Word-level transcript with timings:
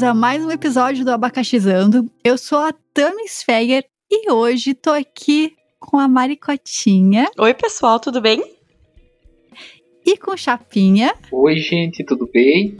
bem-vindos 0.00 0.02
a 0.02 0.14
mais 0.14 0.42
um 0.42 0.50
episódio 0.50 1.04
do 1.04 1.10
Abacaxizando. 1.10 2.10
Eu 2.24 2.38
sou 2.38 2.58
a 2.58 2.72
Tami 2.94 3.28
Sfeger 3.28 3.84
e 4.10 4.30
hoje 4.30 4.72
tô 4.72 4.90
aqui 4.90 5.54
com 5.78 5.98
a 5.98 6.08
Maricotinha. 6.08 7.28
Oi, 7.38 7.52
pessoal, 7.52 8.00
tudo 8.00 8.20
bem? 8.20 8.42
E 10.04 10.16
com 10.16 10.34
Chapinha. 10.36 11.14
Oi, 11.30 11.56
gente, 11.56 12.02
tudo 12.04 12.28
bem? 12.32 12.78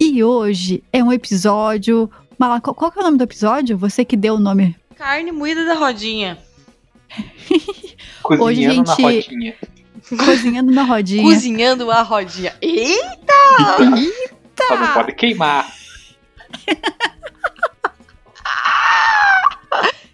E 0.00 0.24
hoje 0.24 0.82
é 0.92 1.02
um 1.02 1.12
episódio. 1.12 2.10
Mala, 2.36 2.60
qual, 2.60 2.90
que 2.90 2.98
é 2.98 3.02
o 3.02 3.04
nome 3.04 3.18
do 3.18 3.24
episódio? 3.24 3.78
Você 3.78 4.04
que 4.04 4.16
deu 4.16 4.34
o 4.34 4.40
nome. 4.40 4.74
Carne 4.96 5.30
moída 5.30 5.64
da 5.64 5.74
rodinha. 5.74 6.38
Cozinhando 8.22 8.44
Hoje, 8.44 8.62
gente, 8.62 8.86
na 8.86 8.94
rodinha. 8.94 9.54
Cozinhando 10.24 10.72
na 10.72 10.82
rodinha. 10.82 11.22
Cozinhando 11.22 11.90
a 11.90 12.02
rodinha. 12.02 12.56
Eita! 12.60 13.32
Só 14.66 14.76
não 14.76 14.92
pode 14.92 15.14
queimar. 15.14 15.85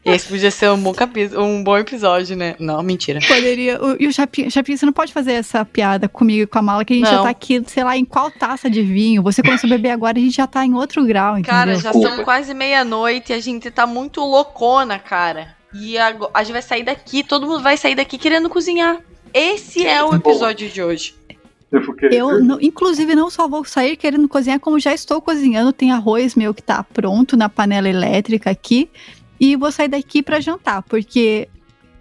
Esse 0.05 0.27
podia 0.29 0.51
ser 0.51 0.69
um 0.69 0.77
bom, 0.83 0.93
capi- 0.93 1.31
um 1.37 1.63
bom 1.63 1.79
episódio, 1.79 2.37
né? 2.37 2.57
Não, 2.59 2.83
mentira. 2.83 3.21
Poderia. 3.27 3.81
o- 3.81 3.97
E 4.01 4.09
o 4.09 4.13
Chapinha, 4.13 4.51
Chapinha, 4.51 4.77
você 4.77 4.85
não 4.85 4.93
pode 4.93 5.13
fazer 5.13 5.35
essa 5.35 5.65
piada 5.65 6.09
comigo 6.09 6.43
e 6.43 6.47
com 6.47 6.59
a 6.59 6.63
mala, 6.63 6.85
que 6.85 6.93
a 6.93 6.97
gente 6.97 7.09
já 7.09 7.17
Não. 7.19 7.23
tá 7.23 7.31
aqui, 7.31 7.63
sei 7.69 7.85
lá, 7.85 7.97
em 7.97 8.05
qual 8.05 8.29
taça 8.29 8.69
de 8.69 8.83
vinho. 8.83 9.23
Você 9.23 9.43
começou 9.43 9.69
a 9.69 9.71
beber 9.71 9.91
agora, 9.91 10.19
a 10.19 10.21
gente 10.21 10.35
já 10.35 10.47
tá 10.49 10.67
em 10.67 10.75
outro 10.75 11.05
grau, 11.07 11.35
entendeu? 11.39 11.53
Cara, 11.53 11.75
já 11.77 11.93
Desculpa. 11.93 12.17
são 12.17 12.25
quase 12.25 12.53
meia-noite 12.53 13.31
e 13.33 13.35
a 13.37 13.41
gente 13.41 13.71
tá 13.71 13.87
muito 13.87 14.21
loucona, 14.23 14.99
cara. 14.99 15.55
E 15.73 15.97
ago- 15.97 16.29
a 16.35 16.43
gente 16.43 16.53
vai 16.53 16.63
sair 16.63 16.83
daqui, 16.83 17.23
todo 17.23 17.47
mundo 17.47 17.63
vai 17.63 17.77
sair 17.77 17.95
daqui 17.95 18.19
querendo 18.19 18.51
cozinhar. 18.51 18.99
Esse 19.33 19.87
é 19.87 20.03
o 20.03 20.15
episódio 20.17 20.69
de 20.69 20.83
hoje. 20.83 21.15
Querer- 21.99 22.15
Eu, 22.19 22.43
não- 22.45 22.61
inclusive, 22.61 23.15
não 23.15 23.31
só 23.31 23.49
vou 23.49 23.65
sair 23.65 23.97
querendo 23.97 24.29
cozinhar, 24.29 24.61
como 24.61 24.79
já 24.79 24.93
estou 24.93 25.21
cozinhando. 25.21 25.73
Tem 25.73 25.91
arroz 25.93 26.35
meu 26.35 26.53
que 26.55 26.63
tá 26.63 26.83
pronto 26.83 27.37
na 27.37 27.49
panela 27.49 27.89
elétrica 27.89 28.51
aqui. 28.51 28.91
E 29.41 29.57
vou 29.57 29.73
sair 29.73 29.89
daqui 29.89 30.23
pra 30.23 30.39
jantar, 30.41 30.83
porque 30.83 31.49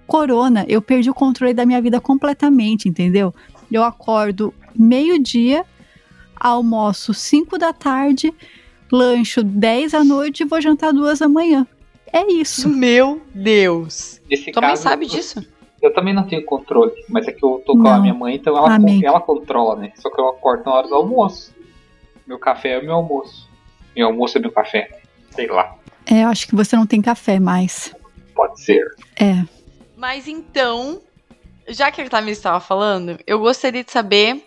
corona, 0.05 0.65
eu 0.67 0.81
perdi 0.81 1.09
o 1.09 1.13
controle 1.13 1.53
da 1.53 1.65
minha 1.65 1.81
vida 1.81 1.99
completamente, 1.99 2.87
entendeu? 2.89 3.33
Eu 3.71 3.83
acordo 3.83 4.53
meio-dia, 4.75 5.65
almoço 6.35 7.13
5 7.13 7.57
da 7.57 7.71
tarde, 7.73 8.33
lancho 8.91 9.41
10 9.43 9.93
da 9.93 10.03
noite 10.03 10.41
e 10.43 10.45
vou 10.45 10.61
jantar 10.61 10.91
2 10.93 11.19
da 11.19 11.29
manhã. 11.29 11.65
É 12.11 12.29
isso. 12.31 12.67
Meu 12.67 13.21
Deus. 13.33 14.19
Nesse 14.29 14.51
Tua 14.51 14.61
mãe 14.61 14.75
sabe 14.75 15.05
disso? 15.05 15.43
Eu 15.81 15.93
também 15.93 16.13
não 16.13 16.23
tenho 16.27 16.45
controle, 16.45 16.91
mas 17.09 17.27
é 17.27 17.31
que 17.31 17.43
eu 17.43 17.61
tô 17.65 17.73
com 17.73 17.87
a 17.87 17.95
Não. 17.95 18.01
minha 18.01 18.13
mãe, 18.13 18.35
então 18.35 18.55
ela, 18.55 18.77
ela 19.03 19.19
controla, 19.19 19.75
né? 19.77 19.91
Só 19.95 20.09
que 20.11 20.21
eu 20.21 20.27
acordo 20.29 20.63
na 20.65 20.73
hora 20.73 20.87
do 20.87 20.95
almoço. 20.95 21.53
Meu 22.27 22.37
café 22.37 22.73
é 22.73 22.81
meu 22.81 22.93
almoço. 22.93 23.49
Meu 23.95 24.07
almoço 24.07 24.37
é 24.37 24.41
meu 24.41 24.51
café. 24.51 25.01
Sei 25.31 25.47
lá, 25.47 25.75
É, 26.05 26.23
eu 26.23 26.27
acho 26.27 26.47
que 26.47 26.55
você 26.55 26.75
não 26.75 26.85
tem 26.85 27.01
café 27.01 27.39
mais. 27.39 27.95
pode 28.35 28.61
ser. 28.61 28.83
É. 29.19 29.43
Mas 29.97 30.27
então, 30.27 31.01
já 31.67 31.89
que 31.91 32.01
a 32.01 32.09
Tamires 32.09 32.37
estava 32.37 32.59
falando, 32.59 33.17
eu 33.25 33.39
gostaria 33.39 33.83
de 33.83 33.91
saber 33.91 34.43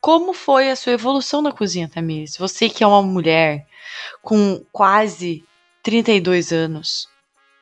como 0.00 0.32
foi 0.32 0.70
a 0.70 0.76
sua 0.76 0.92
evolução 0.92 1.42
na 1.42 1.50
cozinha, 1.52 1.88
Tamires. 1.88 2.36
Você 2.36 2.68
que 2.68 2.84
é 2.84 2.86
uma 2.86 3.02
mulher 3.02 3.66
com 4.22 4.60
quase 4.72 5.44
32 5.82 6.52
anos. 6.52 7.08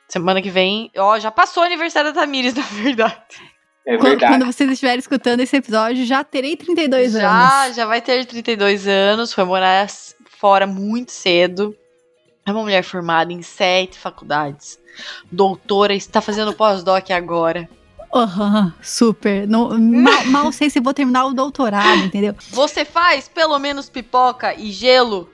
Semana 0.07 0.41
que 0.41 0.49
vem, 0.49 0.89
ó, 0.97 1.19
já 1.19 1.29
passou 1.29 1.63
o 1.63 1.65
aniversário 1.65 2.13
da 2.13 2.21
Tamires, 2.21 2.53
na 2.55 2.61
verdade. 2.63 3.17
É 3.85 3.97
Quando, 3.97 4.09
verdade. 4.09 4.33
quando 4.33 4.45
vocês 4.45 4.69
estiverem 4.71 4.99
escutando 4.99 5.39
esse 5.41 5.55
episódio, 5.55 6.05
já 6.05 6.23
terei 6.23 6.55
32 6.57 7.13
já, 7.13 7.63
anos. 7.63 7.75
já 7.75 7.85
vai 7.85 8.01
ter 8.01 8.25
32 8.25 8.87
anos, 8.87 9.33
foi 9.33 9.43
morar 9.45 9.87
fora 10.29 10.67
muito 10.67 11.11
cedo. 11.11 11.75
É 12.45 12.51
uma 12.51 12.61
mulher 12.61 12.83
formada 12.83 13.31
em 13.33 13.41
sete 13.41 13.97
faculdades. 13.97 14.79
Doutora, 15.31 15.93
está 15.93 16.21
fazendo 16.21 16.53
pós-doc 16.53 17.09
agora. 17.11 17.69
Aham, 18.13 18.73
super. 18.81 19.45
Não- 19.47 19.77
mal, 19.77 20.23
mal 20.27 20.51
sei 20.53 20.69
se 20.69 20.79
vou 20.79 20.93
terminar 20.93 21.25
o 21.25 21.33
doutorado, 21.33 22.03
entendeu? 22.05 22.33
Você 22.51 22.85
faz 22.85 23.27
pelo 23.27 23.59
menos 23.59 23.89
pipoca 23.89 24.53
e 24.55 24.71
gelo? 24.71 25.29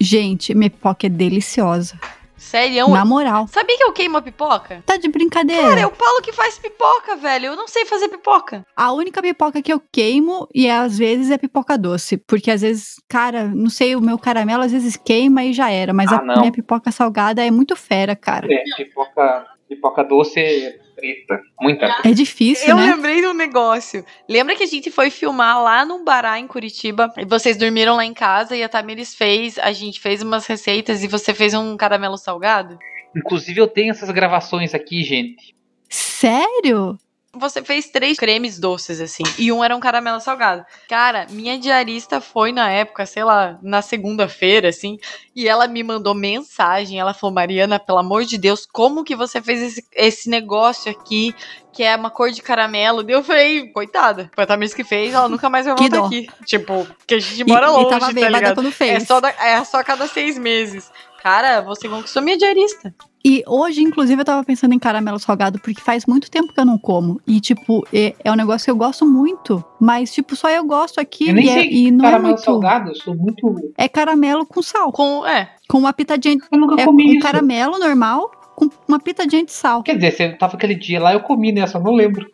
Gente, 0.00 0.54
minha 0.54 0.70
pipoca 0.70 1.06
é 1.06 1.10
deliciosa. 1.10 1.98
Sério? 2.38 2.88
Na 2.88 3.04
moral. 3.04 3.46
Sabia 3.48 3.76
que 3.76 3.82
eu 3.84 3.92
queimo 3.92 4.16
a 4.16 4.22
pipoca? 4.22 4.82
Tá 4.86 4.96
de 4.96 5.08
brincadeira. 5.08 5.60
Cara, 5.62 5.80
é 5.80 5.86
o 5.86 5.90
Paulo 5.90 6.22
que 6.22 6.32
faz 6.32 6.58
pipoca, 6.58 7.16
velho. 7.16 7.46
Eu 7.46 7.56
não 7.56 7.66
sei 7.68 7.84
fazer 7.84 8.08
pipoca. 8.08 8.64
A 8.76 8.92
única 8.92 9.20
pipoca 9.20 9.60
que 9.60 9.72
eu 9.72 9.82
queimo, 9.92 10.48
e 10.54 10.70
às 10.70 10.96
vezes 10.96 11.30
é 11.30 11.36
pipoca 11.38 11.76
doce. 11.76 12.16
Porque 12.16 12.50
às 12.50 12.62
vezes, 12.62 12.94
cara, 13.08 13.44
não 13.48 13.68
sei, 13.68 13.96
o 13.96 14.00
meu 14.00 14.18
caramelo 14.18 14.62
às 14.62 14.72
vezes 14.72 14.96
queima 14.96 15.44
e 15.44 15.52
já 15.52 15.70
era. 15.70 15.92
Mas 15.92 16.10
Ah, 16.12 16.16
a 16.20 16.22
não. 16.22 16.40
minha 16.40 16.52
pipoca 16.52 16.90
salgada 16.92 17.44
é 17.44 17.50
muito 17.50 17.74
fera, 17.76 18.14
cara. 18.14 18.46
É, 18.50 18.62
pipoca, 18.76 19.46
pipoca 19.68 20.04
doce 20.04 20.38
é 20.40 20.78
treta. 20.98 21.42
Muita 21.60 21.86
treta. 21.86 22.08
É 22.08 22.12
difícil, 22.12 22.68
eu 22.68 22.76
né? 22.76 22.94
lembrei 22.94 23.20
de 23.20 23.26
um 23.26 23.34
negócio. 23.34 24.04
Lembra 24.28 24.56
que 24.56 24.62
a 24.62 24.66
gente 24.66 24.90
foi 24.90 25.10
filmar 25.10 25.62
lá 25.62 25.84
num 25.84 26.04
bará 26.04 26.38
em 26.38 26.46
Curitiba? 26.46 27.12
E 27.16 27.24
vocês 27.24 27.56
dormiram 27.56 27.96
lá 27.96 28.04
em 28.04 28.14
casa 28.14 28.56
e 28.56 28.62
a 28.62 28.68
Tamires 28.68 29.14
fez, 29.14 29.58
a 29.58 29.72
gente 29.72 30.00
fez 30.00 30.22
umas 30.22 30.46
receitas 30.46 31.02
e 31.02 31.08
você 31.08 31.32
fez 31.32 31.54
um 31.54 31.76
caramelo 31.76 32.16
salgado? 32.16 32.78
Inclusive 33.16 33.60
eu 33.60 33.68
tenho 33.68 33.90
essas 33.90 34.10
gravações 34.10 34.74
aqui, 34.74 35.02
gente. 35.02 35.54
Sério? 35.88 36.98
Você 37.38 37.62
fez 37.62 37.88
três 37.90 38.16
cremes 38.18 38.58
doces, 38.58 39.00
assim, 39.00 39.22
e 39.38 39.50
um 39.52 39.62
era 39.62 39.74
um 39.76 39.80
caramelo 39.80 40.20
salgado. 40.20 40.64
Cara, 40.88 41.26
minha 41.30 41.58
diarista 41.58 42.20
foi 42.20 42.52
na 42.52 42.70
época, 42.70 43.06
sei 43.06 43.24
lá, 43.24 43.58
na 43.62 43.80
segunda-feira, 43.82 44.68
assim, 44.68 44.98
e 45.34 45.46
ela 45.48 45.66
me 45.66 45.82
mandou 45.82 46.14
mensagem. 46.14 46.98
Ela 46.98 47.14
falou: 47.14 47.34
Mariana, 47.34 47.78
pelo 47.78 47.98
amor 47.98 48.24
de 48.24 48.36
Deus, 48.38 48.66
como 48.70 49.04
que 49.04 49.14
você 49.16 49.40
fez 49.40 49.62
esse, 49.62 49.86
esse 49.94 50.28
negócio 50.30 50.90
aqui, 50.90 51.34
que 51.72 51.82
é 51.82 51.94
uma 51.96 52.10
cor 52.10 52.30
de 52.30 52.42
caramelo? 52.42 53.02
Daí 53.02 53.14
eu 53.14 53.22
falei: 53.24 53.68
coitada, 53.72 54.30
foi 54.34 54.44
a 54.44 54.46
Tamiris 54.46 54.74
que 54.74 54.84
fez, 54.84 55.14
ela 55.14 55.28
nunca 55.28 55.48
mais 55.48 55.66
vai 55.66 55.74
voltar 55.76 55.96
dó. 55.98 56.06
aqui. 56.06 56.28
Tipo, 56.44 56.86
que 57.06 57.14
a 57.14 57.18
gente 57.18 57.40
E, 57.40 57.44
mora 57.44 57.66
e 57.66 57.70
longe, 57.70 57.88
tava 57.90 58.06
tá 58.06 58.12
bêbada 58.12 58.38
ligado? 58.38 58.54
quando 58.54 58.72
fez. 58.72 59.02
É 59.02 59.06
só, 59.06 59.20
da- 59.20 59.30
é 59.30 59.62
só 59.64 59.78
a 59.78 59.84
cada 59.84 60.06
seis 60.06 60.38
meses. 60.38 60.90
Cara, 61.22 61.60
você 61.60 61.88
conquistou 61.88 62.22
minha 62.22 62.36
diarista. 62.38 62.94
E 63.24 63.42
hoje, 63.46 63.82
inclusive, 63.82 64.20
eu 64.20 64.24
tava 64.24 64.44
pensando 64.44 64.72
em 64.74 64.78
caramelo 64.78 65.18
salgado, 65.18 65.58
porque 65.58 65.80
faz 65.80 66.06
muito 66.06 66.30
tempo 66.30 66.52
que 66.52 66.60
eu 66.60 66.64
não 66.64 66.78
como. 66.78 67.20
E, 67.26 67.40
tipo, 67.40 67.86
é, 67.92 68.14
é 68.24 68.30
um 68.32 68.36
negócio 68.36 68.64
que 68.64 68.70
eu 68.70 68.76
gosto 68.76 69.04
muito. 69.04 69.62
Mas, 69.80 70.12
tipo, 70.12 70.36
só 70.36 70.48
eu 70.48 70.64
gosto 70.64 71.00
aqui 71.00 71.28
Eu 71.28 71.34
nem 71.34 71.46
e, 71.46 71.48
é- 71.48 71.52
sei 71.54 71.70
e 71.70 71.90
não 71.90 72.04
é 72.04 72.10
caramelo 72.10 72.28
muito. 72.34 72.44
salgado, 72.44 72.90
eu 72.90 72.94
sou 72.94 73.14
muito. 73.16 73.72
É 73.76 73.88
caramelo 73.88 74.46
com 74.46 74.62
sal. 74.62 74.92
Com, 74.92 75.26
é, 75.26 75.50
Com 75.68 75.78
uma 75.78 75.92
pitadinha. 75.92 76.36
de- 76.36 76.42
Eu 76.50 76.58
nunca 76.58 76.80
É 76.80 76.84
comi 76.84 77.06
um 77.08 77.10
isso. 77.14 77.20
caramelo 77.20 77.78
normal 77.78 78.30
com 78.56 78.68
uma 78.88 78.98
pitadinha 78.98 79.44
de 79.44 79.52
sal. 79.52 79.82
Quer 79.82 79.96
dizer, 79.96 80.12
você 80.12 80.28
tava 80.30 80.56
aquele 80.56 80.74
dia 80.74 81.00
lá, 81.00 81.12
eu 81.12 81.20
comi, 81.20 81.52
né? 81.52 81.66
Só 81.66 81.78
não 81.80 81.92
lembro. 81.94 82.26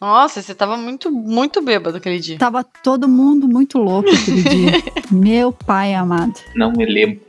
Nossa, 0.00 0.42
você 0.42 0.54
tava 0.54 0.76
muito, 0.76 1.10
muito 1.10 1.62
bêbado 1.62 1.96
aquele 1.96 2.18
dia. 2.18 2.38
Tava 2.38 2.62
todo 2.62 3.08
mundo 3.08 3.48
muito 3.48 3.78
louco 3.78 4.08
aquele 4.10 4.42
dia. 4.48 4.72
Meu 5.10 5.52
pai 5.52 5.94
amado. 5.94 6.34
Não 6.54 6.72
me 6.72 6.84
lembro. 6.84 7.20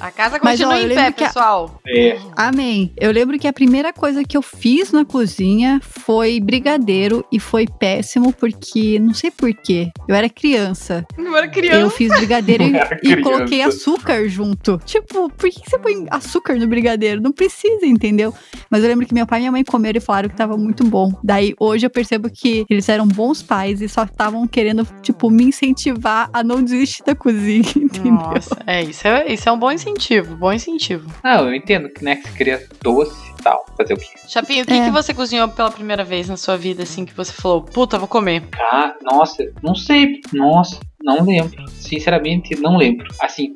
A 0.00 0.10
casa 0.10 0.38
Mas, 0.42 0.60
continua 0.60 0.74
ó, 0.74 0.78
eu 0.78 0.90
em 0.90 0.94
pé, 0.94 1.12
que 1.12 1.24
a- 1.24 1.26
pessoal. 1.28 1.80
É, 1.86 2.18
Amém. 2.36 2.92
Eu 3.00 3.10
lembro 3.10 3.38
que 3.38 3.48
a 3.48 3.52
primeira 3.52 3.92
coisa 3.92 4.22
que 4.22 4.36
eu 4.36 4.42
fiz 4.42 4.92
na 4.92 5.04
cozinha 5.04 5.80
foi 5.82 6.38
brigadeiro 6.40 7.24
e 7.32 7.40
foi 7.40 7.66
péssimo 7.66 8.32
porque 8.32 8.98
não 8.98 9.14
sei 9.14 9.30
porquê. 9.30 9.90
Eu 10.08 10.14
era 10.14 10.28
criança. 10.28 11.04
Eu 11.18 11.36
era 11.36 11.46
Eu 11.46 11.50
criança. 11.50 11.90
fiz 11.96 12.08
brigadeiro 12.16 12.64
e, 13.02 13.10
e 13.12 13.20
coloquei 13.22 13.62
açúcar 13.62 14.28
junto. 14.28 14.78
Tipo, 14.84 15.28
por 15.30 15.50
que 15.50 15.60
que 15.60 15.70
você 15.70 15.78
põe 15.78 16.06
açúcar 16.10 16.54
no 16.56 16.66
brigadeiro? 16.66 17.20
Não 17.20 17.32
precisa, 17.32 17.84
entendeu? 17.86 18.32
Mas 18.70 18.82
eu 18.82 18.88
lembro 18.88 19.06
que 19.06 19.14
meu 19.14 19.26
pai 19.26 19.40
e 19.40 19.42
minha 19.42 19.52
mãe 19.52 19.64
comeram 19.64 19.98
e 19.98 20.00
falaram 20.00 20.28
que 20.28 20.36
tava 20.36 20.56
muito 20.56 20.84
bom. 20.84 21.12
Daí 21.22 21.54
hoje 21.64 21.86
eu 21.86 21.90
percebo 21.90 22.30
que 22.30 22.64
eles 22.68 22.88
eram 22.88 23.06
bons 23.06 23.42
pais 23.42 23.80
e 23.80 23.88
só 23.88 24.04
estavam 24.04 24.46
querendo, 24.46 24.86
tipo, 25.02 25.30
me 25.30 25.44
incentivar 25.44 26.28
a 26.32 26.42
não 26.42 26.62
desistir 26.62 27.02
da 27.04 27.14
cozinha, 27.14 27.62
entendeu? 27.76 28.12
Nossa, 28.12 28.56
é 28.66 28.82
isso, 28.82 29.06
é 29.06 29.32
isso 29.32 29.48
é 29.48 29.52
um 29.52 29.58
bom 29.58 29.70
incentivo, 29.72 30.36
bom 30.36 30.52
incentivo. 30.52 31.10
não, 31.22 31.48
eu 31.48 31.54
entendo 31.54 31.88
que, 31.88 32.04
né, 32.04 32.16
que 32.16 32.28
você 32.28 32.36
queria 32.36 32.66
doce 32.82 33.14
e 33.38 33.42
tal, 33.42 33.64
fazer 33.76 33.94
o 33.94 33.96
quê? 33.96 34.06
Chapinho, 34.28 34.62
o 34.62 34.66
que, 34.66 34.72
É. 34.72 34.84
que 34.86 34.90
você 34.90 35.12
cozinhou 35.14 35.48
pela 35.48 35.70
primeira 35.70 36.04
vez 36.04 36.28
na 36.28 36.36
sua 36.36 36.56
vida, 36.56 36.82
assim, 36.82 37.04
que 37.04 37.14
você 37.14 37.32
falou, 37.32 37.62
puta, 37.62 37.98
vou 37.98 38.08
comer? 38.08 38.42
Ah, 38.72 38.94
nossa, 39.02 39.44
não 39.62 39.74
sei, 39.74 40.20
nossa, 40.32 40.78
não 41.04 41.22
lembro. 41.24 41.64
Sinceramente, 41.68 42.56
não 42.60 42.76
lembro. 42.76 43.06
Assim, 43.20 43.52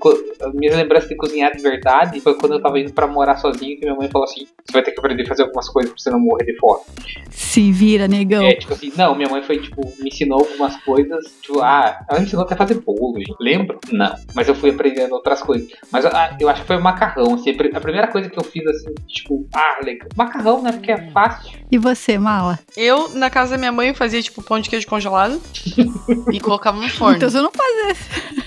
minha 0.54 0.76
lembrança 0.76 1.08
de 1.08 1.16
cozinhar 1.16 1.50
de 1.56 1.62
verdade 1.62 2.20
foi 2.20 2.34
quando 2.34 2.52
eu 2.52 2.60
tava 2.62 2.78
indo 2.78 2.92
pra 2.92 3.06
morar 3.06 3.36
sozinho, 3.38 3.76
que 3.78 3.84
minha 3.84 3.96
mãe 3.96 4.08
falou 4.08 4.24
assim: 4.26 4.46
você 4.64 4.72
vai 4.72 4.82
ter 4.82 4.92
que 4.92 5.00
aprender 5.00 5.22
a 5.22 5.26
fazer 5.26 5.42
algumas 5.44 5.68
coisas 5.68 5.90
pra 5.92 5.98
você 6.00 6.10
não 6.10 6.20
morrer 6.20 6.44
de 6.44 6.56
fome. 6.58 6.82
Se 7.30 7.72
vira, 7.72 8.06
negão. 8.06 8.42
É, 8.44 8.54
tipo 8.54 8.72
assim, 8.74 8.92
não, 8.96 9.14
minha 9.14 9.28
mãe 9.28 9.42
foi, 9.42 9.58
tipo, 9.58 9.80
me 9.98 10.08
ensinou 10.08 10.40
algumas 10.40 10.76
coisas, 10.82 11.24
tipo, 11.40 11.60
ah, 11.60 12.04
ela 12.08 12.20
me 12.20 12.26
ensinou 12.26 12.44
até 12.44 12.54
a 12.54 12.58
fazer 12.58 12.74
bolo, 12.80 13.14
gente. 13.18 13.34
Lembro? 13.40 13.78
Não. 13.90 14.14
Mas 14.34 14.46
eu 14.48 14.54
fui 14.54 14.70
aprendendo 14.70 15.12
outras 15.14 15.42
coisas. 15.42 15.68
Mas 15.90 16.04
ah, 16.04 16.36
eu 16.38 16.48
acho 16.48 16.60
que 16.62 16.66
foi 16.66 16.76
o 16.76 16.82
macarrão, 16.82 17.34
assim, 17.34 17.50
a 17.50 17.54
pri- 17.56 17.72
a 17.74 17.80
primeira 17.80 18.06
coisa 18.08 18.28
que 18.28 18.38
eu 18.38 18.44
fiz, 18.44 18.66
assim, 18.66 18.94
tipo, 19.06 19.46
ah, 19.54 19.78
legal. 19.82 20.08
Macarrão, 20.16 20.62
né, 20.62 20.72
porque 20.72 20.92
é 20.92 21.10
fácil. 21.10 21.58
E 21.70 21.78
você, 21.78 22.18
Mala? 22.18 22.58
Eu, 22.76 23.08
na 23.14 23.30
casa 23.30 23.52
da 23.52 23.58
minha 23.58 23.72
mãe, 23.72 23.94
fazia 23.94 24.22
tipo 24.22 24.42
pão 24.42 24.60
de 24.60 24.68
queijo 24.68 24.86
congelado 24.86 25.40
e 26.32 26.40
colocava 26.40 26.78
no 26.80 26.88
forno. 26.90 27.16
Então 27.16 27.30
você 27.38 27.42
não 27.42 27.50
faz 27.52 27.98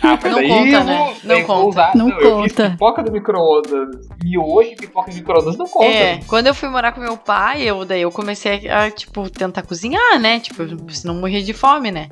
Ah, 0.04 0.20
mas 0.22 0.32
Não 0.32 0.42
conta, 0.48 0.70
eu 0.78 0.84
né? 0.84 1.14
Não 1.24 1.36
eu 1.36 1.48
vou 1.48 1.56
conta. 1.58 1.70
usar- 1.70 1.96
Não 1.96 2.10
Eu 2.10 2.44
fiz 2.44 2.52
conta. 2.54 2.70
pipoca 2.72 3.04
do 3.04 3.12
micro-ondas. 3.12 4.08
E 4.26 4.38
hoje 4.38 4.76
pipoca 4.76 5.10
de 5.12 5.18
micro-ondas 5.18 5.58
não 5.58 5.66
conta. 5.68 5.86
É, 5.86 6.20
quando 6.28 6.48
eu 6.48 6.54
fui 6.56 6.70
morar 6.70 6.92
com 6.92 7.02
meu 7.02 7.18
pai, 7.18 7.64
eu 7.64 7.84
daí 7.86 8.02
eu 8.02 8.12
comecei 8.12 8.70
a, 8.70 8.90
tipo, 8.92 9.30
tentar 9.30 9.62
cozinhar, 9.64 10.20
né? 10.20 10.40
Tipo, 10.40 10.64
senão 10.92 11.16
morrer 11.16 11.42
de 11.42 11.54
fome, 11.54 11.92
né? 11.92 12.10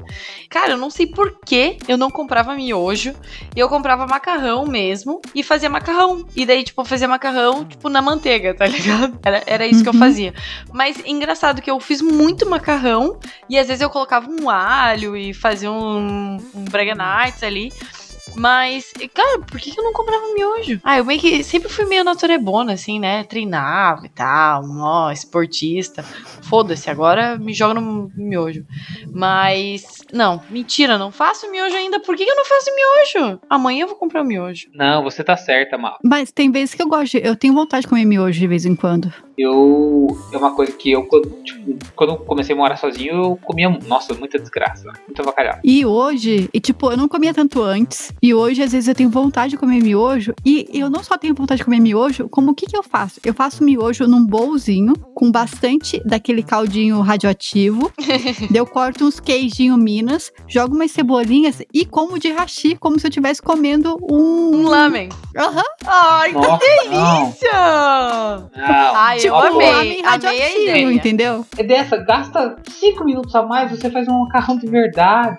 Cara, 0.49 0.71
eu 0.73 0.77
não 0.77 0.89
sei 0.89 1.07
por 1.07 1.39
que 1.45 1.77
eu 1.87 1.97
não 1.97 2.09
comprava 2.09 2.55
miojo. 2.55 3.13
Eu 3.55 3.67
comprava 3.69 4.05
macarrão 4.07 4.65
mesmo 4.65 5.21
e 5.35 5.43
fazia 5.43 5.69
macarrão. 5.69 6.25
E 6.35 6.45
daí, 6.45 6.63
tipo, 6.63 6.81
eu 6.81 6.85
fazia 6.85 7.07
macarrão, 7.07 7.65
tipo, 7.65 7.89
na 7.89 8.01
manteiga, 8.01 8.53
tá 8.53 8.65
ligado? 8.65 9.17
Era, 9.23 9.43
era 9.45 9.67
isso 9.67 9.83
que 9.83 9.89
eu 9.89 9.93
Uhum. 9.93 9.99
fazia. 9.99 10.33
Mas 10.73 11.01
engraçado 11.05 11.61
que 11.61 11.69
eu 11.69 11.79
fiz 11.79 12.01
muito 12.01 12.49
macarrão 12.49 13.17
e 13.49 13.57
às 13.57 13.67
vezes 13.67 13.81
eu 13.81 13.89
colocava 13.89 14.29
um 14.29 14.49
alho 14.49 15.15
e 15.17 15.33
fazia 15.33 15.71
um, 15.71 16.37
um 16.55 16.63
Braga 16.69 16.95
Nights 16.95 17.43
ali. 17.43 17.71
Mas, 18.35 18.93
cara, 19.11 19.39
por 19.39 19.59
que 19.59 19.73
eu 19.77 19.83
não 19.83 19.91
comprava 19.91 20.21
miojo? 20.35 20.79
Ah, 20.83 20.99
eu 20.99 21.03
meio 21.05 21.19
que 21.19 21.43
sempre 21.43 21.67
fui 21.67 21.85
meio 21.85 22.03
naturebona, 22.03 22.73
assim, 22.73 22.99
né? 22.99 23.23
Treinava 23.23 24.05
e 24.05 24.09
tal, 24.09 24.63
ó, 24.81 25.11
esportista. 25.11 26.03
Foda-se, 26.43 26.91
agora 26.91 27.39
me 27.39 27.53
joga 27.55 27.81
no 27.81 28.11
miojo. 28.15 28.63
Mas, 29.11 29.83
não, 30.13 30.41
mentira, 30.49 30.97
não 30.97 31.11
faço 31.11 31.49
miojo 31.49 31.75
ainda. 31.75 31.99
Por 31.99 32.15
que 32.15 32.23
que 32.23 32.31
eu 32.31 32.35
não 32.35 32.45
faço 32.45 32.69
miojo? 32.75 33.39
Amanhã 33.49 33.81
eu 33.83 33.87
vou 33.87 33.97
comprar 33.97 34.21
o 34.21 34.25
miojo. 34.25 34.67
Não, 34.73 35.03
você 35.03 35.23
tá 35.23 35.35
certa, 35.35 35.77
Mal. 35.77 35.97
Mas 36.03 36.31
tem 36.31 36.51
vezes 36.51 36.75
que 36.75 36.81
eu 36.83 36.87
gosto, 36.87 37.13
de- 37.19 37.25
eu 37.27 37.35
tenho 37.35 37.53
vontade 37.53 37.81
de 37.81 37.87
comer 37.87 38.05
miojo 38.05 38.39
de 38.39 38.47
vez 38.47 38.63
em 38.65 38.75
quando. 38.75 39.11
Eu. 39.39 40.07
É 40.33 40.37
uma 40.37 40.53
coisa 40.53 40.71
que 40.73 40.91
eu, 40.91 41.03
quando, 41.03 41.29
tipo, 41.43 41.77
quando 41.95 42.09
eu 42.11 42.17
comecei 42.17 42.53
a 42.53 42.57
morar 42.57 42.75
sozinho, 42.75 43.13
eu 43.13 43.39
comia. 43.41 43.69
Nossa, 43.87 44.13
muita 44.13 44.37
desgraça. 44.37 44.91
Muita 45.07 45.23
bacalhau. 45.23 45.59
E 45.63 45.85
hoje, 45.85 46.49
e 46.53 46.59
tipo, 46.59 46.91
eu 46.91 46.97
não 46.97 47.07
comia 47.07 47.33
tanto 47.33 47.61
antes. 47.63 48.11
E 48.21 48.33
hoje, 48.33 48.61
às 48.61 48.73
vezes, 48.73 48.89
eu 48.89 48.95
tenho 48.95 49.09
vontade 49.09 49.51
de 49.51 49.57
comer 49.57 49.81
miojo. 49.81 50.33
E 50.45 50.67
eu 50.73 50.89
não 50.89 51.03
só 51.03 51.17
tenho 51.17 51.33
vontade 51.33 51.59
de 51.59 51.65
comer 51.65 51.79
miojo, 51.79 52.27
como 52.27 52.51
o 52.51 52.55
que, 52.55 52.65
que 52.65 52.75
eu 52.75 52.83
faço? 52.83 53.21
Eu 53.23 53.33
faço 53.33 53.63
miojo 53.63 54.05
num 54.07 54.25
bolzinho 54.25 54.93
com 55.15 55.31
bastante 55.31 56.01
daquele 56.05 56.43
caldinho 56.43 56.99
radioativo. 56.99 57.91
eu 58.53 58.65
corto 58.65 59.05
uns 59.05 59.19
queijinho 59.19 59.77
Minas, 59.77 60.33
jogo 60.47 60.75
umas 60.75 60.91
cebolinhas 60.91 61.61
e 61.73 61.85
como 61.85 62.19
de 62.19 62.29
hashi, 62.31 62.75
como 62.75 62.99
se 62.99 63.07
eu 63.07 63.09
estivesse 63.09 63.41
comendo 63.41 63.97
um. 64.01 64.49
Um 64.59 64.67
lamen. 64.67 65.09
Aham. 65.37 65.63
Ai, 65.85 66.29
que 66.29 66.35
Nossa, 66.35 66.49
não. 66.49 66.57
delícia! 66.57 67.51
não. 67.51 68.95
Ai, 68.95 69.19
eu 69.29 69.35
amei. 69.35 70.01
Amei 70.03 70.41
a 70.41 70.55
ideia. 70.57 70.91
entendeu? 70.91 71.45
É 71.57 71.63
dessa, 71.63 71.97
gasta 71.97 72.55
5 72.67 73.03
minutos 73.03 73.33
a 73.35 73.43
mais, 73.43 73.71
você 73.71 73.89
faz 73.89 74.07
um 74.07 74.19
macarrão 74.23 74.57
de 74.57 74.67
verdade. 74.67 75.37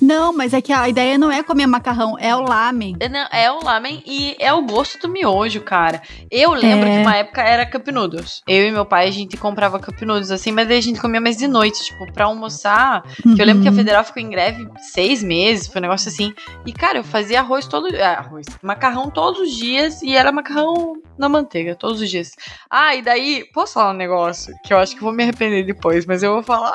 Não, 0.00 0.32
mas 0.36 0.52
é 0.54 0.60
que 0.60 0.72
a 0.72 0.88
ideia 0.88 1.18
não 1.18 1.30
é 1.30 1.42
comer 1.42 1.66
macarrão, 1.66 2.16
é 2.18 2.34
o 2.34 2.40
lamen. 2.42 2.96
É, 3.00 3.08
não, 3.08 3.26
é 3.32 3.50
o 3.50 3.62
lamen 3.64 4.02
e 4.06 4.36
é 4.38 4.52
o 4.52 4.62
gosto 4.62 4.98
do 4.98 5.08
miojo, 5.08 5.60
cara. 5.60 6.00
Eu 6.30 6.52
lembro 6.52 6.88
É. 6.88 6.96
que 6.96 6.98
uma 7.02 7.16
época 7.16 7.42
era 7.42 7.66
Cup 7.66 7.88
Noodles. 7.88 8.42
Eu 8.46 8.66
e 8.66 8.70
meu 8.70 8.84
pai, 8.84 9.08
a 9.08 9.10
gente 9.10 9.36
comprava 9.36 9.78
Cup 9.78 10.00
Noodles 10.02 10.30
assim, 10.30 10.52
mas 10.52 10.68
daí 10.68 10.78
a 10.78 10.82
gente 10.82 11.00
comia 11.00 11.20
mais 11.20 11.36
de 11.36 11.48
noite, 11.48 11.82
tipo, 11.84 12.10
pra 12.12 12.26
almoçar. 12.26 13.02
Que 13.34 13.40
eu 13.40 13.46
lembro 13.46 13.62
que 13.62 13.68
a 13.68 13.70
Uhum. 13.70 13.76
Federal 13.76 14.02
ficou 14.04 14.22
em 14.22 14.30
greve 14.30 14.66
seis 14.92 15.22
meses, 15.22 15.68
foi 15.68 15.80
um 15.80 15.82
negócio 15.82 16.08
assim. 16.08 16.32
E, 16.66 16.72
cara, 16.72 16.98
eu 16.98 17.04
fazia 17.04 17.40
arroz 17.40 17.66
todo 17.66 17.88
ah, 17.96 18.18
arroz, 18.18 18.46
macarrão 18.62 19.10
todos 19.10 19.40
os 19.40 19.50
dias 19.54 20.02
e 20.02 20.16
era 20.16 20.32
macarrão 20.32 20.94
na 21.18 21.28
manteiga, 21.28 21.74
todos 21.74 22.00
os 22.00 22.08
dias. 22.10 22.32
Ah, 22.70 22.94
e 22.94 23.02
daí, 23.02 23.27
posso 23.52 23.74
falar 23.74 23.90
um 23.90 23.96
negócio 23.96 24.54
que 24.64 24.72
eu 24.72 24.78
acho 24.78 24.92
que 24.92 24.98
eu 24.98 25.04
vou 25.04 25.12
me 25.12 25.22
arrepender 25.22 25.64
depois, 25.64 26.06
mas 26.06 26.22
eu 26.22 26.34
vou 26.34 26.42
falar. 26.42 26.72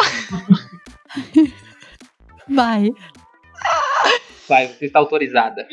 Vai. 2.50 2.90
Vai, 4.48 4.68
você 4.68 4.86
está 4.86 5.00
autorizada. 5.00 5.66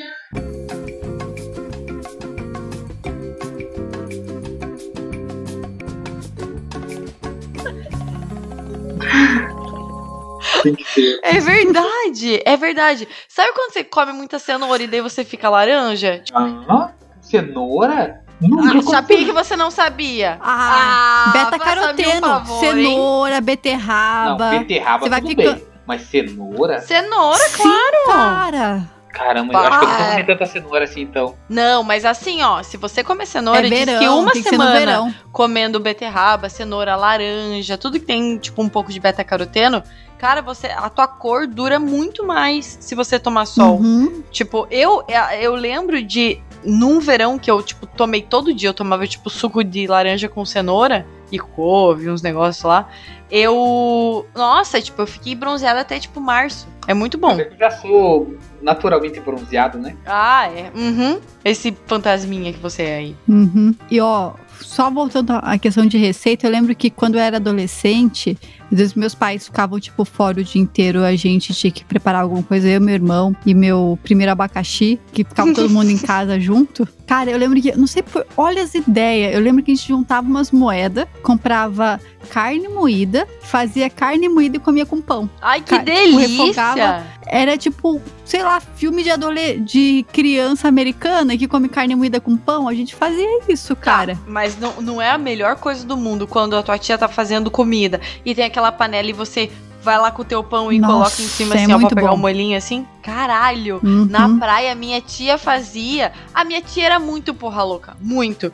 Tem 10.62 10.74
que 10.74 10.84
ser. 10.84 11.18
É 11.22 11.38
verdade, 11.40 12.40
é 12.44 12.56
verdade. 12.56 13.08
Sabe 13.28 13.52
quando 13.52 13.72
você 13.72 13.84
come 13.84 14.12
muita 14.12 14.38
cenoura 14.38 14.82
e 14.82 14.86
daí 14.86 15.00
você 15.00 15.24
fica 15.24 15.48
laranja? 15.48 16.18
Tipo, 16.20 16.38
Ah, 16.38 16.92
cenoura? 17.20 18.22
Nunca 18.40 18.78
ah, 18.78 18.82
sabia 18.82 19.24
que 19.24 19.32
você 19.32 19.56
não 19.56 19.70
sabia. 19.70 20.38
Ah, 20.40 21.26
um 21.28 21.32
beta-caroteno, 21.32 22.20
favor, 22.26 22.64
hein? 22.64 22.84
cenoura, 22.86 23.34
Não, 23.36 23.42
beterraba. 23.42 24.50
beterraba 24.50 25.04
Você 25.04 25.10
vai 25.10 25.20
tudo 25.20 25.30
ficar- 25.30 25.52
bem. 25.54 25.64
Mas 25.86 26.02
cenoura? 26.02 26.80
Cenoura, 26.80 27.38
Sim, 27.48 27.62
claro. 27.62 28.06
cara. 28.06 28.90
Caramba, 29.12 29.52
eu 29.52 29.58
acho 29.58 29.68
que 29.80 29.84
eu 29.84 29.88
não 29.88 29.96
Para. 29.96 30.10
comi 30.12 30.24
tanta 30.24 30.46
cenoura 30.46 30.84
assim, 30.84 31.00
então. 31.02 31.34
Não, 31.48 31.82
mas 31.82 32.04
assim, 32.04 32.42
ó, 32.42 32.62
se 32.62 32.76
você 32.76 33.02
comer 33.02 33.26
cenoura, 33.26 33.66
é 33.66 33.68
diz 33.68 33.78
verão, 33.84 33.98
que 33.98 34.08
uma 34.08 34.32
tem 34.32 34.42
que 34.42 34.48
semana 34.48 34.78
verão. 34.78 35.14
comendo 35.32 35.80
beterraba, 35.80 36.48
cenoura, 36.48 36.94
laranja, 36.94 37.76
tudo 37.76 37.98
que 37.98 38.06
tem, 38.06 38.38
tipo, 38.38 38.62
um 38.62 38.68
pouco 38.68 38.92
de 38.92 39.00
beta-caroteno, 39.00 39.82
cara, 40.16 40.40
você, 40.40 40.68
a 40.68 40.88
tua 40.88 41.08
cor 41.08 41.48
dura 41.48 41.80
muito 41.80 42.24
mais 42.24 42.78
se 42.80 42.94
você 42.94 43.18
tomar 43.18 43.46
sol. 43.46 43.78
Uhum. 43.80 44.22
Tipo, 44.30 44.68
eu, 44.70 45.02
eu 45.40 45.56
lembro 45.56 46.00
de, 46.00 46.40
num 46.64 47.00
verão 47.00 47.38
que 47.38 47.50
eu, 47.50 47.62
tipo, 47.62 47.86
tomei 47.86 48.22
todo 48.22 48.54
dia, 48.54 48.68
eu 48.68 48.74
tomava, 48.74 49.06
tipo, 49.06 49.30
suco 49.30 49.62
de 49.64 49.86
laranja 49.86 50.28
com 50.28 50.44
cenoura 50.44 51.06
e 51.32 51.38
couve, 51.38 52.10
uns 52.10 52.22
negócios 52.22 52.64
lá. 52.64 52.88
Eu, 53.30 54.26
nossa, 54.34 54.80
tipo, 54.80 55.00
eu 55.00 55.06
fiquei 55.06 55.34
bronzeada 55.34 55.80
até, 55.80 55.98
tipo, 55.98 56.20
março. 56.20 56.66
É 56.86 56.94
muito 56.94 57.16
bom. 57.16 57.38
Eu 57.38 57.56
já 57.56 57.70
sou 57.70 58.34
naturalmente 58.60 59.20
bronzeado, 59.20 59.78
né? 59.78 59.96
Ah, 60.04 60.48
é. 60.48 60.72
Uhum. 60.74 61.20
Esse 61.44 61.76
fantasminha 61.86 62.52
que 62.52 62.58
você 62.58 62.82
é 62.82 62.96
aí. 62.96 63.16
Uhum. 63.28 63.74
E 63.90 64.00
ó, 64.00 64.32
só 64.60 64.90
voltando 64.90 65.32
à 65.32 65.56
questão 65.58 65.86
de 65.86 65.96
receita, 65.96 66.46
eu 66.46 66.50
lembro 66.50 66.74
que 66.74 66.90
quando 66.90 67.14
eu 67.14 67.20
era 67.20 67.36
adolescente, 67.36 68.36
às 68.70 68.78
vezes 68.78 68.94
meus 68.94 69.14
pais 69.14 69.44
ficavam, 69.46 69.78
tipo, 69.80 70.04
fora 70.04 70.40
o 70.40 70.44
dia 70.44 70.60
inteiro, 70.60 71.02
a 71.04 71.14
gente 71.16 71.52
tinha 71.54 71.70
que 71.70 71.84
preparar 71.84 72.22
alguma 72.22 72.42
coisa, 72.42 72.68
eu, 72.68 72.80
meu 72.80 72.94
irmão 72.94 73.34
e 73.44 73.54
meu 73.54 73.98
primeiro 74.02 74.32
abacaxi, 74.32 74.98
que 75.12 75.24
ficava 75.24 75.52
todo 75.52 75.70
mundo 75.70 75.90
em 75.90 75.98
casa 75.98 76.38
junto. 76.38 76.86
Cara, 77.06 77.30
eu 77.30 77.38
lembro 77.38 77.60
que, 77.60 77.76
não 77.76 77.86
sei 77.88 78.02
por, 78.02 78.24
olha 78.36 78.62
as 78.62 78.72
ideias, 78.74 79.34
eu 79.34 79.40
lembro 79.40 79.62
que 79.64 79.72
a 79.72 79.74
gente 79.74 79.88
juntava 79.88 80.26
umas 80.28 80.52
moedas, 80.52 81.06
comprava 81.22 82.00
carne 82.28 82.68
moída, 82.68 83.26
fazia 83.40 83.90
carne 83.90 84.28
moída 84.28 84.56
e 84.56 84.60
comia 84.60 84.86
com 84.86 85.00
pão. 85.00 85.28
Ai, 85.42 85.60
que 85.60 85.70
Ca- 85.70 85.78
tipo, 85.78 85.90
delícia! 85.90 86.28
refogava. 86.28 87.06
Era 87.32 87.56
tipo, 87.56 88.00
sei 88.24 88.42
lá, 88.42 88.60
filme 88.60 89.02
de 89.04 89.10
adole 89.10 89.60
de 89.60 90.04
criança 90.12 90.66
americana 90.68 91.36
que 91.36 91.46
come 91.46 91.68
carne 91.68 91.94
moída 91.94 92.20
com 92.20 92.36
pão. 92.36 92.68
A 92.68 92.74
gente 92.74 92.94
fazia 92.94 93.40
isso, 93.48 93.74
cara. 93.76 94.18
Mas 94.26 94.58
não, 94.58 94.80
não 94.82 95.02
é 95.02 95.10
a 95.10 95.18
melhor 95.18 95.56
coisa 95.56 95.84
do 95.86 95.96
mundo 95.96 96.26
quando 96.26 96.56
a 96.56 96.62
tua 96.62 96.76
tia 96.78 96.98
tá 96.98 97.06
fazendo 97.08 97.50
comida 97.50 98.00
e 98.24 98.34
tem 98.34 98.44
aquela 98.44 98.59
panela 98.70 99.08
e 99.08 99.12
você 99.12 99.50
vai 99.82 99.98
lá 99.98 100.10
com 100.10 100.22
o 100.22 100.24
teu 100.24 100.44
pão 100.44 100.70
e 100.72 100.78
Nossa, 100.78 100.92
coloca 100.92 101.22
em 101.22 101.26
cima 101.26 101.54
é 101.54 101.62
assim, 101.62 101.72
ó, 101.72 101.78
pra 101.78 101.88
pegar 101.88 102.08
bom. 102.10 102.14
um 102.16 102.18
molinho 102.18 102.56
assim. 102.56 102.86
Caralho! 103.02 103.80
Uhum. 103.82 104.06
Na 104.10 104.28
praia, 104.38 104.74
minha 104.74 105.00
tia 105.00 105.38
fazia. 105.38 106.12
A 106.34 106.44
minha 106.44 106.60
tia 106.60 106.84
era 106.84 106.98
muito 106.98 107.32
porra 107.32 107.62
louca. 107.62 107.96
Muito. 108.00 108.52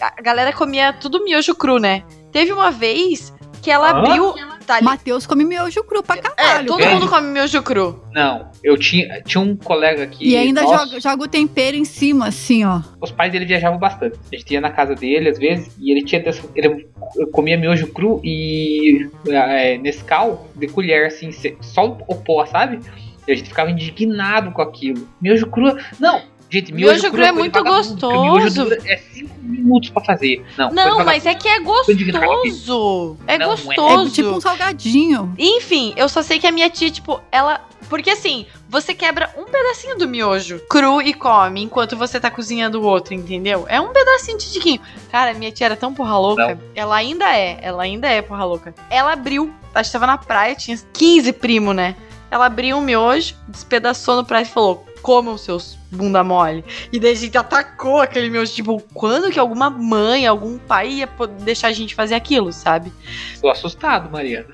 A 0.00 0.22
galera 0.22 0.52
comia 0.52 0.92
tudo 0.92 1.22
miojo 1.22 1.54
cru, 1.54 1.78
né? 1.78 2.02
Teve 2.32 2.52
uma 2.52 2.70
vez 2.70 3.32
que 3.62 3.70
ela 3.70 3.90
Hã? 3.90 3.98
abriu. 3.98 4.34
Tá 4.66 4.76
ali. 4.76 4.84
Matheus 4.84 5.26
come 5.26 5.44
miojo 5.44 5.82
cru 5.84 6.02
pra 6.02 6.16
É, 6.16 6.20
caralho. 6.20 6.66
todo 6.66 6.78
velho. 6.78 6.92
mundo 6.94 7.08
come 7.08 7.28
miojo 7.28 7.62
cru. 7.62 8.02
Não, 8.12 8.50
eu 8.62 8.76
tinha, 8.78 9.20
tinha 9.22 9.40
um 9.42 9.54
colega 9.56 10.06
que. 10.06 10.26
E 10.28 10.36
ainda 10.36 10.62
nossa, 10.62 10.86
joga, 10.86 11.00
joga 11.00 11.24
o 11.24 11.28
tempero 11.28 11.76
em 11.76 11.84
cima, 11.84 12.28
assim, 12.28 12.64
ó. 12.64 12.80
Os 13.00 13.10
pais 13.10 13.30
dele 13.32 13.44
viajavam 13.44 13.78
bastante. 13.78 14.18
A 14.32 14.36
gente 14.36 14.52
ia 14.52 14.60
na 14.60 14.70
casa 14.70 14.94
dele 14.94 15.28
às 15.28 15.38
vezes 15.38 15.74
e 15.78 15.90
ele 15.92 16.02
tinha 16.04 16.22
dessa- 16.22 16.42
ele 16.54 16.88
comia 17.32 17.56
miojo 17.58 17.86
cru 17.88 18.20
e 18.24 19.08
é, 19.28 19.76
Nescau 19.78 20.46
de 20.54 20.66
colher 20.68 21.06
assim, 21.06 21.30
só 21.60 21.84
o 22.08 22.14
pó, 22.16 22.44
sabe? 22.46 22.80
E 23.26 23.32
a 23.32 23.34
gente 23.34 23.48
ficava 23.48 23.70
indignado 23.70 24.50
com 24.52 24.60
aquilo. 24.62 25.08
Miojo 25.20 25.46
cru, 25.46 25.76
não. 25.98 26.22
Gente, 26.50 26.72
miojo, 26.72 26.94
Miojo 26.94 27.10
cru 27.10 27.22
é 27.22 27.26
coisa 27.26 27.32
muito 27.38 27.52
vagabundo, 27.52 27.88
porque 27.98 28.06
o 28.06 28.22
Miojo 28.22 28.44
gostoso. 28.44 28.64
dura 28.64 28.82
é 28.86 28.96
5 28.96 29.34
minutos 29.42 29.90
pra 29.90 30.04
fazer. 30.04 30.44
Não, 30.56 30.70
Não, 30.70 31.04
mas 31.04 31.26
é 31.26 31.34
que 31.34 31.48
é 31.48 31.60
gostoso. 31.60 33.18
É 33.26 33.38
Não, 33.38 33.46
não 33.48 33.72
é. 33.72 33.74
É 33.74 33.76
gostoso. 33.76 34.12
tipo 34.12 34.28
um 34.30 34.40
salgadinho. 34.40 35.34
Enfim, 35.38 35.92
eu 35.96 36.08
só 36.08 36.22
sei 36.22 36.38
que 36.38 36.46
a 36.46 36.52
minha 36.52 36.70
tia, 36.70 36.90
tipo, 36.90 37.20
ela. 37.32 37.60
Porque 37.88 38.10
assim, 38.10 38.46
você 38.68 38.94
quebra 38.94 39.30
um 39.36 39.44
pedacinho 39.44 39.96
do 39.98 40.08
miojo 40.08 40.58
cru 40.70 41.02
e 41.02 41.12
come 41.12 41.62
enquanto 41.62 41.96
você 41.96 42.18
tá 42.18 42.30
cozinhando 42.30 42.80
o 42.80 42.84
outro, 42.84 43.12
entendeu? 43.14 43.66
É 43.68 43.80
um 43.80 43.92
pedacinho 43.92 44.38
de 44.38 44.52
tiquinho. 44.52 44.80
Cara, 45.12 45.34
minha 45.34 45.52
tia 45.52 45.66
era 45.66 45.76
tão 45.76 45.92
porra 45.92 46.18
louca. 46.18 46.58
Ela 46.74 46.96
ainda 46.96 47.36
é, 47.36 47.58
ela 47.60 47.82
ainda 47.82 48.08
é 48.08 48.22
porra 48.22 48.44
louca. 48.44 48.74
Ela 48.88 49.12
abriu, 49.12 49.52
a 49.74 49.82
gente 49.82 49.92
tava 49.92 50.06
na 50.06 50.16
praia, 50.16 50.54
tinha 50.54 50.78
15 50.92 51.32
primo, 51.34 51.72
né? 51.74 51.94
Ela 52.30 52.46
abriu 52.46 52.76
um 52.76 52.80
miojo, 52.80 53.34
despedaçou 53.48 54.16
no 54.16 54.24
prato 54.24 54.46
e 54.46 54.50
falou: 54.50 54.86
comam 55.04 55.36
seus 55.36 55.78
bunda 55.92 56.24
mole. 56.24 56.64
E 56.90 56.98
daí 56.98 57.12
a 57.12 57.14
gente 57.14 57.36
atacou 57.36 58.00
aquele 58.00 58.30
meu, 58.30 58.44
tipo, 58.46 58.82
quando 58.94 59.30
que 59.30 59.38
alguma 59.38 59.68
mãe, 59.68 60.26
algum 60.26 60.56
pai 60.56 60.90
ia 60.94 61.08
deixar 61.42 61.68
a 61.68 61.72
gente 61.72 61.94
fazer 61.94 62.14
aquilo, 62.14 62.50
sabe? 62.50 62.90
Tô 63.38 63.50
assustado, 63.50 64.10
Mariana. 64.10 64.48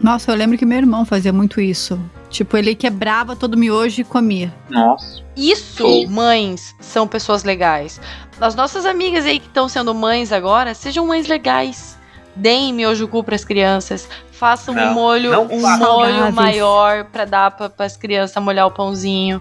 Nossa, 0.00 0.30
eu 0.30 0.36
lembro 0.36 0.56
que 0.56 0.64
meu 0.64 0.78
irmão 0.78 1.04
fazia 1.04 1.32
muito 1.32 1.60
isso. 1.60 2.00
Tipo, 2.30 2.56
ele 2.56 2.76
quebrava 2.76 3.34
todo 3.34 3.54
o 3.54 3.58
miojo 3.58 4.00
e 4.00 4.04
comia. 4.04 4.54
Nossa. 4.70 5.20
Isso, 5.36 5.84
Sim. 5.84 6.06
mães, 6.06 6.74
são 6.80 7.08
pessoas 7.08 7.42
legais. 7.42 8.00
As 8.40 8.54
nossas 8.54 8.86
amigas 8.86 9.26
aí 9.26 9.40
que 9.40 9.48
estão 9.48 9.68
sendo 9.68 9.92
mães 9.92 10.30
agora, 10.30 10.74
sejam 10.74 11.06
mães 11.08 11.26
legais. 11.26 11.98
Deem 12.34 12.72
miojo 12.72 13.06
cu 13.08 13.22
pras 13.22 13.44
crianças. 13.44 14.08
Façam 14.30 14.74
um 14.74 14.76
Não, 14.76 14.94
molho, 14.94 15.30
não 15.30 15.44
um 15.44 15.60
molho 15.60 15.78
Saudáveis. 15.78 16.34
maior 16.34 17.04
pra 17.04 17.24
dar 17.24 17.50
pra, 17.52 17.70
pras 17.70 17.96
crianças 17.96 18.42
molhar 18.42 18.66
o 18.66 18.70
pãozinho. 18.70 19.40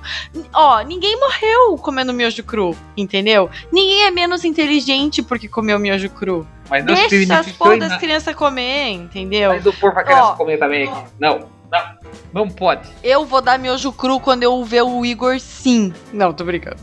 Ó, 0.53 0.81
ninguém 0.81 1.19
morreu 1.19 1.75
comendo 1.77 2.13
miojo 2.13 2.43
cru, 2.43 2.75
entendeu? 2.95 3.49
Ninguém 3.71 4.03
é 4.03 4.11
menos 4.11 4.45
inteligente 4.45 5.23
porque 5.23 5.47
comeu 5.47 5.79
miojo 5.79 6.09
cru. 6.09 6.45
Mas 6.69 6.85
não 6.85 6.93
Deixa 6.93 7.39
as 7.39 7.51
porra 7.51 7.77
das 7.77 7.97
crianças 7.97 8.35
comer, 8.35 8.89
entendeu? 8.91 9.51
Mas 9.53 9.65
o 9.65 9.73
porco 9.73 9.95
vai 9.95 10.03
querer 10.05 10.19
Ó, 10.19 10.33
comer 10.33 10.57
também 10.57 10.87
aqui. 10.87 11.03
Não, 11.19 11.39
não. 11.71 12.01
Não 12.33 12.49
pode. 12.49 12.87
Eu 13.03 13.25
vou 13.25 13.41
dar 13.41 13.57
miojo 13.57 13.91
cru 13.91 14.19
quando 14.19 14.43
eu 14.43 14.63
ver 14.63 14.83
o 14.83 15.03
Igor 15.05 15.39
sim. 15.39 15.91
Não, 16.13 16.31
tô 16.33 16.43
brincando. 16.43 16.77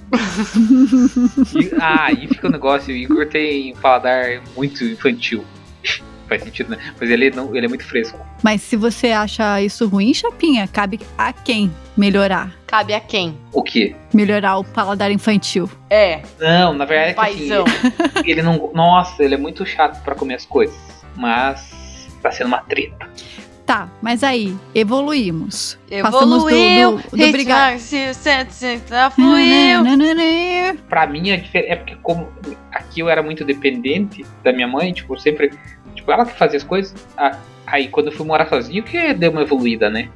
Ah, 1.80 2.06
aí 2.06 2.26
fica 2.26 2.48
o 2.48 2.50
negócio. 2.50 2.92
O 2.92 2.96
Igor 2.96 3.26
tem 3.26 3.72
um 3.72 3.76
paladar 3.76 4.40
muito 4.56 4.84
infantil. 4.84 5.44
Faz 6.28 6.42
sentido, 6.42 6.70
né? 6.70 6.78
Mas 7.00 7.10
ele, 7.10 7.30
não, 7.30 7.56
ele 7.56 7.64
é 7.64 7.68
muito 7.68 7.84
fresco. 7.86 8.18
Mas 8.42 8.60
se 8.60 8.76
você 8.76 9.12
acha 9.12 9.62
isso 9.62 9.88
ruim, 9.88 10.12
Chapinha, 10.12 10.68
cabe 10.68 11.00
a 11.16 11.32
quem 11.32 11.72
melhorar? 11.96 12.52
Cabe 12.66 12.92
a 12.92 13.00
quem? 13.00 13.38
O 13.50 13.62
quê? 13.62 13.96
Melhorar 14.12 14.58
o 14.58 14.64
paladar 14.64 15.10
infantil. 15.10 15.70
É, 15.88 16.20
Não, 16.38 16.74
na 16.74 16.84
verdade 16.84 17.10
é 17.10 17.14
que 17.14 17.20
assim, 17.20 17.48
paizão. 17.48 17.64
ele 18.26 18.42
não. 18.42 18.70
Nossa, 18.74 19.22
ele 19.24 19.34
é 19.34 19.38
muito 19.38 19.64
chato 19.64 20.02
pra 20.02 20.14
comer 20.14 20.34
as 20.34 20.44
coisas. 20.44 20.76
Mas 21.16 22.06
tá 22.22 22.30
sendo 22.30 22.48
uma 22.48 22.58
treta. 22.58 23.08
Tá, 23.68 23.86
mas 24.00 24.24
aí, 24.24 24.56
evoluímos. 24.74 25.78
Evoluiu, 25.90 26.10
Passamos 26.10 26.42
do, 26.42 26.48
do, 26.48 27.16
do 27.18 27.32
brigar. 27.32 27.78
Fluiu. 29.14 29.84
Pra 30.88 31.06
mim, 31.06 31.32
a 31.32 31.36
diferença 31.36 31.74
é 31.74 31.76
porque 31.76 31.94
como 31.96 32.32
aqui 32.72 33.00
eu 33.00 33.10
era 33.10 33.22
muito 33.22 33.44
dependente 33.44 34.24
da 34.42 34.54
minha 34.54 34.66
mãe, 34.66 34.90
tipo, 34.94 35.20
sempre. 35.20 35.50
Tipo, 35.94 36.10
ela 36.10 36.24
que 36.24 36.32
fazia 36.32 36.56
as 36.56 36.64
coisas. 36.64 36.94
Aí 37.66 37.88
quando 37.88 38.06
eu 38.06 38.12
fui 38.12 38.24
morar 38.24 38.48
sozinho, 38.48 38.82
que 38.82 39.12
deu 39.12 39.30
uma 39.32 39.42
evoluída, 39.42 39.90
né? 39.90 40.08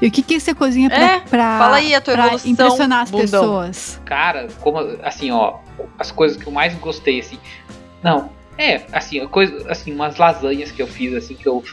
E 0.00 0.06
o 0.06 0.10
que, 0.12 0.22
que 0.22 0.38
você 0.38 0.54
cozinha 0.54 0.88
pra, 0.88 1.02
É, 1.02 1.18
pra, 1.18 1.58
Fala 1.58 1.76
aí 1.78 1.92
a 1.96 2.00
tua 2.00 2.14
pra 2.14 2.26
evolução, 2.26 2.50
impressionar 2.52 3.02
as 3.02 3.10
bundão. 3.10 3.24
pessoas? 3.24 4.00
Cara, 4.04 4.46
como 4.60 4.78
assim, 5.02 5.32
ó, 5.32 5.56
as 5.98 6.12
coisas 6.12 6.40
que 6.40 6.46
eu 6.46 6.52
mais 6.52 6.72
gostei, 6.76 7.18
assim. 7.18 7.40
Não, 8.04 8.30
é, 8.56 8.82
assim, 8.92 9.26
coisa, 9.26 9.68
assim, 9.68 9.92
umas 9.92 10.16
lasanhas 10.16 10.70
que 10.70 10.80
eu 10.80 10.86
fiz, 10.86 11.12
assim, 11.14 11.34
que 11.34 11.48
eu 11.48 11.64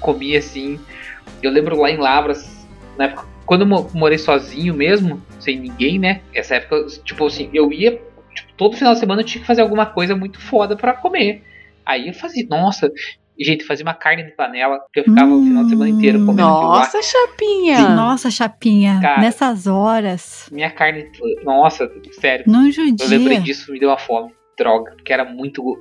comi 0.00 0.36
assim. 0.36 0.78
Eu 1.42 1.50
lembro 1.50 1.78
lá 1.80 1.90
em 1.90 1.96
Lavras, 1.96 2.66
na 2.96 3.04
época, 3.06 3.26
quando 3.46 3.62
eu 3.62 3.66
mo- 3.66 3.90
morei 3.94 4.18
sozinho 4.18 4.74
mesmo, 4.74 5.22
sem 5.40 5.58
ninguém, 5.58 5.98
né? 5.98 6.20
Essa 6.34 6.56
época, 6.56 6.86
tipo 7.04 7.26
assim, 7.26 7.48
eu 7.52 7.72
ia, 7.72 7.92
tipo, 8.34 8.52
todo 8.56 8.76
final 8.76 8.94
de 8.94 9.00
semana 9.00 9.22
eu 9.22 9.26
tinha 9.26 9.40
que 9.40 9.46
fazer 9.46 9.62
alguma 9.62 9.86
coisa 9.86 10.14
muito 10.16 10.40
foda 10.40 10.76
pra 10.76 10.92
comer. 10.94 11.42
Aí 11.86 12.08
eu 12.08 12.12
fazia, 12.14 12.46
nossa, 12.50 12.90
gente, 13.40 13.64
fazia 13.64 13.84
uma 13.86 13.94
carne 13.94 14.24
de 14.24 14.32
panela, 14.32 14.80
que 14.92 15.00
eu 15.00 15.04
ficava 15.04 15.32
o 15.32 15.42
final 15.42 15.64
de 15.64 15.70
semana 15.70 15.90
inteiro 15.90 16.18
comendo. 16.26 16.48
Nossa, 16.48 17.00
chapinha. 17.02 17.88
Nossa, 17.90 18.30
Chapinha, 18.30 18.98
Cara. 19.00 19.20
nessas 19.22 19.66
horas. 19.66 20.48
Minha 20.52 20.70
carne, 20.70 21.06
nossa, 21.44 21.90
sério. 22.20 22.44
Não 22.46 22.66
Eu 22.66 22.72
lembrei 23.08 23.36
judia. 23.36 23.40
disso, 23.40 23.72
me 23.72 23.78
deu 23.80 23.88
uma 23.88 23.98
fome. 23.98 24.32
Droga, 24.58 24.92
porque 24.92 25.12
era 25.12 25.24
muito. 25.24 25.78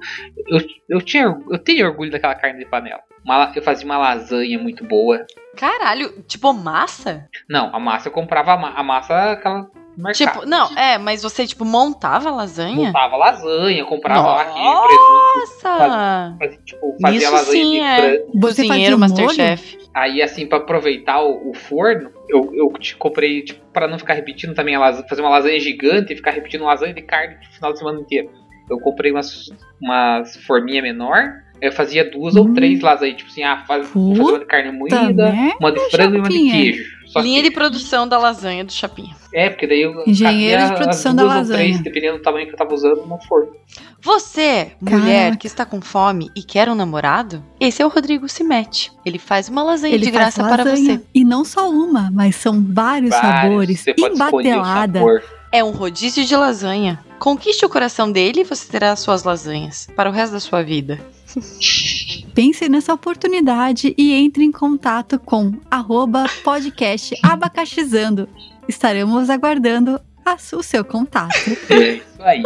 Eu, 0.48 0.60
eu, 0.90 1.02
tinha, 1.02 1.24
eu 1.50 1.58
tenho 1.58 1.88
orgulho 1.88 2.12
daquela 2.12 2.36
carne 2.36 2.60
de 2.60 2.66
panela. 2.66 3.02
Uma 3.26 3.52
eu 3.56 3.62
fazia 3.62 3.86
uma 3.86 3.98
lasanha 3.98 4.58
muito 4.60 4.84
boa. 4.86 5.26
Caralho, 5.56 6.22
tipo 6.28 6.54
massa? 6.54 7.28
Não, 7.50 7.76
a 7.76 7.80
massa 7.80 8.08
eu 8.08 8.12
comprava 8.14 8.54
a, 8.54 8.58
ma- 8.58 8.74
a 8.76 8.84
massa 8.84 9.32
aquela 9.32 9.68
no 9.98 10.04
mercado. 10.04 10.14
Tipo, 10.14 10.46
não, 10.46 10.78
é, 10.78 10.98
mas 11.00 11.24
você, 11.24 11.48
tipo, 11.48 11.66
montava 11.66 12.30
lasanha? 12.30 12.76
Montava 12.76 13.18
lasanha, 13.18 13.84
comprava 13.84 14.22
Nossa! 14.22 14.42
aqui, 14.44 14.64
Nossa! 14.64 16.36
fazia, 16.40 16.60
tipo, 16.64 16.98
fazia 17.02 17.18
Isso 17.20 17.32
lasanha 17.32 17.64
sim 17.64 17.72
de 17.72 17.80
é. 17.80 17.96
fazia 17.98 18.40
Cozinheiro? 18.40 19.00
Masterchef. 19.00 19.78
Aí, 19.94 20.22
assim, 20.22 20.46
pra 20.46 20.60
aproveitar 20.60 21.20
o, 21.24 21.50
o 21.50 21.54
forno, 21.56 22.12
eu, 22.30 22.52
eu 22.54 22.72
te 22.80 22.96
comprei, 22.96 23.42
tipo, 23.44 23.66
pra 23.74 23.88
não 23.88 23.98
ficar 23.98 24.14
repetindo 24.14 24.54
também 24.54 24.76
a 24.76 24.80
lasanha, 24.80 25.08
fazer 25.08 25.22
uma 25.22 25.30
lasanha 25.32 25.60
gigante 25.60 26.14
e 26.14 26.16
ficar 26.16 26.32
repetindo 26.32 26.64
lasanha 26.64 26.94
de 26.94 27.02
carne 27.02 27.36
o 27.36 27.56
final 27.56 27.74
de 27.74 27.80
semana 27.80 28.00
inteiro. 28.00 28.30
Eu 28.70 28.80
comprei 28.80 29.12
umas, 29.12 29.50
umas 29.82 30.36
forminha 30.46 30.82
menor, 30.82 31.34
eu 31.62 31.72
fazia 31.72 32.10
duas 32.10 32.36
ou 32.36 32.46
Hum. 32.46 32.54
três 32.54 32.82
lasanhas, 32.82 33.18
tipo 33.18 33.30
assim, 33.30 33.44
ah, 33.44 33.64
faz, 33.68 33.88
vou 33.90 34.16
fazer 34.16 34.30
uma 34.32 34.40
de 34.40 34.46
carne 34.46 34.72
moída, 34.72 35.32
né? 35.32 35.54
uma 35.60 35.72
de 35.72 35.80
frango 35.90 36.16
e 36.16 36.20
uma 36.20 36.30
de 36.30 36.38
queijo. 36.52 36.98
Só 37.08 37.22
Linha 37.22 37.42
que, 37.42 37.48
de 37.50 37.56
produção 37.56 38.06
da 38.06 38.18
lasanha 38.18 38.66
do 38.66 38.72
Chapinha. 38.74 39.16
É, 39.34 39.50
porque 39.50 39.66
daí 39.66 39.82
eu 39.82 40.04
Engenheiro 40.06 40.68
de 40.68 40.76
produção 40.76 41.12
as 41.12 41.16
da 41.18 41.24
ou 41.24 41.30
lasanha. 41.30 41.60
três, 41.60 41.80
dependendo 41.80 42.18
do 42.18 42.22
tamanho 42.22 42.46
que 42.48 42.54
eu 42.54 42.58
tava 42.58 42.74
usando, 42.74 43.06
no 43.06 43.18
forno. 43.22 43.54
Você, 44.02 44.72
mulher 44.82 45.22
Caraca. 45.24 45.38
que 45.38 45.48
está 45.48 45.66
com 45.66 45.80
fome 45.82 46.30
e 46.36 46.44
quer 46.44 46.70
um 46.70 46.76
namorado, 46.76 47.42
esse 47.62 47.82
é 47.82 47.86
o 47.86 47.90
Rodrigo 47.90 48.28
Cimete. 48.28 48.92
Ele 49.06 49.18
faz 49.18 49.48
uma 49.48 49.64
lasanha 49.64 49.96
Ele 49.96 50.06
de 50.06 50.12
faz 50.12 50.36
graça 50.36 50.44
para 50.44 50.64
lasanha. 50.66 50.98
você. 50.98 51.02
E 51.16 51.24
não 51.24 51.46
só 51.46 51.70
uma, 51.72 52.12
mas 52.12 52.36
são 52.36 52.62
vários, 52.62 53.10
Vários, 53.12 53.42
sabores. 53.42 53.80
você 53.80 53.94
pode 53.94 54.14
escolher 54.14 54.48
o 54.50 54.52
Embatelada. 54.52 55.00
sabor. 55.00 55.24
É 55.52 55.64
um 55.64 55.72
rodízio 55.72 56.26
de 56.26 56.36
lasanha. 56.36 57.04
Conquiste 57.20 57.66
o 57.66 57.70
coração 57.70 58.12
dele 58.12 58.42
e 58.42 58.44
você 58.44 58.68
terá 58.70 58.92
as 58.92 59.00
suas 59.00 59.24
lasanhas 59.24 59.88
para 59.96 60.10
o 60.10 60.14
resto 60.14 60.34
da 60.34 60.40
sua 60.40 60.62
vida. 60.62 61.00
Pense 62.34 62.70
nessa 62.70 62.94
oportunidade 62.94 63.94
e 63.98 64.14
entre 64.14 64.44
em 64.44 64.52
contato 64.52 65.18
com 65.20 65.54
arroba 65.72 66.26
podcast 66.44 67.16
abacaxizando. 67.24 68.30
Estaremos 68.68 69.30
aguardando 69.30 70.00
a- 70.26 70.38
o 70.56 70.62
seu 70.64 70.84
contato. 70.86 71.34
É 71.70 71.94
isso 71.96 72.22
aí. 72.22 72.44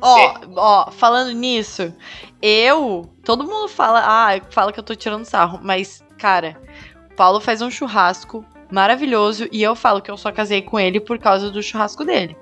Ó, 0.00 0.34
ó, 0.56 0.90
falando 0.90 1.30
nisso, 1.32 1.92
eu. 2.42 3.08
Todo 3.24 3.44
mundo 3.44 3.68
fala, 3.68 4.02
ah, 4.04 4.40
fala 4.50 4.72
que 4.72 4.78
eu 4.78 4.84
tô 4.84 4.94
tirando 4.94 5.24
sarro, 5.24 5.58
mas, 5.62 6.04
cara, 6.18 6.56
o 7.10 7.14
Paulo 7.14 7.40
faz 7.40 7.62
um 7.62 7.70
churrasco 7.70 8.44
maravilhoso 8.70 9.48
e 9.52 9.62
eu 9.62 9.74
falo 9.74 10.00
que 10.00 10.10
eu 10.10 10.16
só 10.16 10.30
casei 10.32 10.62
com 10.62 10.78
ele 10.78 11.00
por 11.00 11.18
causa 11.18 11.50
do 11.50 11.62
churrasco 11.62 12.04
dele. 12.04 12.36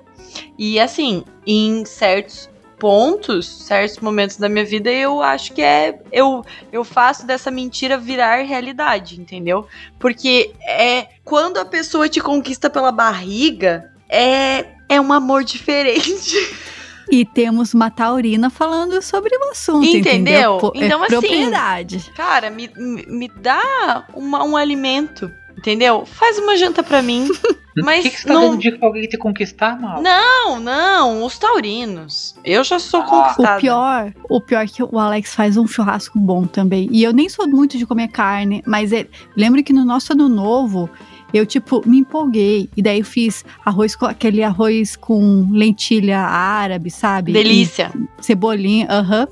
E 0.57 0.79
assim, 0.79 1.23
em 1.45 1.85
certos 1.85 2.49
pontos, 2.77 3.47
certos 3.63 3.99
momentos 3.99 4.35
da 4.37 4.49
minha 4.49 4.65
vida, 4.65 4.91
eu 4.91 5.21
acho 5.21 5.53
que 5.53 5.61
é. 5.61 5.97
Eu, 6.11 6.43
eu 6.71 6.83
faço 6.83 7.25
dessa 7.25 7.49
mentira 7.49 7.97
virar 7.97 8.43
realidade, 8.43 9.19
entendeu? 9.19 9.65
Porque 9.97 10.51
é 10.61 11.07
quando 11.23 11.57
a 11.57 11.65
pessoa 11.65 12.09
te 12.09 12.19
conquista 12.19 12.69
pela 12.69 12.91
barriga, 12.91 13.91
é, 14.09 14.65
é 14.89 14.99
um 14.99 15.13
amor 15.13 15.43
diferente. 15.43 16.35
E 17.07 17.23
temos 17.23 17.71
uma 17.75 17.91
taurina 17.91 18.49
falando 18.49 18.99
sobre 18.99 19.29
o 19.37 19.51
assunto, 19.51 19.85
Entendeu? 19.85 20.01
entendeu? 20.15 20.57
Pô, 20.57 20.71
Então, 20.73 21.03
é 21.03 21.05
assim, 21.05 21.11
propriedade. 21.19 22.11
Cara, 22.15 22.49
me, 22.49 22.67
me, 22.75 23.05
me 23.05 23.27
dá 23.27 24.07
uma- 24.15 24.43
um 24.43 24.57
alimento, 24.57 25.31
entendeu? 25.57 26.05
Faz 26.05 26.37
uma 26.37 26.55
janta 26.57 26.83
pra 26.83 27.01
mim. 27.01 27.27
Mas 27.77 28.03
Por 28.03 28.03
que, 28.03 28.15
que 28.15 28.21
você 28.21 28.27
tá 28.29 28.33
não- 28.33 28.41
dando 28.51 28.57
dica 28.61 28.77
pra 28.77 28.87
alguém 28.87 29.05
te 29.05 29.17
conquistar, 29.17 29.77
mal? 29.81 30.01
Não, 30.01 30.61
não, 30.61 31.25
os 31.25 31.37
taurinos. 31.37 32.33
Eu 32.45 32.63
já 32.63 32.79
sou 32.79 33.01
Ah. 33.01 33.03
conquistada. 33.03 33.57
O 33.57 33.59
pior, 33.59 34.13
o 34.29 34.39
pior 34.41 34.61
é 34.63 34.67
que 34.67 34.81
o 34.81 34.97
Alex 34.97 35.35
faz 35.35 35.57
um 35.57 35.67
churrasco 35.67 36.17
bom 36.17 36.45
também. 36.45 36.87
E 36.89 37.03
eu 37.03 37.11
nem 37.11 37.27
sou 37.27 37.45
muito 37.49 37.77
de 37.77 37.85
comer 37.85 38.07
carne, 38.07 38.63
mas 38.65 38.93
ele, 38.93 39.09
lembro 39.35 39.61
que 39.61 39.73
no 39.73 39.83
nosso 39.83 40.13
ano 40.13 40.29
novo 40.29 40.89
eu 41.33 41.45
tipo 41.45 41.81
me 41.85 41.97
empolguei 41.97 42.69
e 42.77 42.81
daí 42.81 42.99
eu 42.99 43.05
fiz 43.05 43.43
arroz 43.65 43.93
com 43.93 44.05
aquele 44.05 44.41
arroz 44.41 44.95
com 44.95 45.49
lentilha 45.51 46.19
árabe, 46.21 46.89
sabe? 46.89 47.33
Delícia. 47.33 47.91
E 47.93 48.23
cebolinha, 48.23 48.87
aham. 48.89 49.27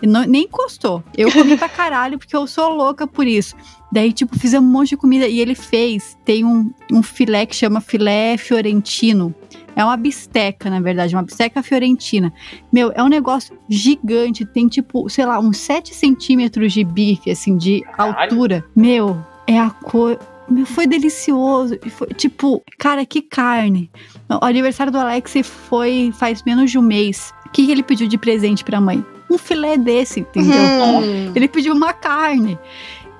E 0.00 0.06
não- 0.06 0.24
nem 0.24 0.44
encostou. 0.44 1.04
Eu 1.14 1.30
comi 1.30 1.58
pra 1.58 1.68
caralho 1.68 2.18
porque 2.18 2.34
eu 2.34 2.46
sou 2.46 2.70
louca 2.70 3.06
por 3.06 3.26
isso. 3.26 3.54
Daí, 3.92 4.10
tipo, 4.10 4.38
fizemos 4.38 4.66
um 4.66 4.72
monte 4.72 4.90
de 4.90 4.96
comida 4.96 5.28
e 5.28 5.38
ele 5.38 5.54
fez. 5.54 6.16
Tem 6.24 6.44
um, 6.44 6.72
um 6.90 7.02
filé 7.02 7.44
que 7.44 7.54
chama 7.54 7.78
filé 7.80 8.38
fiorentino. 8.38 9.34
É 9.76 9.84
uma 9.84 9.96
bisteca, 9.96 10.70
na 10.70 10.80
verdade, 10.80 11.14
uma 11.14 11.22
bisteca 11.22 11.62
fiorentina. 11.62 12.32
Meu, 12.72 12.90
é 12.94 13.02
um 13.02 13.08
negócio 13.08 13.56
gigante. 13.68 14.46
Tem, 14.46 14.66
tipo, 14.66 15.08
sei 15.10 15.26
lá, 15.26 15.38
uns 15.38 15.58
7 15.58 15.94
centímetros 15.94 16.72
de 16.72 16.82
bife, 16.84 17.30
assim, 17.30 17.56
de 17.56 17.82
Caralho. 17.82 18.18
altura. 18.18 18.64
Meu, 18.74 19.22
é 19.46 19.58
a 19.58 19.68
cor. 19.70 20.18
Meu, 20.48 20.64
foi 20.66 20.86
delicioso. 20.86 21.78
Foi, 21.90 22.08
tipo, 22.08 22.62
cara, 22.78 23.04
que 23.04 23.20
carne. 23.20 23.90
O 24.28 24.44
aniversário 24.44 24.90
do 24.90 24.98
Alex 24.98 25.34
foi 25.68 26.10
faz 26.14 26.42
menos 26.42 26.70
de 26.70 26.78
um 26.78 26.82
mês. 26.82 27.32
O 27.46 27.50
que, 27.50 27.66
que 27.66 27.72
ele 27.72 27.82
pediu 27.82 28.08
de 28.08 28.16
presente 28.16 28.64
pra 28.64 28.80
mãe? 28.80 29.04
Um 29.30 29.38
filé 29.38 29.78
desse, 29.78 30.20
entendeu? 30.20 30.60
Hum. 30.60 31.32
Ele 31.34 31.48
pediu 31.48 31.74
uma 31.74 31.92
carne. 31.94 32.58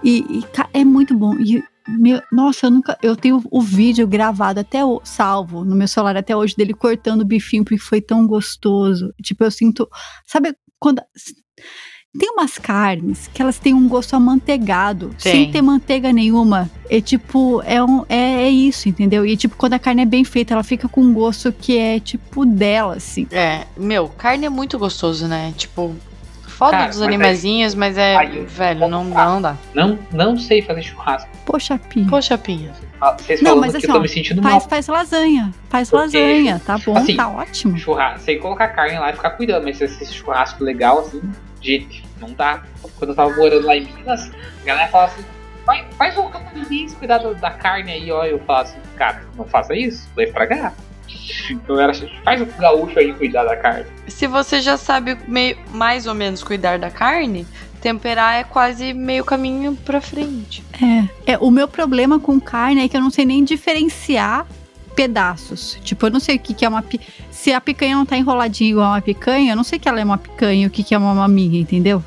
E, 0.03 0.19
e, 0.39 0.45
é 0.73 0.85
muito 0.85 1.17
bom. 1.17 1.35
E 1.39 1.63
Meu, 1.89 2.23
nossa, 2.31 2.67
eu 2.67 2.71
nunca. 2.71 2.97
Eu 3.03 3.17
tenho 3.17 3.43
o 3.51 3.61
vídeo 3.61 4.07
gravado 4.07 4.61
até 4.61 4.85
o 4.85 5.01
salvo 5.05 5.65
no 5.65 5.75
meu 5.75 5.89
celular 5.89 6.17
até 6.17 6.37
hoje 6.37 6.57
dele 6.57 6.75
cortando 6.75 7.23
o 7.23 7.27
bifinho 7.27 7.65
porque 7.65 7.79
foi 7.79 8.01
tão 8.01 8.27
gostoso. 8.27 9.13
Tipo, 9.23 9.45
eu 9.45 9.51
sinto. 9.51 9.89
Sabe 10.27 10.55
quando. 10.79 11.03
Tem 12.19 12.29
umas 12.31 12.59
carnes 12.59 13.27
que 13.33 13.41
elas 13.41 13.59
têm 13.59 13.73
um 13.73 13.89
gosto 13.89 14.15
amanteigado, 14.15 15.15
Tem. 15.19 15.33
sem 15.33 15.51
ter 15.51 15.63
manteiga 15.63 16.13
nenhuma. 16.13 16.71
É 16.91 17.01
tipo, 17.01 17.63
é, 17.65 17.83
um, 17.83 18.05
é, 18.07 18.43
é 18.43 18.51
isso, 18.51 18.87
entendeu? 18.87 19.25
E 19.25 19.35
tipo, 19.35 19.57
quando 19.57 19.73
a 19.73 19.79
carne 19.79 20.03
é 20.03 20.05
bem 20.05 20.23
feita, 20.23 20.53
ela 20.53 20.63
fica 20.63 20.87
com 20.91 21.01
um 21.01 21.15
gosto 21.15 21.51
que 21.51 21.79
é 21.79 21.99
tipo 21.99 22.45
dela, 22.45 22.97
assim. 22.97 23.27
É, 23.31 23.67
meu, 23.79 24.11
carne 24.11 24.45
é 24.45 24.51
muito 24.51 24.79
gostoso, 24.79 25.27
né? 25.27 25.55
Tipo, 25.57 25.97
foda 26.53 26.73
Cara, 26.73 26.89
dos 26.89 27.01
aí- 27.01 27.09
animaizinhos, 27.09 27.75
mas 27.75 27.97
é. 27.99 28.17
aí 28.17 28.39
eu- 28.39 28.47
velho, 28.47 28.89
não, 28.89 29.05
não 29.05 29.41
dá. 29.43 29.57
Não, 29.75 29.99
não 30.13 30.37
sei 30.39 30.63
fazer 30.63 30.83
churrasco. 30.83 31.29
Poxa, 31.45 31.79
Pia. 31.79 32.07
Poxa, 32.09 32.39
Pinha. 32.39 32.73
Ah, 33.01 33.17
Vocês 33.19 33.43
Não, 33.43 33.57
mas 33.57 33.73
que 33.73 33.79
assim, 33.79 33.87
eu 33.89 33.93
tô 33.95 33.99
ó, 33.99 34.03
me 34.03 34.09
sentindo 34.09 34.41
Faz, 34.43 34.55
mal. 34.55 34.69
faz 34.69 34.87
lasanha. 34.87 35.53
Faz 35.69 35.91
Porque, 35.91 36.05
lasanha, 36.19 36.61
tá 36.65 36.79
bom, 36.79 36.97
assim, 36.97 37.17
tá 37.17 37.29
ótimo. 37.29 37.77
Churrasco, 37.77 38.21
sei 38.21 38.37
colocar 38.39 38.69
carne 38.69 38.97
lá 38.99 39.11
e 39.11 39.15
ficar 39.15 39.31
cuidando, 39.31 39.65
mas 39.65 39.81
esse 39.81 40.13
churrasco 40.13 40.63
legal, 40.63 41.01
assim, 41.01 41.21
gente, 41.61 42.05
não 42.21 42.33
dá. 42.33 42.63
Quando 42.97 43.11
eu 43.11 43.17
tava 43.17 43.35
morando 43.35 43.67
lá 43.67 43.77
em 43.77 43.85
Minas, 43.93 44.31
a 44.63 44.65
galera 44.65 44.89
falava 44.89 45.13
assim, 45.13 45.25
"Vai- 45.67 45.85
faz 45.99 46.17
um 46.17 46.29
catarinense 46.31 46.95
cuidar 46.95 47.19
da, 47.19 47.33
da 47.33 47.51
carne 47.51 47.91
aí, 47.91 48.13
ó. 48.13 48.25
Eu 48.25 48.39
falava 48.41 48.69
assim, 48.69 48.79
cara, 48.97 49.23
não 49.37 49.45
faça 49.47 49.75
isso, 49.75 50.09
vai 50.15 50.27
estragar. 50.27 50.73
Então 51.51 51.79
era 51.81 51.93
assim, 51.93 52.09
faz 52.25 52.41
o 52.41 52.47
gaúcho 52.59 52.99
aí 52.99 53.13
cuidar 53.15 53.45
da 53.45 53.57
carne. 53.57 53.87
Se 54.09 54.27
você 54.27 54.61
já 54.61 54.77
sabe 54.77 55.17
meio, 55.29 55.57
mais 55.73 56.07
ou 56.07 56.15
menos 56.15 56.43
cuidar 56.43 56.79
da 56.79 56.91
carne, 56.91 57.47
temperar 57.81 58.35
é 58.37 58.45
quase 58.45 58.93
meio 58.95 59.25
caminho 59.25 59.77
pra 59.85 60.01
frente. 60.01 60.63
É, 61.27 61.33
é, 61.33 61.39
o 61.39 61.51
meu 61.51 61.67
problema 61.69 62.19
com 62.21 62.41
carne 62.41 62.85
é 62.85 62.89
que 62.89 62.97
eu 62.97 63.01
não 63.01 63.11
sei 63.11 63.25
nem 63.25 63.45
diferenciar 63.45 64.47
pedaços. 64.95 65.79
Tipo, 65.83 66.07
eu 66.07 66.11
não 66.11 66.21
sei 66.21 66.37
o 66.37 66.39
que, 66.39 66.55
que 66.55 66.65
é 66.65 66.69
uma. 66.69 66.83
pi- 66.83 67.01
Se 67.31 67.53
a 67.53 67.61
picanha 67.61 67.97
não 67.97 68.07
tá 68.07 68.17
enroladinha 68.17 68.71
igual 68.71 68.91
uma 68.91 69.01
picanha, 69.01 69.53
eu 69.53 69.57
não 69.57 69.65
sei 69.65 69.79
que 69.79 69.89
ela 69.89 70.01
é 70.01 70.05
uma 70.05 70.19
picanha 70.19 70.65
e 70.65 70.67
o 70.67 70.71
que, 70.71 70.83
que 70.85 70.95
é 70.95 70.99
uma 70.99 71.15
maminha, 71.15 71.61
entendeu? 71.61 72.03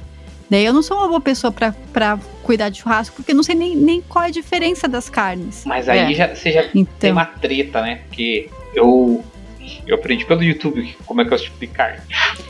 Daí 0.49 0.63
eu 0.63 0.71
não 0.73 0.83
sou 0.83 0.97
uma 0.97 1.07
boa 1.07 1.19
pessoa 1.21 1.51
pra, 1.51 1.73
pra 1.91 2.19
cuidar 2.45 2.69
de 2.69 2.79
churrasco, 2.81 3.15
porque 3.15 3.31
eu 3.31 3.35
não 3.35 3.43
sei 3.43 3.55
nem, 3.55 3.75
nem 3.75 4.01
qual 4.01 4.23
é 4.23 4.27
a 4.27 4.31
diferença 4.31 4.87
das 4.87 5.09
carnes. 5.09 5.63
Mas 5.65 5.89
aí 5.89 6.11
É. 6.11 6.13
já, 6.13 6.35
você 6.35 6.51
já 6.51 6.63
tem 6.63 6.81
Então, 6.83 7.11
uma 7.11 7.25
treta, 7.25 7.81
né? 7.81 8.01
Porque 8.07 8.49
eu, 8.73 9.23
eu 9.87 9.95
aprendi 9.95 10.23
pelo 10.25 10.43
YouTube 10.43 10.95
como 11.05 11.21
é 11.21 11.25
que 11.25 11.33
é 11.33 11.37
o 11.37 11.39
tipo 11.39 11.59
de 11.59 11.67
carne. 11.67 11.99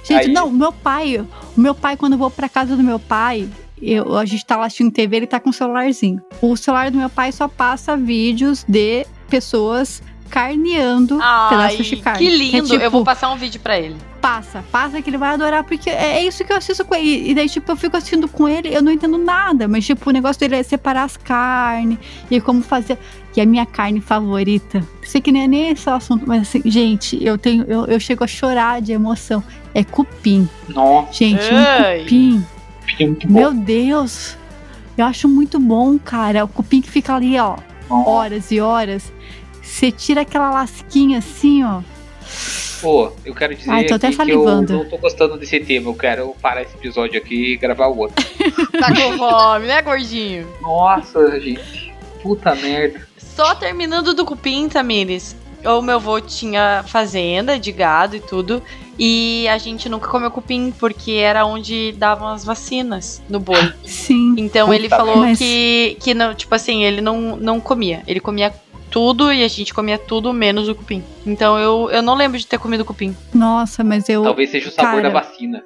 gente, 0.04 0.28
aí- 0.28 0.28
não, 0.28 0.50
o 0.50 0.52
meu 0.52 0.72
pai, 0.74 1.18
o 1.18 1.60
meu 1.60 1.74
pai, 1.74 1.96
quando 1.96 2.14
eu 2.14 2.20
vou 2.20 2.30
pra 2.30 2.50
casa 2.50 2.76
do 2.76 2.84
meu 2.84 3.00
pai, 3.00 3.48
eu, 3.82 4.18
a 4.18 4.26
gente 4.26 4.46
tá 4.46 4.58
lá 4.58 4.66
assistindo 4.66 4.92
TV, 4.92 5.16
ele 5.18 5.28
tá 5.28 5.40
com 5.40 5.50
o 5.50 5.54
celularzinho. 5.54 6.22
O 6.42 6.56
celular 6.58 6.92
do 6.92 6.98
meu 6.98 7.10
pai 7.10 7.32
só 7.32 7.48
passa 7.48 7.96
vídeos 7.96 8.66
de 8.68 9.06
pessoas 9.30 10.02
carneando 10.30 11.18
Ai, 11.22 11.50
pedaços 11.50 11.86
de 11.88 11.96
carne. 11.98 12.20
que 12.20 12.28
é 12.34 12.38
lindo. 12.38 12.68
tipo- 12.70 12.84
Eu 12.84 12.92
vou 12.92 13.04
passar 13.04 13.32
um 13.32 13.38
vídeo 13.38 13.60
pra 13.62 13.78
ele. 13.80 13.96
passa, 14.22 14.64
passa 14.72 15.02
que 15.02 15.10
ele 15.10 15.18
vai 15.20 15.34
adorar, 15.36 15.64
porque 15.64 15.90
é 15.90 16.18
é 16.18 16.24
isso 16.26 16.44
que 16.44 16.52
eu 16.52 16.58
assisto 16.58 16.84
com 16.84 16.96
ele. 16.96 17.30
E 17.30 17.36
daí, 17.36 17.48
tipo, 17.48 17.72
eu 17.72 17.76
fico 17.76 17.96
assistindo 17.96 18.28
com 18.28 18.48
ele, 18.50 18.74
eu 18.76 18.82
não 18.82 18.92
entendo 18.92 19.18
nada, 19.18 19.68
mas, 19.68 19.86
tipo, 19.86 20.10
o 20.10 20.14
negócio 20.14 20.40
dele 20.40 20.56
é 20.56 20.64
separar 20.64 21.04
as 21.04 21.16
carnes 21.18 21.98
e 22.30 22.42
como 22.42 22.62
fazer. 22.64 22.98
E 23.38 23.42
a 23.42 23.46
minha 23.46 23.66
carne 23.66 24.00
favorita, 24.02 24.82
sei 25.04 25.20
que 25.22 25.32
nem 25.32 25.44
é 25.44 25.48
nem 25.48 25.70
esse 25.70 25.88
o 25.90 25.94
assunto, 25.94 26.24
mas 26.26 26.42
assim, 26.44 26.62
gente, 26.66 27.22
eu 27.24 27.38
tenho, 27.38 27.64
eu, 27.68 27.86
eu 27.86 28.00
chego 28.00 28.24
a 28.24 28.28
chorar 28.28 28.82
de 28.82 28.94
emoção. 28.94 29.44
É 29.74 29.84
cupim. 29.84 30.48
Nossa, 30.70 31.12
Gente, 31.14 31.44
um 31.54 32.00
cupim. 32.00 32.46
é 33.00 33.06
muito 33.08 33.28
bom. 33.28 33.34
Meu 33.40 33.54
Deus. 33.54 34.38
Eu 34.98 35.06
acho 35.06 35.28
muito 35.28 35.60
bom, 35.60 36.00
cara. 36.00 36.46
O 36.46 36.48
cupim 36.48 36.80
que 36.82 36.90
fica 36.90 37.14
ali, 37.14 37.38
ó, 37.38 37.58
horas 37.90 38.50
e 38.52 38.62
horas. 38.62 39.12
Você 39.66 39.92
tira 39.92 40.22
aquela 40.22 40.52
lasquinha 40.52 41.18
assim, 41.18 41.64
ó. 41.64 41.82
Pô, 42.82 43.12
eu 43.26 43.34
quero 43.34 43.56
dizer 43.56 43.72
Ai, 43.72 43.86
tô 43.86 43.96
até 43.96 44.12
que 44.12 44.32
eu 44.32 44.62
não 44.62 44.86
tô 44.86 44.98
gostando 44.98 45.38
desse 45.38 45.60
tema. 45.60 45.90
Eu 45.90 45.96
quero 45.96 46.36
parar 46.42 46.62
esse 46.62 46.76
episódio 46.76 47.20
aqui 47.20 47.54
e 47.54 47.58
gravar 47.58 47.88
o 47.88 47.98
outro. 47.98 48.24
Tá 48.80 48.94
com 48.94 49.18
fome, 49.18 49.68
né, 49.68 49.82
gordinho? 49.82 50.48
Nossa, 50.62 51.40
gente. 51.40 51.92
Puta 52.22 52.54
merda. 52.56 53.08
Só 53.18 53.56
terminando 53.56 54.14
do 54.14 54.24
cupim, 54.26 54.70
Tamires. 54.70 55.36
O 55.64 55.82
meu 55.82 55.96
avô 55.96 56.22
tinha 56.22 56.84
fazenda 56.88 57.58
de 57.58 57.72
gado 57.72 58.16
e 58.16 58.20
tudo. 58.20 58.62
E 59.00 59.48
a 59.48 59.58
gente 59.58 59.90
nunca 59.90 60.08
comeu 60.08 60.30
cupim, 60.30 60.72
porque 60.72 61.14
era 61.14 61.46
onde 61.46 61.94
davam 61.94 62.28
as 62.28 62.46
vacinas 62.46 63.22
no 63.28 63.40
boi. 63.40 63.74
Sim. 63.84 64.36
Então 64.38 64.68
Puta 64.68 64.78
ele 64.78 64.90
falou 64.90 65.18
merda. 65.18 65.38
que, 65.38 65.98
que 66.00 66.14
não, 66.14 66.34
tipo 66.34 66.54
assim, 66.54 66.84
ele 66.84 67.02
não, 67.02 67.36
não 67.36 67.60
comia. 67.60 68.04
Ele 68.08 68.20
comia 68.20 68.54
tudo 68.96 69.30
e 69.30 69.44
a 69.44 69.48
gente 69.50 69.74
comia 69.74 69.98
tudo 69.98 70.32
menos 70.32 70.70
o 70.70 70.74
cupim. 70.74 71.04
Então 71.28 71.60
eu, 71.60 71.90
eu 71.92 72.02
não 72.02 72.16
lembro 72.16 72.40
de 72.40 72.48
ter 72.48 72.58
comido 72.58 72.86
cupim. 72.86 73.14
Nossa, 73.34 73.84
mas 73.84 74.08
eu. 74.08 74.24
Talvez 74.24 74.50
seja 74.50 74.70
o 74.70 74.72
sabor 74.72 75.02
cara, 75.02 75.10
da 75.12 75.20
vacina. 75.20 75.62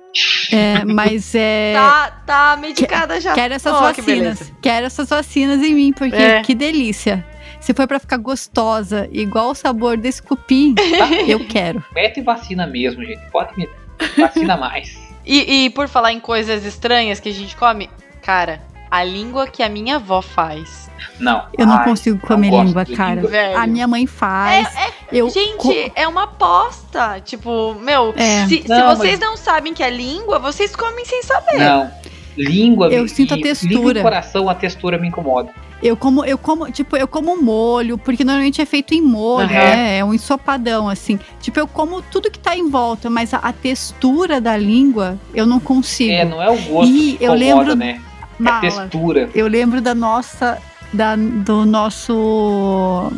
É, 0.52 0.84
mas 0.84 1.34
é. 1.38 1.74
Tá, 1.76 2.12
tá 2.26 2.58
medicada 2.60 3.22
já. 3.22 3.36
Quero 3.36 3.54
essas 3.54 3.72
Oh, 3.72 3.78
que 3.94 4.02
vacinas. 4.02 4.06
beleza. 4.40 4.52
Quero 4.60 4.86
essas 4.88 5.08
vacinas 5.10 5.62
em 5.62 5.76
mim, 5.76 5.94
porque 5.94 6.16
É. 6.16 6.42
que 6.42 6.56
delícia. 6.56 7.24
Se 7.60 7.72
for 7.72 7.88
pra 7.88 8.00
ficar 8.00 8.18
gostosa, 8.18 9.08
igual 9.12 9.52
o 9.52 9.54
sabor 9.56 9.96
desse 9.96 10.24
cupim, 10.24 10.74
eu 11.28 11.46
quero. 11.46 11.86
Mete 11.94 12.22
vacina 12.22 12.66
mesmo, 12.66 13.06
gente. 13.06 13.22
Pode 13.30 13.56
meter. 13.56 13.76
Vacina 14.18 14.58
mais. 14.58 14.98
E, 15.26 15.66
e 15.66 15.70
por 15.70 15.88
falar 15.88 16.12
em 16.12 16.20
coisas 16.20 16.66
estranhas 16.66 17.20
que 17.20 17.30
a 17.30 17.34
gente 17.34 17.56
come, 17.56 17.88
cara, 18.24 18.60
a 18.90 19.04
língua 19.04 19.48
que 19.48 19.62
a 19.64 19.70
minha 19.70 19.98
avó 19.98 20.22
faz. 20.22 20.90
Não. 21.20 21.44
Eu 21.58 21.66
não 21.68 21.78
Ai, 21.78 21.84
consigo 21.86 22.18
não 22.22 22.28
comer 22.28 22.50
gosto 22.50 22.66
língua, 22.68 22.86
cara. 22.86 23.22
língua. 23.22 23.62
A 23.62 23.68
minha 23.68 23.88
mãe 23.88 24.06
faz. 24.08 24.68
eu 25.12 25.30
Gente, 25.30 25.58
co- 25.58 25.74
é 25.96 26.08
uma 26.08 26.24
aposta. 26.24 27.22
Tipo, 27.24 27.76
meu, 27.76 28.14
É. 28.18 28.46
se, 28.48 28.62
se 28.64 28.68
Não, 28.68 28.96
vocês 28.96 29.20
não 29.20 29.36
sabem 29.38 29.74
que 29.74 29.84
é 29.84 29.90
língua, 29.90 30.40
vocês 30.40 30.76
comem 30.76 31.06
sem 31.06 31.22
saber. 31.24 31.60
Não. 31.60 31.92
Língua. 32.38 32.88
Eu 32.88 33.06
e- 33.06 33.10
sinto 33.10 33.34
a 33.34 33.38
textura. 33.38 34.00
e 34.00 34.02
coração, 34.04 34.50
a 34.50 34.56
textura 34.56 34.98
me 34.98 35.08
incomoda. 35.08 35.52
Eu 35.82 35.96
como, 35.96 36.26
eu 36.26 36.38
como, 36.38 36.70
tipo, 36.72 36.98
eu 36.98 37.08
como 37.08 37.42
molho, 37.42 37.98
porque 37.98 38.26
normalmente 38.26 38.62
é 38.62 38.66
feito 38.66 38.94
em 38.94 39.02
molho, 39.02 39.46
Aham. 39.46 39.54
né? 39.54 39.98
É 40.00 40.04
um 40.06 40.14
ensopadão, 40.14 40.90
assim. 40.90 41.18
Tipo, 41.40 41.58
eu 41.60 41.68
como 41.68 42.02
tudo 42.02 42.30
que 42.30 42.38
tá 42.40 42.56
em 42.56 42.70
volta, 42.70 43.10
mas 43.10 43.34
a, 43.34 43.38
a 43.38 43.54
textura 43.54 44.42
da 44.42 44.58
língua 44.58 45.18
eu 45.34 45.46
não 45.46 45.58
consigo. 45.60 46.12
É, 46.12 46.26
não 46.26 46.42
é 46.42 46.50
o 46.50 46.58
gosto 46.64 46.92
que 46.92 47.18
eu 47.22 47.34
lembro- 47.34 47.76
né? 47.78 48.02
É 48.40 48.44
a 48.44 48.52
Bala. 48.52 48.62
textura. 48.62 49.30
Eu 49.34 49.48
lembro 49.48 49.82
da 49.82 49.94
nossa. 49.94 50.58
Da, 50.94 51.16
do 51.16 51.66
nosso. 51.66 53.12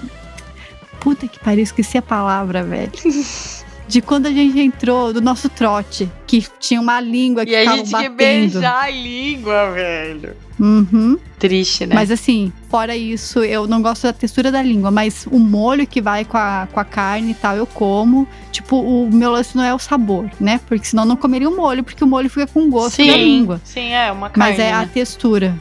Puta 1.00 1.28
que 1.28 1.40
pariu, 1.40 1.64
esqueci 1.64 1.98
a 1.98 2.02
palavra, 2.02 2.64
velho. 2.64 2.92
De 3.92 4.02
quando 4.02 4.26
a 4.28 4.32
gente 4.32 4.58
entrou, 4.58 5.12
do 5.12 5.20
nosso 5.20 5.50
trote, 5.50 6.10
que 6.26 6.46
tinha 6.62 6.80
uma 6.80 7.02
língua 7.02 7.46
que 7.46 7.52
E 7.52 7.56
a 7.58 7.60
ficava 7.60 7.78
gente 7.78 7.90
tinha 7.90 8.02
que 8.04 8.10
batendo. 8.10 8.52
beijar 8.54 8.84
a 8.86 8.90
língua, 8.90 9.72
velho. 9.72 10.34
Uhum. 10.58 11.18
Triste, 11.38 11.86
né? 11.86 11.94
Mas 11.96 12.10
assim, 12.10 12.54
fora 12.70 12.96
isso, 12.96 13.40
eu 13.44 13.68
não 13.68 13.82
gosto 13.82 14.04
da 14.04 14.14
textura 14.14 14.50
da 14.50 14.62
língua, 14.62 14.92
mas 14.92 15.26
o 15.30 15.38
molho 15.38 15.86
que 15.86 16.00
vai 16.02 16.24
com 16.24 16.38
a, 16.38 16.70
com 16.72 16.80
a 16.80 16.86
carne 16.86 17.32
e 17.32 17.34
tal, 17.34 17.58
eu 17.58 17.66
como. 17.68 18.26
Tipo, 18.50 18.78
o 18.80 19.10
meu 19.12 19.30
lance 19.32 19.58
não 19.58 19.64
é 19.66 19.74
o 19.74 19.80
sabor, 19.80 20.30
né? 20.40 20.62
Porque 20.70 20.86
senão 20.86 21.04
eu 21.04 21.08
não 21.10 21.18
comeria 21.18 21.50
o 21.50 21.56
molho, 21.58 21.84
porque 21.84 22.02
o 22.04 22.08
molho 22.08 22.30
fica 22.30 22.48
com 22.48 22.70
gosto 22.70 22.96
sim, 22.96 23.08
da 23.08 23.18
língua. 23.18 23.60
Sim, 23.66 23.92
é 23.92 24.10
uma 24.10 24.30
carne. 24.30 24.52
Mas 24.54 24.60
é 24.60 24.72
a 24.72 24.80
né? 24.84 24.90
textura. 24.94 25.54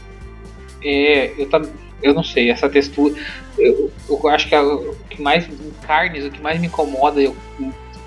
É, 0.84 1.32
eu, 1.36 1.48
tam, 1.48 1.62
eu 2.00 2.14
não 2.14 2.22
sei, 2.22 2.48
essa 2.50 2.68
textura. 2.68 3.12
Eu, 3.58 3.90
eu 4.08 4.28
acho 4.28 4.48
que 4.48 4.54
a- 4.54 4.62
o 4.62 4.94
que 5.08 5.20
mais. 5.20 5.48
Carnes, 5.82 6.24
o 6.24 6.30
que 6.30 6.40
mais 6.40 6.60
me 6.60 6.68
incomoda, 6.68 7.20
eu, 7.20 7.34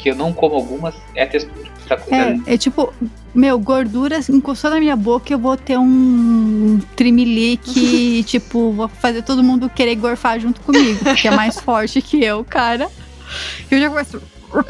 que 0.03 0.09
eu 0.09 0.15
não 0.15 0.33
como 0.33 0.55
algumas, 0.55 0.93
é 1.15 1.23
a 1.23 1.27
textura. 1.27 1.65
Essa 1.85 1.95
coisa 1.95 2.25
ali. 2.25 2.43
É, 2.45 2.55
é 2.55 2.57
tipo, 2.57 2.93
meu, 3.33 3.57
gordura 3.57 4.19
encostou 4.29 4.69
na 4.69 4.79
minha 4.79 4.97
boca, 4.97 5.31
eu 5.31 5.39
vou 5.39 5.55
ter 5.55 5.77
um 5.79 6.77
trimelique 6.93 8.19
e, 8.19 8.23
tipo, 8.27 8.73
vou 8.73 8.89
fazer 8.89 9.21
todo 9.23 9.41
mundo 9.41 9.69
querer 9.69 9.95
gorfar 9.95 10.39
junto 10.41 10.59
comigo, 10.61 10.99
porque 11.03 11.29
é 11.29 11.31
mais 11.31 11.57
forte 11.59 12.01
que 12.01 12.21
eu, 12.21 12.43
cara. 12.43 12.89
Eu 13.71 13.79
já 13.79 13.89
começo. 13.89 14.21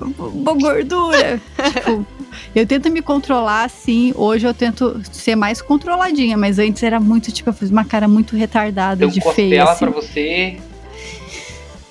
Tipo, 0.00 0.54
gordura. 0.58 1.40
tipo, 1.72 2.06
eu 2.54 2.66
tento 2.66 2.90
me 2.90 3.02
controlar 3.02 3.64
assim. 3.64 4.12
Hoje 4.16 4.46
eu 4.46 4.54
tento 4.54 5.00
ser 5.12 5.36
mais 5.36 5.60
controladinha, 5.62 6.36
mas 6.36 6.58
antes 6.58 6.82
era 6.82 6.98
muito, 6.98 7.30
tipo, 7.32 7.50
eu 7.50 7.54
fiz 7.54 7.70
uma 7.70 7.84
cara 7.84 8.08
muito 8.08 8.36
retardada 8.36 9.04
Então, 9.04 9.08
de 9.10 9.34
feia. 9.34 9.64
Assim. 9.64 9.84
pra 9.84 9.94
você. 9.94 10.56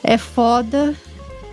É 0.03 0.17
foda. 0.17 0.95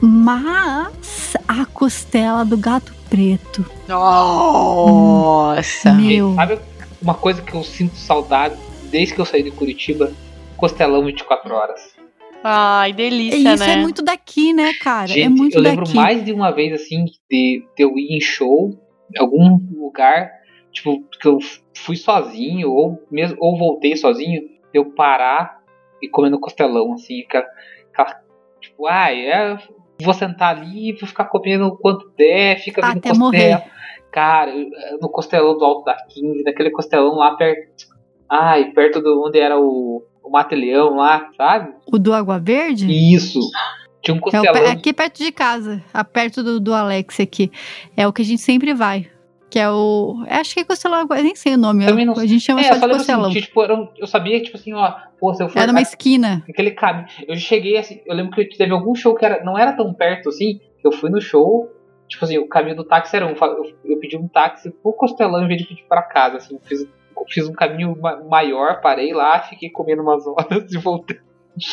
Mas 0.00 1.37
a 1.48 1.64
costela 1.66 2.44
do 2.44 2.56
gato 2.56 2.94
preto. 3.09 3.64
Nossa. 3.88 5.92
Meu. 5.92 6.35
Sabe 6.35 6.59
uma 7.00 7.14
coisa 7.14 7.42
que 7.42 7.54
eu 7.54 7.62
sinto 7.62 7.96
saudade 7.96 8.56
desde 8.90 9.14
que 9.14 9.20
eu 9.20 9.24
saí 9.24 9.42
de 9.42 9.50
Curitiba? 9.50 10.12
Costelão 10.56 11.04
24 11.04 11.54
horas. 11.54 11.94
Ai, 12.42 12.90
E 12.90 12.92
delícia, 12.92 13.54
isso 13.54 13.64
né? 13.64 13.72
é 13.72 13.76
muito 13.76 14.02
daqui, 14.02 14.52
né, 14.52 14.72
cara? 14.74 15.09
Gente, 15.09 15.22
é 15.22 15.28
muito 15.28 15.56
eu 15.56 15.62
lembro 15.62 15.85
daqui. 15.85 15.96
mais 15.96 16.24
de 16.24 16.32
uma 16.32 16.50
vez 16.52 16.72
assim 16.72 17.04
de, 17.04 17.64
de 17.76 17.85
eu 17.85 17.98
ir 17.98 18.16
em 18.16 18.20
show, 18.20 18.70
em 19.14 19.18
algum 19.18 19.59
lugar, 19.74 20.30
tipo, 20.70 21.02
que 21.20 21.26
eu 21.26 21.38
fui 21.74 21.96
sozinho, 21.96 22.70
ou 22.70 23.02
mesmo 23.11 23.37
ou 23.40 23.59
voltei 23.59 23.96
sozinho, 23.96 24.42
eu 24.72 24.85
parar 24.92 25.59
e 26.00 26.09
comer 26.09 26.30
no 26.30 26.38
costelão, 26.38 26.92
assim, 26.92 27.22
aquela, 27.22 27.46
aquela 27.92 28.20
tipo, 28.61 28.87
ai, 28.87 29.26
é, 29.26 29.59
vou 30.02 30.14
sentar 30.14 30.56
ali, 30.56 30.92
vou 30.92 31.09
ficar 31.09 31.24
comendo 31.26 31.66
o 31.66 31.76
quanto 31.76 32.11
der, 32.16 32.59
fica 32.61 32.80
vendo 32.82 32.98
Até 32.98 33.09
costela. 33.11 33.18
morrer. 33.30 33.62
Cara, 34.12 34.50
eu- 34.54 34.70
no 35.00 35.09
costelão 35.09 35.56
do 35.59 35.64
Alto 35.64 35.85
da 35.85 35.94
15, 36.09 36.42
daquele 36.44 36.70
costelão 36.70 37.16
lá 37.16 37.35
perto. 37.37 37.87
Ai, 38.28 38.72
perto 38.72 39.00
do 39.00 39.22
onde 39.26 39.38
era 39.38 39.59
o, 39.61 40.02
o 40.22 40.30
Mata-Leão 40.30 40.96
lá, 40.96 41.28
sabe? 41.37 41.72
O 41.90 41.98
do 41.98 42.12
Água 42.12 42.38
Verde? 42.38 42.87
Isso. 42.90 43.38
Tinha 44.02 44.14
um 44.14 44.18
É 44.18 44.20
o 44.20 44.22
costelão. 44.22 44.70
aqui 44.72 44.92
perto 44.92 45.18
de 45.18 45.32
casa, 45.32 45.82
perto 46.12 46.42
do, 46.42 46.59
do 46.61 46.72
Alex 46.74 47.20
aqui. 47.20 47.50
É 47.96 48.06
o 48.06 48.12
que 48.12 48.22
a 48.22 48.24
gente 48.24 48.40
sempre 48.40 48.72
vai. 48.74 49.06
Que 49.48 49.59
é 49.61 49.70
o. 49.70 50.24
Acho 50.28 50.54
que 50.54 50.61
é 50.61 50.64
Costelão. 50.64 51.06
Eu 51.09 51.22
nem 51.22 51.35
sei 51.37 51.54
o 51.54 51.59
nome. 51.59 51.85
Eu- 51.87 51.94
não 52.04 52.14
a 52.18 52.26
gente 52.26 52.40
chama 52.40 52.61
É, 52.61 52.64
só 52.64 52.70
eu 52.70 52.74
de 52.74 52.80
falei 52.80 52.96
assim, 52.96 53.06
Costelão. 53.06 53.30
tinha, 53.30 53.42
tipo, 53.42 53.62
um- 53.62 53.88
eu 53.96 54.06
sabia 54.06 54.38
que, 54.38 54.46
tipo 54.46 54.56
assim, 54.56 54.72
ó, 54.72 54.92
pô, 55.20 55.32
se 55.35 55.42
eu 55.42 55.48
for 55.48 55.59
Era 55.59 55.68
numa 55.72 55.80
esquina. 55.80 56.44
aquele 56.48 56.72
caminho. 56.72 57.06
Eu 57.28 57.37
cheguei 57.37 57.76
assim, 57.78 58.00
eu 58.04 58.14
lembro 58.14 58.32
que 58.32 58.44
teve 58.56 58.72
algum 58.72 58.94
show 58.94 59.14
que 59.14 59.24
era, 59.24 59.44
não 59.44 59.56
era 59.56 59.72
tão 59.72 59.94
perto 59.94 60.28
assim, 60.30 60.59
que 60.80 60.87
eu 60.87 60.92
fui 60.92 61.11
no 61.11 61.20
show, 61.20 61.70
tipo 62.09 62.24
assim, 62.24 62.38
o 62.38 62.48
caminho 62.48 62.76
do 62.76 62.85
táxi 62.85 63.14
era 63.16 63.24
um. 63.26 63.30
Eu, 63.30 63.72
eu 63.85 63.98
pedi 64.00 64.16
um 64.16 64.26
táxi 64.28 64.70
pro 64.82 64.92
Costelão 64.92 65.44
em 65.44 65.48
vez 65.48 65.62
de 65.62 65.68
pedir 65.68 65.85
pra 65.88 66.02
casa, 66.02 66.38
assim, 66.38 66.59
fiz, 66.64 66.85
fiz 67.28 67.48
um 67.48 67.52
caminho 67.52 67.96
ma- 68.00 68.20
maior, 68.24 68.80
parei 68.80 69.12
lá, 69.12 69.40
fiquei 69.42 69.70
comendo 69.70 70.02
umas 70.02 70.26
horas 70.26 70.72
e 70.72 70.76
voltei. 70.76 71.18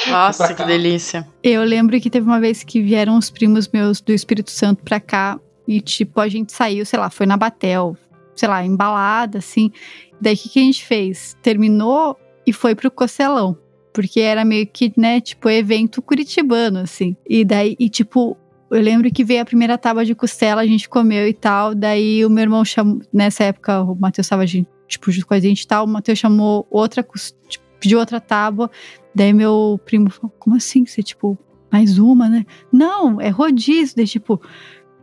Nossa, 0.09 0.53
que 0.53 0.63
delícia. 0.63 1.27
Eu 1.43 1.61
lembro 1.63 1.99
que 1.99 2.09
teve 2.09 2.25
uma 2.25 2.39
vez 2.39 2.63
que 2.63 2.81
vieram 2.81 3.17
os 3.17 3.29
primos 3.29 3.67
meus 3.67 3.99
do 3.99 4.13
Espírito 4.13 4.49
Santo 4.49 4.81
pra 4.83 4.99
cá. 4.99 5.37
E, 5.67 5.81
tipo, 5.81 6.19
a 6.19 6.27
gente 6.27 6.51
saiu, 6.51 6.85
sei 6.85 6.99
lá, 6.99 7.09
foi 7.09 7.25
na 7.25 7.37
Batel, 7.37 7.95
sei 8.35 8.49
lá, 8.49 8.65
embalada, 8.65 9.39
assim. 9.39 9.71
Daí 10.19 10.33
o 10.33 10.37
que, 10.37 10.49
que 10.49 10.59
a 10.59 10.63
gente 10.63 10.85
fez? 10.85 11.37
Terminou 11.41 12.17
e 12.45 12.51
foi 12.53 12.75
pro 12.75 12.91
Costelão. 12.91 13.57
Porque 13.93 14.19
era 14.19 14.43
meio 14.43 14.65
que, 14.67 14.91
né, 14.97 15.21
tipo, 15.21 15.49
evento 15.49 16.01
curitibano, 16.01 16.79
assim. 16.79 17.15
E 17.27 17.45
daí, 17.45 17.75
e 17.79 17.89
tipo, 17.89 18.35
eu 18.71 18.81
lembro 18.81 19.11
que 19.11 19.23
veio 19.23 19.43
a 19.43 19.45
primeira 19.45 19.77
tábua 19.77 20.03
de 20.03 20.15
costela, 20.15 20.61
a 20.61 20.65
gente 20.65 20.89
comeu 20.89 21.27
e 21.27 21.33
tal. 21.33 21.75
Daí 21.75 22.25
o 22.25 22.29
meu 22.29 22.41
irmão 22.41 22.65
chamou, 22.65 23.01
nessa 23.13 23.43
época, 23.43 23.83
o 23.83 23.95
Matheus 23.95 24.27
tava, 24.27 24.47
gente, 24.47 24.67
tipo, 24.87 25.11
junto 25.11 25.27
com 25.27 25.35
a 25.35 25.39
gente 25.39 25.61
e 25.61 25.67
tal. 25.67 25.85
O 25.85 25.87
Matheus 25.87 26.17
chamou 26.17 26.65
outra, 26.71 27.05
tipo, 27.47 27.63
pediu 27.79 27.99
outra 27.99 28.19
tábua. 28.19 28.71
Daí 29.13 29.31
meu 29.31 29.79
primo 29.85 30.09
falou, 30.09 30.33
como 30.39 30.55
assim? 30.55 30.87
Você, 30.87 31.03
tipo, 31.03 31.37
mais 31.71 31.99
uma, 31.99 32.27
né? 32.27 32.47
Não, 32.71 33.21
é 33.21 33.29
rodízio. 33.29 33.95
Daí, 33.95 34.07
tipo, 34.07 34.41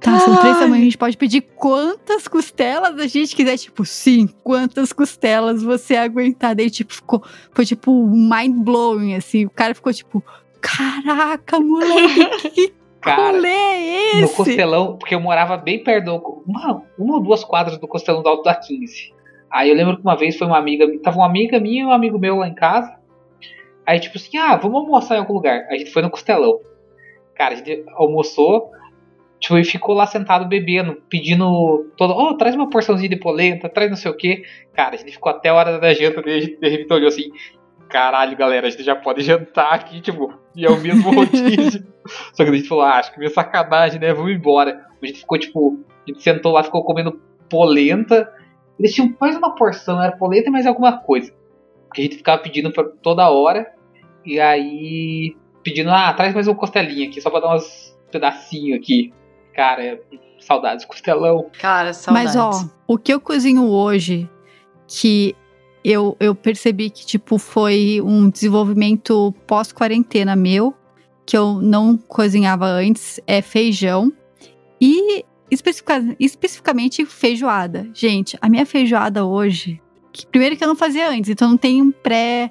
tá, 0.00 0.18
são 0.20 0.36
três 0.36 0.58
tamanhos. 0.58 0.80
A 0.80 0.84
gente 0.84 0.98
pode 0.98 1.16
pedir 1.16 1.42
quantas 1.56 2.26
costelas 2.26 2.98
a 2.98 3.06
gente 3.06 3.34
quiser. 3.36 3.56
Tipo, 3.56 3.84
sim, 3.84 4.28
quantas 4.42 4.92
costelas 4.92 5.62
você 5.62 5.96
aguentar. 5.96 6.54
Daí, 6.54 6.70
tipo, 6.70 6.94
ficou, 6.94 7.22
foi 7.52 7.64
tipo 7.64 8.06
mind 8.06 8.56
blowing, 8.64 9.14
assim. 9.14 9.44
O 9.44 9.50
cara 9.50 9.74
ficou 9.74 9.92
tipo, 9.92 10.22
caraca, 10.60 11.60
moleque, 11.60 12.50
que 12.50 12.80
Cara, 13.00 13.32
rolê 13.32 13.48
é 13.48 14.16
no 14.16 14.24
esse? 14.24 14.36
Costelão, 14.36 14.96
porque 14.98 15.14
eu 15.14 15.20
morava 15.20 15.56
bem 15.56 15.82
perto, 15.82 16.04
do, 16.04 16.42
uma, 16.46 16.82
uma 16.98 17.14
ou 17.14 17.22
duas 17.22 17.42
quadras 17.42 17.78
do 17.78 17.88
Costelão 17.88 18.22
do 18.22 18.28
Alto 18.28 18.42
da 18.42 18.54
15. 18.54 19.14
Aí 19.50 19.70
eu 19.70 19.74
lembro 19.74 19.96
que 19.96 20.02
uma 20.02 20.16
vez 20.16 20.36
foi 20.36 20.46
uma 20.46 20.58
amiga, 20.58 20.86
tava 21.02 21.16
uma 21.16 21.26
amiga 21.26 21.58
minha 21.58 21.82
e 21.82 21.86
um 21.86 21.92
amigo 21.92 22.18
meu 22.18 22.36
lá 22.36 22.46
em 22.46 22.54
casa. 22.54 22.94
Aí 23.86 23.98
tipo 23.98 24.18
assim, 24.18 24.36
ah, 24.36 24.56
vamos 24.56 24.82
almoçar 24.82 25.16
em 25.16 25.18
algum 25.18 25.32
lugar. 25.32 25.66
A 25.70 25.76
gente 25.76 25.90
foi 25.90 26.02
no 26.02 26.10
Costelão. 26.10 26.60
Cara, 27.34 27.54
a 27.54 27.56
gente 27.56 27.84
almoçou, 27.94 28.70
tipo, 29.40 29.58
e 29.58 29.64
ficou 29.64 29.94
lá 29.94 30.06
sentado 30.06 30.46
bebendo, 30.46 30.96
pedindo 31.08 31.90
todo, 31.96 32.12
oh, 32.12 32.36
traz 32.36 32.54
uma 32.54 32.68
porçãozinha 32.68 33.08
de 33.08 33.18
polenta, 33.18 33.68
traz 33.68 33.90
não 33.90 33.96
sei 33.96 34.10
o 34.10 34.16
que. 34.16 34.44
Cara, 34.74 34.94
a 34.94 34.98
gente 34.98 35.12
ficou 35.12 35.32
até 35.32 35.48
a 35.48 35.54
hora 35.54 35.78
da 35.78 35.92
janta, 35.94 36.22
daí 36.22 36.58
a 36.62 36.68
gente 36.68 36.92
olhou 36.92 37.08
assim, 37.08 37.30
caralho, 37.88 38.36
galera, 38.36 38.66
a 38.66 38.70
gente 38.70 38.84
já 38.84 38.94
pode 38.94 39.22
jantar 39.22 39.74
aqui, 39.74 40.00
tipo, 40.00 40.32
e 40.54 40.64
é 40.64 40.70
o 40.70 40.80
mesmo 40.80 41.10
rodízio. 41.10 41.84
Só 42.32 42.44
que 42.44 42.50
a 42.50 42.54
gente 42.54 42.68
falou, 42.68 42.84
ah, 42.84 42.98
acho 42.98 43.12
que 43.12 43.18
meio 43.18 43.30
sacanagem, 43.30 44.00
né? 44.00 44.12
Vamos 44.12 44.32
embora. 44.32 44.86
A 45.02 45.06
gente 45.06 45.20
ficou, 45.20 45.38
tipo, 45.38 45.80
a 46.06 46.10
gente 46.10 46.22
sentou 46.22 46.52
lá, 46.52 46.62
ficou 46.62 46.84
comendo 46.84 47.20
polenta. 47.48 48.32
Eles 48.78 48.94
tinham 48.94 49.14
mais 49.20 49.36
uma 49.36 49.54
porção, 49.54 50.02
era 50.02 50.16
polenta 50.16 50.48
e 50.48 50.52
mais 50.52 50.66
alguma 50.66 50.98
coisa. 50.98 51.32
Que 51.92 52.00
a 52.00 52.04
gente 52.04 52.16
ficava 52.16 52.40
pedindo 52.40 52.72
pra 52.72 52.84
toda 52.84 53.28
hora. 53.28 53.66
E 54.24 54.40
aí, 54.40 55.36
pedindo, 55.62 55.90
ah, 55.90 56.12
traz 56.14 56.32
mais 56.34 56.46
uma 56.46 56.56
costelinha 56.56 57.08
aqui, 57.08 57.20
só 57.20 57.30
pra 57.30 57.40
dar 57.40 57.54
uns 57.54 57.98
pedacinhos 58.10 58.78
aqui. 58.78 59.12
Cara, 59.54 59.84
é- 59.84 60.00
saudades, 60.40 60.84
costelão. 60.84 61.46
Cara, 61.60 61.92
saudades. 61.92 62.34
Mas, 62.34 62.36
ó, 62.36 62.64
o 62.86 62.96
que 62.98 63.12
eu 63.12 63.20
cozinho 63.20 63.64
hoje, 63.68 64.28
que 64.86 65.34
eu, 65.84 66.16
eu 66.20 66.34
percebi 66.34 66.90
que, 66.90 67.04
tipo, 67.06 67.38
foi 67.38 68.00
um 68.04 68.28
desenvolvimento 68.28 69.34
pós-quarentena 69.46 70.34
meu, 70.36 70.74
que 71.26 71.36
eu 71.36 71.60
não 71.60 71.96
cozinhava 71.96 72.66
antes, 72.66 73.20
é 73.26 73.40
feijão. 73.42 74.12
E 74.80 75.24
especifica- 75.50 76.16
especificamente 76.18 77.04
feijoada. 77.04 77.88
Gente, 77.94 78.36
a 78.40 78.48
minha 78.48 78.64
feijoada 78.66 79.24
hoje, 79.26 79.80
que, 80.12 80.26
primeiro 80.26 80.56
que 80.56 80.64
eu 80.64 80.68
não 80.68 80.76
fazia 80.76 81.08
antes, 81.08 81.28
então 81.30 81.48
não 81.50 81.56
tem 81.56 81.82
um 81.82 81.90
pré, 81.92 82.50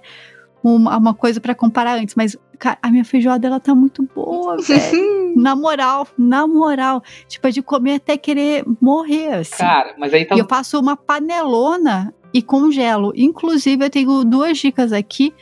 uma, 0.64 0.96
uma 0.98 1.14
coisa 1.14 1.42
pra 1.42 1.56
comparar 1.56 1.96
antes, 1.98 2.14
mas, 2.16 2.38
cara, 2.58 2.78
a 2.82 2.92
minha 2.92 3.04
feijoada, 3.06 3.48
ela 3.48 3.60
tá 3.60 3.74
muito 3.74 4.08
boa, 4.16 4.58
velho. 4.62 5.18
Na 5.36 5.56
moral, 5.56 6.08
na 6.18 6.46
moral. 6.48 7.02
Tipo, 7.28 7.48
é 7.48 7.52
de 7.52 7.62
comer 7.62 7.96
até 7.96 8.18
querer 8.18 8.63
morrer, 8.82 9.34
assim. 9.36 9.58
Cara, 9.58 9.94
mas 9.98 10.13
aí 10.13 10.26
tá. 10.26 10.36
E 10.36 10.39
eu 10.39 10.46
faço 10.48 10.80
uma 10.80 10.96
panelona 10.98 12.13
e 12.34 12.42
congelo. 12.42 13.12
Inclusive, 13.15 13.86
eu 13.86 13.89
tenho 13.89 14.24
duas 14.24 14.58
dicas 14.58 14.92
aqui 14.94 15.34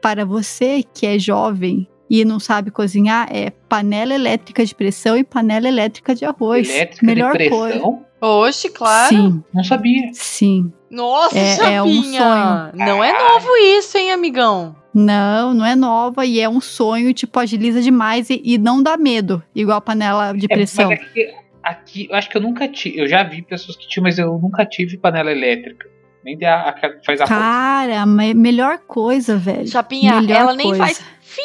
para 0.00 0.24
você 0.24 0.82
que 0.94 1.06
é 1.06 1.18
jovem 1.18 1.86
e 2.08 2.24
não 2.24 2.40
sabe 2.40 2.70
cozinhar: 2.70 3.28
é 3.30 3.50
panela 3.68 4.14
elétrica 4.14 4.64
de 4.64 4.74
pressão 4.74 5.16
e 5.16 5.24
panela 5.24 5.68
elétrica 5.68 6.14
de 6.14 6.24
arroz. 6.24 6.68
elétrica 6.68 7.06
Melhor 7.06 7.36
de 7.36 7.48
coisa. 7.50 7.72
pressão. 7.74 8.04
Oxe, 8.22 8.68
claro. 8.68 9.08
Sim, 9.08 9.44
Não 9.54 9.64
sabia. 9.64 10.10
sim. 10.12 10.70
Nossa, 10.90 11.38
É- 11.38 11.74
é 11.76 11.82
um 11.82 11.86
Chapinha. 12.02 12.20
sonho. 12.20 12.86
Não 12.86 13.02
é 13.02 13.12
Caralho. 13.12 13.34
novo 13.34 13.56
isso, 13.78 13.96
hein, 13.96 14.12
amigão? 14.12 14.76
Não, 14.92 15.54
não 15.54 15.64
é 15.64 15.76
nova 15.76 16.26
e 16.26 16.40
é 16.40 16.48
um 16.48 16.60
sonho, 16.60 17.12
tipo, 17.14 17.38
agiliza 17.38 17.80
demais 17.80 18.28
e, 18.30 18.40
e 18.44 18.58
não 18.58 18.82
dá 18.82 18.96
medo, 18.96 19.42
igual 19.54 19.78
a 19.78 19.80
panela 19.80 20.32
de 20.32 20.46
É, 20.50 20.54
pressão. 20.54 20.88
mas 20.90 21.00
aqui, 21.00 21.34
aqui, 21.62 22.08
eu 22.10 22.16
acho 22.16 22.28
que 22.28 22.36
eu 22.36 22.40
nunca 22.40 22.66
tive. 22.68 22.98
Eu 22.98 23.06
já 23.06 23.22
vi 23.22 23.40
pessoas 23.42 23.76
que 23.76 23.86
tinham, 23.88 24.02
mas 24.04 24.18
eu 24.18 24.36
nunca 24.38 24.66
tive 24.66 24.96
panela 24.98 25.30
elétrica. 25.30 25.88
Nem 26.24 26.36
de 26.36 26.44
a, 26.44 26.68
a 26.68 26.72
que 26.72 27.04
faz 27.06 27.20
arroz. 27.20 27.28
Cara, 27.38 28.04
me- 28.04 28.34
melhor 28.34 28.78
coisa, 28.78 29.36
velho. 29.38 29.66
Chapinha, 29.68 30.20
Melhor 30.20 30.40
ela 30.40 30.54
nem 30.54 30.66
coisa. 30.66 30.84
faz. 30.84 31.00
Fi! 31.22 31.40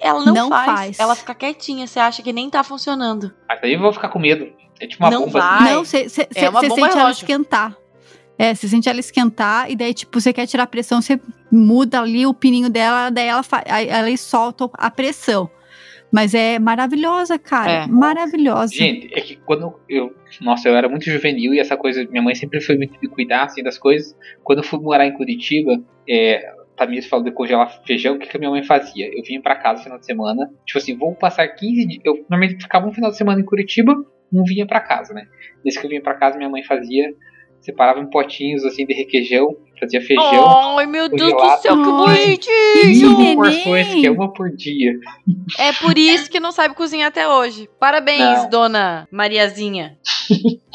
Ela 0.00 0.24
não, 0.24 0.34
Não 0.34 0.48
faz. 0.48 0.66
faz. 0.66 1.00
Ela 1.00 1.14
fica 1.16 1.34
quietinha. 1.34 1.86
Você 1.86 1.98
acha 1.98 2.22
que 2.22 2.32
nem 2.32 2.48
tá 2.48 2.62
funcionando. 2.62 3.32
Mas 3.48 3.58
aí 3.62 3.72
eu 3.72 3.80
vou 3.80 3.92
ficar 3.92 4.08
com 4.10 4.18
medo. 4.20 4.48
É 4.80 4.86
tipo 4.86 5.02
uma 5.02 5.10
Não 5.10 5.24
bomba. 5.24 5.40
vai. 5.40 5.72
Não, 5.74 5.84
você 5.84 6.06
É 6.36 6.48
uma 6.48 6.60
bomba 6.62 6.74
sente 6.76 6.86
ela 6.90 6.98
relógio. 6.98 7.22
esquentar. 7.22 7.74
É, 8.38 8.54
você 8.54 8.68
sente 8.68 8.88
ela 8.88 9.00
esquentar 9.00 9.70
e 9.70 9.74
daí, 9.74 9.92
tipo, 9.92 10.20
você 10.20 10.32
quer 10.32 10.46
tirar 10.46 10.62
a 10.62 10.66
pressão, 10.66 11.02
você 11.02 11.20
muda 11.50 12.00
ali 12.00 12.24
o 12.24 12.32
pininho 12.32 12.70
dela, 12.70 13.10
daí 13.10 13.26
ela, 13.26 13.42
ela 13.66 14.16
solta 14.16 14.70
a 14.74 14.90
pressão. 14.90 15.50
Mas 16.10 16.34
é 16.34 16.58
maravilhosa, 16.58 17.38
cara. 17.38 17.84
É. 17.84 17.86
Maravilhosa. 17.86 18.72
Gente, 18.74 19.12
é 19.12 19.20
que 19.20 19.36
quando 19.36 19.78
eu. 19.88 20.14
Nossa, 20.40 20.68
eu 20.68 20.74
era 20.74 20.88
muito 20.88 21.04
juvenil 21.04 21.52
e 21.52 21.60
essa 21.60 21.76
coisa. 21.76 22.02
Minha 22.08 22.22
mãe 22.22 22.34
sempre 22.34 22.60
foi 22.60 22.76
muito 22.76 22.98
de 22.98 23.08
cuidar 23.08 23.44
assim, 23.44 23.62
das 23.62 23.76
coisas. 23.76 24.16
Quando 24.42 24.60
eu 24.60 24.64
fui 24.64 24.80
morar 24.80 25.06
em 25.06 25.12
Curitiba, 25.12 25.72
é, 26.08 26.50
Tamires 26.78 27.06
falou 27.06 27.24
de 27.24 27.32
congelar 27.32 27.82
feijão, 27.84 28.14
o 28.14 28.18
que, 28.18 28.28
que 28.28 28.36
a 28.36 28.40
minha 28.40 28.50
mãe 28.50 28.62
fazia? 28.62 29.06
Eu 29.12 29.22
vinha 29.22 29.42
pra 29.42 29.56
casa 29.56 29.78
no 29.78 29.84
final 29.84 29.98
de 29.98 30.06
semana, 30.06 30.50
tipo 30.64 30.78
assim, 30.78 30.96
vou 30.96 31.14
passar 31.14 31.46
15 31.48 31.86
dias. 31.86 32.00
Eu 32.04 32.14
normalmente 32.30 32.62
ficava 32.62 32.86
um 32.86 32.92
final 32.92 33.10
de 33.10 33.16
semana 33.16 33.40
em 33.40 33.44
Curitiba, 33.44 33.94
não 34.32 34.44
vinha 34.44 34.66
pra 34.66 34.80
casa, 34.80 35.12
né? 35.12 35.26
Nesse 35.64 35.78
que 35.78 35.84
eu 35.84 35.90
vinha 35.90 36.00
pra 36.02 36.14
casa, 36.14 36.38
minha 36.38 36.48
mãe 36.48 36.62
fazia, 36.62 37.12
separava 37.60 38.00
em 38.00 38.08
potinhos 38.08 38.64
assim 38.64 38.86
de 38.86 38.94
requeijão, 38.94 39.56
fazia 39.78 40.00
feijão. 40.00 40.76
Ai, 40.78 40.86
meu 40.86 41.08
Deus 41.08 41.32
do 41.32 41.56
céu, 41.58 41.76
que 41.76 41.84
bonitinho! 41.84 43.36
porções, 43.36 43.88
que 43.94 44.06
é 44.06 44.10
uma 44.10 44.32
por 44.32 44.50
dia. 44.50 44.98
É 45.58 45.72
por 45.72 45.96
isso 45.96 46.30
que 46.30 46.40
não 46.40 46.52
sabe 46.52 46.74
cozinhar 46.74 47.08
até 47.08 47.28
hoje. 47.28 47.68
Parabéns, 47.78 48.42
Não. 48.42 48.50
dona 48.50 49.08
Mariazinha. 49.10 49.98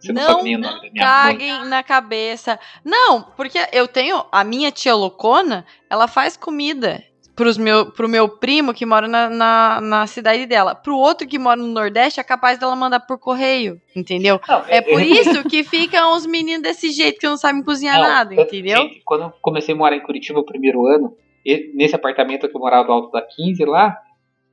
Você 0.00 0.14
não, 0.14 0.22
Não 0.22 0.30
sabe 0.30 0.44
nem 0.44 0.56
o 0.56 0.58
nome 0.60 0.74
da 0.74 0.80
minha 0.80 0.92
mãe. 0.92 1.04
Caguem 1.04 1.64
na 1.66 1.82
cabeça. 1.82 2.58
Não, 2.82 3.22
porque 3.36 3.58
eu 3.70 3.86
tenho. 3.86 4.24
A 4.32 4.42
minha 4.42 4.70
tia 4.70 4.94
Locona, 4.94 5.66
ela 5.90 6.08
faz 6.08 6.38
comida 6.38 7.04
pros 7.34 7.56
meu, 7.56 7.90
pro 7.92 8.08
meu 8.08 8.28
primo 8.28 8.74
que 8.74 8.84
mora 8.84 9.08
na, 9.08 9.28
na, 9.30 9.80
na 9.80 10.06
cidade 10.06 10.46
dela. 10.46 10.74
Pro 10.74 10.96
outro 10.96 11.26
que 11.26 11.38
mora 11.38 11.56
no 11.60 11.66
Nordeste, 11.68 12.20
é 12.20 12.24
capaz 12.24 12.58
dela 12.58 12.76
mandar 12.76 13.00
por 13.00 13.18
correio. 13.18 13.80
Entendeu? 13.96 14.40
Não, 14.48 14.64
É 14.68 14.80
por 14.82 15.00
eu- 15.02 15.08
isso 15.08 15.42
que 15.48 15.64
ficam 15.64 16.14
os 16.16 16.26
meninos 16.26 16.62
desse 16.62 16.90
jeito 16.90 17.18
que 17.18 17.26
não 17.26 17.36
sabem 17.36 17.62
cozinhar 17.62 17.96
Não, 17.98 18.06
nada, 18.08 18.34
eu- 18.34 18.42
entendeu? 18.42 18.88
quando 19.04 19.22
eu 19.24 19.32
comecei 19.42 19.74
a 19.74 19.78
morar 19.78 19.96
em 19.96 20.02
Curitiba 20.02 20.38
o 20.40 20.44
primeiro 20.44 20.86
ano, 20.86 21.16
nesse 21.74 21.94
apartamento 21.94 22.48
que 22.48 22.54
eu 22.56 22.60
morava 22.60 22.86
do 22.86 22.92
Alto 22.92 23.10
da 23.10 23.22
15 23.22 23.64
lá, 23.64 23.96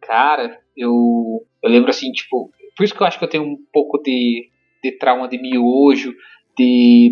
cara, 0.02 0.58
eu, 0.76 1.46
eu 1.62 1.70
lembro 1.70 1.90
assim, 1.90 2.12
tipo, 2.12 2.50
por 2.76 2.84
isso 2.84 2.96
que 2.96 3.02
eu 3.02 3.08
acho 3.08 3.20
que 3.20 3.26
eu 3.26 3.30
tenho 3.30 3.44
um 3.44 3.58
pouco 3.74 3.98
de, 4.02 4.50
de 4.84 4.92
trauma 4.94 5.28
de 5.28 5.38
miojo, 5.38 6.14
de 6.58 7.12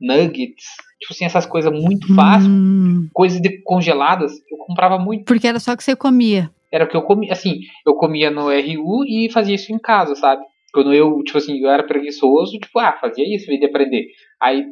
nuggets, 0.00 0.64
tipo 1.00 1.12
assim, 1.12 1.24
essas 1.24 1.46
coisas 1.46 1.72
muito 1.72 2.12
fáceis, 2.14 2.48
Hum, 2.50 3.08
coisas 3.12 3.40
de 3.40 3.62
congeladas, 3.62 4.32
eu 4.50 4.56
comprava 4.58 4.98
muito. 4.98 5.24
porque 5.24 5.46
era 5.46 5.58
só 5.60 5.76
que 5.76 5.82
você 5.84 5.94
comia. 5.96 6.50
Era 6.72 6.84
o 6.84 6.88
que 6.88 6.96
eu 6.96 7.02
comia, 7.02 7.32
assim, 7.32 7.60
eu 7.86 7.94
comia 7.94 8.30
no 8.30 8.50
RU 8.50 9.04
e 9.06 9.30
fazia 9.32 9.54
isso 9.54 9.72
em 9.72 9.78
casa, 9.78 10.14
sabe? 10.14 10.42
Quando 10.72 10.92
eu, 10.92 11.22
tipo 11.24 11.38
assim, 11.38 11.58
eu 11.58 11.70
era 11.70 11.82
preguiçoso, 11.82 12.58
tipo, 12.58 12.78
ah, 12.78 12.92
fazia 13.00 13.24
isso, 13.24 13.44
em 13.46 13.48
vez 13.48 13.60
de 13.60 13.66
aprender. 13.66 14.04
Aí, 14.40 14.64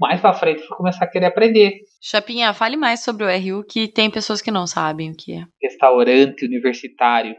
mais 0.00 0.20
pra 0.20 0.32
frente, 0.32 0.62
fui 0.66 0.76
começar 0.76 1.04
a 1.04 1.08
querer 1.08 1.26
aprender. 1.26 1.74
Chapinha, 2.02 2.52
fale 2.52 2.76
mais 2.76 3.00
sobre 3.04 3.24
o 3.24 3.28
RU, 3.28 3.64
que 3.64 3.86
tem 3.86 4.10
pessoas 4.10 4.40
que 4.42 4.50
não 4.50 4.66
sabem 4.66 5.10
o 5.12 5.14
que 5.16 5.32
é. 5.34 5.44
Restaurante 5.62 6.44
universitário. 6.44 7.36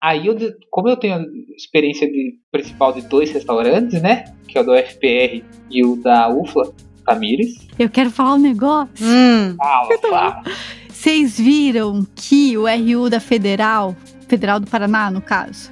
Aí, 0.00 0.26
eu, 0.26 0.36
como 0.70 0.88
eu 0.88 0.96
tenho 0.96 1.24
experiência 1.56 2.06
de, 2.06 2.34
principal 2.52 2.92
de 2.92 3.00
dois 3.02 3.30
restaurantes, 3.32 4.00
né? 4.02 4.24
Que 4.46 4.58
é 4.58 4.60
o 4.60 4.64
do 4.64 4.76
FPR 4.76 5.42
e 5.70 5.84
o 5.84 5.96
da 5.96 6.28
UFLA, 6.28 6.72
Tamires. 7.04 7.56
Eu 7.78 7.88
quero 7.88 8.10
falar 8.10 8.34
um 8.34 8.38
negócio. 8.38 8.88
Hum, 9.02 9.54
Fala, 9.56 9.88
fala. 10.00 10.42
Vocês 10.88 11.38
viram 11.38 12.06
que 12.14 12.56
o 12.56 12.64
RU 12.66 13.10
da 13.10 13.20
Federal, 13.20 13.94
Federal 14.28 14.58
do 14.58 14.66
Paraná, 14.66 15.10
no 15.10 15.20
caso, 15.20 15.70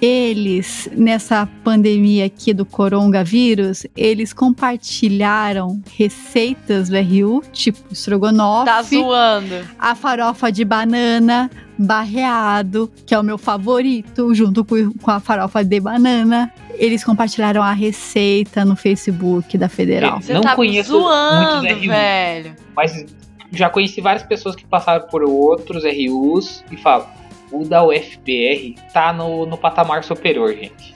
eles, 0.00 0.88
nessa 0.96 1.48
pandemia 1.62 2.26
aqui 2.26 2.52
do 2.52 2.64
coronavírus, 2.66 3.86
eles 3.96 4.32
compartilharam 4.32 5.80
receitas 5.96 6.88
do 6.88 6.96
RU, 6.98 7.42
tipo 7.52 7.78
estrogonofe, 7.92 8.66
tá 8.66 8.82
zoando. 8.82 9.64
a 9.78 9.94
farofa 9.94 10.50
de 10.50 10.64
banana, 10.64 11.48
barreado, 11.82 12.90
que 13.06 13.14
é 13.14 13.18
o 13.18 13.22
meu 13.22 13.36
favorito, 13.38 14.34
junto 14.34 14.64
com, 14.64 15.10
a 15.10 15.20
farofa 15.20 15.64
de 15.64 15.80
banana. 15.80 16.52
Eles 16.74 17.04
compartilharam 17.04 17.62
a 17.62 17.72
receita 17.72 18.64
no 18.64 18.76
Facebook 18.76 19.56
da 19.58 19.68
Federal. 19.68 20.20
Você 20.20 20.32
Não 20.32 20.40
tá 20.40 20.54
conheço 20.56 20.90
zoando, 20.90 21.62
muitos 21.62 21.82
RU. 21.82 21.88
velho. 21.88 22.56
Mas 22.74 23.04
já 23.52 23.68
conheci 23.68 24.00
várias 24.00 24.22
pessoas 24.22 24.56
que 24.56 24.64
passaram 24.64 25.06
por 25.08 25.22
outros 25.22 25.84
RUs 25.84 26.64
e 26.70 26.76
falam, 26.76 27.06
o 27.50 27.64
da 27.64 27.84
UFPR 27.84 28.74
tá 28.92 29.12
no, 29.12 29.44
no 29.44 29.58
patamar 29.58 30.02
superior, 30.04 30.54
gente. 30.54 30.94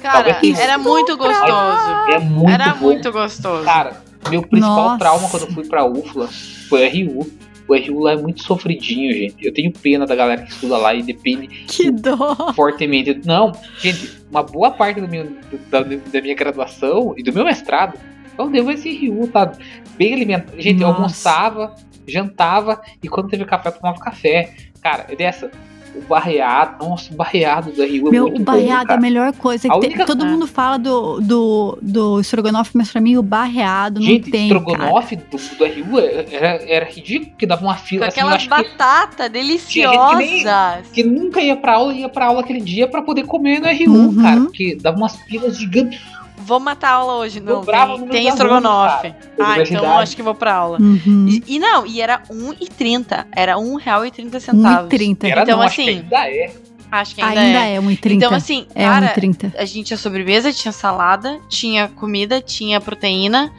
Cara, 0.00 0.38
era 0.58 0.78
muito 0.78 1.16
gostoso. 1.16 2.12
É 2.12 2.18
muito 2.18 2.50
Era 2.50 2.74
bom. 2.74 2.86
muito 2.86 3.10
gostoso. 3.10 3.64
Cara, 3.64 4.00
meu 4.30 4.42
principal 4.42 4.76
Nossa. 4.76 4.98
trauma 4.98 5.28
quando 5.28 5.46
eu 5.46 5.52
fui 5.52 5.66
pra 5.66 5.84
UFLA 5.84 6.28
foi 6.68 6.86
o 6.86 6.90
RU. 7.22 7.30
O 7.68 7.74
RU 7.76 8.00
lá 8.00 8.12
é 8.12 8.16
muito 8.16 8.42
sofridinho, 8.42 9.12
gente. 9.12 9.44
Eu 9.44 9.52
tenho 9.52 9.72
pena 9.72 10.06
da 10.06 10.14
galera 10.14 10.42
que 10.42 10.50
estuda 10.50 10.76
lá 10.78 10.94
e 10.94 11.02
depende 11.02 11.48
Que 11.66 11.90
dó! 11.90 12.52
fortemente. 12.54 13.20
Não, 13.24 13.52
gente, 13.80 14.12
uma 14.30 14.42
boa 14.42 14.70
parte 14.70 15.00
do 15.00 15.08
meu, 15.08 15.24
do- 15.24 15.58
da, 15.70 15.82
da 15.82 16.22
minha 16.22 16.34
graduação 16.34 17.14
e 17.16 17.22
do 17.22 17.32
meu 17.32 17.44
mestrado, 17.44 17.98
eu 18.38 18.48
devo 18.50 18.70
esse 18.70 19.08
RU, 19.08 19.26
tá 19.28 19.52
bem 19.96 20.14
alimentado. 20.14 20.60
Gente, 20.60 20.80
eu 20.80 20.88
Nossa. 20.88 20.96
almoçava, 21.00 21.74
jantava 22.06 22.80
e 23.02 23.08
quando 23.08 23.28
teve 23.30 23.44
café, 23.44 23.68
eu 23.68 23.72
tomava 23.72 23.98
café. 23.98 24.54
Cara, 24.80 25.06
é 25.08 25.16
dessa. 25.16 25.50
O 25.96 26.08
barreado, 26.08 26.84
nossa, 26.86 27.12
o 27.12 27.16
barreado 27.16 27.70
do 27.72 27.82
RU 27.82 28.08
é 28.08 28.10
Meu, 28.10 28.22
muito 28.28 28.40
o 28.42 28.44
barreado 28.44 28.66
bom, 28.68 28.72
é 28.72 28.82
a 28.82 28.84
cara. 28.86 29.00
melhor 29.00 29.32
coisa. 29.32 29.66
A 29.68 29.74
que 29.74 29.80
tem- 29.80 29.90
única- 29.90 30.04
todo 30.06 30.24
É. 30.24 30.28
mundo 30.28 30.46
fala 30.46 30.78
do, 30.78 31.20
do, 31.20 31.78
do 31.80 32.20
estrogonofe, 32.20 32.70
mas 32.74 32.90
pra 32.92 33.00
mim 33.00 33.16
o 33.16 33.22
barreado 33.22 33.98
não 34.00 34.06
Gente, 34.06 34.30
tem. 34.30 34.48
cara. 34.48 34.60
estrogonofe 34.60 35.16
do, 35.16 35.36
do 35.36 35.64
RU 35.64 35.98
era, 36.30 36.62
era 36.70 36.84
ridículo, 36.84 37.32
que 37.36 37.46
dava 37.46 37.62
uma 37.64 37.74
Com 37.74 37.80
fila. 37.84 38.06
Assim, 38.08 38.20
eu 38.20 38.26
aquelas 38.26 38.42
que 38.42 38.48
batatas 38.48 39.30
deliciosas. 39.30 40.86
que 40.92 41.02
nunca 41.02 41.40
ia 41.40 41.56
pra 41.56 41.74
aula, 41.74 41.92
ia 41.94 42.08
pra 42.08 42.26
aula 42.26 42.40
aquele 42.40 42.60
dia 42.60 42.86
pra 42.86 43.02
poder 43.02 43.24
comer 43.24 43.60
no 43.60 43.66
RU, 43.68 43.92
Uhum. 44.08 44.22
cara. 44.22 44.40
Porque 44.42 44.76
dava 44.80 44.96
umas 44.96 45.16
filas 45.22 45.56
gigantes. 45.58 46.00
Vou 46.38 46.60
matar 46.60 46.90
a 46.90 46.92
aula 46.94 47.14
hoje. 47.14 47.40
Não, 47.40 47.54
Dobrava 47.60 47.94
o 47.94 48.08
tem, 48.08 48.28
estrogonofe. 48.28 49.14
Ah, 49.40 49.60
então 49.60 49.98
acho 49.98 50.14
que 50.14 50.22
vou 50.22 50.34
pra 50.34 50.54
aula. 50.54 50.78
Uhum. 50.80 51.26
E, 51.28 51.56
e 51.56 51.58
não, 51.58 51.86
e 51.86 52.00
era 52.00 52.22
R$1,30. 52.28 53.26
Era 53.32 53.56
R$1,30. 53.56 54.88
1,30. 54.88 55.24
Era 55.30 55.42
Então, 55.42 55.56
não, 55.58 55.64
acho 55.64 55.76
que 55.76 55.82
assim, 55.82 55.98
ainda 56.00 56.28
é. 56.30 56.54
Acho 56.92 57.14
que 57.16 57.20
ainda, 57.22 57.40
Ainda 57.40 57.58
é. 57.66 57.74
é 57.74 57.80
1,30. 57.80 58.12
Então, 58.12 58.32
assim, 58.32 58.66
é 58.74 58.84
cara, 58.84 59.12
1,30. 59.14 59.52
a 59.58 59.64
gente 59.64 59.86
tinha 59.86 59.96
sobremesa, 59.96 60.52
tinha 60.52 60.70
salada, 60.72 61.40
tinha 61.48 61.88
comida, 61.88 62.40
tinha 62.40 62.80
proteína. 62.80 63.50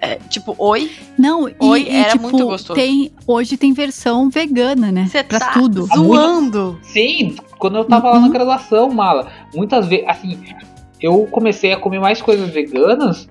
É, 0.00 0.16
tipo, 0.28 0.54
oi, 0.58 0.90
Não, 1.16 1.48
e, 1.48 1.54
Oi, 1.60 1.82
e, 1.88 1.96
era 1.96 2.10
tipo, 2.10 2.24
muito 2.24 2.44
gostoso. 2.44 2.74
Tem, 2.78 3.12
hoje 3.24 3.56
tem 3.56 3.72
versão 3.72 4.28
vegana, 4.28 4.90
né? 4.90 5.06
você 5.08 5.22
pra 5.22 5.38
tá 5.38 5.52
tudo. 5.52 5.86
zoando. 5.86 6.78
Sim, 6.82 7.36
quando 7.56 7.76
eu 7.78 7.84
tava 7.84 8.10
lá 8.10 8.16
Uhum. 8.16 8.22
na 8.22 8.28
graduação, 8.28 8.90
mala, 8.90 9.30
muitas 9.54 9.86
vezes, 9.86 10.04
assim, 10.08 10.38
eu 11.02 11.26
comecei 11.30 11.72
a 11.72 11.76
comer 11.76 12.00
mais 12.00 12.20
coisas 12.22 12.48
veganas 12.50 13.28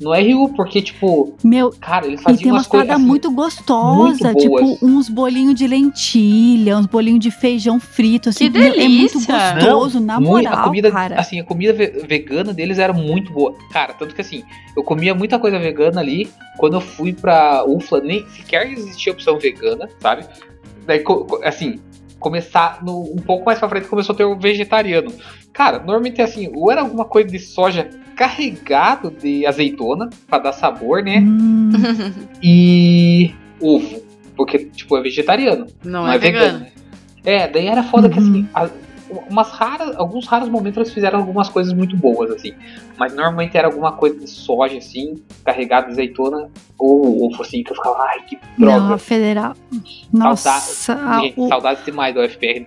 no 0.00 0.12
RU, 0.12 0.48
porque, 0.56 0.82
tipo, 0.82 1.36
Meu, 1.44 1.70
cara, 1.80 2.06
eles 2.06 2.20
e 2.20 2.22
faziam 2.24 2.42
tem 2.42 2.50
umas 2.52 2.66
coisas. 2.66 2.90
Assim, 2.90 3.04
muito 3.04 3.30
gostosas, 3.30 4.20
muito 4.20 4.38
tipo 4.40 4.78
uns 4.84 5.08
bolinhos 5.08 5.54
de 5.54 5.64
lentilha, 5.66 6.76
uns 6.76 6.86
bolinhos 6.86 7.20
de 7.20 7.30
feijão 7.30 7.78
frito, 7.78 8.30
assim. 8.30 8.50
Que 8.50 8.58
meu, 8.58 8.62
É 8.62 8.66
muito 8.68 8.78
delícia! 9.18 9.54
gostoso, 9.54 10.00
na 10.00 10.18
muito- 10.18 10.44
moral, 10.44 10.58
a 10.60 10.64
comida, 10.64 10.90
cara. 10.90 11.20
assim, 11.20 11.38
a 11.38 11.44
comida 11.44 11.72
ve- 11.72 12.04
vegana 12.08 12.52
deles 12.52 12.78
era 12.80 12.92
muito 12.92 13.32
boa. 13.32 13.54
Cara, 13.72 13.92
tanto 13.94 14.12
que 14.14 14.20
assim, 14.20 14.42
eu 14.76 14.82
comia 14.82 15.14
muita 15.14 15.38
coisa 15.38 15.56
vegana 15.58 16.00
ali. 16.00 16.28
Quando 16.58 16.74
eu 16.74 16.80
fui 16.80 17.12
pra 17.12 17.64
UFLA, 17.64 18.00
nem 18.00 18.26
sequer 18.30 18.72
existia 18.72 19.12
opção 19.12 19.38
vegana, 19.38 19.88
sabe? 20.00 20.24
Daí, 20.84 21.04
assim, 21.44 21.78
começar 22.22 22.78
no, 22.82 23.02
um 23.12 23.16
pouco 23.16 23.44
mais 23.44 23.58
pra 23.58 23.68
frente 23.68 23.88
começou 23.88 24.14
a 24.14 24.16
ter 24.16 24.24
o 24.24 24.38
vegetariano. 24.38 25.12
Cara, 25.52 25.78
normalmente 25.78 26.20
é 26.20 26.24
assim, 26.24 26.50
ou 26.54 26.70
era 26.72 26.80
alguma 26.80 27.04
coisa 27.04 27.28
de 27.28 27.38
soja 27.38 27.90
carregado 28.16 29.10
de 29.10 29.44
azeitona 29.46 30.08
pra 30.28 30.38
dar 30.38 30.52
sabor, 30.52 31.02
né? 31.02 31.18
Hum, 31.18 31.72
E 32.42 33.34
ovo, 33.60 34.02
porque 34.36 34.58
tipo 34.66 34.96
é 34.96 35.02
vegetariano. 35.02 35.66
Não, 35.84 36.10
é, 36.10 36.18
vegano. 36.18 36.66
É, 37.24 37.46
daí 37.48 37.66
era 37.68 37.82
foda 37.82 38.08
que 38.08 38.18
Uhum. 38.18 38.28
assim, 38.30 38.48
a- 38.54 38.70
umas 39.30 39.50
raras, 39.50 39.96
alguns 39.96 40.26
raros 40.26 40.48
momentos 40.48 40.76
eles 40.78 40.92
fizeram 40.92 41.18
algumas 41.18 41.48
coisas 41.48 41.72
muito 41.72 41.96
boas, 41.96 42.30
assim. 42.30 42.52
Mas 42.98 43.14
normalmente 43.14 43.56
era 43.56 43.68
alguma 43.68 43.92
coisa 43.92 44.18
de 44.18 44.28
soja, 44.28 44.78
assim, 44.78 45.22
carregada 45.44 45.86
de 45.86 45.92
azeitona, 45.92 46.50
ou 46.78 47.26
ovo, 47.26 47.42
assim, 47.42 47.62
que 47.62 47.72
eu 47.72 47.76
ficava, 47.76 47.96
ai, 48.02 48.20
que 48.26 48.38
não, 48.58 48.78
droga. 48.78 48.94
a 48.94 48.98
federal. 48.98 49.54
Nossa, 50.12 50.94
a- 50.94 51.20
Gente, 51.20 51.34
o, 51.40 51.48
saudades 51.48 51.84
demais 51.84 52.14
do 52.14 52.20
UFPR. 52.20 52.66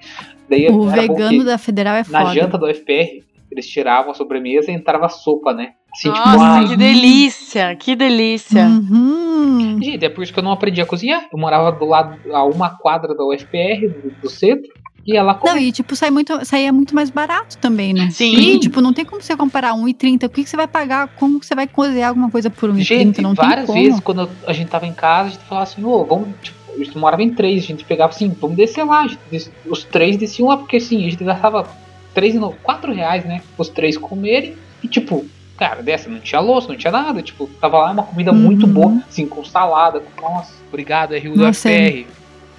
Daí 0.49 0.67
o 0.69 0.83
vegano 0.89 1.43
da 1.43 1.57
federal 1.57 1.95
é 1.95 2.03
na 2.09 2.21
foda. 2.21 2.33
janta 2.33 2.57
do 2.57 2.65
UFPR, 2.67 3.23
eles 3.51 3.67
tiravam 3.67 4.11
a 4.11 4.13
sobremesa 4.13 4.71
e 4.71 4.75
entrava 4.75 5.09
sopa, 5.09 5.53
né? 5.53 5.73
Assim, 5.91 6.11
tipo, 6.11 6.27
Nossa, 6.27 6.43
ai, 6.43 6.67
que 6.67 6.75
delícia, 6.75 7.75
que 7.77 7.95
delícia. 7.95 8.65
Uhum. 8.65 9.79
Gente, 9.81 10.03
é 10.05 10.09
por 10.09 10.23
isso 10.23 10.33
que 10.33 10.39
eu 10.39 10.43
não 10.43 10.51
aprendi 10.51 10.81
a 10.81 10.85
cozinhar. 10.85 11.25
Eu 11.31 11.39
morava 11.39 11.71
do 11.71 11.85
lado, 11.85 12.19
a 12.33 12.43
uma 12.43 12.69
quadra 12.77 13.15
da 13.15 13.23
UFPR, 13.25 13.87
do, 13.87 14.11
do 14.21 14.29
centro, 14.29 14.69
e 15.05 15.13
ia 15.13 15.23
lá 15.23 15.39
Não, 15.43 15.57
e 15.57 15.71
tipo, 15.71 15.95
sai 15.95 16.09
muito, 16.09 16.43
saía 16.45 16.73
muito 16.73 16.95
mais 16.95 17.09
barato 17.09 17.57
também, 17.59 17.93
né? 17.93 18.09
Sim. 18.11 18.59
Tipo, 18.59 18.81
não 18.81 18.91
tem 18.93 19.05
como 19.05 19.21
você 19.21 19.35
comparar 19.35 19.73
1,30. 19.73 20.25
O 20.25 20.29
que, 20.29 20.43
que 20.43 20.49
você 20.49 20.57
vai 20.57 20.67
pagar? 20.67 21.07
Como 21.09 21.41
você 21.43 21.53
vai 21.53 21.67
cozinhar 21.67 22.09
alguma 22.09 22.31
coisa 22.31 22.49
por 22.49 22.69
1,30? 22.71 22.83
Gente, 22.83 23.21
Não 23.21 23.33
várias 23.35 23.69
vezes 23.71 23.99
quando 23.99 24.29
a 24.47 24.53
gente 24.53 24.69
tava 24.69 24.87
em 24.87 24.93
casa, 24.93 25.29
a 25.29 25.31
gente 25.33 25.43
falava 25.45 25.63
assim, 25.63 25.83
ô, 25.83 26.03
vamos, 26.03 26.29
tipo, 26.41 26.57
a 26.73 26.83
gente 26.83 26.97
morava 26.97 27.21
em 27.23 27.29
três, 27.29 27.63
a 27.63 27.67
gente 27.67 27.85
pegava 27.85 28.11
assim, 28.11 28.35
vamos 28.41 28.57
descer 28.57 28.83
lá. 28.83 29.07
Gente 29.07 29.51
os 29.67 29.83
três 29.83 30.17
desciam 30.17 30.47
lá, 30.49 30.57
porque 30.57 30.77
assim, 30.77 31.05
a 31.05 31.09
gente 31.09 31.23
gastava 31.23 31.67
três, 32.13 32.33
não, 32.35 32.51
quatro 32.63 32.91
reais, 32.93 33.23
né? 33.25 33.41
Os 33.57 33.69
três 33.69 33.97
comerem, 33.97 34.55
e 34.81 34.87
tipo, 34.87 35.25
cara, 35.57 35.81
dessa 35.83 36.09
não 36.09 36.19
tinha 36.19 36.41
louça, 36.41 36.67
não 36.69 36.75
tinha 36.75 36.91
nada, 36.91 37.21
tipo, 37.21 37.47
tava 37.61 37.77
lá 37.77 37.91
uma 37.91 38.03
comida 38.03 38.33
muito 38.33 38.65
Uhum. 38.65 38.73
boa, 38.73 39.03
assim, 39.07 39.27
com 39.27 39.43
salada, 39.45 40.01
com, 40.15 40.21
nossa, 40.29 40.51
obrigado, 40.67 41.13
é 41.13 41.19
Rio 41.19 41.33
do 41.35 41.45
FPR, 41.53 42.07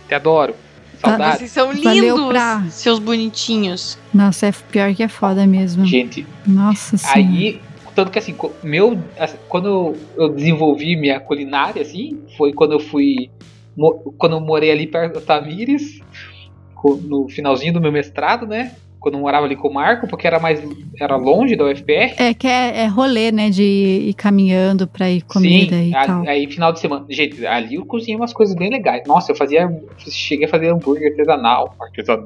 te 0.08 0.14
adoro. 0.14 0.54
Saudade. 1.00 1.38
Vocês 1.38 1.50
são 1.50 1.72
lindos, 1.72 2.26
pra- 2.28 2.64
seus 2.70 2.98
bonitinhos. 2.98 3.98
Nossa, 4.12 4.46
é 4.46 4.52
pior 4.52 4.94
que 4.94 5.02
é 5.02 5.08
foda 5.08 5.46
mesmo. 5.46 5.84
Gente, 5.86 6.26
Nossa 6.46 6.96
senhora. 6.96 7.18
Aí, 7.20 7.60
tanto 7.94 8.10
que 8.10 8.18
assim, 8.18 8.34
meu, 8.62 8.98
assim, 9.18 9.36
quando 9.48 9.94
eu, 10.16 10.28
desenvolvi 10.30 10.96
minha 10.96 11.18
culinária, 11.20 11.80
assim, 11.82 12.18
foi 12.36 12.52
quando 12.52 12.72
eu 12.72 12.80
fui, 12.80 13.30
quando 14.18 14.36
eu 14.36 14.40
morei 14.40 14.70
ali 14.70 14.86
perto 14.86 15.14
da 15.14 15.20
Tamires, 15.20 16.00
no 17.02 17.28
finalzinho 17.28 17.72
do 17.72 17.80
meu 17.80 17.90
mestrado, 17.90 18.46
né? 18.46 18.72
Quando 18.98 19.14
eu 19.14 19.20
morava 19.20 19.46
ali 19.46 19.54
com 19.54 19.68
o 19.68 19.72
Marco, 19.74 20.08
porque 20.08 20.26
era 20.26 20.40
mais, 20.40 20.60
era 20.98 21.14
longe 21.16 21.54
da 21.54 21.64
UFPR. 21.66 22.14
É 22.18 22.34
que 22.34 22.46
é, 22.46 22.80
é 22.82 22.86
rolê, 22.86 23.30
né? 23.30 23.50
De 23.50 23.62
ir 23.62 24.14
caminhando 24.14 24.88
pra 24.88 25.08
ir 25.10 25.22
comida 25.22 25.76
Sim, 25.76 25.90
e 25.90 25.94
a- 25.94 26.06
tal. 26.06 26.26
aí 26.28 26.46
final 26.50 26.72
de 26.72 26.80
semana. 26.80 27.04
Gente, 27.08 27.46
ali 27.46 27.76
eu 27.76 27.86
cozinhei 27.86 28.16
umas 28.16 28.32
coisas 28.32 28.56
bem 28.56 28.68
legais. 28.70 29.02
Nossa, 29.06 29.30
eu 29.30 29.36
fazia. 29.36 29.68
Cheguei 29.98 30.46
a 30.46 30.48
fazer 30.48 30.68
hambúrguer 30.72 31.10
artesanal. 31.12 31.74
Artesanal. 31.80 32.24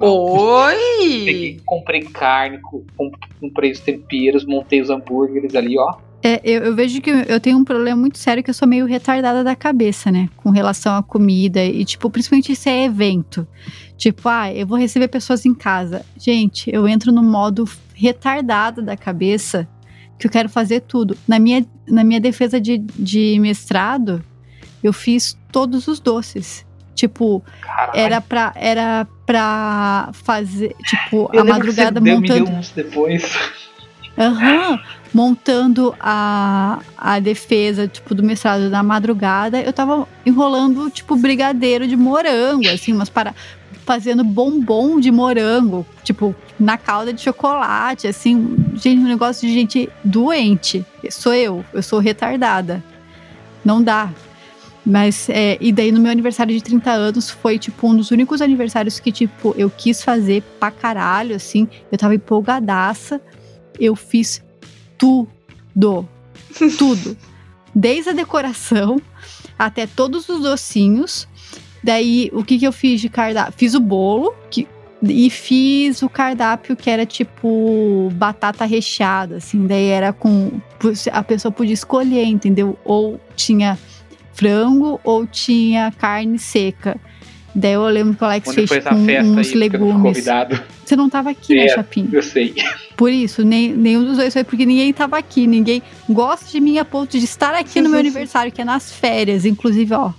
Peguei, 1.25 1.51
Oi! 1.55 1.61
comprei 1.67 2.01
carne, 2.03 2.59
co- 2.59 2.85
com- 2.97 3.11
comprei 3.41 3.73
os 3.73 3.81
temperos, 3.81 4.45
montei 4.47 4.81
os 4.81 4.89
hambúrgueres 4.91 5.55
ali, 5.55 5.79
ó. 5.79 5.97
É, 6.23 6.39
eu, 6.45 6.65
eu 6.65 6.75
vejo 6.77 7.01
que 7.01 7.09
eu 7.11 7.41
tenho 7.41 7.57
um 7.57 7.65
problema 7.65 7.99
muito 7.99 8.19
sério 8.19 8.43
que 8.43 8.51
eu 8.51 8.55
sou 8.55 8.69
meio 8.69 8.85
retardada 8.85 9.43
da 9.43 9.57
cabeça, 9.57 10.11
né? 10.13 10.29
Com 10.37 10.51
relação 10.51 10.95
à 10.95 11.03
comida 11.03 11.65
e, 11.65 11.83
tipo, 11.85 12.11
principalmente 12.11 12.55
se 12.55 12.69
é 12.69 12.85
evento. 12.85 13.47
Tipo, 14.01 14.31
ah, 14.31 14.51
eu 14.51 14.67
vou 14.67 14.79
receber 14.79 15.09
pessoas 15.09 15.45
em 15.45 15.53
casa. 15.55 16.07
Gente, 16.17 16.71
eu 16.73 16.89
entro 16.89 17.13
no 17.13 17.23
modo 17.23 17.69
retardada 17.95 18.81
da 18.81 18.97
cabeça. 18.97 19.69
que 20.19 20.27
eu 20.27 20.31
quero 20.31 20.49
fazer 20.49 20.81
tudo. 20.81 21.17
Na 21.29 21.39
minha, 21.39 21.67
na 21.87 22.03
minha 22.03 22.19
defesa 22.21 22.59
de, 22.59 22.79
de 22.79 23.39
mestrado, 23.39 24.25
eu 24.83 24.91
fiz 24.93 25.37
todos 25.53 25.87
os 25.87 26.01
doces. 26.01 26.65
Tipo, 26.95 27.43
Caralho. 27.61 27.93
era 27.99 28.21
pra, 28.23 28.53
era 28.57 29.07
pra 29.27 30.09
fazer, 30.15 30.75
tipo, 30.85 31.29
Eu 31.33 31.41
a 31.41 31.43
lembro 31.45 31.61
que 31.67 31.73
você 31.73 31.85
madrugada 31.85 32.01
deu- 32.01 32.03
me 32.03 32.21
montando. 32.21 32.45
deu 32.47 32.55
uns 32.55 32.71
depois. 32.71 33.39
Aham, 34.19 34.79
montando 35.15 35.95
a, 35.99 36.81
a 36.97 37.19
defesa, 37.21 37.87
tipo, 37.89 38.15
do 38.15 38.23
mestrado 38.23 38.69
na 38.69 38.83
madrugada, 38.83 39.61
eu 39.63 39.73
tava 39.73 40.07
enrolando, 40.27 40.91
tipo, 40.91 41.17
brigadeiro 41.17 41.87
de 41.87 41.97
morango, 41.97 42.69
assim, 42.69 42.93
umas 42.93 43.09
para 43.09 43.35
fazendo 43.91 44.23
bombom 44.23 45.01
de 45.01 45.11
morango, 45.11 45.85
tipo, 46.05 46.33
na 46.61 46.79
calda 46.79 47.13
de 47.13 47.21
chocolate, 47.21 48.07
assim, 48.07 48.57
gente, 48.77 49.01
um 49.01 49.09
negócio 49.09 49.49
de 49.49 49.53
gente 49.53 49.91
doente. 50.05 50.87
Sou 51.11 51.35
eu, 51.35 51.65
eu 51.73 51.83
sou 51.83 51.99
retardada. 51.99 52.85
Não 53.65 53.83
dá. 53.83 54.13
Mas, 54.87 55.29
é, 55.29 55.59
e 55.61 55.73
daí 55.73 55.91
no 55.91 55.99
meu 55.99 56.13
aniversário 56.13 56.55
de 56.55 56.63
30 56.63 56.89
anos 56.89 57.31
foi, 57.31 57.59
tipo, 57.59 57.89
um 57.89 57.97
dos 57.97 58.13
únicos 58.13 58.41
aniversários 58.41 59.01
que, 59.01 59.11
tipo, 59.11 59.57
eu 59.59 59.69
quis 59.69 60.05
fazer 60.05 60.45
pra 60.61 60.71
caralho, 60.71 61.35
assim. 61.35 61.67
Eu 61.91 61.99
tava 61.99 62.15
empolgadaça. 62.15 63.21
Eu 63.77 63.97
fiz 63.97 64.41
tudo. 64.97 66.09
Tudo. 66.79 67.17
Desde 67.75 68.11
a 68.11 68.13
decoração 68.13 69.03
até 69.59 69.85
todos 69.85 70.29
os 70.29 70.43
docinhos. 70.43 71.27
Daí, 71.83 72.31
o 72.33 72.45
que 72.45 72.59
que 72.59 72.67
eu 72.67 72.73
fiz 72.73 73.01
de 73.01 73.09
cardápio? 73.09 73.55
Fiz 73.57 73.75
o 73.75 73.81
bolo 73.81 74.35
que, 74.51 74.67
e 75.03 75.31
fiz 75.31 76.03
o 76.03 76.09
cardápio 76.09 76.77
que 76.77 76.91
era 76.91 77.07
tipo 77.07 78.11
batata 78.15 78.65
recheada, 78.65 79.37
assim. 79.37 79.67
Daí 79.67 79.87
era 79.87 80.13
com. 80.13 80.61
A 81.13 81.23
pessoa 81.23 81.51
podia 81.51 81.75
escolher, 81.75 82.25
entendeu? 82.25 82.79
Ou 82.85 83.21
tinha 83.35 83.79
frango 84.33 85.01
ou 85.05 85.27
tinha 85.27 85.93
carne 85.99 86.39
seca. 86.39 86.97
Daí 87.55 87.73
eu 87.73 87.85
lembro 87.87 88.15
que 88.15 88.23
o 88.23 88.27
Alex 88.27 88.49
Onde 88.49 88.67
fez 88.67 88.87
aí? 88.87 89.23
uns 89.23 89.49
fui 89.49 89.59
legumes. 89.59 90.25
Você 90.85 90.97
não 90.97 91.11
tava 91.11 91.31
aqui, 91.31 91.55
né, 91.55 91.67
É. 91.67 91.69
Chapinho? 91.75 92.09
Eu 92.13 92.23
sei. 92.23 92.55
Por 92.97 93.11
isso, 93.11 93.45
nem, 93.45 93.73
nenhum 93.73 94.05
dos 94.05 94.19
dois 94.19 94.33
foi 94.33 94.45
porque 94.45 94.65
ninguém 94.67 94.93
tava 94.93 95.19
aqui. 95.19 95.47
Ninguém 95.47 95.83
gosta 96.09 96.47
de 96.51 96.61
mim 96.61 96.79
a 96.79 96.85
ponto 96.85 97.19
de 97.19 97.25
estar 97.25 97.55
aqui 97.55 97.81
no 97.81 97.89
meu 97.89 97.99
aniversário, 97.99 98.53
que 98.53 98.61
é 98.61 98.65
nas 98.65 98.93
férias. 98.93 99.45
Inclusive, 99.45 99.95
ó, 99.95 100.13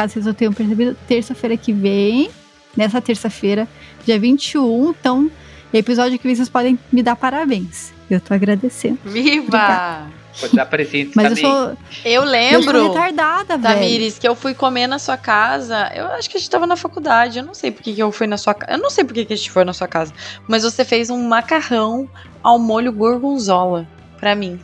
caso 0.00 0.12
vocês 0.14 0.26
não 0.26 0.34
tenham 0.34 0.52
percebido, 0.52 0.96
terça-feira 1.06 1.56
que 1.56 1.72
vem, 1.72 2.30
nessa 2.76 3.00
terça-feira, 3.00 3.66
dia 4.06 4.18
21, 4.18 4.90
então, 4.90 5.30
episódio 5.72 6.18
que 6.18 6.24
vem, 6.26 6.34
vocês 6.36 6.48
podem 6.48 6.78
me 6.92 7.02
dar 7.02 7.16
parabéns. 7.16 7.92
Eu 8.10 8.20
tô 8.20 8.32
agradecendo. 8.32 8.98
Viva! 9.04 9.42
Obrigada. 9.46 10.18
Pode 10.40 10.54
dar 10.54 10.66
presente 10.66 11.10
Mas 11.16 11.28
também. 11.30 11.44
eu 11.44 11.50
sou, 11.50 11.76
Eu 12.04 12.12
eu 12.12 12.22
sou 12.22 12.30
lembro. 12.30 12.82
retardada, 12.92 13.58
velho. 13.58 13.74
Tamires, 13.74 14.18
que 14.20 14.28
eu 14.28 14.36
fui 14.36 14.54
comer 14.54 14.86
na 14.86 15.00
sua 15.00 15.16
casa. 15.16 15.90
Eu 15.92 16.06
acho 16.12 16.30
que 16.30 16.36
a 16.36 16.40
gente 16.40 16.48
tava 16.48 16.64
na 16.64 16.76
faculdade. 16.76 17.40
Eu 17.40 17.44
não 17.44 17.54
sei 17.54 17.72
por 17.72 17.82
que 17.82 17.92
que 17.92 18.00
eu 18.00 18.12
fui 18.12 18.28
na 18.28 18.36
sua 18.38 18.54
casa. 18.54 18.72
Eu 18.72 18.78
não 18.78 18.88
sei 18.88 19.02
por 19.04 19.12
que 19.14 19.24
que 19.24 19.32
a 19.32 19.36
gente 19.36 19.50
foi 19.50 19.64
na 19.64 19.72
sua 19.72 19.88
casa. 19.88 20.12
Mas 20.46 20.62
você 20.62 20.84
fez 20.84 21.10
um 21.10 21.20
macarrão 21.26 22.08
ao 22.40 22.56
molho 22.56 22.92
gorgonzola 22.92 23.84
pra 24.20 24.36
mim. 24.36 24.60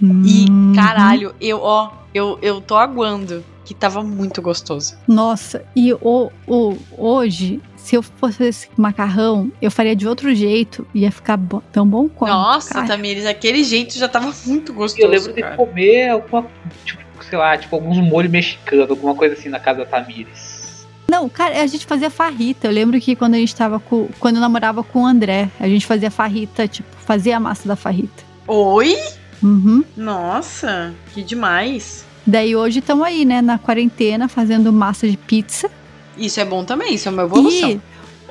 E, 0.00 0.46
Uhum. 0.48 0.72
caralho, 0.74 1.34
eu, 1.38 1.60
ó, 1.60 1.90
eu, 2.14 2.38
eu 2.40 2.58
tô 2.62 2.76
aguando. 2.76 3.44
Que 3.68 3.74
tava 3.74 4.02
muito 4.02 4.40
gostoso. 4.40 4.96
Nossa, 5.06 5.62
e 5.76 5.92
o, 5.92 6.30
o, 6.46 6.74
hoje, 6.96 7.60
se 7.76 7.96
eu 7.96 8.02
fosse 8.02 8.44
esse 8.44 8.66
macarrão, 8.78 9.52
eu 9.60 9.70
faria 9.70 9.94
de 9.94 10.08
outro 10.08 10.34
jeito. 10.34 10.86
Ia 10.94 11.12
ficar 11.12 11.36
bo- 11.36 11.62
tão 11.70 11.86
bom 11.86 12.08
quanto. 12.08 12.30
Nossa, 12.32 12.72
cara. 12.72 12.86
Tamires, 12.86 13.26
aquele 13.26 13.62
jeito 13.62 13.98
já 13.98 14.08
tava 14.08 14.32
muito 14.46 14.72
gostoso. 14.72 15.02
Eu 15.06 15.10
lembro 15.10 15.34
de 15.34 15.42
cara. 15.42 15.54
comer 15.54 16.08
alguma, 16.08 16.46
tipo, 16.86 17.02
sei 17.28 17.36
lá, 17.36 17.58
tipo, 17.58 17.76
alguns 17.76 17.98
molhos 17.98 18.30
mexicanos, 18.32 18.88
alguma 18.88 19.14
coisa 19.14 19.34
assim 19.34 19.50
na 19.50 19.60
casa 19.60 19.80
da 19.80 19.84
Tamires. 19.84 20.86
Não, 21.06 21.28
cara, 21.28 21.60
a 21.60 21.66
gente 21.66 21.84
fazia 21.84 22.08
farrita. 22.08 22.68
Eu 22.68 22.72
lembro 22.72 22.98
que 22.98 23.14
quando 23.14 23.34
a 23.34 23.38
gente 23.38 23.54
tava 23.54 23.78
com. 23.78 24.08
Quando 24.18 24.36
eu 24.36 24.40
namorava 24.40 24.82
com 24.82 25.02
o 25.02 25.06
André, 25.06 25.50
a 25.60 25.68
gente 25.68 25.84
fazia 25.84 26.10
farrita, 26.10 26.66
tipo, 26.66 26.88
fazia 27.04 27.36
a 27.36 27.40
massa 27.40 27.68
da 27.68 27.76
farrita. 27.76 28.24
Oi? 28.46 28.96
Uhum. 29.42 29.84
Nossa, 29.94 30.94
que 31.12 31.22
demais. 31.22 32.06
Daí 32.28 32.54
hoje 32.54 32.80
estamos 32.80 33.06
aí, 33.06 33.24
né, 33.24 33.40
na 33.40 33.58
quarentena, 33.58 34.28
fazendo 34.28 34.70
massa 34.70 35.08
de 35.08 35.16
pizza. 35.16 35.70
Isso 36.14 36.38
é 36.38 36.44
bom 36.44 36.62
também, 36.62 36.94
isso 36.94 37.08
é 37.08 37.12
uma 37.12 37.22
evolução. 37.22 37.70
E. 37.70 37.80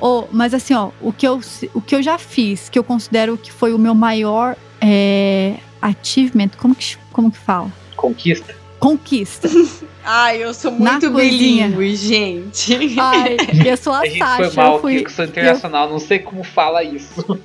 Oh, 0.00 0.22
mas 0.30 0.54
assim, 0.54 0.72
ó, 0.72 0.90
o 1.00 1.12
que, 1.12 1.26
eu, 1.26 1.40
o 1.74 1.80
que 1.80 1.96
eu 1.96 2.00
já 2.00 2.16
fiz, 2.16 2.68
que 2.68 2.78
eu 2.78 2.84
considero 2.84 3.36
que 3.36 3.50
foi 3.50 3.74
o 3.74 3.78
meu 3.78 3.96
maior 3.96 4.54
é, 4.80 5.56
achievement, 5.82 6.50
como 6.56 6.76
que, 6.76 6.96
como 7.10 7.28
que 7.28 7.38
fala? 7.38 7.72
Conquista. 7.96 8.54
Conquista. 8.78 9.48
Ai, 10.06 10.44
eu 10.44 10.54
sou 10.54 10.70
muito 10.70 11.10
bilíngue, 11.10 11.96
gente. 11.96 12.78
Ai, 13.00 13.36
eu 13.66 13.76
sou 13.76 13.92
a, 13.92 14.02
A 14.02 14.06
gente 14.06 14.18
Sasha, 14.18 14.44
foi 14.44 14.62
mal 14.62 14.74
eu 14.74 14.80
fui. 14.80 15.00
que 15.00 15.06
eu 15.06 15.10
sou 15.10 15.24
internacional, 15.24 15.90
não 15.90 15.98
sei 15.98 16.20
como 16.20 16.44
fala 16.44 16.84
isso. 16.84 17.36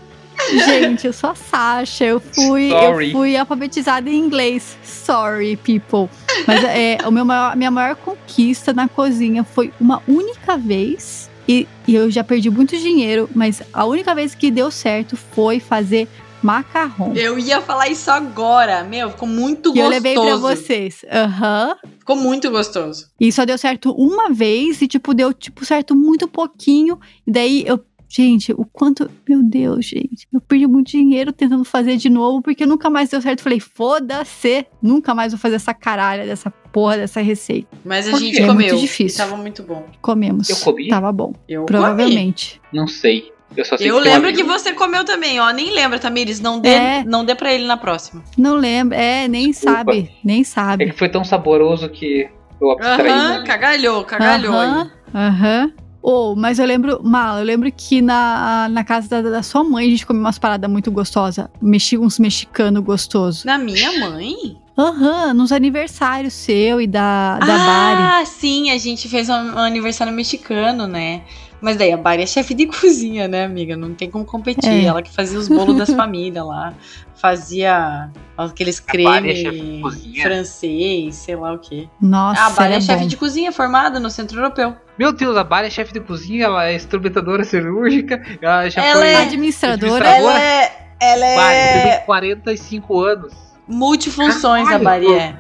Gente, 0.66 1.08
eu 1.08 1.14
sou 1.14 1.32
a 1.32 1.36
Sasha, 1.36 2.06
eu 2.06 2.20
fui, 2.20 2.70
Sorry. 2.70 3.08
eu 3.08 3.12
fui 3.12 3.38
alfabetizada 3.38 4.10
em 4.10 4.18
inglês. 4.18 4.78
Sorry, 4.84 5.58
people. 5.58 6.10
Mas 6.48 6.64
é, 6.64 6.98
o 7.06 7.12
meu 7.12 7.26
maior, 7.26 7.56
minha 7.56 7.72
maior 7.72 7.96
conquista 7.96 8.74
na 8.74 8.88
cozinha 8.88 9.44
foi 9.44 9.72
uma 9.80 10.02
única 10.08 10.58
vez. 10.58 11.30
E, 11.48 11.68
e 11.88 11.96
eu 11.96 12.10
já 12.10 12.24
perdi 12.24 12.50
muito 12.50 12.78
dinheiro, 12.78 13.30
mas 13.36 13.62
a 13.74 13.86
única 13.86 14.16
vez 14.16 14.34
que 14.34 14.50
deu 14.50 14.72
certo 14.72 15.18
foi 15.18 15.60
fazer 15.60 16.08
macarrão. 16.42 17.14
Eu 17.16 17.40
ia 17.40 17.62
falar 17.62 17.88
isso 17.90 18.12
agora. 18.12 18.84
Meu, 18.84 19.10
ficou 19.12 19.28
muito 19.28 19.72
que 19.74 19.80
eu 19.80 19.86
gostoso. 19.86 19.90
levei 19.90 20.14
pra 20.14 20.36
vocês. 20.36 21.06
Aham. 21.12 21.76
Ficou 22.00 22.16
muito 22.18 22.52
gostoso. 22.52 23.08
E 23.20 23.32
só 23.32 23.46
deu 23.46 23.58
certo 23.58 23.92
uma 23.94 24.30
vez 24.30 24.82
e, 24.82 24.88
tipo, 24.88 25.14
deu, 25.14 25.34
tipo, 25.34 25.66
certo 25.66 25.96
muito 25.96 26.28
pouquinho. 26.28 27.00
E 27.26 27.32
daí 27.32 27.64
eu. 27.66 27.80
Gente, 28.16 28.52
o 28.54 28.64
quanto. 28.64 29.10
Meu 29.28 29.42
Deus, 29.42 29.86
gente. 29.86 30.28
Eu 30.32 30.40
perdi 30.40 30.68
muito 30.68 30.92
dinheiro 30.92 31.34
tentando 31.34 31.64
fazer 31.64 31.98
de 31.98 32.10
novo, 32.10 32.44
porque 32.44 32.64
nunca 32.66 32.88
mais 32.90 33.10
deu 33.10 33.20
certo. 33.20 33.42
Falei, 33.42 33.60
foda-se. 33.60 34.68
Nunca 34.82 35.16
mais 35.16 35.32
vou 35.32 35.40
fazer 35.40 35.56
essa 35.56 35.74
caralha 35.74 36.24
dessa 36.26 36.52
porra 36.52 36.98
dessa 36.98 37.22
receita. 37.22 37.68
Mas 37.84 38.08
a 38.08 38.12
Por 38.12 38.20
gente 38.20 38.38
quê? 38.38 38.44
É 38.44 38.48
comeu. 38.48 38.68
muito 38.68 38.80
difícil. 38.82 39.18
Tava 39.18 39.36
muito 39.36 39.64
bom. 39.64 39.88
Comemos. 40.02 40.48
Eu 40.50 40.58
comi? 40.58 40.88
Tava 40.90 41.12
bom. 41.12 41.34
Eu 41.50 41.66
Provavelmente. 41.66 42.62
Não 42.72 42.88
sei. 42.88 43.32
Eu 43.58 43.66
só 43.66 43.78
sei 43.78 43.90
Eu 43.90 43.98
que 43.98 44.04
lembro 44.10 44.32
que 44.34 44.44
você 44.44 44.74
comeu 44.74 45.04
também, 45.04 45.40
ó. 45.40 45.50
Nem 45.52 45.72
lembra, 45.72 45.98
Tamires. 45.98 46.40
Não 46.40 46.60
dê, 46.60 46.70
É. 46.70 47.04
não 47.04 47.26
dê 47.26 47.34
pra 47.34 47.52
ele 47.52 47.66
na 47.66 47.78
próxima. 47.78 48.24
Não 48.38 48.56
lembro. 48.56 48.96
É, 48.96 49.28
nem 49.28 49.50
Desculpa. 49.50 49.76
sabe. 49.78 50.12
Nem 50.24 50.42
É 50.42 50.44
sabe. 50.44 50.86
que 50.92 50.98
foi 50.98 51.10
tão 51.10 51.24
saboroso 51.24 51.90
que 51.90 52.28
eu 52.62 52.72
abstraí. 52.72 53.10
Aham, 53.10 53.40
né? 53.40 53.44
cagalhou, 53.46 54.04
cagalhou. 54.04 54.54
Aham, 54.54 54.92
aí. 55.14 55.20
aham. 55.20 55.72
Oh, 56.06 56.36
mas 56.36 56.60
eu 56.60 56.66
lembro, 56.66 57.00
Mal, 57.02 57.40
eu 57.40 57.46
lembro 57.46 57.72
que 57.72 58.02
na, 58.02 58.68
na 58.70 58.84
casa 58.84 59.08
da, 59.08 59.22
da 59.22 59.42
sua 59.42 59.64
mãe 59.64 59.88
a 59.88 59.90
gente 59.90 60.06
comeu 60.06 60.22
umas 60.22 60.38
paradas 60.38 60.70
muito 60.70 60.92
gostosas. 60.92 61.48
Mexi, 61.62 61.98
uns 61.98 62.20
mexicanos 62.20 62.84
gostosos. 62.84 63.46
Na 63.46 63.58
minha 63.58 63.98
mãe? 64.00 64.58
Aham, 64.78 65.34
nos 65.34 65.54
aniversários 65.54 66.34
seu 66.34 66.82
e 66.82 66.88
da, 66.88 67.40
da 67.40 67.46
Bari. 67.46 68.02
ah, 68.02 68.26
sim, 68.26 68.70
a 68.72 68.78
gente 68.78 69.08
fez 69.08 69.30
um, 69.30 69.34
um 69.34 69.60
aniversário 69.60 70.12
mexicano, 70.12 70.88
né? 70.88 71.22
Mas 71.64 71.78
daí 71.78 71.92
a 71.94 71.98
Bari 71.98 72.22
é 72.24 72.26
chefe 72.26 72.54
de 72.54 72.68
cozinha, 72.68 73.28
né, 73.28 73.46
amiga? 73.46 73.78
Não 73.78 73.94
tem 73.94 74.10
como 74.12 74.26
competir. 74.26 74.70
É. 74.70 74.84
Ela 74.86 75.02
que 75.02 75.10
fazia 75.12 75.40
os 75.40 75.48
bolos 75.48 75.78
das 75.78 75.90
famílias 75.96 76.46
lá. 76.46 76.74
Fazia 77.16 78.12
aqueles 78.38 78.82
Bari 78.82 79.30
é 79.30 79.34
creme 79.50 79.82
cozinha? 79.82 80.24
francês, 80.24 81.16
sei 81.16 81.36
lá 81.38 81.54
o 81.54 81.60
quê. 81.60 81.88
Nossa, 82.02 82.42
a 82.42 82.50
Bari 82.50 82.74
era 82.74 82.84
é 82.84 82.86
chefe 82.86 83.06
de 83.06 83.16
cozinha 83.16 83.52
formada 83.54 83.98
no 84.00 84.10
Centro 84.10 84.38
Europeu. 84.40 84.76
Meu 85.00 85.14
Deus, 85.14 85.38
a 85.38 85.44
Bari 85.44 85.68
é 85.68 85.70
chefe 85.70 85.94
de 85.94 86.02
cozinha, 86.02 86.46
ela 86.46 86.66
é 86.68 86.76
instrumentadora 86.76 87.46
cirúrgica, 87.46 88.22
ela 88.42 88.70
já 88.70 88.84
Ela 88.84 89.00
foi. 89.00 89.08
é 89.10 89.22
Administradora. 89.22 90.06
Administradora. 90.06 90.18
Ela 90.18 90.42
é. 90.42 90.88
Ela 91.00 91.36
Bari, 91.36 91.56
é. 91.58 91.96
tem 91.98 92.06
45 92.06 93.00
anos. 93.00 93.34
Multifunções 93.66 94.68
a 94.68 94.78
Caralho. 94.78 94.84
Bari 94.84 95.14
é. 95.14 95.36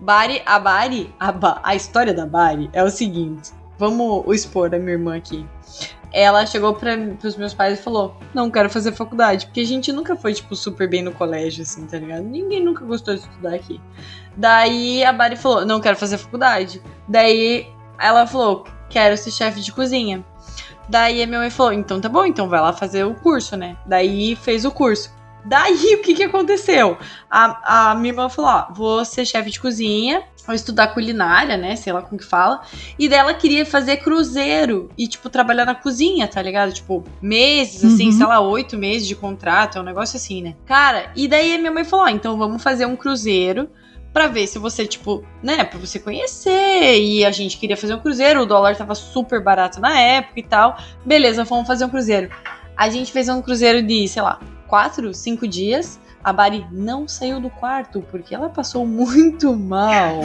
Bari, 0.00 0.42
a 0.46 0.58
Bari, 0.58 1.14
a, 1.20 1.30
Ba- 1.32 1.60
a 1.62 1.74
história 1.74 2.14
da 2.14 2.24
Bari 2.24 2.70
é 2.72 2.82
o 2.82 2.88
seguinte. 2.90 3.50
Vamos 3.78 4.24
expor 4.34 4.74
a 4.74 4.78
minha 4.78 4.92
irmã 4.92 5.16
aqui. 5.16 5.46
Ela 6.12 6.46
chegou 6.46 6.74
para 6.74 6.96
os 7.22 7.36
meus 7.36 7.54
pais 7.54 7.78
e 7.78 7.82
falou: 7.82 8.16
Não 8.34 8.50
quero 8.50 8.68
fazer 8.68 8.92
faculdade, 8.92 9.46
porque 9.46 9.60
a 9.60 9.66
gente 9.66 9.92
nunca 9.92 10.16
foi, 10.16 10.34
tipo, 10.34 10.56
super 10.56 10.88
bem 10.88 11.02
no 11.02 11.12
colégio, 11.12 11.62
assim, 11.62 11.86
tá 11.86 11.98
ligado? 11.98 12.24
Ninguém 12.24 12.64
nunca 12.64 12.84
gostou 12.84 13.14
de 13.14 13.20
estudar 13.20 13.54
aqui. 13.54 13.80
Daí 14.36 15.04
a 15.04 15.12
Bari 15.12 15.36
falou: 15.36 15.64
Não 15.64 15.80
quero 15.80 15.96
fazer 15.96 16.18
faculdade. 16.18 16.82
Daí 17.06 17.66
ela 18.00 18.26
falou: 18.26 18.64
Quero 18.88 19.16
ser 19.16 19.30
chefe 19.30 19.60
de 19.60 19.70
cozinha. 19.70 20.24
Daí 20.88 21.22
a 21.22 21.26
minha 21.26 21.40
mãe 21.40 21.50
falou: 21.50 21.72
Então 21.72 22.00
tá 22.00 22.08
bom, 22.08 22.24
então 22.24 22.48
vai 22.48 22.60
lá 22.60 22.72
fazer 22.72 23.04
o 23.04 23.14
curso, 23.14 23.56
né? 23.56 23.76
Daí 23.86 24.34
fez 24.34 24.64
o 24.64 24.70
curso. 24.70 25.10
Daí, 25.44 25.94
o 25.96 26.02
que 26.02 26.14
que 26.14 26.24
aconteceu? 26.24 26.96
A, 27.30 27.90
a 27.90 27.94
minha 27.94 28.12
irmã 28.12 28.28
falou, 28.28 28.50
ó, 28.50 28.72
vou 28.72 29.04
ser 29.04 29.24
chefe 29.24 29.50
de 29.50 29.60
cozinha, 29.60 30.22
vou 30.48 30.54
estudar 30.54 30.88
culinária, 30.88 31.58
né, 31.58 31.76
sei 31.76 31.92
lá 31.92 32.00
como 32.00 32.18
que 32.18 32.24
fala. 32.24 32.62
E 32.98 33.06
dela 33.06 33.34
queria 33.34 33.66
fazer 33.66 33.98
cruzeiro 33.98 34.90
e, 34.96 35.06
tipo, 35.06 35.28
trabalhar 35.28 35.66
na 35.66 35.74
cozinha, 35.74 36.26
tá 36.26 36.40
ligado? 36.40 36.72
Tipo, 36.72 37.04
meses, 37.20 37.84
assim, 37.84 38.06
Uhum. 38.06 38.12
sei 38.12 38.26
lá, 38.26 38.40
oito 38.40 38.78
meses 38.78 39.06
de 39.06 39.14
contrato, 39.14 39.76
é 39.76 39.80
um 39.82 39.84
negócio 39.84 40.16
assim, 40.16 40.42
né? 40.42 40.54
Cara, 40.64 41.12
e 41.14 41.28
daí 41.28 41.54
a 41.54 41.58
minha 41.58 41.70
mãe 41.70 41.84
falou, 41.84 42.06
ó, 42.06 42.08
então 42.08 42.38
vamos 42.38 42.62
fazer 42.62 42.86
um 42.86 42.96
cruzeiro 42.96 43.68
pra 44.10 44.26
ver 44.26 44.46
se 44.46 44.58
você, 44.58 44.86
tipo, 44.86 45.22
né, 45.42 45.64
pra 45.64 45.78
você 45.78 45.98
conhecer. 45.98 46.98
E 46.98 47.26
a 47.26 47.30
gente 47.30 47.58
queria 47.58 47.76
fazer 47.76 47.94
um 47.94 48.00
cruzeiro, 48.00 48.40
o 48.40 48.46
dólar 48.46 48.74
tava 48.74 48.94
super 48.94 49.42
barato 49.42 49.80
na 49.82 50.00
época 50.00 50.40
e 50.40 50.42
tal. 50.42 50.78
Beleza, 51.04 51.44
vamos 51.44 51.66
fazer 51.66 51.84
um 51.84 51.90
cruzeiro. 51.90 52.30
A 52.74 52.88
gente 52.88 53.12
fez 53.12 53.28
um 53.28 53.42
cruzeiro 53.42 53.82
de, 53.82 54.08
sei 54.08 54.22
lá, 54.22 54.40
quatro, 54.66 55.12
cinco 55.12 55.46
dias. 55.46 56.00
A 56.28 56.32
Bari 56.34 56.66
não 56.70 57.08
saiu 57.08 57.40
do 57.40 57.48
quarto 57.48 58.04
porque 58.10 58.34
ela 58.34 58.50
passou 58.50 58.84
muito 58.86 59.56
mal. 59.56 60.20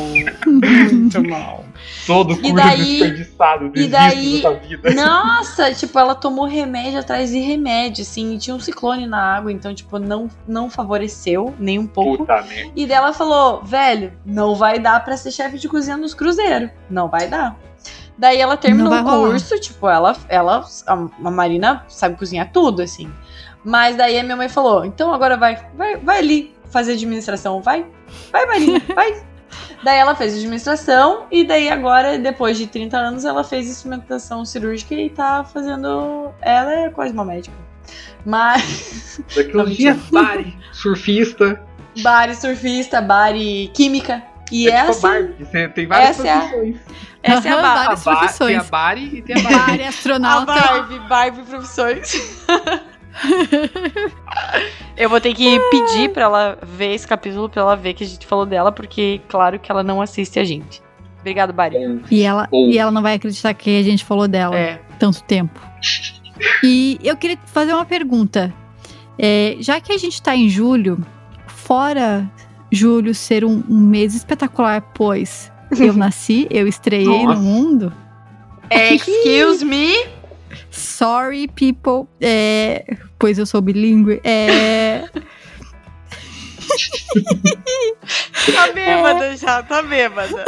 Muito 0.45 1.23
mal. 1.29 1.63
Todo 2.05 2.33
E 2.33 2.37
curso 2.37 2.53
daí- 2.55 2.99
desperdiçado, 2.99 3.71
e 3.73 3.87
daí- 3.87 4.41
da 4.41 4.51
vida. 4.51 4.93
Nossa, 4.93 5.73
tipo, 5.73 5.97
ela 5.97 6.13
tomou 6.13 6.45
remédio 6.45 6.99
atrás 6.99 7.29
de 7.29 7.39
remédio, 7.39 8.01
assim, 8.01 8.33
e 8.35 8.37
tinha 8.37 8.53
um 8.53 8.59
ciclone 8.59 9.07
na 9.07 9.37
água, 9.37 9.49
então, 9.49 9.73
tipo, 9.73 9.97
não, 9.97 10.27
não 10.45 10.69
favoreceu 10.69 11.53
nem 11.57 11.79
um 11.79 11.87
pouco. 11.87 12.17
Puta. 12.25 12.45
E 12.75 12.85
dela 12.85 13.13
falou, 13.13 13.63
velho, 13.63 14.11
não 14.25 14.55
vai 14.55 14.79
dar 14.79 15.01
pra 15.05 15.15
ser 15.15 15.31
chefe 15.31 15.57
de 15.57 15.69
cozinha 15.69 15.95
nos 15.95 16.13
cruzeiros. 16.13 16.69
Não 16.89 17.07
vai 17.07 17.29
dar. 17.29 17.55
Daí 18.17 18.39
ela 18.41 18.55
terminou 18.57 18.87
o 18.87 18.89
vai 18.89 19.01
rolar. 19.01 19.29
curso, 19.29 19.59
tipo, 19.59 19.87
ela, 19.87 20.15
ela, 20.29 20.65
a, 20.85 20.93
a 20.93 21.31
Marina 21.31 21.83
sabe 21.87 22.15
cozinhar 22.17 22.51
tudo, 22.51 22.81
assim. 22.81 23.09
Mas 23.63 23.95
daí 23.95 24.19
a 24.19 24.23
minha 24.23 24.35
mãe 24.35 24.49
falou, 24.49 24.83
então 24.85 25.13
agora 25.13 25.37
vai, 25.37 25.57
vai, 25.75 25.95
vai 25.97 26.19
ali 26.19 26.53
fazer 26.71 26.93
administração, 26.93 27.61
vai, 27.61 27.85
vai 28.31 28.45
Marina, 28.45 28.81
vai. 28.93 29.23
Daí 29.83 29.99
ela 29.99 30.15
fez 30.15 30.33
administração 30.35 31.25
e 31.31 31.43
daí 31.43 31.69
agora, 31.69 32.17
depois 32.17 32.57
de 32.57 32.67
30 32.67 32.97
anos, 32.97 33.25
ela 33.25 33.43
fez 33.43 33.67
instrumentação 33.67 34.43
cirúrgica 34.45 34.95
e 34.95 35.09
tá 35.09 35.43
fazendo... 35.43 36.31
Ela 36.41 36.73
é 36.73 36.89
quase 36.89 37.13
uma 37.13 37.23
médica. 37.25 37.55
Mas... 38.25 39.21
Uns 39.53 39.75
dias, 39.75 39.97
Bari, 40.11 40.57
surfista. 40.71 41.61
Bari 42.01 42.35
surfista, 42.35 43.01
Bari 43.01 43.69
química. 43.73 44.23
E 44.51 44.69
é, 44.69 44.75
tipo 44.77 44.87
a 44.87 44.89
assim, 44.91 45.01
Barbie. 45.01 45.69
Tem 45.73 45.87
várias 45.87 46.09
essa 46.19 46.27
é 46.27 46.31
a- 46.31 46.39
profissões. 46.39 46.77
essa 47.21 47.47
é 47.47 47.51
a 47.51 47.61
Bari. 47.61 47.77
várias 47.79 48.07
A 48.07 48.11
Ba- 48.11 48.17
profissões. 48.19 48.47
Tem 48.49 48.57
a 48.57 48.63
Bari 48.63 49.17
e 49.17 49.21
tem 49.21 49.35
a 49.35 49.41
Barbie. 49.41 49.59
Bari, 49.71 49.83
A 49.83 49.89
astronauta. 49.89 50.53
Barbie, 50.53 50.99
Barbie 50.99 51.41
Profissões. 51.43 52.45
Eu 54.97 55.09
vou 55.09 55.19
ter 55.19 55.33
que 55.33 55.59
pedir 55.71 56.09
pra 56.09 56.23
ela 56.23 56.57
ver 56.61 56.93
esse 56.93 57.07
capítulo, 57.07 57.49
pra 57.49 57.61
ela 57.61 57.75
ver 57.75 57.93
que 57.93 58.03
a 58.03 58.07
gente 58.07 58.25
falou 58.27 58.45
dela, 58.45 58.71
porque 58.71 59.21
claro 59.27 59.59
que 59.59 59.71
ela 59.71 59.83
não 59.83 60.01
assiste 60.01 60.39
a 60.39 60.43
gente. 60.43 60.81
Obrigado, 61.19 61.53
Bari. 61.53 62.01
E 62.11 62.21
ela, 62.21 62.47
e 62.51 62.77
ela 62.77 62.91
não 62.91 63.01
vai 63.01 63.15
acreditar 63.15 63.53
que 63.53 63.79
a 63.79 63.83
gente 63.83 64.03
falou 64.03 64.27
dela 64.27 64.57
É. 64.57 64.81
tanto 64.99 65.23
tempo. 65.23 65.59
E 66.63 66.99
eu 67.03 67.15
queria 67.15 67.37
fazer 67.45 67.73
uma 67.73 67.85
pergunta. 67.85 68.53
É, 69.17 69.55
já 69.59 69.79
que 69.79 69.93
a 69.93 69.97
gente 69.97 70.21
tá 70.21 70.35
em 70.35 70.49
julho, 70.49 71.03
fora 71.47 72.29
julho 72.71 73.13
ser 73.15 73.45
um, 73.45 73.63
um 73.69 73.79
mês 73.79 74.15
espetacular, 74.15 74.81
pois 74.93 75.51
eu 75.79 75.93
nasci, 75.95 76.47
eu 76.49 76.67
estreiei 76.67 77.05
Nossa. 77.25 77.35
no 77.35 77.41
mundo. 77.41 77.93
Excuse 78.69 79.63
me. 79.63 79.93
Sorry, 80.73 81.47
people. 81.47 82.07
É, 82.19 82.97
pois 83.19 83.37
eu 83.37 83.45
sou 83.45 83.61
bilíngue. 83.61 84.19
É, 84.23 85.07
Tá 88.53 88.71
bêbada 88.73 89.37
já, 89.37 89.61
tá 89.63 89.81
bêbada. 89.83 90.45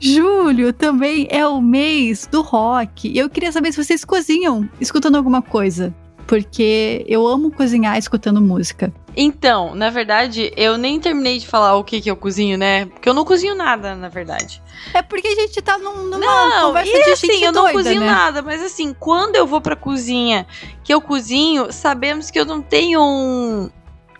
julho 0.00 0.72
também 0.72 1.28
é 1.30 1.46
o 1.46 1.60
mês 1.60 2.26
do 2.26 2.40
rock. 2.42 3.16
Eu 3.16 3.28
queria 3.28 3.52
saber 3.52 3.72
se 3.72 3.84
vocês 3.84 4.04
cozinham 4.04 4.68
escutando 4.80 5.16
alguma 5.16 5.42
coisa. 5.42 5.94
Porque 6.26 7.04
eu 7.08 7.26
amo 7.26 7.50
cozinhar 7.50 7.98
escutando 7.98 8.40
música. 8.40 8.92
Então, 9.16 9.74
na 9.74 9.90
verdade, 9.90 10.52
eu 10.56 10.78
nem 10.78 11.00
terminei 11.00 11.38
de 11.38 11.46
falar 11.46 11.74
o 11.76 11.84
que 11.84 12.00
que 12.00 12.10
eu 12.10 12.16
cozinho, 12.16 12.56
né? 12.56 12.86
Porque 12.86 13.08
eu 13.08 13.14
não 13.14 13.24
cozinho 13.24 13.54
nada, 13.54 13.94
na 13.94 14.08
verdade. 14.08 14.62
É 14.94 15.02
porque 15.02 15.28
a 15.28 15.34
gente 15.34 15.60
tá 15.60 15.76
num, 15.78 16.04
numa 16.04 16.18
Não, 16.18 16.68
conversa 16.68 16.96
e 16.96 17.04
de 17.04 17.10
assim, 17.10 17.26
gente 17.26 17.44
eu 17.44 17.52
não 17.52 17.62
doida, 17.64 17.78
cozinho 17.78 18.00
né? 18.00 18.06
nada, 18.06 18.42
mas 18.42 18.62
assim, 18.62 18.94
quando 18.94 19.36
eu 19.36 19.46
vou 19.46 19.60
pra 19.60 19.76
cozinha 19.76 20.46
que 20.84 20.94
eu 20.94 21.00
cozinho, 21.00 21.72
sabemos 21.72 22.30
que 22.30 22.38
eu 22.38 22.44
não 22.44 22.62
tenho 22.62 23.00
um, 23.02 23.70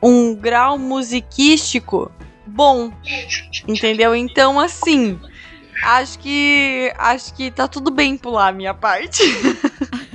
um 0.03 0.35
grau 0.35 0.77
musiquístico 0.79 2.11
bom, 2.47 2.93
entendeu? 3.67 4.15
Então, 4.15 4.59
assim, 4.59 5.19
acho 5.85 6.19
que 6.19 6.93
acho 6.99 7.33
que 7.35 7.51
tá 7.51 7.69
tudo 7.69 7.91
bem 7.91 8.17
pular 8.17 8.49
a 8.49 8.53
minha 8.53 8.75
parte. 8.75 9.23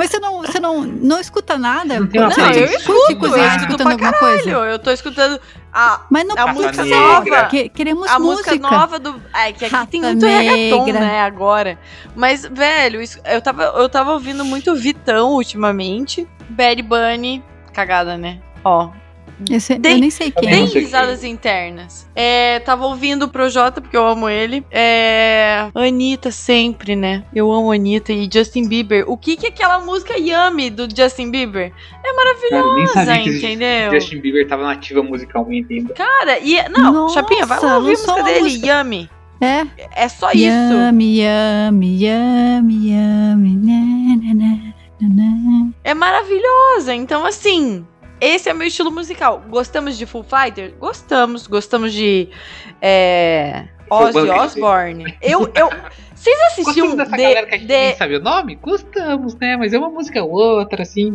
Mas 0.00 0.08
você 0.08 0.18
não, 0.18 0.38
você 0.40 0.58
não, 0.58 0.80
não 0.82 1.20
escuta 1.20 1.58
nada? 1.58 2.00
Não 2.00 2.06
Não, 2.06 2.30
eu 2.54 2.64
escuto, 2.64 3.16
cozinhar 3.18 3.38
eu 3.38 3.46
escuto 3.48 3.60
escutando 3.66 3.76
pra 3.76 3.92
alguma 3.92 4.12
coisa? 4.14 4.58
Olha, 4.58 4.70
eu 4.70 4.78
tô 4.78 4.90
escutando 4.90 5.38
a, 5.70 6.00
Mas 6.08 6.24
não 6.26 6.38
a 6.38 6.46
música 6.54 6.82
Negra. 6.84 6.98
nova. 6.98 7.46
Que- 7.48 7.68
queremos 7.68 8.08
A 8.10 8.18
música. 8.18 8.52
música 8.52 8.70
nova 8.70 8.98
do. 8.98 9.22
É, 9.34 9.52
que 9.52 9.66
aqui 9.66 9.74
Raça 9.74 9.86
tem 9.88 10.00
muito 10.00 10.24
reggaeton, 10.24 10.84
Negra. 10.86 11.00
né, 11.00 11.20
agora. 11.20 11.78
Mas, 12.16 12.46
velho, 12.46 13.02
isso- 13.02 13.20
eu 13.26 13.42
tava, 13.42 13.62
eu 13.64 13.90
tava 13.90 14.12
ouvindo 14.14 14.42
muito 14.42 14.74
Vitão 14.74 15.32
ultimamente. 15.34 16.26
Bad 16.48 16.80
Bunny. 16.80 17.44
Cagada, 17.74 18.16
né? 18.16 18.40
Ó. 18.64 18.88
Esse- 19.48 19.78
Tem- 19.78 19.92
eu 19.94 19.98
nem 19.98 20.10
sei 20.10 20.30
quem. 20.30 20.60
Não 20.60 20.66
sei 20.66 20.82
risadas 20.82 21.22
internas. 21.24 22.08
É, 22.14 22.58
tava 22.60 22.84
ouvindo 22.86 23.24
o 23.24 23.28
Projota, 23.28 23.80
porque 23.80 23.96
eu 23.96 24.06
amo 24.06 24.28
ele. 24.28 24.64
É. 24.70 25.68
Anitta 25.74 26.30
sempre, 26.30 26.96
né? 26.96 27.24
Eu 27.34 27.50
amo 27.52 27.70
Anitta 27.72 28.12
e 28.12 28.28
Justin 28.32 28.68
Bieber. 28.68 29.04
O 29.08 29.16
que 29.16 29.36
que 29.36 29.46
é 29.46 29.48
aquela 29.48 29.78
música 29.78 30.14
Yummy 30.18 30.70
do 30.70 30.88
Justin 30.94 31.30
Bieber? 31.30 31.72
É 32.04 32.12
Cara, 32.12 32.26
eu 32.50 32.74
nem 32.74 32.84
maravilhosa, 32.84 33.04
sabia 33.04 33.22
que 33.22 33.38
entendeu? 33.38 33.92
Justin 33.92 34.20
Bieber 34.20 34.48
tava 34.48 34.64
nativa 34.64 35.02
musicalmente 35.02 35.72
ainda. 35.72 35.94
Cara, 35.94 36.38
e. 36.40 36.56
Não, 36.68 36.92
Nossa, 36.92 37.14
Chapinha, 37.14 37.46
vai 37.46 37.60
lá 37.60 37.76
ouvir 37.76 37.88
a 37.88 37.90
música 37.92 38.22
dele, 38.24 38.40
música. 38.40 38.66
Yummy. 38.66 39.10
É. 39.40 39.66
É 40.04 40.08
só 40.08 40.30
isso. 40.32 40.44
Yummy, 40.44 41.22
yummy, 41.22 42.04
yummy, 42.04 42.90
yummy, 42.90 43.56
na, 43.56 44.16
na, 44.16 44.34
na, 44.34 45.08
na, 45.08 45.08
na. 45.08 45.70
É 45.82 45.94
maravilhosa. 45.94 46.94
Então, 46.94 47.24
assim, 47.24 47.86
esse 48.20 48.48
é 48.48 48.54
meu 48.54 48.66
estilo 48.66 48.90
musical. 48.90 49.42
Gostamos 49.48 49.96
de 49.96 50.06
Full 50.06 50.24
Fighter? 50.24 50.74
Gostamos. 50.78 51.46
Gostamos 51.46 51.92
de 51.92 52.28
é, 52.80 53.64
Ozzy. 53.90 54.18
Osbourne? 54.30 55.16
Eu, 55.22 55.50
eu, 55.54 55.70
vocês 56.14 56.38
assistiam 56.52 56.88
Gostamos 56.88 56.96
dessa 56.96 57.16
de, 57.16 57.22
galera 57.22 57.46
que 57.46 57.54
a 57.54 57.58
gente 57.58 57.66
de- 57.68 57.74
nem 57.76 57.96
sabe 57.96 58.16
o 58.16 58.20
nome? 58.22 58.54
Gostamos, 58.56 59.34
né? 59.36 59.56
Mas 59.56 59.72
é 59.72 59.78
uma 59.78 59.90
música 59.90 60.22
ou 60.22 60.30
outra, 60.32 60.82
assim. 60.82 61.14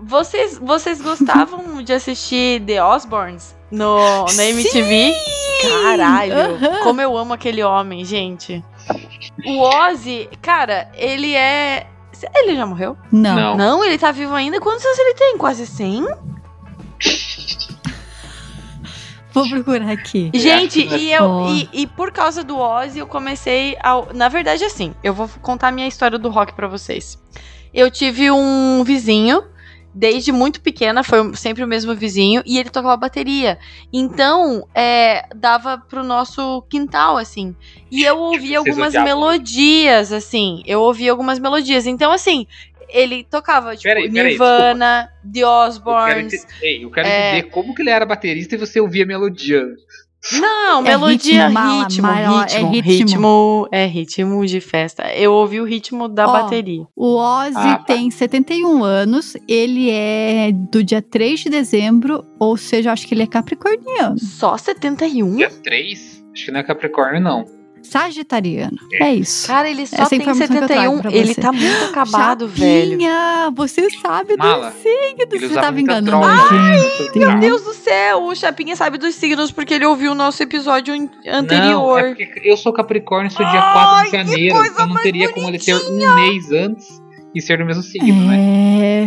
vocês, 0.00 0.58
vocês 0.58 1.00
gostavam 1.00 1.82
de 1.82 1.92
assistir 1.92 2.60
The 2.62 2.82
Osbournes 2.82 3.56
no, 3.70 4.24
na 4.36 4.44
MTV? 4.44 5.14
Caralho, 5.62 6.34
Aham. 6.34 6.82
como 6.82 7.00
eu 7.00 7.16
amo 7.16 7.32
aquele 7.32 7.62
homem, 7.62 8.04
gente. 8.04 8.62
O 9.46 9.60
Ozzy, 9.60 10.28
cara, 10.42 10.90
ele 10.94 11.34
é... 11.34 11.86
Ele 12.34 12.54
já 12.54 12.66
morreu? 12.66 12.96
Não. 13.10 13.34
Não. 13.34 13.56
Não, 13.56 13.84
ele 13.84 13.98
tá 13.98 14.12
vivo 14.12 14.32
ainda. 14.34 14.60
Quantos 14.60 14.84
anos 14.84 14.98
ele 14.98 15.14
tem? 15.14 15.36
Quase 15.38 15.66
100? 15.66 16.06
Vou 19.32 19.48
procurar 19.48 19.90
aqui. 19.90 20.30
Gente, 20.34 20.82
que 20.82 20.94
e, 20.94 21.12
eu, 21.12 21.46
e, 21.48 21.68
e 21.82 21.86
por 21.86 22.12
causa 22.12 22.44
do 22.44 22.58
Ozzy, 22.58 22.98
eu 22.98 23.06
comecei 23.06 23.76
a. 23.82 24.02
Na 24.14 24.28
verdade, 24.28 24.64
assim, 24.64 24.94
eu 25.02 25.14
vou 25.14 25.28
contar 25.40 25.68
a 25.68 25.72
minha 25.72 25.88
história 25.88 26.18
do 26.18 26.28
rock 26.28 26.54
pra 26.54 26.68
vocês. 26.68 27.18
Eu 27.72 27.90
tive 27.90 28.30
um 28.30 28.84
vizinho, 28.84 29.42
desde 29.94 30.30
muito 30.30 30.60
pequena, 30.60 31.02
foi 31.02 31.34
sempre 31.34 31.64
o 31.64 31.66
mesmo 31.66 31.94
vizinho, 31.94 32.42
e 32.44 32.58
ele 32.58 32.68
tocava 32.68 32.96
bateria. 32.96 33.58
Então, 33.92 34.66
é, 34.74 35.26
dava 35.34 35.78
pro 35.78 36.04
nosso 36.04 36.62
quintal, 36.68 37.16
assim. 37.16 37.56
E 37.90 38.02
eu 38.02 38.18
ouvia 38.18 38.58
algumas 38.58 38.88
odiavam 38.88 39.08
melodias, 39.08 40.12
assim. 40.12 40.62
Eu 40.66 40.80
ouvia 40.80 41.10
algumas 41.10 41.38
melodias. 41.38 41.86
Então, 41.86 42.12
assim, 42.12 42.46
ele 42.92 43.24
tocava, 43.24 43.72
tipo, 43.76 43.82
Peraí, 43.84 44.10
peraí, 44.10 44.28
Nirvana, 44.30 45.08
The 45.22 45.40
Eu 45.40 45.46
quero, 45.46 45.68
Osbournes. 45.68 46.46
Ei, 46.62 46.84
eu 46.84 46.90
quero 46.90 47.06
É. 47.08 47.38
entender 47.38 47.50
como 47.50 47.74
que 47.74 47.82
ele 47.82 47.90
era 47.90 48.04
baterista 48.06 48.54
e 48.54 48.58
você 48.58 48.80
ouvia 48.80 49.04
melodia. 49.06 49.64
Não, 50.40 50.80
É 50.86 50.90
melodia, 50.90 51.48
ritmo, 51.48 51.52
mala, 51.54 51.82
ritmo, 51.82 52.02
mala, 52.06 52.44
é 52.44 52.46
ritmo, 52.58 52.70
ritmo. 52.70 52.92
ritmo, 52.92 53.68
é 53.72 53.86
ritmo 53.86 54.46
de 54.46 54.60
festa. 54.60 55.12
Eu 55.14 55.32
ouvi 55.32 55.60
o 55.60 55.64
ritmo 55.64 56.08
da 56.08 56.28
Ó, 56.28 56.32
bateria. 56.32 56.86
O 56.94 57.16
Ozzy 57.16 57.56
Ah, 57.56 57.78
tá. 57.78 57.84
tem 57.84 58.08
71 58.08 58.84
anos, 58.84 59.36
ele 59.48 59.90
é 59.90 60.52
do 60.52 60.84
dia 60.84 61.02
3 61.02 61.40
de 61.40 61.50
dezembro, 61.50 62.24
ou 62.38 62.56
seja, 62.56 62.92
acho 62.92 63.04
que 63.08 63.14
ele 63.14 63.24
é 63.24 63.26
capricorniano. 63.26 64.16
Só 64.16 64.56
71? 64.56 65.34
Dia 65.38 65.50
3? 65.50 66.22
Acho 66.32 66.44
que 66.44 66.50
não 66.52 66.60
é 66.60 66.62
Capricórnio, 66.62 67.20
não. 67.20 67.44
Sagitariano. 67.82 68.76
É 68.94 69.14
isso. 69.14 69.46
Cara, 69.46 69.68
ele 69.70 69.86
só 69.86 69.96
Essa 69.96 70.10
tem 70.10 70.18
eu 70.20 70.24
trago 70.24 70.38
71. 70.38 70.98
pra 71.00 71.12
Ele 71.12 71.34
tá 71.34 71.52
muito 71.52 71.84
acabado, 71.90 72.48
velho. 72.48 72.92
Chapinha, 72.92 73.50
você 73.54 73.90
sabe 73.90 74.36
Mala. 74.36 74.70
do 74.70 74.76
signo, 74.76 75.26
Ele 75.32 75.48
você 75.48 75.54
tava 75.54 75.80
enganando. 75.80 76.06
droga 76.06 76.36
junto, 76.36 77.18
Meu 77.18 77.28
cara. 77.28 77.40
Deus 77.40 77.62
do 77.62 77.74
céu, 77.74 78.22
o 78.24 78.34
Chapinha 78.34 78.76
sabe 78.76 78.98
dos 78.98 79.14
signos 79.14 79.50
porque 79.52 79.74
ele 79.74 79.84
ouviu 79.86 80.12
o 80.12 80.14
nosso 80.14 80.42
episódio 80.42 80.94
an- 80.94 81.08
Não, 81.24 81.34
anterior. 81.40 81.98
é 82.00 82.14
porque 82.14 82.40
eu 82.44 82.56
sou 82.56 82.72
Capricórnio, 82.72 83.30
sou 83.30 83.44
dia 83.46 83.60
Ai, 83.60 83.72
4 83.72 84.04
de 84.04 84.16
janeiro, 84.16 84.66
então 84.66 84.86
não 84.86 84.96
teria 84.96 85.28
como 85.30 85.48
ele 85.48 85.58
ter 85.58 85.74
um 85.74 86.14
mês 86.14 86.50
antes 86.52 87.02
e 87.34 87.40
ser 87.40 87.58
do 87.58 87.64
mesmo 87.64 87.82
signo, 87.82 88.26
né? 88.28 88.36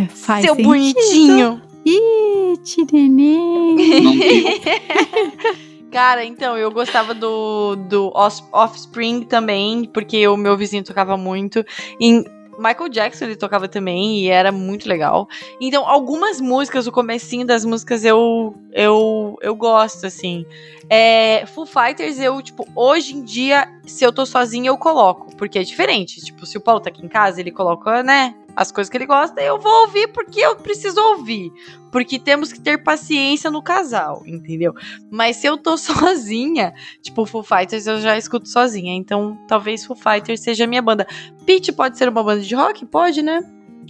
É, 0.04 0.06
faz 0.14 0.44
Seu 0.44 0.54
sentido. 0.54 0.68
bonitinho. 0.68 1.62
Ih, 1.88 2.58
neném. 2.92 4.02
Não 4.02 4.18
tem. 4.18 4.60
Cara, 5.90 6.24
então, 6.24 6.58
eu 6.58 6.70
gostava 6.70 7.14
do, 7.14 7.76
do 7.76 8.12
Offspring 8.52 9.22
também, 9.22 9.84
porque 9.84 10.26
o 10.26 10.36
meu 10.36 10.56
vizinho 10.56 10.84
tocava 10.84 11.16
muito. 11.16 11.64
Em 12.00 12.24
Michael 12.58 12.88
Jackson 12.88 13.26
ele 13.26 13.36
tocava 13.36 13.68
também 13.68 14.20
e 14.20 14.28
era 14.28 14.50
muito 14.50 14.88
legal. 14.88 15.28
Então, 15.60 15.86
algumas 15.86 16.40
músicas, 16.40 16.86
o 16.86 16.92
comecinho 16.92 17.46
das 17.46 17.64
músicas 17.64 18.04
eu 18.04 18.54
eu, 18.72 19.38
eu 19.40 19.54
gosto, 19.54 20.06
assim. 20.06 20.44
É, 20.88 21.44
Foo 21.46 21.66
Fighters, 21.66 22.18
eu, 22.18 22.40
tipo, 22.42 22.66
hoje 22.74 23.14
em 23.14 23.22
dia, 23.22 23.68
se 23.86 24.04
eu 24.04 24.12
tô 24.12 24.24
sozinha, 24.26 24.68
eu 24.68 24.78
coloco, 24.78 25.34
porque 25.36 25.58
é 25.58 25.62
diferente. 25.62 26.20
Tipo, 26.20 26.46
se 26.46 26.56
o 26.56 26.60
Paulo 26.60 26.80
tá 26.80 26.90
aqui 26.90 27.04
em 27.04 27.08
casa, 27.08 27.40
ele 27.40 27.50
coloca, 27.50 28.02
né, 28.02 28.34
as 28.56 28.72
coisas 28.72 28.90
que 28.90 28.96
ele 28.96 29.06
gosta, 29.06 29.40
eu 29.42 29.60
vou 29.60 29.82
ouvir 29.82 30.08
porque 30.08 30.40
eu 30.40 30.56
preciso 30.56 30.98
ouvir. 31.00 31.52
Porque 31.92 32.18
temos 32.18 32.52
que 32.52 32.60
ter 32.60 32.82
paciência 32.82 33.50
no 33.50 33.62
casal, 33.62 34.22
entendeu? 34.26 34.74
Mas 35.10 35.36
se 35.36 35.46
eu 35.46 35.56
tô 35.58 35.76
sozinha, 35.78 36.72
tipo, 37.02 37.26
Foo 37.26 37.42
Fighters 37.42 37.86
eu 37.86 38.00
já 38.00 38.16
escuto 38.16 38.48
sozinha. 38.48 38.94
Então, 38.94 39.38
talvez 39.46 39.84
Foo 39.84 39.94
Fighters 39.96 40.40
seja 40.40 40.64
a 40.64 40.66
minha 40.66 40.82
banda. 40.82 41.06
Pitch 41.44 41.70
pode 41.72 41.98
ser 41.98 42.08
uma 42.08 42.22
banda 42.24 42.40
de 42.40 42.54
rock? 42.54 42.84
Pode, 42.86 43.22
né? 43.22 43.40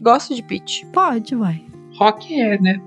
Gosto 0.02 0.34
de 0.34 0.42
Pitch. 0.42 0.84
Pode, 0.92 1.34
vai. 1.34 1.64
Rock 1.96 2.38
é, 2.38 2.58
né? 2.60 2.80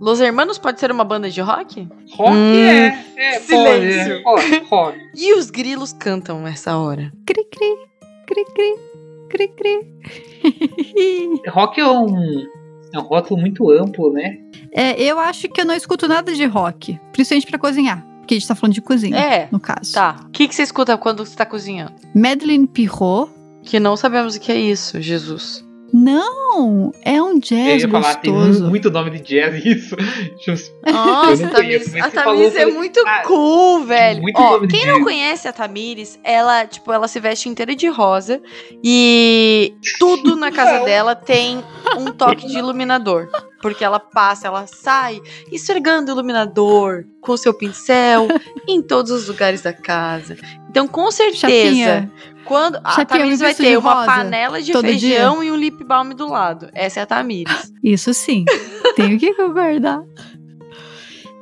Los 0.00 0.20
Hermanos 0.20 0.58
pode 0.58 0.80
ser 0.80 0.90
uma 0.90 1.04
banda 1.04 1.30
de 1.30 1.40
rock? 1.40 1.88
Rock 2.16 2.32
Hum, 2.32 2.54
é. 2.56 3.04
É, 3.16 3.38
silêncio. 3.40 4.22
pode. 4.24 4.42
É, 4.42 4.58
rock, 4.58 4.66
rock. 4.68 4.98
E 5.14 5.34
os 5.34 5.48
grilos 5.50 5.92
cantam 5.92 6.44
essa 6.46 6.76
hora. 6.76 7.12
Cri, 7.24 7.44
cri, 7.44 7.76
cri, 8.26 8.44
cri, 8.46 8.74
cri, 9.32 9.48
cri. 9.48 11.40
Rock 11.50 11.80
é 11.80 11.88
um. 11.88 12.46
É 12.94 12.98
um 12.98 13.02
rótulo 13.02 13.40
muito 13.40 13.70
amplo, 13.70 14.12
né? 14.12 14.36
É, 14.70 15.00
eu 15.02 15.18
acho 15.18 15.48
que 15.48 15.62
eu 15.62 15.64
não 15.64 15.74
escuto 15.74 16.06
nada 16.06 16.34
de 16.34 16.44
rock, 16.44 17.00
principalmente 17.10 17.46
pra 17.46 17.58
cozinhar. 17.58 18.06
Porque 18.18 18.34
a 18.34 18.38
gente 18.38 18.46
tá 18.46 18.54
falando 18.54 18.74
de 18.74 18.82
cozinha, 18.82 19.16
É, 19.16 19.48
no 19.50 19.58
caso. 19.58 19.94
tá. 19.94 20.20
O 20.28 20.30
que, 20.30 20.46
que 20.46 20.54
você 20.54 20.62
escuta 20.62 20.96
quando 20.98 21.24
você 21.24 21.34
tá 21.34 21.46
cozinhando? 21.46 21.92
Madeleine 22.14 22.66
Pirot. 22.66 23.30
Que 23.62 23.80
não 23.80 23.96
sabemos 23.96 24.36
o 24.36 24.40
que 24.40 24.52
é 24.52 24.56
isso, 24.60 25.00
Jesus. 25.00 25.64
Não, 25.92 26.90
é 27.02 27.20
um 27.22 27.34
Eu 27.34 27.38
jazz 27.40 27.82
ia 27.82 27.88
falar, 27.88 28.14
tem 28.16 28.32
gostoso. 28.32 28.68
muito 28.68 28.90
nome 28.90 29.10
de 29.10 29.20
jazz 29.20 29.62
isso. 29.64 29.96
Nossa, 30.90 31.42
Eu 31.42 31.50
Tamires, 31.50 31.94
a 31.96 32.10
Tamires 32.10 32.54
eu 32.54 32.60
é 32.60 32.66
muito 32.72 33.04
cara, 33.04 33.24
cool, 33.24 33.84
velho. 33.84 34.22
muito 34.22 34.40
Ó, 34.40 34.58
quem 34.66 34.86
não 34.86 34.94
jazz. 34.96 35.04
conhece 35.04 35.48
a 35.48 35.52
Tamires, 35.52 36.18
ela, 36.24 36.66
tipo, 36.66 36.92
ela 36.92 37.06
se 37.08 37.20
veste 37.20 37.48
inteira 37.48 37.74
de 37.76 37.88
rosa 37.88 38.40
e 38.82 39.74
tudo 39.98 40.34
na 40.36 40.50
casa 40.52 40.84
dela 40.84 41.14
tem 41.14 41.62
um 41.98 42.06
toque 42.12 42.46
de 42.46 42.58
iluminador. 42.58 43.28
Porque 43.60 43.84
ela 43.84 44.00
passa, 44.00 44.48
ela 44.48 44.66
sai 44.66 45.20
esfregando 45.52 46.10
o 46.10 46.14
iluminador 46.14 47.04
com 47.20 47.32
o 47.32 47.36
seu 47.38 47.54
pincel 47.54 48.26
em 48.66 48.82
todos 48.82 49.12
os 49.12 49.28
lugares 49.28 49.62
da 49.62 49.72
casa. 49.72 50.36
Então, 50.68 50.88
com 50.88 51.08
certeza, 51.12 51.38
Chapinha, 51.46 52.10
quando 52.44 52.76
a 52.84 52.90
Chapinha, 52.92 53.20
Tamires 53.20 53.40
vai 53.40 53.54
ter 53.54 53.70
de 53.70 53.76
uma 53.76 53.92
rosa 53.94 54.06
panela 54.06 54.60
de 54.62 54.72
feijão 54.72 55.42
e 55.42 55.50
um 55.50 55.56
lip 55.56 55.82
balm 55.84 56.10
do 56.10 56.28
lado. 56.28 56.68
Essa 56.74 57.00
é 57.00 57.02
a 57.02 57.06
Tamires. 57.06 57.72
isso 57.82 58.12
sim. 58.14 58.44
Tenho 58.96 59.18
que 59.18 59.32
concordar. 59.34 60.02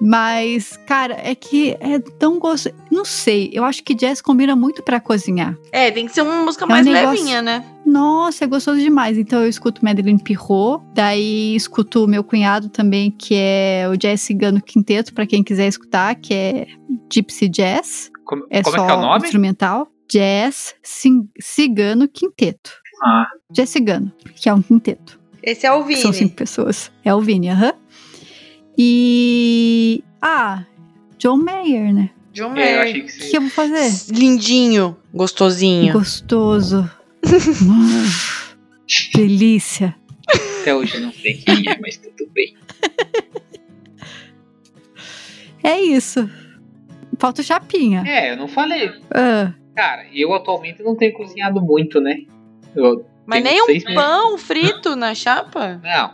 Mas, 0.03 0.79
cara, 0.87 1.15
é 1.23 1.35
que 1.35 1.77
é 1.79 1.99
tão 2.19 2.39
gostoso. 2.39 2.75
Não 2.91 3.05
sei, 3.05 3.51
eu 3.53 3.65
acho 3.65 3.85
que 3.85 3.95
jazz 3.95 4.23
combina 4.23 4.57
muito 4.57 4.83
pra 4.83 4.99
cozinhar. 4.99 5.55
É, 5.71 5.91
tem 5.91 6.07
que 6.07 6.13
ser 6.13 6.23
uma 6.23 6.43
música 6.43 6.65
um 6.65 6.69
mais 6.69 6.87
negócio- 6.87 7.11
levinha, 7.23 7.43
né? 7.43 7.63
Nossa, 7.85 8.45
é 8.45 8.47
gostoso 8.47 8.81
demais. 8.81 9.19
Então 9.19 9.43
eu 9.43 9.49
escuto 9.49 9.85
Madeleine 9.85 10.23
Pirot, 10.23 10.83
daí 10.95 11.55
escuto 11.55 12.05
o 12.05 12.09
meu 12.09 12.25
cunhado 12.25 12.71
também, 12.71 13.11
que 13.11 13.35
é 13.37 13.87
o 13.93 13.97
Jazz 13.97 14.23
Cigano 14.23 14.63
Quinteto, 14.63 15.13
pra 15.13 15.27
quem 15.27 15.43
quiser 15.43 15.67
escutar, 15.69 16.15
que 16.15 16.33
é 16.33 16.67
Gypsy 17.13 17.49
Jazz. 17.49 18.11
Como, 18.25 18.47
É 18.49 18.63
como 18.63 18.77
só 18.77 18.83
é 18.83 18.87
que 18.87 18.93
é 18.93 18.97
o 18.97 19.01
nome? 19.03 19.25
instrumental. 19.25 19.87
Jazz 20.11 20.75
Cigano 21.41 22.09
Quinteto. 22.09 22.73
Ah. 23.03 23.27
Jazz 23.51 23.71
Cigano, 23.71 24.13
que 24.35 24.49
é 24.49 24.55
um 24.55 24.61
quinteto. 24.63 25.19
Esse 25.43 25.67
é 25.67 25.73
o 25.73 25.85
que 25.87 25.97
São 25.97 26.13
cinco 26.13 26.35
pessoas. 26.37 26.91
É 27.05 27.15
o 27.15 27.21
Vini, 27.21 27.49
aham. 27.49 27.73
E. 28.77 30.03
Ah, 30.21 30.65
John 31.19 31.37
Mayer, 31.39 31.95
né? 31.95 32.11
John 32.33 32.55
É, 32.57 32.75
eu 32.75 32.79
Mayer. 32.79 32.81
achei 32.83 33.03
que 33.03 33.11
O 33.11 33.19
que, 33.19 33.31
que 33.31 33.37
eu 33.37 33.41
vou 33.41 33.51
fazer? 33.51 33.91
Lindinho, 34.15 34.97
gostosinho. 35.15 35.93
Gostoso. 35.93 36.91
Delícia. 39.15 39.95
Até 40.61 40.75
hoje 40.75 40.95
eu 40.97 41.01
não 41.01 41.13
sei 41.13 41.35
quem 41.35 41.65
é, 41.69 41.79
mas 41.81 41.97
tudo 41.97 42.31
bem. 42.33 42.55
É 45.63 45.81
isso. 45.81 46.29
Falta 47.19 47.41
o 47.43 47.45
chapinha. 47.45 48.03
É, 48.07 48.33
eu 48.33 48.37
não 48.37 48.49
falei. 48.49 48.91
Ah, 49.11 49.53
Cara, 49.81 50.05
eu 50.13 50.35
atualmente 50.35 50.83
não 50.83 50.95
tenho 50.95 51.13
cozinhado 51.15 51.61
muito, 51.61 52.01
né? 52.01 52.19
Eu 52.77 53.05
Mas 53.25 53.43
nem 53.43 53.63
um 53.63 53.67
meses. 53.67 53.95
pão 53.95 54.37
frito 54.37 54.95
na 54.95 55.15
chapa? 55.15 55.81
Não, 55.83 56.11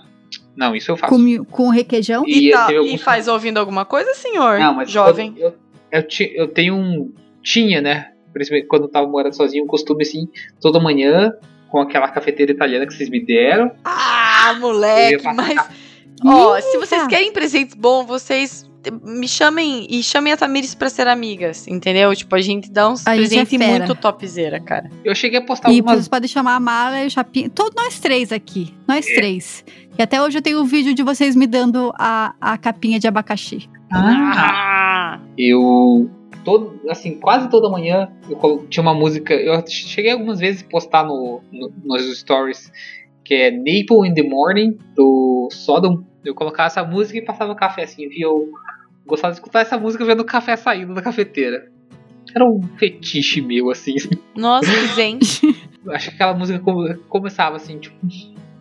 não, 0.56 0.76
isso 0.76 0.90
eu 0.92 0.96
faço. 0.96 1.12
com, 1.12 1.44
com 1.44 1.68
requeijão? 1.68 2.24
E 2.26 2.38
E, 2.46 2.50
eu 2.50 2.56
tá- 2.56 2.72
e 2.72 2.76
alguns- 2.76 3.02
faz 3.02 3.26
ouvindo 3.26 3.58
alguma 3.58 3.84
coisa, 3.84 4.14
senhor? 4.14 4.58
Não, 4.60 4.72
mas 4.74 4.88
Jovem. 4.90 5.34
Eu, 5.36 5.54
eu, 5.90 6.02
ti- 6.06 6.32
eu 6.34 6.46
tenho 6.48 6.74
um. 6.76 7.12
Tinha, 7.42 7.80
né? 7.80 8.12
Principalmente 8.32 8.68
quando 8.68 8.82
eu 8.82 8.88
tava 8.88 9.08
morando 9.08 9.34
sozinho, 9.34 9.64
um 9.64 9.66
costume 9.66 10.02
assim, 10.02 10.28
toda 10.60 10.78
manhã, 10.78 11.32
com 11.68 11.80
aquela 11.80 12.06
cafeteira 12.08 12.52
italiana 12.52 12.86
que 12.86 12.94
vocês 12.94 13.08
me 13.10 13.24
deram. 13.24 13.72
Ah, 13.84 14.52
eu 14.54 14.60
moleque, 14.60 15.24
mas. 15.34 15.58
Ó, 16.24 16.60
se 16.60 16.78
vocês 16.78 17.06
querem 17.08 17.32
presentes 17.32 17.74
bons, 17.74 18.04
vocês 18.06 18.70
me 19.02 19.26
chamem 19.28 19.86
e 19.90 20.02
chamem 20.02 20.32
a 20.32 20.36
Tamires 20.36 20.74
pra 20.74 20.88
ser 20.88 21.06
amigas, 21.08 21.66
entendeu? 21.68 22.14
Tipo, 22.14 22.34
a 22.36 22.40
gente 22.40 22.70
dá 22.70 22.88
uns 22.88 23.06
A 23.06 23.14
é 23.14 23.16
presentes 23.18 23.58
fera. 23.58 23.78
muito 23.86 23.94
topzera, 23.94 24.60
cara. 24.60 24.90
Eu 25.04 25.14
cheguei 25.14 25.38
a 25.38 25.42
postar 25.44 25.70
E 25.70 25.76
algumas. 25.78 25.96
vocês 25.96 26.08
podem 26.08 26.28
chamar 26.28 26.56
a 26.56 26.60
Mala 26.60 27.02
e 27.02 27.06
o 27.06 27.10
Chapinha. 27.10 27.48
Todos 27.50 27.74
nós 27.76 27.98
três 27.98 28.32
aqui. 28.32 28.74
Nós 28.86 29.06
É. 29.06 29.14
três. 29.14 29.64
E 29.98 30.02
até 30.02 30.20
hoje 30.22 30.38
eu 30.38 30.42
tenho 30.42 30.60
o 30.60 30.64
vídeo 30.64 30.94
de 30.94 31.02
vocês 31.02 31.34
me 31.34 31.46
dando 31.46 31.92
a, 31.98 32.34
a 32.40 32.58
capinha 32.58 32.98
de 32.98 33.06
abacaxi. 33.08 33.68
Ah, 33.92 35.18
Ah! 35.18 35.20
eu. 35.38 36.10
Todo, 36.44 36.80
assim, 36.88 37.18
quase 37.18 37.50
toda 37.50 37.68
manhã 37.68 38.08
eu 38.30 38.64
tinha 38.68 38.80
uma 38.82 38.94
música. 38.94 39.34
Eu 39.34 39.64
cheguei 39.66 40.12
algumas 40.12 40.38
vezes 40.38 40.62
a 40.62 40.68
postar 40.70 41.02
no, 41.04 41.40
no- 41.52 41.72
nos 41.84 42.18
stories 42.20 42.70
que 43.24 43.34
é 43.34 43.50
Naple 43.50 44.08
in 44.08 44.14
the 44.14 44.22
Morning, 44.22 44.78
do 44.94 45.48
Sodom. 45.50 46.04
Eu 46.24 46.36
colocava 46.36 46.68
essa 46.68 46.84
música 46.84 47.18
e 47.18 47.22
passava 47.22 47.52
café 47.56 47.82
assim. 47.82 48.02
E 48.12 48.24
eu 48.24 48.48
gostava 49.06 49.32
de 49.32 49.38
escutar 49.38 49.60
essa 49.60 49.78
música 49.78 50.04
vendo 50.04 50.20
o 50.20 50.24
café 50.24 50.56
saindo 50.56 50.94
da 50.94 51.02
cafeteira. 51.02 51.70
Era 52.34 52.44
um 52.44 52.60
fetiche 52.76 53.40
meu, 53.40 53.70
assim. 53.70 53.94
Nossa. 54.36 54.70
Eu 55.84 55.92
acho 55.92 56.08
que 56.10 56.14
aquela 56.14 56.34
música 56.34 56.58
come- 56.58 56.94
começava 57.08 57.56
assim, 57.56 57.78
tipo, 57.78 57.96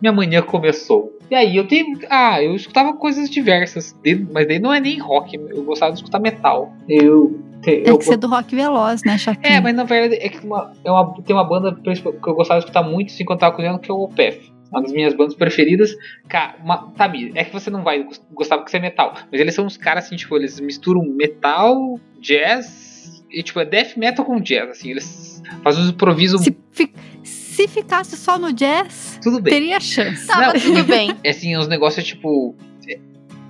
minha 0.00 0.12
manhã 0.12 0.40
começou. 0.42 1.12
E 1.30 1.34
aí 1.34 1.56
eu 1.56 1.66
tenho. 1.66 1.98
Ah, 2.08 2.40
eu 2.42 2.54
escutava 2.54 2.92
coisas 2.94 3.28
diversas, 3.28 3.94
mas 4.32 4.46
daí 4.46 4.58
não 4.60 4.72
é 4.72 4.80
nem 4.80 4.98
rock, 4.98 5.36
eu 5.36 5.64
gostava 5.64 5.92
de 5.92 5.98
escutar 5.98 6.20
metal. 6.20 6.72
Eu. 6.88 7.40
É 7.66 7.90
eu 7.90 7.98
que 7.98 8.04
ser 8.04 8.16
do 8.16 8.28
rock 8.28 8.54
veloz, 8.54 9.02
né, 9.04 9.18
Chapinha? 9.18 9.56
é, 9.56 9.60
mas 9.60 9.74
na 9.74 9.82
verdade 9.82 10.14
é 10.22 10.28
que 10.28 10.46
uma, 10.46 10.72
é 10.84 10.90
uma, 10.90 11.14
tem 11.22 11.34
uma 11.34 11.42
banda 11.42 11.74
que 11.74 11.90
eu 12.06 12.34
gostava 12.34 12.60
de 12.60 12.66
escutar 12.66 12.82
muito 12.84 13.12
assim, 13.12 13.24
quando 13.24 13.38
eu 13.38 13.40
tava 13.40 13.56
cozinhando, 13.56 13.80
que 13.80 13.90
é 13.90 13.94
o 13.94 14.04
Opeth. 14.04 14.52
Uma 14.70 14.82
das 14.82 14.92
minhas 14.92 15.14
bandas 15.14 15.34
preferidas. 15.34 15.94
Cara, 16.28 16.56
uma, 16.62 16.92
sabe, 16.96 17.30
é 17.34 17.44
que 17.44 17.52
você 17.52 17.70
não 17.70 17.82
vai 17.82 18.02
gos- 18.02 18.20
gostar 18.32 18.58
porque 18.58 18.70
você 18.70 18.78
é 18.78 18.80
metal. 18.80 19.14
Mas 19.30 19.40
eles 19.40 19.54
são 19.54 19.64
uns 19.66 19.76
caras 19.76 20.04
assim, 20.06 20.16
tipo, 20.16 20.36
eles 20.36 20.58
misturam 20.60 21.02
metal, 21.04 21.98
jazz. 22.20 23.24
E 23.30 23.42
tipo, 23.42 23.60
é 23.60 23.64
death 23.64 23.96
metal 23.96 24.24
com 24.24 24.40
jazz, 24.40 24.70
assim. 24.70 24.90
Eles 24.90 25.42
fazem 25.62 25.82
uns 25.82 25.90
improvisos. 25.90 26.42
Se, 26.42 26.56
fi- 26.72 26.92
se 27.22 27.68
ficasse 27.68 28.16
só 28.16 28.38
no 28.38 28.52
jazz, 28.52 29.18
Tudo 29.22 29.40
bem. 29.40 29.52
teria 29.54 29.80
chance. 29.80 30.26
Tava 30.26 30.52
Não. 30.52 30.60
tudo 30.60 30.84
bem. 30.84 31.16
É 31.24 31.30
assim, 31.30 31.56
os 31.56 31.68
negócios 31.68 32.04
tipo. 32.04 32.54
é, 32.88 32.98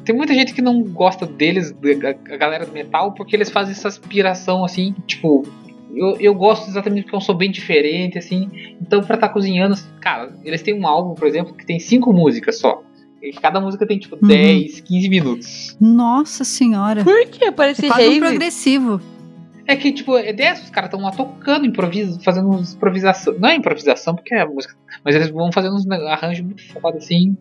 Tem 0.04 0.14
muita 0.14 0.32
gente 0.34 0.52
que 0.54 0.62
não 0.62 0.82
gosta 0.82 1.26
deles, 1.26 1.72
da- 1.72 2.10
a 2.34 2.36
galera 2.36 2.64
do 2.66 2.72
metal, 2.72 3.12
porque 3.12 3.34
eles 3.34 3.50
fazem 3.50 3.72
essa 3.72 3.88
aspiração 3.88 4.64
assim, 4.64 4.94
tipo. 5.06 5.42
Eu, 5.96 6.16
eu 6.20 6.34
gosto 6.34 6.68
exatamente 6.68 7.04
porque 7.04 7.16
eu 7.16 7.20
sou 7.20 7.34
bem 7.34 7.50
diferente, 7.50 8.18
assim. 8.18 8.50
Então, 8.80 9.02
pra 9.02 9.14
estar 9.14 9.30
cozinhando, 9.30 9.74
cara, 10.00 10.32
eles 10.44 10.62
têm 10.62 10.74
um 10.74 10.86
álbum, 10.86 11.14
por 11.14 11.26
exemplo, 11.26 11.54
que 11.54 11.64
tem 11.64 11.78
cinco 11.78 12.12
músicas 12.12 12.58
só. 12.58 12.82
E 13.22 13.32
cada 13.32 13.60
música 13.60 13.86
tem, 13.86 13.98
tipo, 13.98 14.16
Uhum. 14.20 14.28
10, 14.28 14.80
15 14.80 15.08
minutos. 15.08 15.76
Nossa 15.80 16.44
senhora. 16.44 17.02
Por 17.02 17.26
que? 17.26 17.50
Parece 17.50 17.86
É 17.86 17.88
quase 17.88 18.08
um 18.08 18.18
progressivo. 18.20 19.00
É 19.66 19.74
que, 19.74 19.90
tipo, 19.90 20.16
é 20.16 20.32
dessa, 20.32 20.62
os 20.62 20.70
caras 20.70 20.88
estão 20.88 21.00
lá 21.02 21.10
tocando, 21.10 21.66
improviso, 21.66 22.20
fazendo 22.22 22.48
uns 22.50 22.74
improvisação. 22.74 23.34
Não 23.38 23.48
é 23.48 23.56
improvisação, 23.56 24.14
porque 24.14 24.32
é 24.34 24.44
música. 24.44 24.76
Mas 25.04 25.16
eles 25.16 25.28
vão 25.30 25.50
fazendo 25.50 25.74
uns 25.74 25.88
arranjos 25.90 26.44
muito 26.44 26.62
foda 26.72 26.98
assim. 26.98 27.36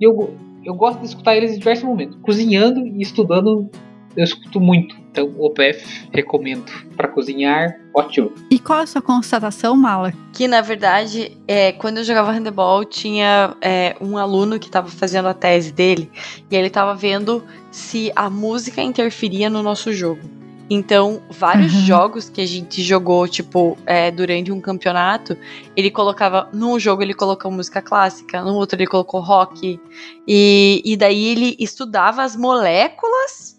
E 0.00 0.04
eu, 0.04 0.34
eu 0.64 0.74
gosto 0.74 1.00
de 1.00 1.06
escutar 1.06 1.36
eles 1.36 1.52
em 1.54 1.58
diversos 1.58 1.84
momentos. 1.84 2.16
Cozinhando 2.22 2.86
e 2.86 3.02
estudando, 3.02 3.68
eu 4.16 4.24
escuto 4.24 4.60
muito. 4.60 4.96
Então, 5.10 5.32
OPF, 5.38 6.08
recomendo. 6.12 6.70
Para 6.96 7.08
cozinhar, 7.08 7.78
ótimo. 7.94 8.32
E 8.50 8.58
qual 8.58 8.80
é 8.80 8.82
a 8.82 8.86
sua 8.86 9.02
constatação, 9.02 9.76
Mala? 9.76 10.12
Que 10.32 10.48
na 10.48 10.60
verdade, 10.60 11.36
é, 11.46 11.72
quando 11.72 11.98
eu 11.98 12.04
jogava 12.04 12.32
handebol, 12.32 12.84
tinha 12.84 13.54
é, 13.60 13.96
um 14.00 14.16
aluno 14.16 14.58
que 14.58 14.66
estava 14.66 14.88
fazendo 14.88 15.28
a 15.28 15.34
tese 15.34 15.72
dele 15.72 16.10
e 16.50 16.56
ele 16.56 16.68
estava 16.68 16.94
vendo 16.94 17.44
se 17.70 18.10
a 18.16 18.30
música 18.30 18.82
interferia 18.82 19.50
no 19.50 19.62
nosso 19.62 19.92
jogo. 19.92 20.36
Então, 20.68 21.22
vários 21.30 21.72
uhum. 21.72 21.80
jogos 21.80 22.28
que 22.28 22.40
a 22.40 22.46
gente 22.46 22.82
jogou, 22.82 23.28
tipo, 23.28 23.78
é, 23.86 24.10
durante 24.10 24.50
um 24.50 24.60
campeonato, 24.60 25.36
ele 25.76 25.90
colocava. 25.90 26.48
Num 26.52 26.78
jogo 26.78 27.02
ele 27.02 27.14
colocou 27.14 27.50
música 27.50 27.80
clássica, 27.80 28.42
no 28.42 28.54
outro 28.54 28.76
ele 28.76 28.86
colocou 28.86 29.20
rock. 29.20 29.80
E, 30.26 30.82
e 30.84 30.96
daí 30.96 31.24
ele 31.26 31.56
estudava 31.60 32.22
as 32.22 32.34
moléculas 32.34 33.55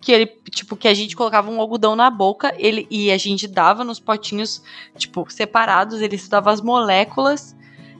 que 0.00 0.12
ele, 0.12 0.26
tipo, 0.50 0.76
que 0.76 0.88
a 0.88 0.94
gente 0.94 1.16
colocava 1.16 1.50
um 1.50 1.60
algodão 1.60 1.94
na 1.94 2.10
boca, 2.10 2.54
ele 2.58 2.86
e 2.90 3.10
a 3.10 3.16
gente 3.16 3.46
dava 3.46 3.84
nos 3.84 4.00
potinhos, 4.00 4.62
tipo, 4.96 5.26
separados, 5.28 6.00
ele 6.00 6.16
estudava 6.16 6.50
as 6.50 6.60
moléculas 6.60 7.56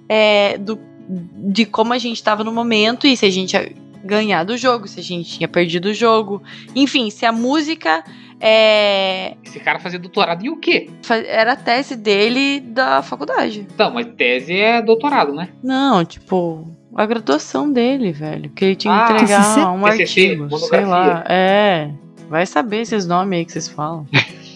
é, 0.08 0.58
do, 0.58 0.78
de 1.08 1.66
como 1.66 1.92
a 1.92 1.98
gente 1.98 2.16
estava 2.16 2.42
no 2.42 2.52
momento 2.52 3.06
e 3.06 3.16
se 3.16 3.26
a 3.26 3.30
gente 3.30 3.50
tinha 3.50 3.72
ganhado 4.04 4.52
o 4.52 4.56
jogo, 4.56 4.86
se 4.86 5.00
a 5.00 5.02
gente 5.02 5.38
tinha 5.38 5.48
perdido 5.48 5.86
o 5.86 5.94
jogo. 5.94 6.42
Enfim, 6.74 7.10
se 7.10 7.26
a 7.26 7.32
música 7.32 8.04
é... 8.40 9.36
Esse 9.44 9.58
cara 9.60 9.78
fazia 9.78 9.98
doutorado 9.98 10.44
em 10.44 10.48
o 10.48 10.56
quê? 10.56 10.90
Era 11.26 11.52
a 11.52 11.56
tese 11.56 11.96
dele 11.96 12.60
da 12.60 13.02
faculdade. 13.02 13.66
Não, 13.76 13.92
mas 13.92 14.06
tese 14.16 14.54
é 14.54 14.82
doutorado, 14.82 15.32
né? 15.32 15.48
Não, 15.62 16.04
tipo, 16.04 16.68
a 16.96 17.06
graduação 17.06 17.70
dele, 17.70 18.12
velho. 18.12 18.50
Que 18.50 18.64
ele 18.64 18.76
tinha 18.76 18.94
que 18.94 19.00
ah, 19.00 19.14
entregar 19.16 19.42
TCC? 19.42 19.60
um 19.60 19.86
artigo, 19.86 20.48
TCC, 20.48 20.68
sei 20.68 20.84
lá. 20.84 21.24
É, 21.28 21.90
vai 22.28 22.46
saber 22.46 22.80
esses 22.80 23.06
nomes 23.06 23.38
aí 23.38 23.44
que 23.44 23.52
vocês 23.52 23.68
falam. 23.68 24.06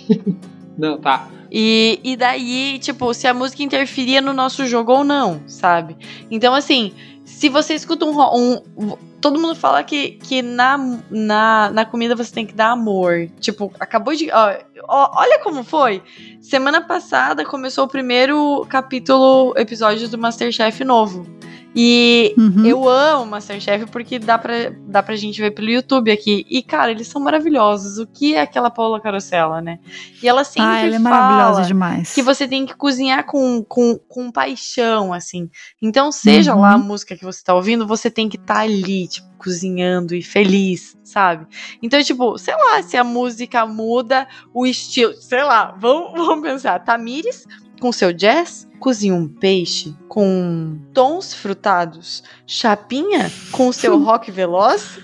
Não, 0.77 0.99
tá. 0.99 1.29
E, 1.53 2.01
e 2.03 2.17
daí, 2.17 2.79
tipo, 2.79 3.13
se 3.13 3.27
a 3.27 3.35
música 3.35 3.63
interferia 3.63 4.21
no 4.21 4.33
nosso 4.33 4.65
jogo 4.67 4.93
ou 4.93 5.05
não, 5.05 5.41
sabe? 5.49 5.97
Então, 6.31 6.55
assim, 6.55 6.93
se 7.25 7.49
você 7.49 7.75
escuta 7.75 8.05
um, 8.07 8.63
um 8.77 8.97
todo 9.21 9.39
mundo 9.39 9.55
fala 9.55 9.83
que, 9.83 10.13
que 10.13 10.41
na, 10.43 10.79
na, 11.11 11.71
na 11.71 11.85
comida 11.85 12.17
você 12.17 12.33
tem 12.33 12.47
que 12.47 12.55
dar 12.55 12.71
amor. 12.71 13.29
Tipo, 13.39 13.73
acabou 13.79 14.15
de. 14.15 14.31
Ó, 14.33 14.55
ó, 14.89 15.21
olha 15.21 15.39
como 15.41 15.63
foi. 15.63 16.03
Semana 16.41 16.81
passada 16.81 17.45
começou 17.45 17.85
o 17.85 17.89
primeiro 17.89 18.65
capítulo, 18.69 19.53
episódio 19.57 20.09
do 20.09 20.19
Masterchef 20.19 20.83
novo. 20.85 21.27
E 21.75 22.35
uhum. 22.37 22.67
eu 22.67 22.89
amo 22.89 23.27
Masterchef 23.27 23.87
porque 23.87 24.19
dá 24.19 24.37
pra, 24.37 24.71
dá 24.89 25.03
pra 25.03 25.15
gente 25.15 25.41
ver 25.41 25.53
pelo 25.53 25.71
YouTube 25.71 26.11
aqui. 26.11 26.45
E, 26.51 26.63
cara, 26.63 26.91
eles 26.91 27.07
são 27.07 27.23
maravilhosos. 27.23 27.99
O 27.99 28.07
que 28.07 28.35
é 28.35 28.41
aquela 28.41 28.71
Paula 28.71 29.01
Carosella, 29.01 29.61
né? 29.61 29.79
E 30.23 30.29
ela 30.29 30.43
sempre 30.43 30.71
ah, 30.71 30.87
ela 30.87 30.97
é 30.97 30.99
maravilhosa 30.99 31.63
demais. 31.67 32.13
que 32.13 32.23
você 32.23 32.49
tem 32.49 32.67
que 32.67 32.75
cozinhar 32.75 33.25
com, 33.25 33.63
com, 33.63 33.97
com 34.09 34.33
paixão, 34.33 35.13
assim. 35.13 35.49
Então, 35.81 36.11
seja 36.11 36.55
uhum. 36.55 36.61
lá 36.61 36.73
a 36.73 36.79
música 36.79 37.17
que 37.17 37.25
você 37.25 37.43
tá 37.45 37.55
ouvindo, 37.55 37.87
você 37.87 38.11
tem 38.11 38.29
que 38.29 38.37
estar 38.37 38.55
tá 38.55 38.61
ali, 38.61 39.07
tipo, 39.07 39.31
cozinhando 39.39 40.15
e 40.15 40.23
feliz, 40.23 40.99
sabe? 41.03 41.47
Então, 41.83 42.03
tipo, 42.03 42.37
sei 42.37 42.55
lá, 42.55 42.83
se 42.83 42.97
a 42.97 43.05
música 43.05 43.65
muda 43.65 44.29
o 44.53 44.67
estilo, 44.67 45.15
sei 45.15 45.43
lá, 45.43 45.75
vamos, 45.79 46.13
vamos 46.27 46.47
pensar. 46.47 46.79
Tamires 46.81 47.47
com 47.81 47.91
seu 47.91 48.13
jazz, 48.13 48.69
cozinha 48.79 49.15
um 49.15 49.27
peixe 49.27 49.97
com 50.07 50.79
tons 50.93 51.35
frutados, 51.35 52.23
chapinha 52.47 53.33
com 53.51 53.73
seu 53.73 53.99
rock 54.05 54.31
veloz, 54.31 55.01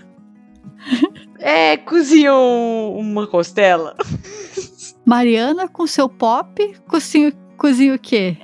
é, 1.39 1.77
cozinha 1.79 2.33
um, 2.35 2.97
uma 2.99 3.27
costela. 3.27 3.97
Mariana 5.05 5.67
com 5.69 5.87
seu 5.87 6.09
pop, 6.09 6.77
cozinha, 6.89 7.33
cozinha 7.57 7.95
o 7.95 7.99
quê? 7.99 8.37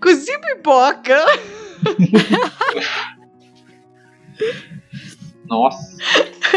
Cozinha 0.00 0.38
pipoca. 0.40 1.16
Nossa. 5.46 5.96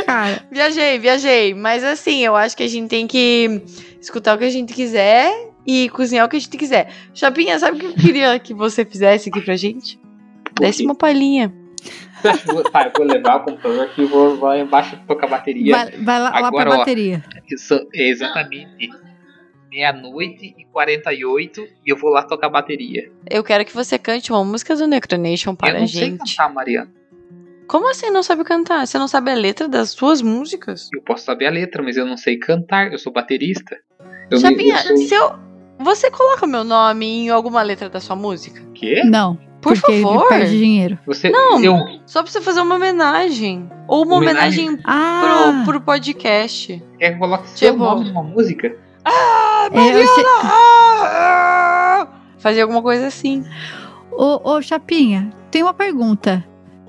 Cara. 0.05 0.45
Viajei, 0.51 0.99
viajei. 0.99 1.53
Mas 1.53 1.83
assim, 1.83 2.25
eu 2.25 2.35
acho 2.35 2.57
que 2.57 2.63
a 2.63 2.67
gente 2.67 2.89
tem 2.89 3.07
que 3.07 3.63
escutar 4.01 4.35
o 4.35 4.39
que 4.39 4.45
a 4.45 4.49
gente 4.49 4.73
quiser 4.73 5.50
e 5.65 5.89
cozinhar 5.89 6.25
o 6.25 6.29
que 6.29 6.37
a 6.37 6.39
gente 6.39 6.57
quiser. 6.57 6.91
Chapinha, 7.13 7.57
sabe 7.59 7.77
o 7.77 7.79
que 7.79 7.85
eu 7.85 7.93
queria 7.93 8.39
que 8.39 8.53
você 8.53 8.85
fizesse 8.85 9.29
aqui 9.29 9.41
pra 9.41 9.55
gente? 9.55 9.99
Desse 10.59 10.83
uma 10.83 10.95
palhinha. 10.95 11.53
Tá, 12.71 12.85
eu 12.85 12.91
vou 12.95 13.07
levar 13.07 13.37
o 13.37 13.39
computador 13.45 13.85
aqui 13.85 14.03
e 14.03 14.05
vou 14.05 14.39
lá 14.39 14.55
embaixo 14.55 14.95
tocar 15.07 15.25
a 15.25 15.29
bateria. 15.31 15.75
Vai, 15.75 15.91
vai 15.91 16.19
lá, 16.19 16.27
Agora, 16.27 16.43
lá 16.43 16.51
pra 16.51 16.71
ó, 16.75 16.77
bateria. 16.77 17.23
Isso 17.49 17.73
é 17.95 18.09
exatamente 18.09 18.91
meia-noite 19.71 20.53
e 20.55 20.65
48 20.65 21.61
e 21.63 21.91
eu 21.91 21.97
vou 21.97 22.11
lá 22.11 22.21
tocar 22.21 22.47
a 22.47 22.49
bateria. 22.51 23.11
Eu 23.27 23.43
quero 23.43 23.65
que 23.65 23.73
você 23.73 23.97
cante 23.97 24.31
uma 24.31 24.43
música 24.43 24.75
do 24.75 24.85
Necronation 24.85 25.55
para 25.55 25.79
a 25.79 25.85
gente. 25.85 26.03
Eu 26.03 26.17
não 26.17 26.27
sei 26.27 26.35
cantar, 26.35 26.53
Mariana. 26.53 26.91
Como 27.67 27.89
assim 27.89 28.09
não 28.09 28.21
sabe 28.21 28.43
cantar? 28.43 28.85
Você 28.85 28.99
não 28.99 29.07
sabe 29.07 29.31
a 29.31 29.33
letra 29.33 29.67
das 29.67 29.91
suas 29.91 30.21
músicas? 30.21 30.89
Eu 30.93 31.01
posso 31.01 31.23
saber 31.23 31.47
a 31.47 31.49
letra, 31.49 31.81
mas 31.81 31.95
eu 31.95 32.05
não 32.05 32.17
sei 32.17 32.37
cantar. 32.37 32.91
Eu 32.91 32.99
sou 32.99 33.13
baterista. 33.13 33.77
Eu 34.29 34.39
Chapinha, 34.39 34.75
me, 34.75 34.89
eu 34.89 34.97
sou... 34.97 35.07
se 35.07 35.13
eu 35.13 35.39
você 35.83 36.09
coloca 36.09 36.47
meu 36.47 36.63
nome 36.63 37.25
em 37.25 37.29
alguma 37.29 37.61
letra 37.61 37.89
da 37.89 37.99
sua 37.99 38.15
música? 38.15 38.61
Quê? 38.73 39.03
Não. 39.03 39.37
Por 39.61 39.79
porque 39.79 40.01
favor. 40.01 40.21
Ele 40.21 40.29
perde 40.29 40.57
dinheiro. 40.57 40.99
Você, 41.05 41.29
não, 41.29 41.63
eu... 41.63 41.75
só 42.05 42.23
pra 42.23 42.31
você 42.31 42.41
fazer 42.41 42.61
uma 42.61 42.75
homenagem. 42.75 43.69
Ou 43.87 44.03
uma 44.03 44.15
homenagem, 44.15 44.69
homenagem 44.69 44.83
ah. 44.85 45.61
pro, 45.63 45.73
pro 45.73 45.81
podcast. 45.81 46.83
Quer 46.97 47.09
que 47.09 47.15
eu 47.15 47.19
coloque 47.19 47.43
tipo... 47.45 47.57
seu 47.57 47.77
nome 47.77 48.05
numa 48.09 48.23
música? 48.23 48.75
Ah, 49.05 49.69
Mariana! 49.71 49.99
É, 49.99 50.07
sei... 50.07 50.23
ah, 50.43 52.07
Fazer 52.39 52.61
alguma 52.61 52.81
coisa 52.81 53.05
assim. 53.05 53.45
Ô, 54.11 54.51
ô, 54.51 54.61
Chapinha, 54.61 55.29
tem 55.51 55.61
uma 55.61 55.73
pergunta 55.73 56.43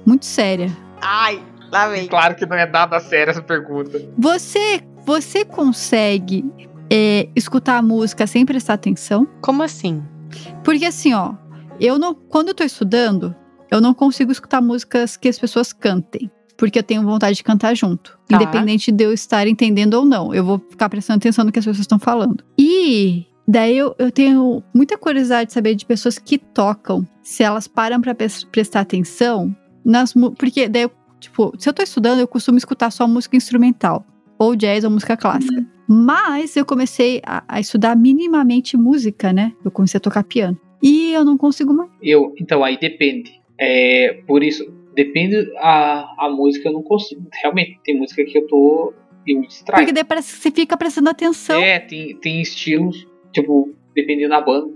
muito 0.06 0.24
séria. 0.24 0.74
Ai, 1.00 1.42
lá 1.70 1.88
vem. 1.88 2.08
Claro 2.08 2.34
que 2.34 2.46
não 2.46 2.56
é 2.56 2.66
nada 2.66 2.98
séria 3.00 3.32
essa 3.32 3.42
pergunta. 3.42 4.00
Você, 4.18 4.80
você 5.04 5.44
consegue 5.44 6.50
é, 6.94 7.26
escutar 7.34 7.78
a 7.78 7.82
música 7.82 8.26
sem 8.26 8.44
prestar 8.44 8.74
atenção. 8.74 9.26
Como 9.40 9.62
assim? 9.62 10.02
Porque 10.62 10.84
assim, 10.84 11.14
ó, 11.14 11.34
eu 11.80 11.98
não, 11.98 12.14
quando 12.14 12.48
eu 12.48 12.54
tô 12.54 12.62
estudando, 12.62 13.34
eu 13.70 13.80
não 13.80 13.94
consigo 13.94 14.30
escutar 14.30 14.60
músicas 14.60 15.16
que 15.16 15.26
as 15.26 15.38
pessoas 15.38 15.72
cantem. 15.72 16.30
Porque 16.54 16.78
eu 16.78 16.82
tenho 16.82 17.02
vontade 17.02 17.36
de 17.36 17.42
cantar 17.42 17.74
junto. 17.74 18.18
Tá. 18.28 18.36
Independente 18.36 18.92
de 18.92 19.04
eu 19.04 19.12
estar 19.12 19.46
entendendo 19.48 19.94
ou 19.94 20.04
não. 20.04 20.34
Eu 20.34 20.44
vou 20.44 20.58
ficar 20.58 20.90
prestando 20.90 21.16
atenção 21.16 21.46
no 21.46 21.50
que 21.50 21.58
as 21.58 21.64
pessoas 21.64 21.80
estão 21.80 21.98
falando. 21.98 22.44
E 22.58 23.24
daí 23.48 23.76
eu, 23.76 23.94
eu 23.98 24.12
tenho 24.12 24.62
muita 24.74 24.98
curiosidade 24.98 25.48
de 25.48 25.54
saber 25.54 25.74
de 25.74 25.86
pessoas 25.86 26.18
que 26.18 26.36
tocam. 26.36 27.08
Se 27.22 27.42
elas 27.42 27.66
param 27.66 28.02
para 28.02 28.14
prestar 28.52 28.80
atenção 28.80 29.56
nas 29.82 30.12
Porque 30.36 30.68
daí, 30.68 30.82
eu, 30.82 30.92
tipo, 31.18 31.54
se 31.58 31.66
eu 31.70 31.72
tô 31.72 31.82
estudando, 31.82 32.20
eu 32.20 32.28
costumo 32.28 32.58
escutar 32.58 32.90
só 32.90 33.08
música 33.08 33.34
instrumental. 33.34 34.06
Ou 34.42 34.56
jazz 34.56 34.82
ou 34.82 34.90
música 34.90 35.16
clássica. 35.16 35.64
Mas 35.86 36.56
eu 36.56 36.66
comecei 36.66 37.22
a, 37.24 37.44
a, 37.46 37.60
estudar 37.60 37.94
minimamente 37.94 38.76
música, 38.76 39.32
né? 39.32 39.52
Eu 39.64 39.70
comecei 39.70 39.98
a 39.98 40.00
tocar 40.00 40.24
piano. 40.24 40.58
E 40.82 41.12
eu 41.12 41.24
não 41.24 41.38
consigo 41.38 41.72
mais. 41.72 41.88
Eu, 42.02 42.34
então, 42.40 42.64
aí 42.64 42.76
depende. 42.76 43.40
É, 43.56 44.20
por 44.26 44.42
isso, 44.42 44.68
depende 44.96 45.36
a, 45.58 46.26
a 46.26 46.28
música, 46.28 46.68
eu 46.68 46.72
não 46.72 46.82
consigo. 46.82 47.22
Realmente, 47.40 47.78
tem 47.84 47.96
música 47.96 48.24
que 48.24 48.36
eu 48.36 48.44
tô. 48.48 48.92
Eu 49.24 49.38
me 49.38 49.46
distraio. 49.46 49.84
Porque 49.84 49.92
daí 49.92 50.02
parece 50.02 50.34
que 50.34 50.42
você 50.42 50.50
fica 50.50 50.76
prestando 50.76 51.08
atenção. 51.08 51.60
É, 51.60 51.78
tem, 51.78 52.16
tem 52.16 52.42
estilos, 52.42 53.06
tipo, 53.32 53.72
dependendo 53.94 54.30
da 54.30 54.40
banda. 54.40 54.72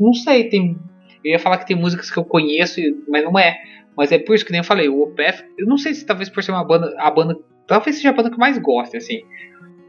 Não 0.00 0.14
sei, 0.14 0.44
tem. 0.44 0.78
Eu 1.22 1.32
ia 1.32 1.38
falar 1.38 1.58
que 1.58 1.66
tem 1.66 1.76
músicas 1.76 2.10
que 2.10 2.18
eu 2.18 2.24
conheço, 2.24 2.80
mas 3.06 3.22
não 3.22 3.38
é. 3.38 3.60
Mas 3.94 4.10
é 4.10 4.18
por 4.18 4.34
isso 4.34 4.46
que 4.46 4.52
nem 4.52 4.60
eu 4.60 4.64
falei, 4.64 4.88
o 4.88 5.02
OPF, 5.02 5.44
eu 5.58 5.66
não 5.66 5.76
sei 5.76 5.92
se 5.92 6.06
talvez 6.06 6.30
por 6.30 6.42
ser 6.42 6.52
uma 6.52 6.64
banda, 6.64 6.94
a 6.98 7.10
banda, 7.10 7.38
talvez 7.72 7.96
seja 7.96 8.10
a 8.10 8.12
banda 8.12 8.28
que 8.28 8.34
eu 8.34 8.38
mais 8.38 8.58
gosto, 8.58 8.98
assim. 8.98 9.22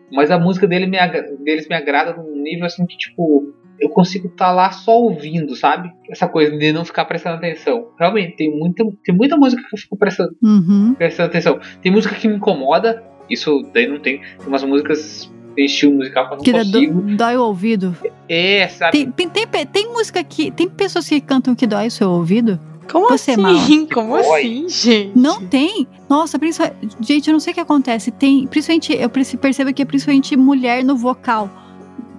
Mas 0.10 0.32
a 0.32 0.40
música 0.40 0.66
dele 0.66 0.86
me, 0.86 0.98
deles 1.44 1.68
me 1.68 1.76
agrada 1.76 2.14
num 2.16 2.42
nível 2.42 2.66
assim 2.66 2.86
que, 2.86 2.98
tipo, 2.98 3.52
eu 3.78 3.90
consigo 3.90 4.28
estar 4.28 4.46
tá 4.46 4.52
lá 4.54 4.72
só 4.72 4.98
ouvindo, 4.98 5.54
sabe? 5.54 5.92
Essa 6.10 6.26
coisa 6.26 6.58
de 6.58 6.72
não 6.72 6.86
ficar 6.86 7.04
prestando 7.04 7.36
atenção. 7.36 7.90
Realmente, 8.00 8.38
tem 8.38 8.58
muita, 8.58 8.86
tem 9.04 9.14
muita 9.14 9.36
música 9.36 9.62
que 9.62 9.76
eu 9.76 9.80
fico 9.80 9.98
prestando, 9.98 10.34
uhum. 10.42 10.94
prestando 10.94 11.28
atenção. 11.28 11.60
Tem 11.82 11.92
música 11.92 12.16
que 12.16 12.26
me 12.26 12.36
incomoda, 12.36 13.04
isso 13.30 13.62
daí 13.74 13.86
não 13.86 14.00
tem. 14.00 14.20
Tem 14.20 14.48
umas 14.48 14.64
músicas 14.64 15.30
estilo 15.58 15.96
musical 15.96 16.28
que 16.28 16.34
eu 16.34 16.38
não 16.38 16.44
que 16.44 16.52
consigo. 16.54 17.02
Do, 17.02 17.18
dói 17.18 17.36
o 17.36 17.44
ouvido. 17.44 17.98
É, 18.30 18.66
sabe? 18.70 18.92
Tem, 18.94 19.30
tem, 19.30 19.46
tem, 19.46 19.66
tem, 19.66 19.92
música 19.92 20.24
que. 20.24 20.52
Tem 20.52 20.70
pessoas 20.70 21.10
que 21.10 21.20
cantam 21.20 21.54
que 21.54 21.68
dói 21.68 21.88
o 21.88 21.92
seu 21.92 22.10
ouvido? 22.10 22.58
Como 22.92 23.10
Você 23.10 23.32
assim? 23.32 23.42
Mal. 23.42 23.54
Como 23.94 24.16
assim, 24.16 24.68
gente? 24.70 25.12
Não 25.16 25.46
tem. 25.46 25.88
Nossa, 26.10 26.38
principalmente. 26.38 26.96
Gente, 27.02 27.28
eu 27.30 27.34
não 27.34 27.40
sei 27.40 27.52
o 27.52 27.54
que 27.54 27.60
acontece. 27.60 28.12
Tem. 28.12 28.46
Principalmente, 28.48 28.94
eu 28.94 29.10
percebo 29.10 29.74
que 29.74 29.82
é 29.82 29.86
principalmente 29.86 30.36
mulher 30.38 30.84
no 30.84 30.96
vocal. 30.96 31.50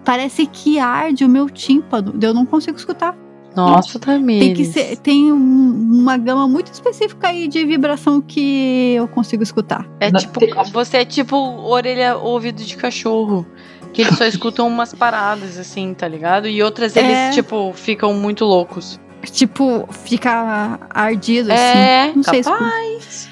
parece 0.05 0.45
que 0.47 0.79
arde 0.79 1.25
o 1.25 1.29
meu 1.29 1.49
tímpano. 1.49 2.15
Eu 2.21 2.35
não 2.35 2.45
consigo 2.45 2.77
escutar. 2.77 3.17
Nossa, 3.57 3.99
Tamires. 3.99 4.45
Tem 4.45 4.55
que 4.55 4.65
ser, 4.65 4.97
tem 4.99 5.33
um- 5.33 6.01
uma 6.01 6.17
gama 6.19 6.47
muito 6.49 6.73
específica 6.73 7.29
aí 7.29 7.47
de 7.49 7.65
vibração 7.65 8.21
que 8.21 8.95
eu 8.97 9.07
consigo 9.09 9.43
escutar. 9.43 9.89
É 10.01 10.11
Não, 10.11 10.19
tipo, 10.21 10.41
tem- 10.41 10.53
você 10.73 10.99
é 10.99 11.05
tipo 11.05 11.37
orelha, 11.37 12.17
ouvido 12.19 12.63
de 12.63 12.77
cachorro. 12.77 13.47
Que 13.95 14.03
eles 14.03 14.19
só 14.19 14.25
escutam 14.27 14.67
umas 14.67 14.93
paradas, 14.93 15.57
assim, 15.57 15.95
tá 15.95 16.09
ligado? 16.09 16.49
E 16.49 16.61
outras 16.63 16.97
eles, 16.97 17.13
É. 17.13 17.31
tipo, 17.31 17.73
ficam 17.75 18.13
muito 18.13 18.45
loucos. 18.45 19.01
Tipo, 19.31 19.87
fica 19.91 20.79
ardido 20.91 21.53
assim. 21.53 21.79
É, 21.79 22.13
Não 22.15 22.23
sei 22.23 22.43
se- 22.43 22.51
capaz. 22.51 23.29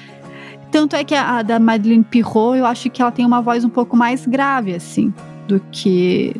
Tanto 0.71 0.95
é 0.95 1.03
que 1.03 1.13
a, 1.13 1.37
a 1.37 1.41
da 1.43 1.59
Madeleine 1.59 2.03
Pirro, 2.03 2.55
eu 2.55 2.65
acho 2.65 2.89
que 2.89 3.01
ela 3.01 3.11
tem 3.11 3.25
uma 3.25 3.41
voz 3.41 3.63
um 3.63 3.69
pouco 3.69 3.95
mais 3.95 4.25
grave, 4.25 4.73
assim, 4.73 5.13
do 5.47 5.59
que. 5.71 6.35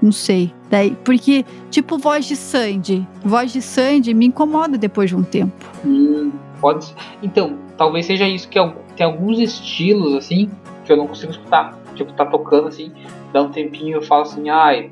Não 0.00 0.12
sei. 0.12 0.52
Daí, 0.70 0.96
porque, 1.04 1.44
tipo, 1.70 1.96
voz 1.98 2.26
de 2.26 2.36
Sandy. 2.36 3.06
Voz 3.24 3.52
de 3.52 3.62
Sandy 3.62 4.12
me 4.14 4.26
incomoda 4.26 4.76
depois 4.76 5.08
de 5.10 5.16
um 5.16 5.22
tempo. 5.22 5.64
Hum, 5.84 6.30
pode 6.60 6.84
ser. 6.84 6.94
Então, 7.22 7.56
talvez 7.76 8.04
seja 8.06 8.28
isso 8.28 8.46
que 8.48 8.58
tem 8.94 9.06
alguns 9.06 9.38
estilos 9.38 10.14
assim 10.14 10.50
que 10.84 10.92
eu 10.92 10.96
não 10.96 11.06
consigo 11.06 11.32
escutar. 11.32 11.76
Tipo, 11.94 12.12
tá 12.12 12.24
tocando 12.26 12.68
assim, 12.68 12.92
dá 13.32 13.42
um 13.42 13.48
tempinho 13.50 13.96
eu 13.96 14.02
falo 14.02 14.22
assim, 14.22 14.48
ai, 14.50 14.90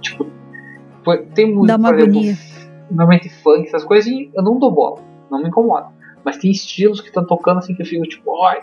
tipo, 0.00 0.26
tem 1.34 1.52
música, 1.54 1.66
Dá 1.68 1.76
uma 1.76 1.88
por 1.90 1.98
exemplo, 2.00 2.18
agonia. 2.18 2.38
Normalmente 2.90 3.28
funk, 3.28 3.66
essas 3.68 3.84
coisas, 3.84 4.10
e 4.10 4.30
eu 4.34 4.42
não 4.42 4.58
dou 4.58 4.70
bola, 4.70 5.02
não 5.30 5.40
me 5.42 5.48
incomoda. 5.48 5.88
Mas 6.24 6.36
tem 6.38 6.50
estilos 6.50 7.00
que 7.00 7.08
estão 7.08 7.24
tocando 7.26 7.58
assim 7.58 7.74
que 7.74 7.82
eu 7.82 7.86
fico 7.86 8.04
tipo, 8.04 8.44
ai, 8.44 8.60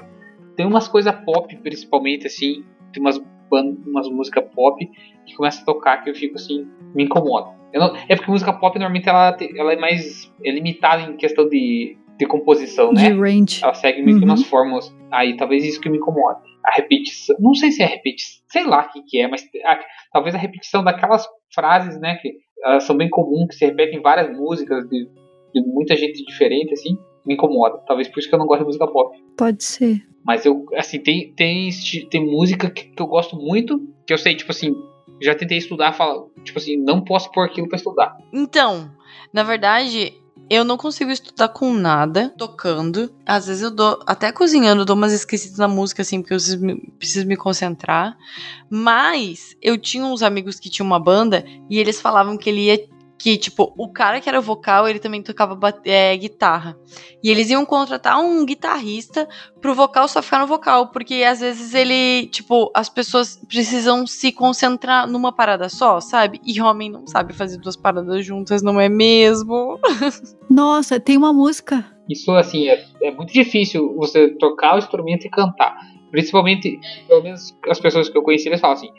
tem 0.56 0.66
umas 0.66 0.88
coisas 0.88 1.14
pop 1.26 1.56
principalmente 1.58 2.28
assim, 2.28 2.64
tem 2.94 3.02
umas 3.02 3.20
umas 3.52 4.10
músicas 4.10 4.44
pop 4.56 4.86
que 5.26 5.36
começa 5.36 5.62
a 5.62 5.66
tocar 5.66 6.04
que 6.04 6.10
eu 6.10 6.16
fico 6.16 6.36
assim, 6.36 6.68
me 6.96 7.04
incomoda. 7.04 7.52
Não- 7.74 7.96
é 8.10 8.16
porque 8.16 8.32
música 8.32 8.52
pop 8.52 8.78
normalmente 8.78 9.08
ela, 9.08 9.38
ela 9.56 9.74
é 9.74 9.76
mais 9.78 10.32
é 10.44 10.52
limitada 10.52 11.04
em 11.04 11.16
questão 11.16 11.48
de, 11.48 11.96
de 12.18 12.26
composição, 12.26 12.92
De 12.94 13.04
né? 13.04 13.10
range. 13.16 13.64
Ela 13.64 13.74
segue 13.74 14.02
meio 14.02 14.18
que 14.18 14.24
Uhum. 14.26 14.32
umas 14.32 14.44
fórmulas. 14.44 14.94
Aí 15.12 15.38
talvez 15.38 15.64
isso 15.64 15.80
que 15.80 15.90
me 15.90 15.98
incomode. 15.98 16.40
A 16.66 16.72
repetição. 16.76 17.36
Não 17.40 17.54
sei 17.54 17.72
se 17.72 17.84
é 17.84 17.86
repetição. 17.86 18.44
Sei 18.50 18.64
lá 18.66 18.82
o 18.88 18.90
que, 18.92 19.04
que 19.04 19.22
é, 19.22 19.28
mas 19.28 19.44
a- 19.66 19.80
talvez 20.12 20.34
a 20.34 20.38
repetição 20.40 20.84
daquelas 20.84 21.26
frases, 21.54 22.00
né? 22.00 22.16
Que 22.16 22.34
elas 22.66 22.84
são 22.84 22.98
bem 22.98 23.10
comuns, 23.10 23.48
que 23.50 23.56
se 23.56 23.66
repetem 23.66 24.00
em 24.00 24.02
várias 24.02 24.36
músicas 24.36 24.88
de, 24.90 25.08
de 25.54 25.62
muita 25.62 25.96
gente 25.96 26.24
diferente, 26.26 26.74
assim, 26.74 26.98
me 27.26 27.36
incomoda. 27.36 27.78
Talvez 27.88 28.08
por 28.08 28.20
isso 28.20 28.30
que 28.30 28.36
eu 28.36 28.40
não 28.40 28.48
gosto 28.48 28.62
de 28.62 28.68
música 28.68 28.88
pop. 28.88 29.16
Pode 29.38 29.64
ser. 29.64 30.02
Mas 30.26 30.46
eu, 30.46 30.66
assim, 30.76 31.00
tem, 31.00 31.32
tem, 31.34 31.70
tem 32.10 32.26
música 32.26 32.70
que, 32.70 32.86
que 32.86 33.02
eu 33.02 33.08
gosto 33.08 33.36
muito, 33.36 33.80
que 34.08 34.14
eu 34.14 34.18
sei, 34.18 34.36
tipo 34.36 34.52
assim, 34.52 34.74
já 35.22 35.36
tentei 35.36 35.58
estudar, 35.58 35.94
falo, 35.94 36.32
tipo 36.44 36.58
assim, 36.58 36.76
não 36.78 37.04
posso 37.04 37.32
pôr 37.32 37.46
aquilo 37.46 37.68
pra 37.68 37.78
estudar. 37.78 38.18
Então, 38.34 38.92
na 39.32 39.44
verdade, 39.44 40.14
eu 40.50 40.64
não 40.64 40.78
consigo 40.78 41.12
estudar 41.12 41.50
com 41.50 41.74
nada, 41.74 42.34
tocando. 42.38 43.14
Às 43.26 43.48
vezes 43.48 43.64
eu 43.64 43.72
dou, 43.72 44.00
até 44.06 44.32
cozinhando, 44.32 44.86
dou 44.86 44.96
umas 44.96 45.12
esquecidas 45.12 45.58
na 45.58 45.68
música, 45.68 46.02
assim, 46.02 46.22
porque 46.22 46.34
eu 46.34 46.38
preciso 46.38 46.64
me, 46.64 46.92
preciso 47.00 47.28
me 47.28 47.36
concentrar. 47.36 48.16
Mas 48.70 49.56
eu 49.62 49.78
tinha 49.78 50.06
uns 50.06 50.22
amigos 50.22 50.60
que 50.60 50.70
tinham 50.70 50.86
uma 50.86 51.00
banda 51.00 51.44
e 51.70 51.80
eles 51.80 52.00
falavam 52.00 52.38
que 52.38 52.50
ele 52.50 52.66
ia. 52.66 52.95
Que, 53.26 53.38
tipo, 53.38 53.74
o 53.76 53.92
cara 53.92 54.22
que 54.22 54.30
era 54.30 54.40
vocal, 54.40 54.88
ele 54.88 55.00
também 55.00 55.20
tocava 55.20 55.58
é, 55.84 56.16
guitarra. 56.16 56.78
E 57.24 57.32
eles 57.32 57.50
iam 57.50 57.66
contratar 57.66 58.20
um 58.20 58.46
guitarrista 58.46 59.28
pro 59.60 59.74
vocal 59.74 60.08
só 60.08 60.22
ficar 60.22 60.38
no 60.38 60.46
vocal. 60.46 60.90
Porque 60.90 61.24
às 61.24 61.40
vezes 61.40 61.74
ele, 61.74 62.28
tipo, 62.28 62.70
as 62.72 62.88
pessoas 62.88 63.42
precisam 63.48 64.06
se 64.06 64.32
concentrar 64.32 65.08
numa 65.08 65.32
parada 65.32 65.70
só, 65.70 66.00
sabe? 66.00 66.40
E 66.46 66.62
homem 66.62 66.92
não 66.92 67.08
sabe 67.08 67.34
fazer 67.34 67.58
duas 67.58 67.76
paradas 67.76 68.24
juntas, 68.24 68.62
não 68.62 68.80
é 68.80 68.88
mesmo? 68.88 69.80
Nossa, 70.48 71.00
tem 71.00 71.18
uma 71.18 71.34
música. 71.34 71.84
Isso, 72.08 72.30
assim, 72.34 72.68
é, 72.70 72.86
é 73.02 73.10
muito 73.10 73.34
difícil 73.34 73.92
você 73.96 74.30
tocar 74.36 74.76
o 74.76 74.78
instrumento 74.78 75.26
e 75.26 75.32
cantar. 75.32 75.76
Principalmente, 76.12 76.80
pelo 77.08 77.24
menos 77.24 77.58
as 77.68 77.80
pessoas 77.80 78.08
que 78.08 78.16
eu 78.16 78.22
conheci, 78.22 78.50
eles 78.50 78.62
falam 78.62 78.78
assim, 78.78 78.92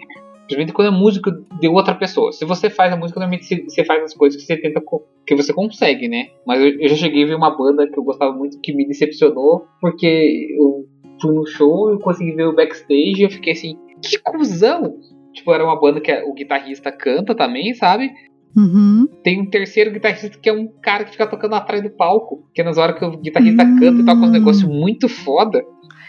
principalmente 0.47 0.73
quando 0.73 0.89
é 0.95 0.99
música 0.99 1.31
de 1.61 1.69
outra 1.69 1.95
pessoa. 1.95 2.33
Se 2.33 2.45
você 2.45 2.71
faz 2.71 2.93
a 2.93 2.97
música, 2.97 3.21
normalmente 3.21 3.45
você- 3.69 3.85
faz 3.85 4.03
as 4.03 4.15
coisas 4.15 4.41
que 4.41 4.47
você 4.47 4.57
tenta, 4.57 4.81
que 5.27 5.35
você 5.35 5.53
consegue, 5.53 6.09
né? 6.09 6.29
Mas 6.47 6.61
eu, 6.61 6.69
eu 6.81 6.89
já 6.89 6.97
cheguei 6.97 7.25
a 7.25 7.27
ver 7.27 7.35
uma 7.37 7.57
banda 7.57 7.87
que 7.89 7.99
eu 7.99 8.05
gostava 8.05 8.33
muito, 8.33 8.61
que 8.61 8.73
me 8.75 8.87
decepcionou, 8.87 9.67
porque 9.81 10.49
eu 10.59 10.87
fui 11.21 11.35
no 11.35 11.47
show, 11.47 11.91
eu 11.91 11.99
consegui 11.99 12.33
ver 12.33 12.47
o 12.47 12.55
backstage 12.55 13.15
e 13.21 13.23
eu 13.23 13.31
fiquei 13.31 13.53
assim, 13.53 13.77
que 14.03 14.19
cuzão! 14.19 14.99
Tipo, 15.33 15.53
era 15.53 15.65
uma 15.65 15.79
banda 15.79 16.01
que 16.01 16.13
o 16.23 16.33
guitarrista 16.33 16.91
canta 16.91 17.35
também, 17.35 17.75
sabe? 17.75 18.11
Uhum. 18.57 19.07
Tem 19.23 19.39
um 19.41 19.51
terceiro 19.51 19.91
guitarrista 19.91 20.31
que 20.39 20.49
é 20.49 20.53
um 20.53 20.67
cara 20.81 21.05
que 21.05 21.13
fica 21.13 21.27
tocando 21.27 21.55
atrás 21.55 21.83
do 21.83 21.91
palco. 21.91 22.49
Que 22.55 22.63
é 22.63 22.65
nas 22.65 22.79
horas 22.79 22.99
que 22.99 23.05
o 23.05 23.19
guitarrista 23.19 23.63
Hum. 23.63 23.79
canta 23.79 24.01
e 24.01 24.05
toca 24.07 24.21
uns 24.23 24.31
negócios 24.33 24.65
muito 24.67 25.09
foda. 25.11 25.63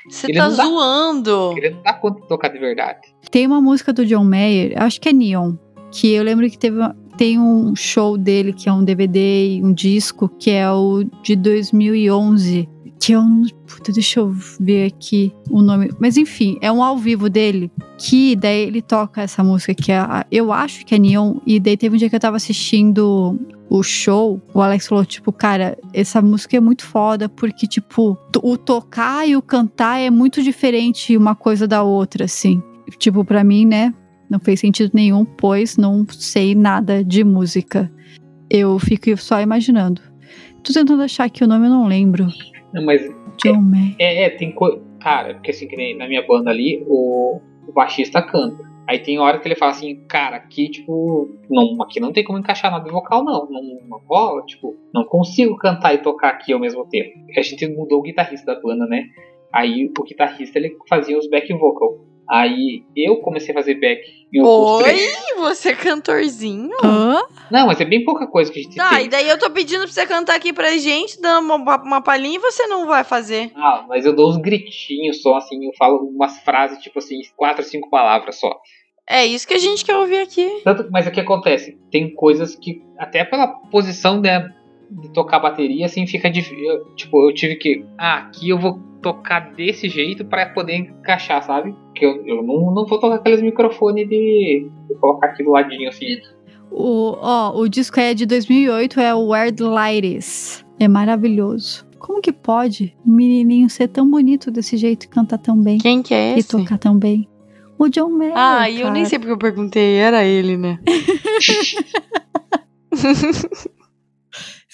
Você 0.09 0.31
tá 0.31 0.47
não 0.49 0.55
dá- 0.55 0.65
zoando. 0.65 1.53
Ele 1.57 1.69
não 1.71 1.81
dá 1.83 1.93
conta 1.93 2.21
de 2.21 2.27
tocar 2.27 2.47
de 2.49 2.59
verdade. 2.59 2.99
Tem 3.31 3.45
uma 3.45 3.59
música 3.61 3.91
do 3.93 4.05
John 4.05 4.23
Mayer, 4.23 4.73
acho 4.81 4.99
que 5.01 5.09
é 5.09 5.13
Neon, 5.13 5.53
que 5.91 6.11
eu 6.13 6.23
lembro 6.23 6.49
que 6.49 6.57
teve 6.57 6.77
uma- 6.77 6.95
tem 7.17 7.39
um 7.39 7.75
show 7.75 8.17
dele 8.17 8.53
que 8.53 8.69
é 8.69 8.73
um 8.73 8.83
DVD 8.83 9.55
e 9.57 9.63
um 9.63 9.73
disco 9.73 10.29
que 10.39 10.51
é 10.51 10.69
o 10.71 11.03
de 11.23 11.35
2011, 11.35 12.69
que 12.99 13.11
eu 13.13 13.21
não- 13.21 13.43
puta, 13.65 13.91
deixa 13.91 14.19
eu 14.19 14.31
ver 14.59 14.87
aqui 14.87 15.33
o 15.49 15.61
nome, 15.61 15.89
mas 15.99 16.17
enfim, 16.17 16.57
é 16.61 16.71
um 16.71 16.81
ao 16.83 16.97
vivo 16.97 17.29
dele 17.29 17.71
que 17.97 18.35
daí 18.35 18.61
ele 18.63 18.81
toca 18.81 19.21
essa 19.21 19.43
música 19.43 19.73
que 19.73 19.91
é, 19.91 19.99
eu 20.31 20.51
acho 20.51 20.85
que 20.85 20.95
é 20.95 20.99
Neon 20.99 21.35
e 21.45 21.59
daí 21.59 21.75
teve 21.77 21.95
um 21.95 21.99
dia 21.99 22.09
que 22.09 22.15
eu 22.15 22.19
tava 22.19 22.37
assistindo 22.37 23.39
o 23.69 23.83
show, 23.83 24.41
o 24.53 24.61
Alex 24.61 24.87
falou, 24.87 25.05
tipo, 25.05 25.31
cara, 25.31 25.77
essa 25.93 26.21
música 26.21 26.57
é 26.57 26.59
muito 26.59 26.85
foda, 26.85 27.27
porque, 27.27 27.67
tipo, 27.67 28.17
o 28.41 28.57
tocar 28.57 29.27
e 29.27 29.35
o 29.35 29.41
cantar 29.41 29.99
é 29.99 30.09
muito 30.09 30.41
diferente 30.41 31.17
uma 31.17 31.35
coisa 31.35 31.67
da 31.67 31.83
outra, 31.83 32.25
assim. 32.25 32.61
Tipo, 32.97 33.25
pra 33.25 33.43
mim, 33.43 33.65
né, 33.65 33.93
não 34.29 34.39
fez 34.39 34.59
sentido 34.59 34.91
nenhum, 34.93 35.25
pois 35.25 35.77
não 35.77 36.05
sei 36.09 36.55
nada 36.55 37.03
de 37.03 37.23
música. 37.23 37.91
Eu 38.49 38.79
fico 38.79 39.15
só 39.17 39.41
imaginando. 39.41 40.01
Tô 40.63 40.73
tentando 40.73 41.01
achar 41.01 41.29
que 41.29 41.43
o 41.43 41.47
nome 41.47 41.67
eu 41.67 41.71
não 41.71 41.87
lembro. 41.87 42.27
Não, 42.73 42.85
mas 42.85 43.01
John 43.37 43.61
May. 43.61 43.95
é, 43.99 44.23
é, 44.25 44.29
tem 44.29 44.51
coisa. 44.51 44.81
Cara, 44.99 45.35
porque 45.35 45.51
assim, 45.51 45.67
que 45.67 45.75
nem 45.75 45.97
na 45.97 46.07
minha 46.07 46.25
banda 46.25 46.49
ali, 46.49 46.83
o, 46.87 47.39
o 47.67 47.73
baixista 47.73 48.21
canta. 48.21 48.66
Aí 48.87 48.99
tem 48.99 49.19
hora 49.19 49.37
que 49.37 49.47
ele 49.47 49.55
fala 49.55 49.71
assim, 49.71 50.05
cara, 50.07 50.37
aqui, 50.37 50.69
tipo, 50.69 51.37
não, 51.49 51.81
aqui 51.83 51.99
não 51.99 52.13
tem 52.13 52.23
como 52.23 52.39
encaixar 52.39 52.71
nada 52.71 52.89
vocal, 52.89 53.23
não. 53.23 53.45
Não, 53.49 53.61
não 53.85 54.45
tipo, 54.45 54.75
não 54.93 55.03
consigo 55.03 55.57
cantar 55.57 55.93
e 55.93 55.97
tocar 55.97 56.29
aqui 56.29 56.53
ao 56.53 56.59
mesmo 56.59 56.85
tempo. 56.87 57.11
A 57.37 57.41
gente 57.41 57.67
mudou 57.67 57.99
o 57.99 58.01
guitarrista 58.01 58.53
da 58.53 58.61
banda, 58.61 58.85
né? 58.85 59.03
Aí 59.51 59.91
o 59.97 60.03
guitarrista 60.03 60.57
ele 60.57 60.77
fazia 60.87 61.17
os 61.17 61.29
back 61.29 61.51
vocal. 61.53 61.99
Aí 62.29 62.83
eu 62.95 63.17
comecei 63.17 63.51
a 63.53 63.57
fazer 63.57 63.75
back 63.75 64.01
em 64.33 64.41
Oi? 64.41 65.07
Você 65.37 65.69
é 65.69 65.75
cantorzinho? 65.75 66.71
Hã? 66.83 67.21
Não, 67.49 67.67
mas 67.67 67.79
é 67.79 67.85
bem 67.85 68.03
pouca 68.03 68.27
coisa 68.27 68.51
que 68.51 68.59
a 68.59 68.63
gente 68.63 68.75
Tá, 68.75 68.89
tem. 68.95 69.05
e 69.05 69.09
daí 69.09 69.29
eu 69.29 69.39
tô 69.39 69.49
pedindo 69.49 69.83
pra 69.83 69.87
você 69.91 70.05
cantar 70.05 70.35
aqui 70.35 70.51
pra 70.51 70.75
gente, 70.77 71.21
dando 71.21 71.45
uma, 71.55 71.77
uma 71.81 72.01
palhinha 72.01 72.35
e 72.37 72.41
você 72.41 72.67
não 72.67 72.85
vai 72.85 73.03
fazer. 73.03 73.51
Ah, 73.55 73.85
mas 73.87 74.05
eu 74.05 74.13
dou 74.13 74.29
uns 74.29 74.37
gritinhos 74.37 75.21
só, 75.21 75.37
assim, 75.37 75.65
eu 75.65 75.71
falo 75.77 75.99
umas 76.09 76.39
frases, 76.39 76.79
tipo 76.79 76.99
assim, 76.99 77.19
quatro, 77.37 77.63
cinco 77.63 77.89
palavras 77.89 78.37
só. 78.39 78.51
É 79.09 79.25
isso 79.25 79.47
que 79.47 79.53
a 79.53 79.59
gente 79.59 79.85
quer 79.85 79.95
ouvir 79.95 80.17
aqui. 80.19 80.61
Tanto, 80.65 80.89
mas 80.91 81.07
o 81.07 81.11
que 81.11 81.21
acontece? 81.21 81.77
Tem 81.89 82.13
coisas 82.13 82.55
que, 82.55 82.83
até 82.97 83.23
pela 83.23 83.47
posição 83.47 84.19
né, 84.19 84.49
de 84.91 85.13
tocar 85.13 85.39
bateria, 85.39 85.85
assim, 85.85 86.05
fica 86.05 86.29
difícil. 86.29 86.83
Tipo, 86.97 87.29
eu 87.29 87.33
tive 87.33 87.55
que. 87.55 87.85
Ah, 87.97 88.17
aqui 88.17 88.49
eu 88.49 88.59
vou 88.59 88.77
tocar 89.01 89.53
desse 89.53 89.87
jeito 89.89 90.25
pra 90.25 90.47
poder 90.47 90.75
encaixar, 90.77 91.43
sabe? 91.43 91.73
Porque 91.87 92.05
eu, 92.05 92.25
eu 92.25 92.43
não, 92.43 92.73
não 92.73 92.85
vou 92.85 92.99
tocar 92.99 93.15
aqueles 93.15 93.41
microfones 93.41 94.07
de, 94.09 94.69
de 94.87 94.95
colocar 94.99 95.27
aqui 95.27 95.43
do 95.43 95.51
ladinho, 95.51 95.89
assim. 95.89 96.17
O, 96.71 97.17
ó, 97.21 97.57
o 97.57 97.67
disco 97.69 97.99
é 97.99 98.13
de 98.13 98.25
2008, 98.25 98.99
é 98.99 99.13
o 99.15 99.27
Where 99.29 99.51
the 99.51 99.63
Light 99.63 100.05
Is. 100.17 100.65
É 100.79 100.87
maravilhoso. 100.87 101.85
Como 101.97 102.21
que 102.21 102.31
pode 102.31 102.95
um 103.05 103.11
menininho 103.13 103.69
ser 103.69 103.87
tão 103.87 104.09
bonito 104.09 104.51
desse 104.51 104.77
jeito 104.77 105.05
e 105.05 105.07
cantar 105.07 105.37
tão 105.39 105.59
bem? 105.61 105.77
Quem 105.79 106.01
que 106.03 106.13
é 106.13 106.35
e 106.35 106.39
esse? 106.39 106.49
tocar 106.49 106.77
tão 106.77 106.97
bem? 106.97 107.27
O 107.79 107.87
John 107.89 108.09
Mayer, 108.09 108.33
Ah, 108.35 108.69
e 108.69 108.75
eu 108.77 108.81
cara. 108.83 108.93
nem 108.93 109.05
sei 109.05 109.19
porque 109.19 109.31
eu 109.31 109.37
perguntei, 109.37 109.95
era 109.97 110.23
ele, 110.25 110.57
né? 110.57 110.79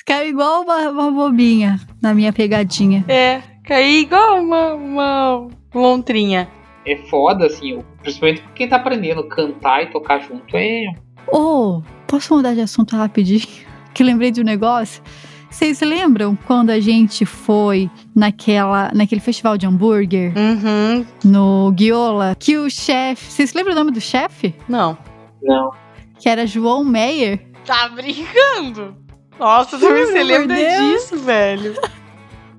Caiu 0.05 0.30
igual 0.32 0.63
uma, 0.63 0.89
uma 0.89 1.11
bobinha 1.11 1.80
na 2.01 2.13
minha 2.13 2.34
pegadinha. 2.34 3.05
É, 3.07 3.41
caí 3.66 4.01
igual 4.01 4.39
uma, 4.41 4.74
uma 4.74 5.47
lontrinha. 5.74 6.47
É 6.86 6.97
foda, 7.09 7.45
assim, 7.45 7.80
principalmente 8.01 8.41
pra 8.41 8.51
quem 8.53 8.68
tá 8.68 8.76
aprendendo 8.76 9.22
a 9.22 9.28
cantar 9.30 9.84
e 9.84 9.88
tocar 9.88 10.20
junto. 10.20 10.55
É. 10.57 10.84
Oh, 11.32 11.82
posso 12.07 12.36
mudar 12.36 12.53
de 12.53 12.61
assunto 12.61 12.95
rapidinho? 12.95 13.41
Que 13.93 14.01
lembrei 14.03 14.32
de 14.32 14.41
um 14.41 14.43
negócio. 14.43 15.03
Vocês 15.51 15.80
lembram 15.82 16.36
quando 16.47 16.72
a 16.72 16.80
gente 16.80 17.28
foi 17.28 17.88
naquela, 18.16 18.89
naquele 18.91 19.22
festival 19.22 19.55
de 19.55 19.68
hambúrguer 19.68 20.34
Uhum, 20.36 21.05
no 21.24 21.72
Guiola? 21.76 22.36
Que 22.39 22.57
o 22.57 22.68
chefe. 22.72 23.32
Vocês 23.32 23.53
lembram 23.53 23.74
o 23.74 23.78
nome 23.78 23.91
do 23.91 24.01
chefe? 24.01 24.55
não. 24.68 24.97
Não. 25.43 25.70
que 26.18 26.28
era 26.28 26.47
João 26.47 26.84
Meyer. 26.84 27.39
Tá 27.68 27.88
brincando? 27.89 28.95
Nossa, 29.39 29.78
você 29.78 30.24
lembra 30.24 30.55
Deus. 30.55 30.82
disso, 31.03 31.18
velho? 31.20 31.76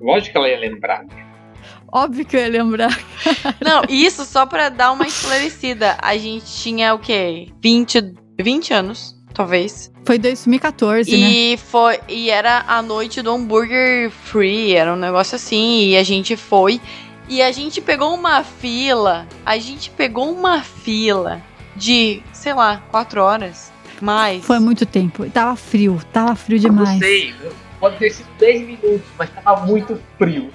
Lógico 0.05 0.33
que 0.33 0.37
ela 0.37 0.47
ia 0.47 0.59
lembrar. 0.59 1.03
Óbvio 1.91 2.25
que 2.25 2.35
eu 2.35 2.41
ia 2.41 2.49
lembrar. 2.49 2.97
Não, 3.63 3.81
isso 3.89 4.23
só 4.25 4.45
pra 4.45 4.69
dar 4.69 4.91
uma 4.91 5.07
esclarecida. 5.07 5.97
A 6.01 6.15
gente 6.17 6.45
tinha 6.45 6.93
o 6.93 6.99
quê? 6.99 7.49
20, 7.63 8.13
20 8.39 8.73
anos, 8.73 9.15
talvez. 9.33 9.91
Foi 10.05 10.19
2014, 10.19 11.09
né? 11.11 11.17
E 11.17 11.57
foi 11.57 11.99
e 12.07 12.29
era 12.29 12.63
a 12.67 12.81
noite 12.81 13.21
do 13.21 13.31
hambúrguer 13.31 14.11
free, 14.11 14.75
era 14.75 14.93
um 14.93 14.97
negócio 14.97 15.35
assim, 15.35 15.87
e 15.89 15.97
a 15.97 16.03
gente 16.03 16.35
foi 16.37 16.79
e 17.27 17.41
a 17.41 17.51
gente 17.51 17.81
pegou 17.81 18.13
uma 18.13 18.43
fila, 18.43 19.27
a 19.43 19.57
gente 19.57 19.89
pegou 19.89 20.31
uma 20.31 20.61
fila 20.61 21.41
de, 21.75 22.21
sei 22.31 22.53
lá, 22.53 22.83
quatro 22.91 23.21
horas, 23.21 23.71
mais. 23.99 24.45
Foi 24.45 24.59
muito 24.59 24.85
tempo. 24.85 25.27
Tava 25.31 25.55
frio, 25.55 25.99
tava 26.13 26.35
frio 26.35 26.61
Não 26.61 26.69
demais. 26.69 26.99
sei, 26.99 27.33
pode 27.85 27.97
ter 27.97 28.09
sido 28.09 28.27
10 28.39 28.61
minutos, 28.61 29.07
mas 29.17 29.29
tava 29.29 29.65
muito 29.65 30.01
frio. 30.17 30.49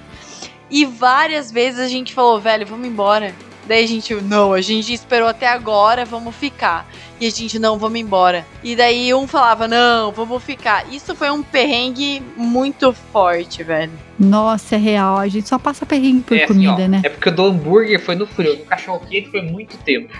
E 0.69 0.85
várias 0.85 1.51
vezes 1.51 1.79
a 1.79 1.87
gente 1.87 2.13
falou, 2.13 2.39
velho, 2.39 2.65
vamos 2.65 2.87
embora. 2.87 3.33
Daí 3.67 3.83
a 3.83 3.87
gente, 3.87 4.13
não, 4.15 4.53
a 4.53 4.59
gente 4.59 4.91
esperou 4.91 5.29
até 5.29 5.47
agora, 5.47 6.03
vamos 6.03 6.35
ficar. 6.35 6.85
E 7.21 7.27
a 7.27 7.29
gente, 7.29 7.57
não, 7.57 7.77
vamos 7.77 7.99
embora. 7.99 8.45
E 8.63 8.75
daí 8.75 9.13
um 9.13 9.27
falava, 9.27 9.67
não, 9.67 10.11
vamos 10.11 10.43
ficar. 10.43 10.91
Isso 10.91 11.15
foi 11.15 11.29
um 11.29 11.41
perrengue 11.41 12.21
muito 12.35 12.91
forte, 12.91 13.63
velho. 13.63 13.91
Nossa, 14.19 14.75
é 14.75 14.77
real. 14.77 15.17
A 15.17 15.27
gente 15.27 15.47
só 15.47 15.57
passa 15.57 15.85
perrengue 15.85 16.21
por 16.21 16.35
é 16.35 16.43
assim, 16.43 16.53
comida, 16.53 16.83
ó, 16.83 16.87
né? 16.87 17.01
É 17.03 17.09
porque 17.09 17.29
o 17.29 17.31
do 17.31 17.45
hambúrguer 17.45 18.03
foi 18.03 18.15
no 18.15 18.25
frio, 18.25 18.57
do 18.57 18.65
cachorro 18.65 19.01
quente 19.09 19.29
foi 19.29 19.41
muito 19.41 19.77
tempo. 19.77 20.13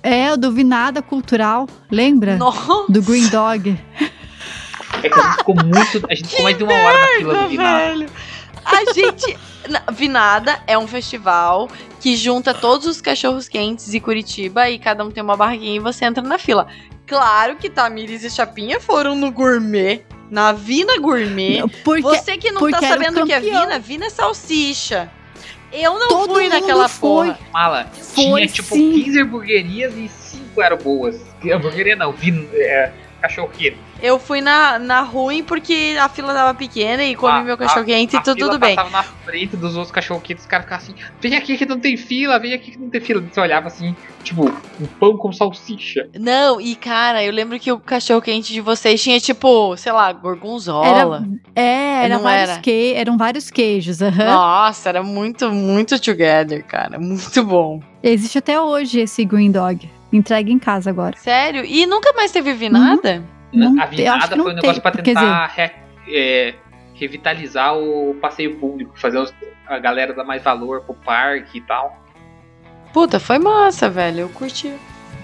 É, 0.00 0.32
o 0.32 0.36
do 0.36 0.52
Vinada 0.52 1.02
Cultural, 1.02 1.66
lembra? 1.90 2.36
Nossa, 2.36 2.86
Do 2.88 3.02
Green 3.02 3.26
Dog. 3.28 3.76
É 5.02 5.08
que 5.08 5.18
a 5.18 5.22
gente 5.22 5.36
ficou 5.38 5.54
muito. 5.54 6.06
A 6.10 6.14
gente 6.14 6.28
ficou 6.28 6.42
mais 6.44 6.56
de 6.58 6.64
uma 6.64 6.74
hora 6.74 6.98
na 7.00 7.06
fila 7.18 7.34
do 7.34 7.48
velho. 7.56 8.06
A 8.64 8.92
gente. 8.92 9.38
na- 9.68 9.82
Vinada 9.92 10.60
é 10.66 10.76
um 10.76 10.86
festival 10.88 11.68
que 12.00 12.16
junta 12.16 12.52
todos 12.52 12.86
os 12.86 13.00
cachorros 13.00 13.48
quentes 13.48 13.90
de 13.90 14.00
Curitiba 14.00 14.68
e 14.70 14.78
cada 14.78 15.04
um 15.04 15.10
tem 15.10 15.22
uma 15.22 15.36
barraquinha 15.36 15.76
e 15.76 15.78
você 15.78 16.04
entra 16.04 16.22
na 16.22 16.38
fila. 16.38 16.66
Claro 17.06 17.56
que 17.56 17.68
Tamires 17.70 18.24
e 18.24 18.30
Chapinha 18.30 18.80
foram 18.80 19.14
no 19.14 19.30
gourmet, 19.30 20.02
na 20.30 20.52
Vina 20.52 20.98
Gourmet. 20.98 21.62
Porque 21.84 22.02
Você 22.02 22.36
que 22.36 22.50
não 22.50 22.70
tá 22.70 22.80
sabendo 22.80 23.22
o 23.22 23.26
que 23.26 23.32
é. 23.32 23.40
Vina, 23.40 23.78
Vina 23.78 24.06
é 24.06 24.10
salsicha. 24.10 25.10
Eu 25.72 25.98
não 25.98 26.08
Todo 26.08 26.34
fui 26.34 26.48
naquela 26.48 26.86
foi. 26.88 27.28
porra. 27.28 27.38
Mala, 27.52 27.86
Foi, 27.94 28.24
tinha 28.24 28.46
tipo 28.46 28.74
sim. 28.74 28.92
15 29.04 29.20
hamburguerias 29.20 29.94
e 29.96 30.06
5 30.08 30.60
eram 30.62 30.76
boas. 30.76 31.20
Hamburgueria 31.44 31.96
não, 31.96 32.12
vin, 32.12 32.46
é, 32.52 32.92
cachorro 33.22 33.48
quente. 33.56 33.76
Eu 34.02 34.18
fui 34.18 34.40
na, 34.40 34.78
na 34.78 35.00
ruim 35.02 35.42
porque 35.44 35.96
a 35.98 36.08
fila 36.08 36.34
tava 36.34 36.52
pequena 36.54 37.04
e 37.04 37.14
comi 37.14 37.32
Ah, 37.38 37.44
meu 37.44 37.56
cachorro 37.56 37.84
quente 37.86 38.16
e 38.16 38.22
tudo, 38.22 38.34
fila 38.34 38.50
tudo 38.50 38.58
bem. 38.60 38.74
passava 38.74 38.90
na 38.90 39.02
frente 39.02 39.56
dos 39.56 39.76
outros 39.76 39.92
cachorro 39.92 40.20
quentes, 40.20 40.44
os 40.44 40.50
caras 40.50 40.64
ficavam 40.66 40.84
assim, 40.84 40.94
vem 41.20 41.36
aqui 41.36 41.56
que 41.56 41.64
não 41.64 41.78
tem 41.78 41.96
fila, 41.96 42.38
vem 42.38 42.52
aqui 42.52 42.72
que 42.72 42.78
não 42.78 42.90
tem 42.90 43.00
fila. 43.00 43.22
Você 43.22 43.40
olhava 43.40 43.68
assim, 43.68 43.94
tipo, 44.24 44.44
um 44.80 44.86
pão 44.98 45.16
com 45.16 45.32
salsicha. 45.32 46.08
Não, 46.18 46.60
e 46.60 46.74
cara, 46.74 47.22
eu 47.24 47.32
lembro 47.32 47.58
que 47.60 47.70
o 47.70 47.78
cachorro 47.78 48.20
quente 48.20 48.52
de 48.52 48.60
vocês 48.60 49.00
tinha 49.00 49.20
tipo, 49.20 49.76
sei 49.76 49.92
lá, 49.92 50.12
gorgonzola. 50.12 51.24
Era, 51.54 51.62
é, 51.68 52.04
era 52.06 52.14
Não 52.16 52.22
vários 52.24 52.50
era. 52.50 52.60
Que, 52.60 52.94
eram 52.96 53.16
vários 53.16 53.50
queijos. 53.50 54.02
aham. 54.02 54.24
Nossa, 54.26 54.88
era 54.88 55.02
muito, 55.02 55.50
muito 55.52 55.98
together, 56.00 56.64
cara. 56.64 56.98
Muito 56.98 57.44
bom. 57.44 57.80
Existe 58.02 58.38
até 58.38 58.60
hoje 58.60 58.98
esse 59.00 59.24
Green 59.24 59.52
Dog. 59.52 59.88
Entrega 60.12 60.50
em 60.50 60.58
casa 60.58 60.90
agora. 60.90 61.16
Sério? 61.16 61.64
E 61.64 61.86
nunca 61.86 62.12
mais 62.12 62.30
teve 62.30 62.52
vinada? 62.52 63.22
Não 63.52 63.80
a 63.80 63.86
vinada 63.86 64.36
foi 64.36 64.52
um 64.52 64.54
negócio 64.54 64.82
pra 64.82 64.90
tentar 64.90 65.46
re- 65.46 65.72
é, 66.08 66.54
revitalizar 66.94 67.76
o 67.76 68.14
passeio 68.20 68.56
público, 68.58 68.92
fazer 68.98 69.18
os- 69.18 69.32
a 69.66 69.78
galera 69.78 70.12
dar 70.12 70.24
mais 70.24 70.42
valor 70.42 70.82
pro 70.82 70.94
parque 70.94 71.58
e 71.58 71.60
tal. 71.62 71.98
Puta, 72.92 73.18
foi 73.18 73.38
massa, 73.38 73.88
velho. 73.88 74.20
Eu 74.20 74.28
curti. 74.28 74.72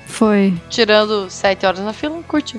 Foi, 0.07 0.55
Tirando 0.71 1.29
sete 1.29 1.67
horas 1.67 1.81
na 1.81 1.93
fila, 1.93 2.17
eu 2.17 2.23
curti. 2.23 2.59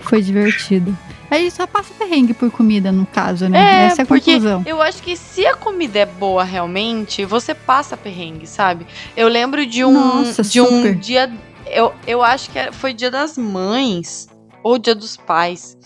foi 0.00 0.22
divertido. 0.22 0.96
A 1.34 1.38
gente 1.38 1.52
só 1.52 1.66
passa 1.66 1.92
perrengue 1.94 2.32
por 2.32 2.48
comida, 2.48 2.92
no 2.92 3.04
caso, 3.04 3.48
né? 3.48 3.58
É, 3.58 3.86
Essa 3.86 4.02
é 4.02 4.04
a 4.04 4.06
porque 4.06 4.34
conclusão. 4.34 4.62
eu 4.64 4.80
acho 4.80 5.02
que 5.02 5.16
se 5.16 5.44
a 5.44 5.56
comida 5.56 5.98
é 5.98 6.06
boa 6.06 6.44
realmente, 6.44 7.24
você 7.24 7.52
passa 7.52 7.96
perrengue, 7.96 8.46
sabe? 8.46 8.86
Eu 9.16 9.26
lembro 9.26 9.66
de 9.66 9.84
um, 9.84 9.92
Nossa, 9.92 10.44
de 10.44 10.60
um 10.60 10.94
dia. 10.94 11.32
Eu, 11.66 11.92
eu 12.06 12.22
acho 12.22 12.50
que 12.50 12.70
foi 12.70 12.94
dia 12.94 13.10
das 13.10 13.36
mães 13.36 14.28
ou 14.62 14.78
dia 14.78 14.94
dos 14.94 15.16
pais. 15.16 15.76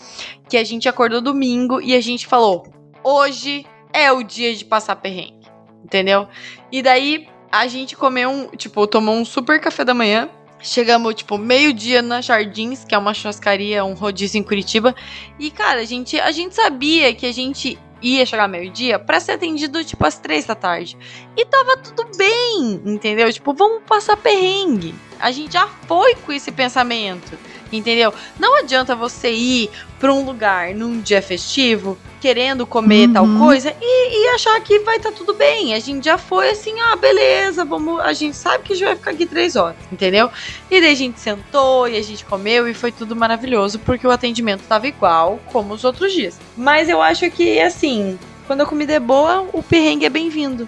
Que 0.47 0.55
a 0.55 0.63
gente 0.63 0.87
acordou 0.87 1.19
domingo 1.19 1.81
e 1.81 1.95
a 1.95 2.01
gente 2.01 2.27
falou: 2.27 2.67
hoje 3.03 3.65
é 3.91 4.11
o 4.11 4.21
dia 4.21 4.55
de 4.55 4.63
passar 4.63 4.97
perrengue. 4.97 5.47
Entendeu? 5.83 6.27
E 6.71 6.83
daí 6.83 7.27
a 7.51 7.65
gente 7.65 7.95
comeu 7.95 8.29
um. 8.29 8.47
Tipo, 8.49 8.85
tomou 8.85 9.15
um 9.15 9.25
super 9.25 9.59
café 9.59 9.83
da 9.83 9.95
manhã. 9.95 10.29
Chegamos, 10.61 11.15
tipo, 11.15 11.37
meio-dia 11.37 12.01
na 12.01 12.21
Jardins, 12.21 12.83
que 12.83 12.93
é 12.93 12.97
uma 12.97 13.13
churrascaria, 13.13 13.85
um 13.85 13.93
rodízio 13.93 14.39
em 14.39 14.43
Curitiba. 14.43 14.93
E, 15.39 15.49
cara, 15.49 15.81
a 15.81 15.85
gente, 15.85 16.19
a 16.19 16.31
gente 16.31 16.53
sabia 16.55 17.13
que 17.13 17.25
a 17.25 17.31
gente 17.31 17.79
ia 18.01 18.25
chegar 18.25 18.47
meio-dia 18.47 18.97
pra 18.99 19.19
ser 19.19 19.33
atendido, 19.33 19.83
tipo, 19.83 20.05
às 20.05 20.17
três 20.17 20.45
da 20.45 20.55
tarde. 20.55 20.97
E 21.35 21.45
tava 21.45 21.77
tudo 21.77 22.09
bem, 22.17 22.81
entendeu? 22.85 23.31
Tipo, 23.31 23.53
vamos 23.53 23.83
passar 23.83 24.17
perrengue. 24.17 24.93
A 25.19 25.31
gente 25.31 25.53
já 25.53 25.67
foi 25.67 26.15
com 26.15 26.31
esse 26.31 26.51
pensamento, 26.51 27.37
entendeu? 27.77 28.13
Não 28.39 28.57
adianta 28.57 28.95
você 28.95 29.31
ir 29.31 29.69
pra 29.99 30.13
um 30.13 30.23
lugar 30.25 30.73
num 30.73 31.01
dia 31.01 31.21
festivo, 31.21 31.97
querendo 32.21 32.65
comer 32.65 33.07
Uhum. 33.07 33.13
tal 33.13 33.27
coisa, 33.37 33.73
e, 33.81 34.25
e 34.25 34.27
achar 34.35 34.59
que 34.61 34.79
vai 34.79 34.97
estar 34.97 35.11
tudo 35.11 35.33
bem. 35.33 35.73
A 35.73 35.79
gente 35.79 36.05
já 36.05 36.17
foi 36.17 36.49
assim, 36.49 36.73
ah, 36.79 36.95
beleza, 36.95 37.63
vamos. 37.65 37.99
A 38.01 38.13
gente 38.13 38.35
sabe 38.35 38.63
que 38.63 38.73
a 38.73 38.75
gente 38.75 38.85
vai 38.85 38.95
ficar 38.95 39.11
aqui 39.11 39.25
três 39.25 39.55
horas, 39.55 39.77
entendeu? 39.91 40.29
E 40.71 40.79
daí 40.81 40.91
a 40.91 40.95
gente 40.95 41.19
sentou 41.19 41.87
e 41.87 41.97
a 41.97 42.01
gente 42.01 42.23
comeu 42.25 42.67
e 42.67 42.73
foi 42.73 42.91
tudo 42.91 43.15
maravilhoso, 43.15 43.79
porque 43.79 44.05
o 44.07 44.11
atendimento 44.11 44.61
tava 44.67 44.87
igual 44.87 45.39
como 45.47 45.73
os 45.73 45.83
outros 45.83 46.11
dias. 46.13 46.39
Mas 46.57 46.87
eu 46.89 47.01
acho 47.01 47.29
que, 47.31 47.59
assim, 47.59 48.17
quando 48.47 48.61
a 48.61 48.65
comida 48.65 48.93
é 48.93 48.99
boa, 48.99 49.47
o 49.53 49.61
perrengue 49.61 50.05
é 50.05 50.09
bem-vindo. 50.09 50.67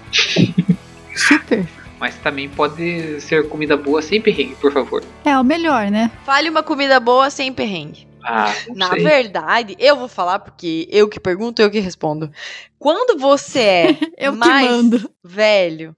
Super. 1.15 1.67
Mas 2.01 2.15
também 2.17 2.49
pode 2.49 3.21
ser 3.21 3.47
comida 3.47 3.77
boa 3.77 4.01
sem 4.01 4.19
perrengue, 4.19 4.55
por 4.55 4.73
favor. 4.73 5.03
É 5.23 5.37
o 5.37 5.43
melhor, 5.43 5.91
né? 5.91 6.09
Fale 6.25 6.49
uma 6.49 6.63
comida 6.63 6.99
boa 6.99 7.29
sem 7.29 7.53
perrengue. 7.53 8.07
Ah, 8.23 8.51
Na 8.75 8.89
sei. 8.89 9.03
verdade, 9.03 9.75
eu 9.79 9.95
vou 9.95 10.07
falar 10.07 10.39
porque 10.39 10.87
eu 10.91 11.07
que 11.07 11.19
pergunto, 11.19 11.61
eu 11.61 11.69
que 11.69 11.79
respondo. 11.79 12.31
Quando 12.79 13.19
você 13.19 13.59
é 13.59 13.97
Eu 14.17 14.35
mais 14.35 14.63
que 14.63 14.67
mando. 14.67 15.11
velho, 15.23 15.95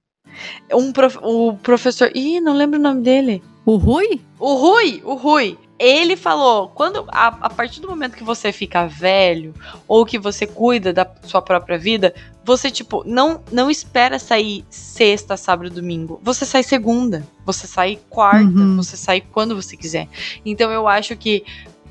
um 0.74 0.92
prof- 0.92 1.20
o 1.22 1.54
professor. 1.64 2.12
Ih, 2.14 2.42
não 2.42 2.54
lembro 2.54 2.78
o 2.78 2.84
nome 2.84 3.02
dele. 3.02 3.42
O 3.66 3.78
Rui? 3.78 4.20
O 4.38 4.56
Rui, 4.56 5.02
o 5.06 5.14
Rui. 5.14 5.58
Ele 5.80 6.16
falou, 6.16 6.70
quando 6.70 7.06
a, 7.10 7.28
a 7.28 7.50
partir 7.50 7.82
do 7.82 7.90
momento 7.90 8.16
que 8.16 8.24
você 8.24 8.52
fica 8.54 8.86
velho 8.88 9.54
ou 9.88 10.06
que 10.06 10.18
você 10.20 10.46
cuida 10.48 10.94
da 10.94 11.06
sua 11.24 11.42
própria 11.42 11.78
vida, 11.78 12.14
você 12.46 12.70
tipo 12.70 13.04
não 13.06 13.42
não 13.52 13.70
espera 13.70 14.20
sair 14.20 14.66
sexta, 14.70 15.38
sábado, 15.38 15.70
domingo. 15.70 16.20
Você 16.24 16.46
sai 16.46 16.64
segunda, 16.64 17.26
você 17.46 17.66
sai 17.68 18.00
quarta, 18.10 18.44
Uhum. 18.60 18.76
você 18.78 18.98
sai 18.98 19.22
quando 19.22 19.56
você 19.56 19.76
quiser. 19.78 20.08
Então 20.46 20.72
eu 20.72 20.88
acho 20.88 21.16
que 21.16 21.44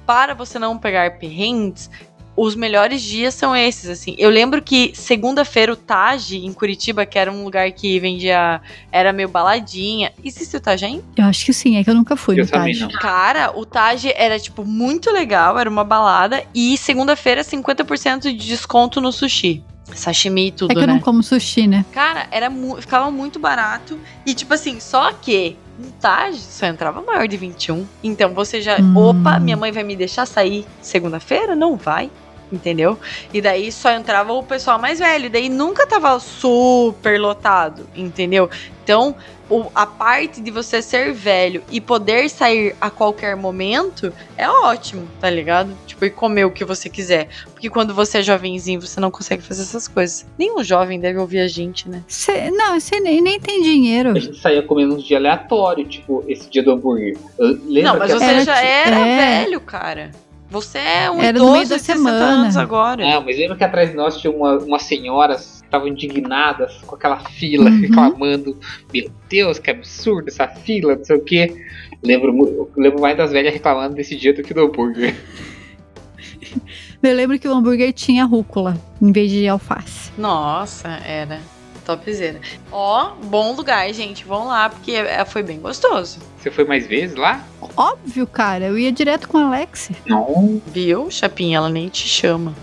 para 0.06 0.34
você 0.34 0.58
não 0.58 0.76
pegar 0.78 1.18
perrengues, 1.18 1.88
os 2.34 2.54
melhores 2.56 3.02
dias 3.02 3.34
são 3.34 3.54
esses, 3.54 3.90
assim. 3.90 4.14
Eu 4.18 4.30
lembro 4.30 4.62
que 4.62 4.92
segunda-feira 4.94 5.70
o 5.72 5.76
Taj, 5.76 6.34
em 6.34 6.50
Curitiba, 6.52 7.04
que 7.04 7.18
era 7.18 7.30
um 7.30 7.44
lugar 7.44 7.70
que 7.72 8.00
vendia. 8.00 8.60
Era 8.90 9.12
meio 9.12 9.28
baladinha. 9.28 10.12
Existe 10.24 10.56
o 10.56 10.60
Taj 10.60 10.82
ainda? 10.82 11.04
Eu 11.14 11.24
acho 11.26 11.44
que 11.44 11.52
sim, 11.52 11.76
é 11.76 11.84
que 11.84 11.90
eu 11.90 11.94
nunca 11.94 12.16
fui 12.16 12.40
Eu 12.40 12.44
no 12.46 12.50
Taj. 12.50 12.80
não. 12.80 12.88
Cara, 12.88 13.52
o 13.54 13.66
Taj 13.66 14.10
era, 14.16 14.38
tipo, 14.40 14.64
muito 14.64 15.10
legal, 15.10 15.58
era 15.58 15.68
uma 15.68 15.84
balada. 15.84 16.42
E 16.54 16.76
segunda-feira, 16.78 17.44
50% 17.44 18.22
de 18.22 18.32
desconto 18.32 18.98
no 18.98 19.12
sushi. 19.12 19.62
Sashimi 19.98 20.46
e 20.46 20.48
É 20.48 20.50
tudo, 20.52 20.68
que 20.74 20.78
eu 20.78 20.86
né? 20.86 20.92
não 20.94 21.00
como 21.00 21.22
sushi, 21.22 21.66
né? 21.66 21.84
Cara, 21.92 22.26
era 22.30 22.48
mu- 22.50 22.80
ficava 22.80 23.10
muito 23.10 23.38
barato. 23.38 23.98
E, 24.26 24.34
tipo 24.34 24.52
assim, 24.54 24.80
só 24.80 25.12
que 25.12 25.56
no 25.78 25.90
Taj 25.92 26.36
só 26.38 26.66
entrava 26.66 27.00
maior 27.02 27.26
de 27.28 27.36
21. 27.36 27.86
Então 28.02 28.32
você 28.34 28.60
já. 28.60 28.78
Hum. 28.80 28.96
Opa, 28.96 29.38
minha 29.38 29.56
mãe 29.56 29.72
vai 29.72 29.82
me 29.82 29.96
deixar 29.96 30.26
sair 30.26 30.66
segunda-feira? 30.80 31.54
Não 31.56 31.76
vai. 31.76 32.10
Entendeu? 32.52 32.98
E 33.32 33.40
daí 33.40 33.72
só 33.72 33.90
entrava 33.92 34.30
o 34.34 34.42
pessoal 34.42 34.78
mais 34.78 34.98
velho. 34.98 35.30
Daí 35.30 35.48
nunca 35.48 35.86
tava 35.86 36.20
super 36.20 37.18
lotado, 37.18 37.88
entendeu? 37.96 38.50
Então, 38.82 39.14
o, 39.48 39.66
a 39.74 39.86
parte 39.86 40.40
de 40.40 40.50
você 40.50 40.82
ser 40.82 41.12
velho 41.12 41.62
e 41.70 41.80
poder 41.80 42.28
sair 42.28 42.74
a 42.80 42.90
qualquer 42.90 43.36
momento 43.36 44.12
é 44.36 44.48
ótimo, 44.48 45.06
tá 45.20 45.30
ligado? 45.30 45.70
Tipo, 45.86 46.04
e 46.04 46.10
comer 46.10 46.44
o 46.46 46.50
que 46.50 46.64
você 46.64 46.88
quiser. 46.88 47.28
Porque 47.52 47.70
quando 47.70 47.94
você 47.94 48.18
é 48.18 48.22
jovenzinho, 48.22 48.80
você 48.80 48.98
não 49.00 49.10
consegue 49.10 49.42
fazer 49.42 49.62
essas 49.62 49.86
coisas. 49.86 50.26
Nenhum 50.38 50.64
jovem 50.64 50.98
deve 50.98 51.18
ouvir 51.18 51.40
a 51.40 51.48
gente, 51.48 51.88
né? 51.88 52.02
Cê, 52.08 52.50
não, 52.50 52.78
você 52.80 52.98
nem, 52.98 53.20
nem 53.20 53.38
tem 53.38 53.62
dinheiro. 53.62 54.10
A 54.16 54.18
gente 54.18 54.38
saía 54.40 54.62
comendo 54.62 54.96
uns 54.96 55.04
dias 55.04 55.18
aleatórios, 55.20 55.88
tipo 55.88 56.24
esse 56.26 56.50
dia 56.50 56.62
do 56.62 56.72
hambúrguer. 56.72 57.16
Lembra 57.38 57.92
não, 57.92 57.98
mas 58.00 58.12
que 58.12 58.18
você 58.18 58.24
Era 58.24 58.44
já 58.44 58.54
que- 58.60 58.66
era 58.66 58.98
é. 58.98 59.44
velho, 59.44 59.60
cara. 59.60 60.10
Você 60.50 60.78
é 60.78 61.10
um 61.10 61.20
Era 61.22 61.38
idoso 61.38 61.60
de 61.62 61.66
60 61.68 61.82
semana. 61.98 62.24
anos 62.24 62.56
agora. 62.58 63.02
Não, 63.08 63.22
mas 63.24 63.38
lembra 63.38 63.56
que 63.56 63.64
atrás 63.64 63.90
de 63.90 63.96
nós 63.96 64.18
tinha 64.18 64.30
uma, 64.30 64.58
umas 64.58 64.82
senhoras 64.82 65.61
que 65.61 65.61
estavam 65.72 65.88
indignadas 65.88 66.74
com 66.86 66.94
aquela 66.94 67.18
fila, 67.20 67.70
Uhum. 67.70 67.80
reclamando: 67.80 68.58
Meu 68.92 69.10
Deus, 69.28 69.58
que 69.58 69.70
absurdo 69.70 70.28
essa 70.28 70.46
fila, 70.46 70.96
não 70.96 71.04
sei 71.04 71.16
o 71.16 71.24
quê. 71.24 71.66
Lembro, 72.02 72.70
lembro 72.76 73.00
mais 73.00 73.16
das 73.16 73.32
velhas 73.32 73.52
reclamando 73.54 73.94
desse 73.94 74.14
dia 74.16 74.34
do 74.34 74.42
que 74.42 74.52
do 74.52 74.60
hambúrguer. 74.62 75.14
Eu 77.02 77.14
lembro 77.16 77.38
que 77.38 77.48
o 77.48 77.52
hambúrguer 77.52 77.92
tinha 77.92 78.24
rúcula 78.24 78.76
em 79.00 79.10
vez 79.10 79.30
de 79.30 79.48
alface. 79.48 80.10
Nossa, 80.16 80.88
era 81.04 81.40
topzera. 81.84 82.40
Ó, 82.70 83.12
bom 83.24 83.54
lugar, 83.56 83.92
gente. 83.92 84.24
Vão 84.24 84.46
lá, 84.46 84.68
porque 84.68 84.92
é- 84.92 85.24
foi 85.24 85.42
bem 85.42 85.58
gostoso. 85.58 86.18
Você 86.38 86.50
foi 86.50 86.64
mais 86.64 86.86
vezes 86.86 87.16
lá? 87.16 87.44
Óbvio, 87.76 88.24
cara, 88.26 88.66
eu 88.66 88.78
ia 88.78 88.92
direto 88.92 89.28
com 89.28 89.38
a 89.38 89.46
Alex. 89.46 89.90
Não. 90.06 90.60
Viu, 90.66 91.10
Chapinha? 91.10 91.56
Ela 91.56 91.68
nem 91.68 91.88
te 91.88 92.06
chama. 92.06 92.54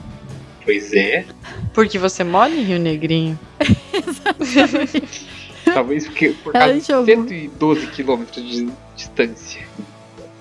Pois 0.70 0.94
é. 0.94 1.26
Porque 1.74 1.98
você 1.98 2.24
mora 2.24 2.54
em 2.54 2.62
Rio 2.62 2.78
Negrinho. 2.78 3.40
Talvez 5.66 6.06
porque 6.06 6.30
por 6.44 6.54
causa 6.54 6.76
de 6.76 6.86
jogou. 6.86 7.06
112 7.06 7.88
quilômetros 7.88 8.48
de 8.48 8.70
distância. 8.96 9.64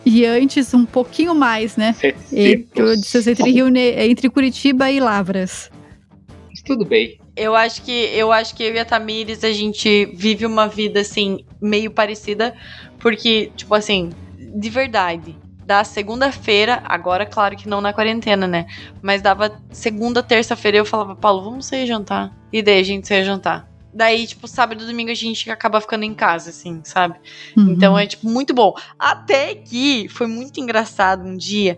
E 0.04 0.26
antes, 0.26 0.74
um 0.74 0.84
pouquinho 0.84 1.34
mais, 1.34 1.78
né? 1.78 1.94
700. 1.94 2.32
Entre, 2.34 2.96
distância 2.96 3.30
entre, 3.30 3.50
Rio 3.50 3.70
Ne- 3.70 4.06
entre 4.06 4.28
Curitiba 4.28 4.90
e 4.90 5.00
Lavras. 5.00 5.70
Mas 6.50 6.60
tudo 6.60 6.84
bem. 6.84 7.18
Eu 7.34 7.56
acho 7.56 7.80
que 7.80 7.90
eu 7.90 8.30
acho 8.30 8.54
que 8.54 8.64
eu 8.64 8.74
e 8.74 8.78
a 8.78 8.84
Tamires 8.84 9.42
a 9.44 9.52
gente 9.52 10.04
vive 10.12 10.44
uma 10.44 10.68
vida 10.68 11.00
assim 11.00 11.42
meio 11.58 11.90
parecida, 11.90 12.54
porque 12.98 13.50
tipo 13.56 13.74
assim, 13.74 14.10
de 14.36 14.68
verdade, 14.68 15.34
da 15.68 15.84
segunda-feira, 15.84 16.82
agora 16.86 17.26
claro 17.26 17.54
que 17.54 17.68
não 17.68 17.82
na 17.82 17.92
quarentena, 17.92 18.46
né? 18.46 18.64
Mas 19.02 19.20
dava 19.20 19.60
segunda, 19.70 20.22
terça-feira 20.22 20.78
eu 20.78 20.84
falava, 20.86 21.14
Paulo, 21.14 21.44
vamos 21.44 21.66
sair 21.66 21.86
jantar. 21.86 22.34
E 22.50 22.62
daí 22.62 22.80
a 22.80 22.82
gente 22.82 23.06
saía 23.06 23.22
jantar. 23.22 23.68
Daí, 23.92 24.26
tipo, 24.26 24.48
sábado 24.48 24.82
e 24.82 24.86
domingo 24.86 25.10
a 25.10 25.14
gente 25.14 25.50
acaba 25.50 25.78
ficando 25.78 26.04
em 26.04 26.14
casa, 26.14 26.48
assim, 26.48 26.80
sabe? 26.84 27.18
Uhum. 27.54 27.72
Então 27.72 27.98
é, 27.98 28.06
tipo, 28.06 28.26
muito 28.26 28.54
bom. 28.54 28.72
Até 28.98 29.56
que 29.56 30.08
foi 30.08 30.26
muito 30.26 30.58
engraçado 30.58 31.26
um 31.26 31.36
dia 31.36 31.76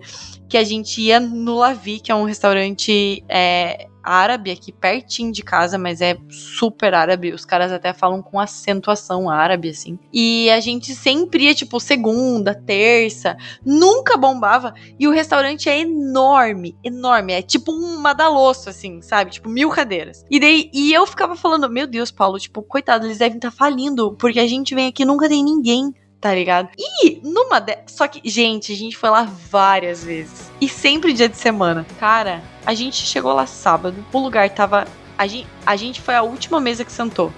que 0.48 0.56
a 0.56 0.62
gente 0.62 1.00
ia 1.00 1.18
no 1.18 1.58
Lavi, 1.58 1.98
que 1.98 2.12
é 2.12 2.14
um 2.14 2.22
restaurante 2.22 3.24
é, 3.28 3.88
árabe 4.02 4.50
aqui 4.50 4.72
pertinho 4.72 5.32
de 5.32 5.42
casa, 5.42 5.78
mas 5.78 6.00
é 6.00 6.16
super 6.28 6.94
árabe. 6.94 7.32
Os 7.32 7.44
caras 7.44 7.72
até 7.72 7.92
falam 7.92 8.22
com 8.22 8.38
acentuação 8.38 9.28
árabe, 9.28 9.70
assim. 9.70 9.98
E 10.12 10.50
a 10.50 10.60
gente 10.60 10.94
sempre 10.94 11.44
ia, 11.44 11.54
tipo, 11.54 11.78
segunda, 11.80 12.54
terça, 12.54 13.36
nunca 13.64 14.16
bombava. 14.16 14.74
E 14.98 15.06
o 15.06 15.12
restaurante 15.12 15.68
é 15.68 15.80
enorme, 15.80 16.76
enorme. 16.82 17.32
É 17.32 17.42
tipo 17.42 17.72
um 17.72 17.98
madaloço, 17.98 18.68
assim, 18.68 19.00
sabe? 19.02 19.32
Tipo, 19.32 19.48
mil 19.48 19.70
cadeiras. 19.70 20.24
E 20.30 20.40
daí, 20.40 20.70
e 20.72 20.92
eu 20.92 21.06
ficava 21.06 21.36
falando, 21.36 21.68
meu 21.68 21.86
Deus, 21.86 22.10
Paulo, 22.10 22.38
tipo, 22.38 22.62
coitado, 22.62 23.06
eles 23.06 23.18
devem 23.18 23.36
estar 23.36 23.50
falindo, 23.50 24.16
porque 24.16 24.40
a 24.40 24.46
gente 24.46 24.74
vem 24.74 24.88
aqui 24.88 25.02
e 25.02 25.06
nunca 25.06 25.28
tem 25.28 25.44
ninguém. 25.44 25.94
Tá 26.20 26.34
ligado? 26.34 26.68
E 26.76 27.18
numa 27.24 27.60
de... 27.60 27.78
Só 27.86 28.06
que, 28.06 28.20
gente, 28.28 28.72
a 28.72 28.76
gente 28.76 28.94
foi 28.96 29.08
lá 29.08 29.26
várias 29.50 30.04
vezes. 30.04 30.50
E 30.60 30.68
sempre 30.68 31.14
dia 31.14 31.28
de 31.28 31.36
semana. 31.36 31.86
Cara, 31.98 32.42
a 32.66 32.74
gente 32.74 32.96
chegou 32.96 33.32
lá 33.32 33.46
sábado. 33.46 34.04
O 34.12 34.18
lugar 34.18 34.50
tava. 34.50 34.86
A 35.16 35.26
gente, 35.26 35.46
a 35.64 35.76
gente 35.76 36.00
foi 36.00 36.14
a 36.14 36.22
última 36.22 36.60
mesa 36.60 36.84
que 36.84 36.92
sentou. 36.92 37.32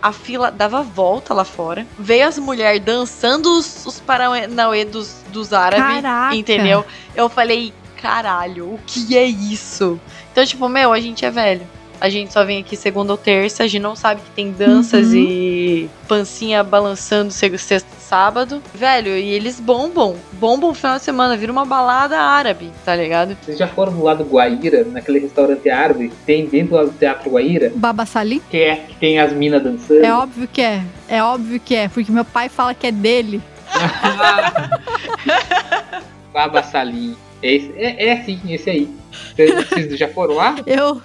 A 0.00 0.12
fila 0.12 0.52
dava 0.52 0.82
volta 0.82 1.34
lá 1.34 1.44
fora. 1.44 1.84
Veio 1.98 2.28
as 2.28 2.38
mulheres 2.38 2.80
dançando 2.80 3.58
os, 3.58 3.84
os 3.84 3.98
paranauê 3.98 4.84
dos, 4.84 5.16
dos 5.32 5.52
árabes. 5.52 6.02
Caraca. 6.02 6.36
Entendeu? 6.36 6.84
Eu 7.16 7.28
falei, 7.28 7.74
caralho, 8.00 8.74
o 8.74 8.80
que 8.86 9.16
é 9.16 9.24
isso? 9.24 10.00
Então, 10.30 10.46
tipo, 10.46 10.68
meu, 10.68 10.92
a 10.92 11.00
gente 11.00 11.24
é 11.24 11.30
velho. 11.32 11.66
A 12.00 12.08
gente 12.08 12.32
só 12.32 12.44
vem 12.44 12.60
aqui 12.60 12.76
segunda 12.76 13.12
ou 13.12 13.18
terça, 13.18 13.64
a 13.64 13.66
gente 13.66 13.82
não 13.82 13.96
sabe 13.96 14.20
que 14.20 14.30
tem 14.30 14.52
danças 14.52 15.08
Uhum. 15.08 15.16
e 15.16 15.90
pancinha 16.06 16.62
balançando 16.62 17.32
sexta 17.32 17.74
e 17.74 18.00
sábado. 18.00 18.62
Velho, 18.72 19.16
e 19.16 19.28
eles 19.30 19.58
bombam. 19.58 20.14
Bombam 20.34 20.70
o 20.70 20.74
final 20.74 20.96
de 20.96 21.02
semana, 21.02 21.36
vira 21.36 21.50
uma 21.50 21.64
balada 21.64 22.20
árabe, 22.20 22.70
tá 22.84 22.94
ligado? 22.94 23.36
Vocês 23.42 23.58
já 23.58 23.66
foram 23.66 23.92
do 23.92 24.02
lado 24.02 24.22
do 24.22 24.30
Guaíra, 24.30 24.84
naquele 24.84 25.18
restaurante 25.18 25.68
árabe 25.68 26.08
que 26.08 26.16
tem 26.24 26.46
dentro 26.46 26.78
do 26.86 26.92
Teatro 26.92 27.30
Guaíra? 27.30 27.72
Baba 27.74 28.06
Salim? 28.06 28.40
Que, 28.48 28.58
é, 28.58 28.76
que 28.76 28.94
tem 28.94 29.18
as 29.18 29.32
minas 29.32 29.62
dançando? 29.62 30.04
É 30.04 30.12
óbvio 30.12 30.46
que 30.46 30.62
é. 30.62 30.82
É 31.08 31.22
óbvio 31.22 31.58
que 31.58 31.74
é, 31.74 31.88
porque 31.88 32.12
meu 32.12 32.24
pai 32.24 32.48
fala 32.48 32.74
que 32.74 32.86
é 32.86 32.92
dele. 32.92 33.42
Baba 36.32 36.62
Salim. 36.62 37.16
Esse, 37.42 37.72
é, 37.76 38.08
é 38.08 38.16
sim, 38.24 38.40
esse 38.48 38.70
aí. 38.70 38.88
Vocês 39.36 39.98
já 39.98 40.08
foram 40.08 40.34
lá? 40.34 40.56
Eu. 40.66 41.00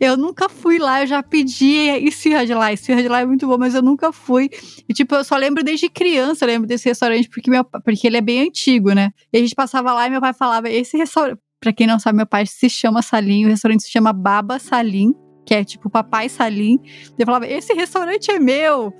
Eu 0.00 0.16
nunca 0.16 0.48
fui 0.48 0.78
lá, 0.78 1.02
eu 1.02 1.06
já 1.06 1.22
pedi 1.22 1.88
esfirra 2.06 2.44
de 2.44 2.54
lá. 2.54 2.72
Esfirra 2.72 3.02
de 3.02 3.08
lá 3.08 3.20
é 3.20 3.26
muito 3.26 3.46
bom, 3.46 3.56
mas 3.58 3.74
eu 3.74 3.82
nunca 3.82 4.12
fui. 4.12 4.50
E, 4.88 4.92
tipo, 4.92 5.14
eu 5.14 5.24
só 5.24 5.36
lembro 5.36 5.62
desde 5.62 5.88
criança, 5.88 6.44
eu 6.44 6.48
lembro 6.48 6.68
desse 6.68 6.88
restaurante, 6.88 7.28
porque, 7.28 7.50
meu, 7.50 7.64
porque 7.64 8.06
ele 8.06 8.16
é 8.16 8.20
bem 8.20 8.40
antigo, 8.40 8.92
né? 8.92 9.10
E 9.32 9.38
a 9.38 9.40
gente 9.40 9.54
passava 9.54 9.92
lá 9.92 10.06
e 10.06 10.10
meu 10.10 10.20
pai 10.20 10.32
falava: 10.32 10.68
esse 10.68 10.96
restaurante. 10.96 11.38
Pra 11.60 11.72
quem 11.72 11.86
não 11.86 11.98
sabe, 11.98 12.16
meu 12.16 12.26
pai 12.26 12.44
se 12.46 12.68
chama 12.68 13.00
Salim, 13.00 13.46
o 13.46 13.48
restaurante 13.48 13.84
se 13.84 13.90
chama 13.90 14.12
Baba 14.12 14.58
Salim, 14.58 15.14
que 15.46 15.54
é 15.54 15.64
tipo 15.64 15.88
Papai 15.88 16.28
Salim. 16.28 16.78
Eu 17.18 17.24
falava: 17.24 17.46
esse 17.46 17.72
restaurante 17.72 18.30
é 18.30 18.38
meu. 18.38 18.92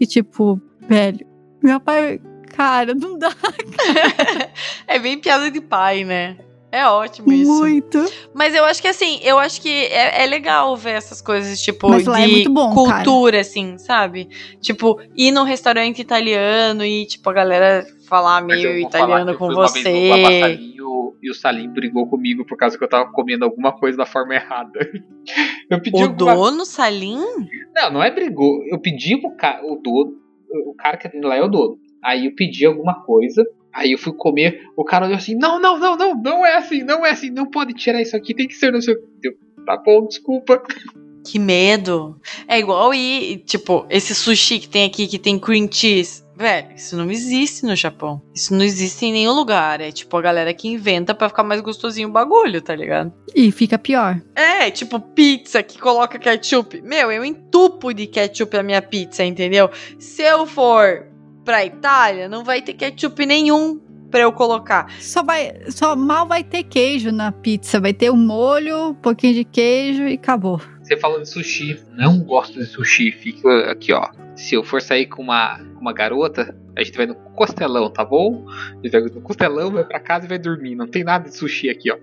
E, 0.00 0.06
tipo, 0.06 0.60
velho, 0.88 1.26
meu 1.62 1.80
pai. 1.80 2.20
Cara, 2.54 2.94
não 2.94 3.18
dá 3.18 3.34
é 4.86 4.98
bem 4.98 5.18
piada 5.18 5.50
de 5.50 5.58
pai, 5.58 6.04
né? 6.04 6.36
É 6.72 6.86
ótimo 6.86 7.30
isso. 7.30 7.50
muito. 7.50 7.98
Mas 8.32 8.54
eu 8.54 8.64
acho 8.64 8.80
que 8.80 8.88
assim, 8.88 9.20
eu 9.22 9.38
acho 9.38 9.60
que 9.60 9.68
é, 9.68 10.24
é 10.24 10.26
legal 10.26 10.74
ver 10.76 10.92
essas 10.92 11.20
coisas, 11.20 11.60
tipo, 11.60 11.90
Mas 11.90 12.06
lá 12.06 12.18
de 12.18 12.24
é 12.24 12.28
muito 12.28 12.50
bom, 12.50 12.72
cultura, 12.72 13.40
assim, 13.40 13.76
sabe? 13.76 14.28
Tipo, 14.60 14.98
ir 15.14 15.30
num 15.30 15.44
restaurante 15.44 16.00
italiano 16.00 16.84
e, 16.84 17.04
tipo, 17.04 17.28
a 17.28 17.32
galera 17.32 17.86
falar 18.08 18.40
meio 18.40 18.62
falar 18.62 18.80
italiano 18.80 19.38
com 19.38 19.46
fui 19.46 19.54
uma 19.54 19.70
vez 19.70 19.84
você. 19.84 20.54
E 20.54 20.72
e 21.22 21.30
o 21.30 21.34
Salim 21.34 21.68
brigou 21.68 22.08
comigo 22.08 22.44
por 22.44 22.58
causa 22.58 22.76
que 22.76 22.82
eu 22.82 22.88
tava 22.88 23.08
comendo 23.12 23.44
alguma 23.44 23.72
coisa 23.72 23.96
da 23.96 24.04
forma 24.04 24.34
errada. 24.34 24.72
Eu 25.70 25.80
pedi 25.80 26.02
O 26.02 26.08
alguma... 26.08 26.34
dono 26.34 26.66
Salim? 26.66 27.20
Não, 27.74 27.92
não 27.92 28.02
é 28.02 28.10
brigou. 28.10 28.62
Eu 28.66 28.78
pedi 28.78 29.16
pro 29.16 29.30
cara, 29.36 29.64
o 29.64 29.76
dono, 29.76 30.16
o 30.66 30.74
cara 30.74 30.96
que 30.96 31.06
atende 31.06 31.24
lá 31.24 31.36
é 31.36 31.42
o 31.42 31.48
dono. 31.48 31.78
Aí 32.04 32.26
eu 32.26 32.34
pedi 32.34 32.66
alguma 32.66 33.02
coisa, 33.04 33.46
aí 33.72 33.92
eu 33.92 33.98
fui 33.98 34.12
comer, 34.12 34.62
o 34.76 34.84
cara 34.84 35.06
olhou 35.06 35.16
assim, 35.16 35.34
não, 35.34 35.60
não, 35.60 35.78
não, 35.78 35.96
não, 35.96 36.14
não 36.14 36.46
é 36.46 36.56
assim, 36.56 36.82
não 36.82 37.04
é 37.04 37.10
assim, 37.10 37.30
não 37.30 37.46
pode 37.46 37.74
tirar 37.74 38.00
isso 38.00 38.16
aqui, 38.16 38.34
tem 38.34 38.46
que 38.46 38.54
ser 38.54 38.72
no 38.72 38.82
seu... 38.82 38.94
Eu, 39.22 39.32
tá 39.64 39.76
bom, 39.76 40.06
desculpa. 40.06 40.62
Que 41.24 41.38
medo. 41.38 42.20
É 42.48 42.58
igual 42.58 42.92
ir, 42.92 43.38
tipo, 43.46 43.86
esse 43.88 44.14
sushi 44.14 44.58
que 44.58 44.68
tem 44.68 44.84
aqui, 44.84 45.06
que 45.06 45.18
tem 45.18 45.38
cream 45.38 45.68
cheese. 45.70 46.22
Velho, 46.34 46.74
isso 46.74 46.96
não 46.96 47.08
existe 47.10 47.64
no 47.64 47.76
Japão. 47.76 48.20
Isso 48.34 48.52
não 48.52 48.64
existe 48.64 49.06
em 49.06 49.12
nenhum 49.12 49.32
lugar. 49.32 49.80
É 49.80 49.92
tipo 49.92 50.16
a 50.16 50.22
galera 50.22 50.52
que 50.52 50.66
inventa 50.66 51.14
pra 51.14 51.28
ficar 51.28 51.44
mais 51.44 51.60
gostosinho 51.60 52.08
o 52.08 52.12
bagulho, 52.12 52.60
tá 52.60 52.74
ligado? 52.74 53.12
E 53.34 53.52
fica 53.52 53.78
pior. 53.78 54.20
É, 54.34 54.68
tipo 54.70 54.98
pizza 54.98 55.62
que 55.62 55.78
coloca 55.78 56.18
ketchup. 56.18 56.80
Meu, 56.82 57.12
eu 57.12 57.24
entupo 57.24 57.92
de 57.92 58.08
ketchup 58.08 58.56
a 58.56 58.62
minha 58.62 58.82
pizza, 58.82 59.24
entendeu? 59.24 59.70
Se 59.98 60.22
eu 60.22 60.44
for 60.44 61.06
pra 61.44 61.64
Itália, 61.64 62.28
não 62.28 62.44
vai 62.44 62.62
ter 62.62 62.74
ketchup 62.74 63.24
nenhum 63.26 63.80
pra 64.10 64.20
eu 64.20 64.32
colocar. 64.32 64.92
Só 65.00 65.22
vai, 65.22 65.52
só 65.70 65.96
mal 65.96 66.26
vai 66.26 66.44
ter 66.44 66.62
queijo 66.64 67.10
na 67.10 67.32
pizza, 67.32 67.80
vai 67.80 67.92
ter 67.92 68.10
um 68.10 68.16
molho, 68.16 68.90
um 68.90 68.94
pouquinho 68.94 69.34
de 69.34 69.44
queijo 69.44 70.04
e 70.04 70.14
acabou. 70.14 70.60
Você 70.82 70.96
falou 70.96 71.20
de 71.20 71.28
sushi, 71.28 71.80
não 71.92 72.20
gosto 72.20 72.58
de 72.58 72.66
sushi, 72.66 73.10
fica 73.10 73.70
aqui, 73.70 73.92
ó. 73.92 74.10
Se 74.36 74.54
eu 74.54 74.62
for 74.62 74.80
sair 74.80 75.06
com 75.06 75.22
uma, 75.22 75.58
com 75.58 75.80
uma 75.80 75.92
garota, 75.92 76.56
a 76.76 76.82
gente 76.82 76.96
vai 76.96 77.06
no 77.06 77.14
costelão, 77.14 77.90
tá 77.90 78.04
bom? 78.04 78.46
A 78.48 78.74
gente 78.82 78.90
vai 78.90 79.02
no 79.02 79.20
costelão, 79.20 79.70
vai 79.70 79.84
pra 79.84 80.00
casa 80.00 80.26
e 80.26 80.28
vai 80.28 80.38
dormir. 80.38 80.74
Não 80.74 80.86
tem 80.86 81.04
nada 81.04 81.28
de 81.28 81.36
sushi 81.36 81.68
aqui, 81.68 81.90
ó. 81.90 81.96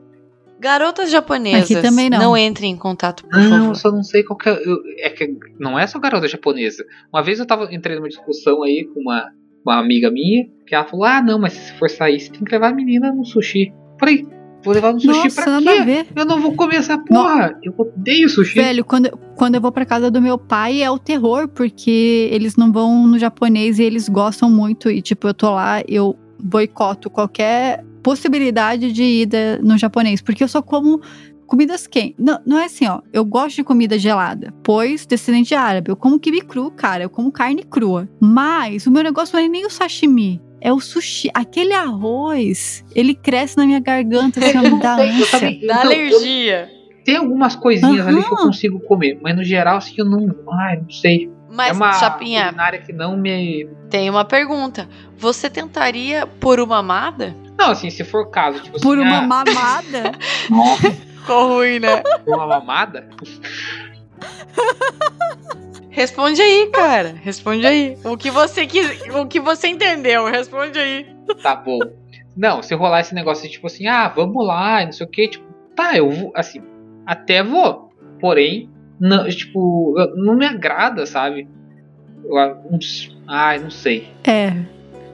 Garotas 0.60 1.10
japonesas, 1.10 1.72
Aqui 1.72 1.82
também 1.82 2.10
não. 2.10 2.36
entrem 2.38 2.72
em 2.72 2.78
contato, 2.78 3.24
por 3.26 3.38
Não, 3.38 3.44
eu 3.44 3.50
favor. 3.62 3.76
só 3.76 3.92
não 3.92 4.04
sei 4.04 4.24
qual 4.24 4.38
que 4.38 4.50
é. 4.50 4.54
eu- 4.54 4.82
é 5.00 5.10
que 5.10 5.36
não 5.60 5.78
é 5.80 5.88
só 5.88 5.98
garota 6.00 6.28
japonesa. 6.28 6.84
Uma 7.14 7.24
vez 7.24 7.40
eu 7.40 7.46
tava 7.48 7.74
entrei 7.74 7.96
numa 7.96 8.10
discussão 8.10 8.62
aí 8.64 8.88
com 8.94 9.00
uma, 9.00 9.26
uma 9.66 9.80
amiga 9.80 10.12
minha, 10.12 10.46
que 10.68 10.76
ela 10.76 10.86
falou: 10.86 11.06
Ah, 11.06 11.22
não, 11.22 11.40
mas 11.40 11.54
se 11.54 11.74
for 11.76 11.90
sair, 11.90 12.20
você 12.20 12.30
tem 12.32 12.44
que 12.44 12.52
levar 12.52 12.70
a 12.72 12.74
menina 12.76 13.12
no 13.14 13.26
sushi. 13.26 13.72
Falei, 14.00 14.26
Vou 14.62 14.74
levar 14.74 14.92
no 14.92 15.00
sushi 15.00 15.24
Nossa, 15.24 15.42
pra 15.42 15.62
quê? 15.62 15.84
ver. 15.86 16.08
Eu 16.14 16.26
não 16.26 16.42
vou 16.42 16.54
comer 16.54 16.76
essa 16.76 16.98
porra. 16.98 17.58
Eu 17.64 17.74
odeio 17.78 18.28
sushi. 18.28 18.56
Velho, 18.60 18.84
quando, 18.84 19.10
quando 19.38 19.56
eu 19.56 19.62
vou 19.62 19.72
pra 19.72 19.86
casa 19.86 20.12
do 20.12 20.22
meu 20.22 20.38
pai 20.38 20.82
é 20.84 20.92
o 20.92 21.00
terror, 21.00 21.48
porque 21.48 22.28
eles 22.30 22.58
não 22.58 22.70
vão 22.70 23.08
no 23.08 23.18
japonês 23.18 23.80
e 23.80 23.84
eles 23.84 24.10
gostam 24.10 24.50
muito. 24.52 24.92
E, 24.92 25.02
tipo, 25.02 25.30
eu 25.30 25.34
tô 25.34 25.50
lá, 25.52 25.82
eu 25.88 26.14
boicoto 26.42 27.10
qualquer 27.10 27.84
possibilidade 28.04 28.92
de 28.92 29.04
ida 29.04 29.60
no 29.64 29.78
japonês, 29.78 30.22
porque 30.22 30.44
eu 30.44 30.48
só 30.48 30.62
como 30.62 31.02
comidas 31.46 31.88
quentes. 31.88 32.16
Não, 32.18 32.40
não 32.46 32.60
é 32.60 32.66
assim, 32.66 32.88
ó. 32.88 33.02
Eu 33.12 33.26
gosto 33.26 33.56
de 33.58 33.64
comida 33.64 33.98
gelada, 33.98 34.54
pois 34.64 35.06
descendente 35.06 35.54
árabe. 35.56 35.90
Eu 35.92 35.96
como 35.96 36.20
kibe 36.20 36.42
cru, 36.42 36.70
cara. 36.72 37.04
Eu 37.04 37.10
como 37.10 37.32
carne 37.32 37.64
crua. 37.64 38.08
Mas 38.20 38.86
o 38.86 38.92
meu 38.92 39.04
negócio 39.04 39.36
não 39.38 39.44
é 39.44 39.48
nem 39.48 39.66
o 39.66 39.70
sashimi. 39.70 40.42
É 40.62 40.72
o 40.74 40.80
sushi. 40.80 41.30
Aquele 41.34 41.74
arroz, 41.74 42.84
ele 42.94 43.14
cresce 43.16 43.58
na 43.58 43.66
minha 43.66 43.80
garganta, 43.80 44.40
assim, 44.44 44.58
ó, 44.58 44.62
me 44.62 44.80
dá 44.82 44.98
Eu 45.06 45.14
ânsia. 45.14 45.26
também- 45.40 45.66
Dá 45.66 45.80
então, 45.80 45.92
eu- 45.92 46.08
alergia. 46.18 46.70
Tem 47.06 47.16
algumas 47.16 47.56
coisinhas 47.56 48.06
ali 48.06 48.22
que 48.22 48.32
eu 48.32 48.38
consigo 48.38 48.80
comer, 48.82 49.18
mas 49.24 49.36
no 49.36 49.44
geral, 49.44 49.78
assim, 49.78 49.96
eu 49.98 50.06
não. 50.06 50.28
Ai, 50.52 50.80
não 50.82 50.90
sei. 50.92 51.32
Mas, 51.52 51.70
é 51.70 51.74
uma 51.74 51.94
Chapinha, 51.94 52.46
culinária 52.46 52.80
que 52.80 52.94
não 52.94 53.18
me. 53.18 53.68
tem 53.90 54.10
uma 54.10 54.24
pergunta. 54.24 54.88
Você 55.18 55.50
tentaria 55.50 56.28
por 56.28 56.60
uma 56.60 56.78
amada? 56.78 57.36
Não, 57.58 57.72
assim, 57.72 57.90
se 57.90 58.04
for 58.04 58.22
o 58.22 58.30
caso, 58.30 58.62
tipo 58.62 58.80
Por 58.80 58.98
assim, 58.98 59.08
uma 59.08 59.18
ah, 59.18 59.22
mamada. 59.22 60.12
nossa, 60.50 60.92
Ficou 61.20 61.48
ruim, 61.56 61.80
né? 61.80 62.02
por 62.24 62.36
uma 62.36 62.48
mamada, 62.48 63.10
Responde 65.90 66.42
aí, 66.42 66.68
cara. 66.72 67.16
Responde 67.22 67.66
aí. 67.66 67.98
O 68.06 68.16
que 68.16 68.32
você 68.32 68.66
quis, 68.66 69.02
o 69.14 69.26
que 69.28 69.40
você 69.40 69.68
entendeu, 69.68 70.26
responde 70.30 70.78
aí. 70.80 71.06
tá 71.42 71.56
bom. 71.56 71.80
Não, 72.38 72.62
se 72.62 72.74
rolar 72.76 73.02
esse 73.02 73.14
negócio 73.14 73.44
de 73.46 73.50
tipo 73.54 73.68
assim, 73.68 73.88
ah, 73.88 74.08
vamos 74.08 74.46
lá, 74.46 74.86
não 74.86 74.92
sei 74.94 75.06
o 75.06 75.10
que, 75.10 75.28
tipo, 75.28 75.46
tá, 75.76 75.98
eu 75.98 76.10
vou, 76.10 76.32
assim, 76.36 76.62
até 77.06 77.44
vou. 77.44 77.90
Porém, 78.20 78.70
não, 79.00 79.28
tipo, 79.30 79.96
não 80.16 80.36
me 80.36 80.46
agrada, 80.46 81.06
sabe? 81.06 81.48
Eu, 82.24 82.36
não 82.70 82.80
ai, 83.28 83.60
não 83.60 83.70
sei. 83.72 84.08
É. 84.24 84.54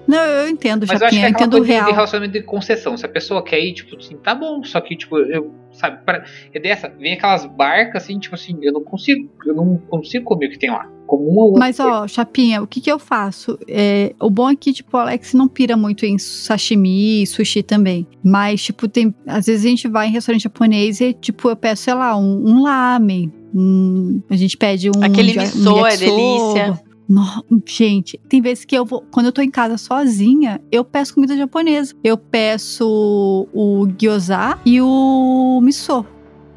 Não, 0.07 0.19
eu 0.19 0.47
entendo, 0.49 0.85
Mas 0.87 1.01
eu 1.01 1.07
acho 1.07 1.15
que 1.15 1.21
Chapinha, 1.21 1.25
é 1.25 1.29
eu 1.29 1.31
entendo 1.31 1.51
coisa 1.57 1.65
de- 1.65 1.71
de 1.71 1.77
real. 1.79 1.91
relacionamento 1.93 2.33
de 2.33 2.43
concessão. 2.43 2.95
Se 2.95 3.03
a 3.05 3.09
pessoa 3.09 3.43
quer 3.43 3.59
ir, 3.59 3.73
tipo 3.73 3.95
assim, 3.95 4.15
tá 4.17 4.35
bom. 4.35 4.63
Só 4.63 4.79
que, 4.79 4.95
tipo, 4.95 5.17
eu, 5.17 5.51
sabe, 5.71 6.03
pra, 6.05 6.23
é 6.53 6.59
dessa, 6.59 6.87
vem 6.89 7.13
aquelas 7.13 7.43
barcas 7.47 8.03
assim, 8.03 8.19
tipo 8.19 8.35
assim, 8.35 8.55
eu 8.61 8.71
não 8.71 8.83
consigo, 8.83 9.27
eu 9.47 9.55
não 9.55 9.77
consigo 9.77 10.23
comer 10.23 10.45
o 10.47 10.49
que 10.51 10.59
tem 10.59 10.69
lá. 10.69 10.87
Como 11.07 11.23
uma 11.27 11.45
outra. 11.45 11.59
Mas, 11.59 11.79
ó, 11.79 12.07
Chapinha, 12.07 12.61
o 12.61 12.67
que 12.67 12.79
que 12.81 12.91
eu 12.91 12.99
faço? 12.99 13.57
É, 13.67 14.13
o 14.19 14.29
bom 14.29 14.47
é 14.49 14.55
que, 14.55 14.73
tipo, 14.73 14.95
o 14.95 14.99
Alex 14.99 15.33
não 15.33 15.47
pira 15.47 15.75
muito 15.75 16.05
em 16.05 16.19
sashimi, 16.19 17.25
sushi 17.25 17.63
também. 17.63 18.07
Mas, 18.23 18.63
tipo, 18.63 18.87
tem. 18.87 19.13
Às 19.25 19.47
vezes 19.47 19.65
a 19.65 19.69
gente 19.69 19.87
vai 19.87 20.07
em 20.07 20.11
restaurante 20.11 20.43
japonês 20.43 21.01
e, 21.01 21.13
tipo, 21.13 21.49
eu 21.49 21.55
peço, 21.55 21.83
sei 21.83 21.93
lá, 21.95 22.15
um, 22.15 22.43
um 22.47 22.61
lamen. 22.63 23.31
Um- 23.55 24.21
a 24.29 24.35
gente 24.35 24.57
pede 24.57 24.89
um. 24.89 25.01
Aquele 25.03 25.33
ja- 25.33 25.43
um 25.71 25.85
é 25.85 25.97
delícia. 25.97 26.79
No- 27.07 27.45
gente, 27.67 28.19
tem 28.27 28.41
vezes 28.41 28.65
que 28.65 28.75
eu 28.75 28.83
vou. 28.83 29.03
Quando 29.11 29.27
eu 29.27 29.31
tô 29.31 29.41
em 29.41 29.49
casa 29.51 29.77
sozinha, 29.77 30.59
eu 30.71 30.83
peço 30.83 31.13
comida 31.13 31.37
japonesa. 31.37 31.93
Eu 32.03 32.17
peço 32.17 33.47
o 33.53 33.87
gyoza 33.97 34.57
e 34.65 34.81
o 34.81 35.59
miso. 35.61 36.03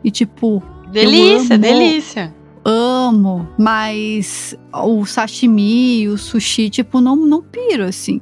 E, 0.02 0.10
tipo, 0.10 0.62
Delícia, 0.90 1.54
amo. 1.56 1.62
delícia. 1.62 2.34
amo, 2.64 3.46
mas 3.58 4.56
o 4.72 5.04
sashimi, 5.04 6.08
o 6.08 6.16
sushi, 6.16 6.70
tipo, 6.70 7.00
não, 7.00 7.14
não 7.16 7.42
piro, 7.42 7.84
assim. 7.84 8.20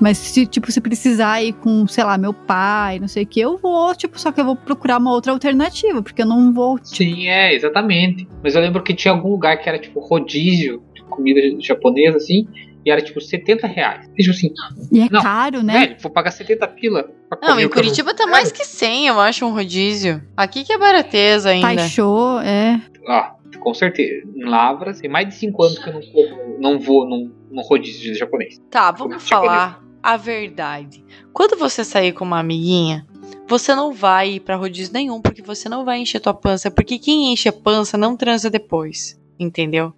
Mas 0.00 0.18
se, 0.18 0.46
tipo, 0.46 0.70
se 0.70 0.80
precisar 0.80 1.42
ir 1.42 1.52
com, 1.54 1.86
sei 1.86 2.04
lá, 2.04 2.18
meu 2.18 2.32
pai, 2.34 2.98
não 2.98 3.08
sei 3.08 3.22
o 3.22 3.26
que, 3.26 3.40
eu 3.40 3.56
vou, 3.56 3.94
tipo, 3.94 4.18
só 4.20 4.30
que 4.30 4.40
eu 4.40 4.44
vou 4.44 4.56
procurar 4.56 4.98
uma 4.98 5.10
outra 5.12 5.32
alternativa, 5.32 6.02
porque 6.02 6.22
eu 6.22 6.26
não 6.26 6.52
vou. 6.52 6.78
Sim, 6.82 7.28
é, 7.28 7.54
exatamente. 7.54 8.28
Mas 8.42 8.54
eu 8.54 8.60
lembro 8.60 8.82
que 8.82 8.94
tinha 8.94 9.12
algum 9.12 9.30
lugar 9.30 9.56
que 9.58 9.68
era, 9.68 9.78
tipo, 9.78 10.00
rodízio 10.00 10.82
de 10.94 11.02
comida 11.04 11.40
japonesa, 11.60 12.18
assim, 12.18 12.46
e 12.84 12.90
era, 12.90 13.00
tipo, 13.00 13.20
70 13.20 13.66
reais. 13.66 14.08
E, 14.16 14.22
tipo 14.22 14.30
assim, 14.30 14.50
E 14.92 15.00
é 15.00 15.08
Não, 15.10 15.22
caro, 15.22 15.62
né? 15.62 15.80
velho, 15.80 15.96
vou 16.00 16.12
pagar 16.12 16.30
70 16.30 16.68
pila 16.68 17.10
pra 17.28 17.38
Não, 17.48 17.58
em 17.58 17.68
Curitiba 17.68 18.14
tá 18.14 18.26
mais 18.26 18.52
que 18.52 18.64
100, 18.64 19.06
eu 19.08 19.18
acho, 19.18 19.44
um 19.46 19.52
rodízio. 19.52 20.22
Aqui 20.36 20.62
que 20.62 20.72
é 20.72 20.78
barateza 20.78 21.50
ainda. 21.50 21.66
Taixou, 21.68 22.38
é. 22.40 22.80
Ó, 23.08 23.30
com 23.58 23.74
certeza. 23.74 24.24
Em 24.36 24.44
Lavras, 24.44 25.00
tem 25.00 25.10
mais 25.10 25.26
de 25.28 25.34
5 25.34 25.62
anos 25.64 25.78
que 25.80 25.88
eu 25.90 25.94
não, 25.94 26.72
não 26.74 26.78
vou 26.78 27.08
num, 27.08 27.32
num 27.50 27.62
rodízio 27.62 28.12
de 28.12 28.14
japonês. 28.18 28.60
Tá, 28.70 28.92
vamos 28.92 29.24
Japonês. 29.26 29.28
falar 29.28 29.85
a 30.06 30.16
verdade. 30.16 31.04
Quando 31.32 31.58
você 31.58 31.82
sair 31.84 32.12
com 32.12 32.24
uma 32.24 32.38
amiguinha, 32.38 33.04
você 33.48 33.74
não 33.74 33.92
vai 33.92 34.34
ir 34.34 34.40
pra 34.40 34.54
rodízio 34.54 34.92
nenhum, 34.92 35.20
porque 35.20 35.42
você 35.42 35.68
não 35.68 35.84
vai 35.84 35.98
encher 35.98 36.20
tua 36.20 36.32
pança, 36.32 36.70
porque 36.70 36.96
quem 36.98 37.32
enche 37.32 37.48
a 37.48 37.52
pança 37.52 37.98
não 37.98 38.16
transa 38.16 38.48
depois, 38.48 39.20
entendeu? 39.38 39.92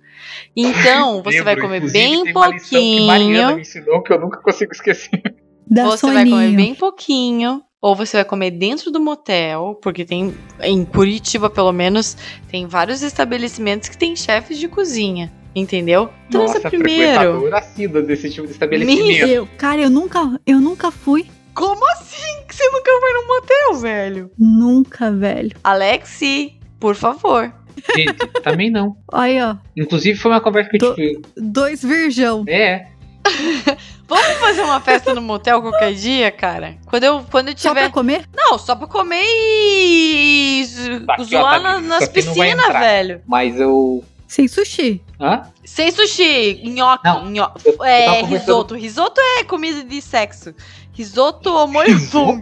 Então, 0.56 1.20
você 1.24 1.42
vai 1.42 1.54
Lembro, 1.54 1.68
comer 1.68 1.76
inclusive, 1.78 1.98
bem 1.98 2.24
tem 2.24 2.32
uma 2.34 2.48
lição 2.48 2.68
que 2.70 3.00
Mariana 3.00 3.32
pouquinho. 3.34 3.54
me 3.56 3.60
ensinou 3.60 4.02
que 4.02 4.12
eu 4.12 4.18
nunca 4.20 4.38
consigo 4.42 4.72
esquecer. 4.72 5.22
Dá 5.70 5.84
Você 5.84 6.06
vai 6.06 6.16
soninho. 6.26 6.36
comer 6.36 6.56
bem 6.56 6.74
pouquinho, 6.74 7.62
ou 7.80 7.94
você 7.94 8.16
vai 8.18 8.24
comer 8.24 8.50
dentro 8.50 8.90
do 8.90 9.00
motel, 9.00 9.78
porque 9.82 10.04
tem 10.04 10.34
em 10.62 10.84
Curitiba, 10.84 11.48
pelo 11.48 11.72
menos, 11.72 12.16
tem 12.50 12.66
vários 12.66 13.02
estabelecimentos 13.02 13.88
que 13.88 13.96
tem 13.96 14.16
chefes 14.16 14.58
de 14.58 14.66
cozinha, 14.68 15.32
entendeu? 15.54 16.10
Transa 16.30 16.54
Nossa, 16.54 16.68
primeiro. 16.70 17.12
frequentadora 17.14 17.58
assídua 17.58 18.02
desse 18.02 18.30
tipo 18.30 18.46
de 18.46 18.52
estabelecimento. 18.52 19.26
Eu, 19.26 19.48
cara, 19.56 19.80
eu 19.80 19.90
nunca, 19.90 20.40
eu 20.46 20.60
nunca 20.60 20.90
fui. 20.90 21.26
Como 21.54 21.84
assim 21.92 22.44
que 22.48 22.54
você 22.54 22.68
nunca 22.70 22.90
foi 23.00 23.12
num 23.14 23.26
motel, 23.26 23.74
velho? 23.80 24.30
Nunca, 24.38 25.10
velho. 25.10 25.50
Alexi, 25.62 26.54
por 26.78 26.94
favor. 26.94 27.52
Gente, 27.96 28.14
também 28.42 28.70
não. 28.70 28.96
Aí, 29.12 29.40
ó, 29.40 29.56
Inclusive 29.76 30.18
foi 30.18 30.32
uma 30.32 30.40
conversa 30.40 30.68
que 30.70 30.76
eu 30.76 30.80
Tô- 30.80 30.94
tive. 30.94 31.22
dois 31.36 31.80
virgão. 31.82 32.44
É, 32.48 32.86
Vamos 34.08 34.26
fazer 34.38 34.62
uma 34.62 34.80
festa 34.80 35.14
no 35.14 35.20
motel 35.20 35.60
qualquer 35.60 35.92
dia, 35.92 36.30
cara? 36.30 36.78
Quando 36.86 37.04
eu, 37.04 37.24
quando 37.30 37.48
eu 37.48 37.54
Só 37.58 37.72
pra 37.72 37.82
tiver. 37.82 37.92
comer? 37.92 38.24
Não, 38.34 38.56
só 38.58 38.74
pra 38.74 38.86
comer 38.86 39.22
e 39.22 40.64
Aqui, 41.08 41.22
ó, 41.36 41.40
zoar 41.40 41.60
Thalita, 41.62 41.68
na- 41.72 41.80
nas 41.80 41.98
vai 42.00 42.08
piscinas, 42.08 42.72
velho. 42.72 43.22
mas 43.26 43.60
eu. 43.60 44.02
Sem 44.26 44.48
sushi. 44.48 45.02
Hã? 45.20 45.42
Sem 45.64 45.90
sushi, 45.90 46.62
nhoque, 46.64 47.04
Não, 47.04 47.26
nhoque. 47.30 47.66
eu- 47.68 47.74
eu 47.78 47.84
é, 47.84 48.22
risoto. 48.22 48.74
Risoto 48.74 49.20
é 49.20 49.44
comida 49.44 49.82
de 49.84 50.00
sexo. 50.02 50.54
Risoto 50.92 51.48
ao 51.50 51.68
molho 51.68 51.98
fung. 51.98 52.40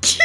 Que 0.00 0.18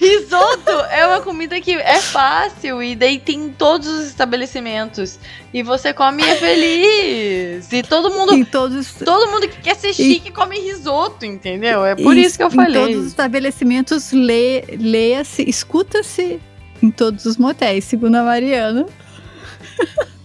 Risoto 0.00 0.70
é 0.90 1.06
uma 1.06 1.20
comida 1.20 1.60
que 1.60 1.72
é 1.74 2.00
fácil 2.00 2.82
e 2.82 2.96
daí 2.96 3.18
tem 3.18 3.44
em 3.44 3.50
todos 3.50 3.86
os 3.86 4.06
estabelecimentos. 4.06 5.18
E 5.52 5.62
você 5.62 5.92
come 5.92 6.22
e 6.22 6.26
é 6.26 6.36
feliz. 6.36 7.70
E 7.70 7.82
todo 7.82 8.10
mundo 8.10 8.32
Em 8.34 8.42
todos, 8.44 8.94
Todo 8.94 9.30
mundo 9.30 9.46
que 9.46 9.60
quer 9.60 9.76
ser 9.76 9.92
chique 9.92 10.32
come 10.32 10.58
risoto, 10.58 11.26
entendeu? 11.26 11.84
É 11.84 11.94
por 11.94 12.16
isso, 12.16 12.38
que 12.38 12.42
eu 12.42 12.48
Em 12.48 12.50
falei. 12.52 12.82
todos 12.82 12.96
os 12.96 13.06
estabelecimentos, 13.08 14.10
lê- 14.12 14.64
leia-se, 14.78 15.42
escuta-se 15.46 16.40
em 16.82 16.90
todos 16.90 17.26
os 17.26 17.36
motéis, 17.36 17.84
segundo 17.84 18.14
a 18.14 18.22
Mariana. 18.22 18.86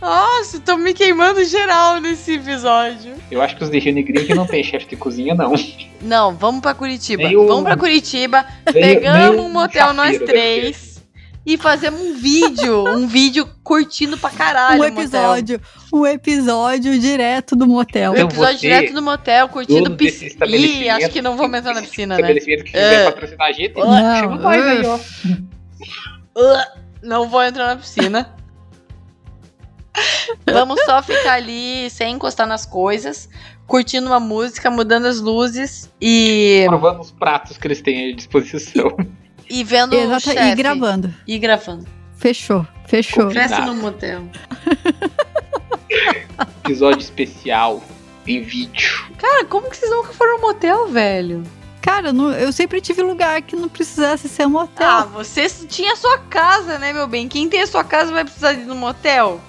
Nossa, 0.00 0.58
tô 0.60 0.76
me 0.78 0.94
queimando 0.94 1.44
geral 1.44 2.00
nesse 2.00 2.34
episódio. 2.34 3.14
Eu 3.30 3.42
acho 3.42 3.54
que 3.56 3.62
os 3.64 3.70
de 3.70 3.78
Rio 3.78 3.94
Negrinho 3.94 4.26
que 4.26 4.34
não 4.34 4.46
tem 4.46 4.62
chefe 4.64 4.86
de 4.86 4.96
cozinha, 4.96 5.34
não. 5.34 5.52
Não, 6.00 6.34
vamos 6.34 6.62
pra 6.62 6.72
Curitiba. 6.72 7.22
Nem 7.24 7.36
o- 7.36 7.46
Vamos 7.46 7.64
pra 7.64 7.76
Curitiba, 7.76 8.46
Nem- 8.72 8.74
pegamos 8.82 9.36
nem 9.36 9.40
um 9.46 9.50
motel 9.52 9.92
nós 9.92 10.12
chafeiro, 10.12 10.26
três 10.26 11.02
e 11.44 11.58
fazemos 11.58 12.00
um 12.00 12.14
vídeo. 12.14 12.84
um 12.88 13.06
vídeo 13.06 13.46
curtindo 13.62 14.16
pra 14.16 14.30
caralho 14.30 14.82
um 14.82 14.86
o 14.86 14.88
motel. 14.88 15.02
episódio, 15.02 15.60
um 15.92 16.06
episódio 16.06 16.98
direto 16.98 17.54
do 17.54 17.66
motel. 17.66 18.12
Um 18.12 18.14
Então 18.14 18.28
episódio 18.28 18.58
direto 18.58 18.94
do 18.94 19.02
motel, 19.02 19.48
curtindo 19.50 19.90
piscina. 19.96 20.46
Ih, 20.46 20.88
acho 20.88 21.10
que 21.10 21.20
não 21.20 21.36
vamos 21.36 21.58
entrar 21.58 21.74
na 21.74 21.82
piscina, 21.82 22.14
né? 22.14 22.20
Estabelecimento 22.22 22.64
que 22.64 22.72
quiser 22.72 23.00
É. 23.02 23.04
patrocinar 23.04 23.46
a 23.48 23.52
gente, 23.52 23.74
Não, 23.74 24.16
chama 24.18 24.36
nós 24.36 24.62
aí, 24.66 24.86
ó. 24.86 24.98
Uh, 26.32 26.80
Não 27.02 27.28
vou 27.28 27.42
entrar 27.42 27.66
na 27.66 27.76
piscina. 27.76 28.34
Vamos 30.46 30.80
só 30.84 31.02
ficar 31.02 31.32
ali 31.34 31.90
sem 31.90 32.14
encostar 32.14 32.46
nas 32.46 32.64
coisas, 32.64 33.28
curtindo 33.66 34.06
uma 34.06 34.20
música, 34.20 34.70
mudando 34.70 35.06
as 35.06 35.20
luzes 35.20 35.90
e, 36.00 36.64
Provando 36.68 37.00
os 37.00 37.10
pratos 37.10 37.58
que 37.58 37.66
eles 37.66 37.82
têm 37.82 38.12
à 38.12 38.16
disposição. 38.16 38.96
e 39.48 39.64
vendo 39.64 39.94
o 39.94 39.98
Exato, 40.00 40.22
chefe. 40.30 40.42
e 40.42 40.54
gravando. 40.54 41.14
E 41.26 41.38
gravando. 41.38 41.86
Fechou, 42.16 42.66
fechou. 42.86 43.24
Combinado. 43.28 43.66
no 43.66 43.74
motel. 43.82 44.22
Episódio 46.64 47.00
especial 47.00 47.82
em 48.26 48.42
vídeo. 48.42 49.06
Cara, 49.18 49.44
como 49.44 49.68
que 49.68 49.76
vocês 49.76 49.90
nunca 49.90 50.12
foram 50.12 50.36
no 50.36 50.42
motel, 50.42 50.88
velho? 50.88 51.42
Cara, 51.82 52.12
não- 52.12 52.32
eu 52.32 52.52
sempre 52.52 52.80
tive 52.80 53.02
lugar 53.02 53.40
que 53.42 53.56
não 53.56 53.68
precisasse 53.68 54.28
ser 54.28 54.46
um 54.46 54.50
motel. 54.50 54.86
Ah, 54.88 55.04
você 55.04 55.48
tinha 55.48 55.96
sua 55.96 56.18
casa, 56.18 56.78
né, 56.78 56.92
meu 56.92 57.08
bem? 57.08 57.26
Quem 57.26 57.48
tem 57.48 57.62
a 57.62 57.66
sua 57.66 57.82
casa 57.82 58.12
vai 58.12 58.22
precisar 58.24 58.52
de 58.52 58.60
ir 58.60 58.66
no 58.66 58.76
motel? 58.76 59.40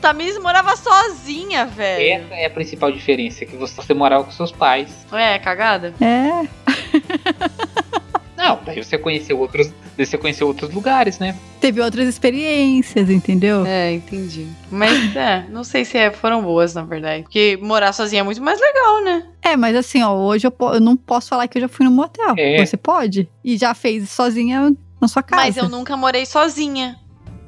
Tamires 0.00 0.38
morava 0.40 0.76
sozinha, 0.76 1.64
velho. 1.66 2.24
Essa 2.24 2.34
é 2.34 2.46
a 2.46 2.50
principal 2.50 2.90
diferença, 2.92 3.44
que 3.44 3.56
você 3.56 3.92
morava 3.94 4.24
com 4.24 4.30
seus 4.30 4.52
pais. 4.52 4.90
É, 5.12 5.38
cagada? 5.38 5.94
É. 6.00 6.46
Não, 8.36 8.60
daí 8.64 8.82
você 8.84 8.98
conheceu 8.98 9.38
outros. 9.40 9.72
Você 9.96 10.18
conheceu 10.18 10.46
outros 10.46 10.70
lugares, 10.72 11.18
né? 11.18 11.34
Teve 11.58 11.80
outras 11.80 12.06
experiências, 12.06 13.08
entendeu? 13.08 13.64
É, 13.64 13.92
entendi. 13.92 14.46
Mas, 14.70 14.92
é, 15.16 15.46
não 15.48 15.64
sei 15.64 15.84
se 15.86 15.96
é- 15.96 16.10
foram 16.10 16.42
boas, 16.42 16.74
na 16.74 16.82
verdade. 16.82 17.22
Porque 17.22 17.58
morar 17.62 17.92
sozinha 17.94 18.20
é 18.20 18.22
muito 18.22 18.42
mais 18.42 18.60
legal, 18.60 19.02
né? 19.02 19.26
É, 19.42 19.56
mas 19.56 19.74
assim, 19.74 20.02
ó, 20.02 20.12
hoje 20.14 20.46
eu, 20.46 20.50
po- 20.50 20.74
eu 20.74 20.80
não 20.80 20.96
posso 20.96 21.30
falar 21.30 21.48
que 21.48 21.56
eu 21.56 21.62
já 21.62 21.68
fui 21.68 21.86
no 21.86 21.90
motel. 21.90 22.34
É. 22.36 22.64
Você 22.64 22.76
pode? 22.76 23.26
E 23.42 23.56
já 23.56 23.72
fez 23.72 24.10
sozinha 24.10 24.70
na 25.00 25.08
sua 25.08 25.22
casa. 25.22 25.42
Mas 25.42 25.56
eu 25.56 25.68
nunca 25.68 25.96
morei 25.96 26.26
sozinha. 26.26 26.96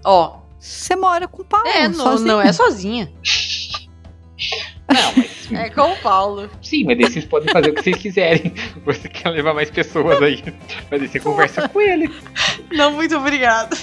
Ó, 0.05 0.39
Você 0.59 0.97
mora 0.97 1.29
com 1.29 1.43
o 1.43 1.45
Paulo, 1.45 1.69
é, 1.69 1.89
não, 1.89 2.19
não 2.19 2.41
é 2.41 2.53
sozinha. 2.53 3.11
Não, 4.89 5.13
mas. 5.17 5.39
É 5.53 5.71
com 5.71 5.93
o 5.93 5.97
Paulo. 5.99 6.51
Sim, 6.63 6.85
mas 6.85 6.99
daí 6.99 7.11
vocês 7.11 7.25
podem 7.25 7.53
fazer 7.53 7.71
o 7.71 7.75
que 7.75 7.83
vocês 7.83 7.97
quiserem. 7.97 8.53
Você 8.85 9.09
quer 9.09 9.31
levar 9.31 9.55
mais 9.55 9.71
pessoas 9.71 10.21
aí. 10.23 10.43
Mas 10.91 11.01
daí 11.01 11.09
você 11.09 11.21
conversa 11.21 11.69
com 11.69 11.81
ele. 11.81 12.11
Não, 12.71 12.93
muito 12.93 13.17
obrigada. 13.17 13.77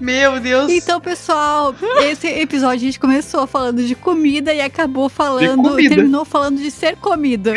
Meu 0.00 0.40
Deus. 0.40 0.70
Então, 0.70 0.98
pessoal, 0.98 1.74
esse 2.02 2.26
episódio 2.26 2.76
a 2.76 2.78
gente 2.78 2.98
começou 2.98 3.46
falando 3.46 3.84
de 3.84 3.94
comida 3.94 4.52
e 4.54 4.60
acabou 4.60 5.10
falando, 5.10 5.76
terminou 5.76 6.24
falando 6.24 6.58
de 6.58 6.70
ser 6.70 6.96
comida. 6.96 7.52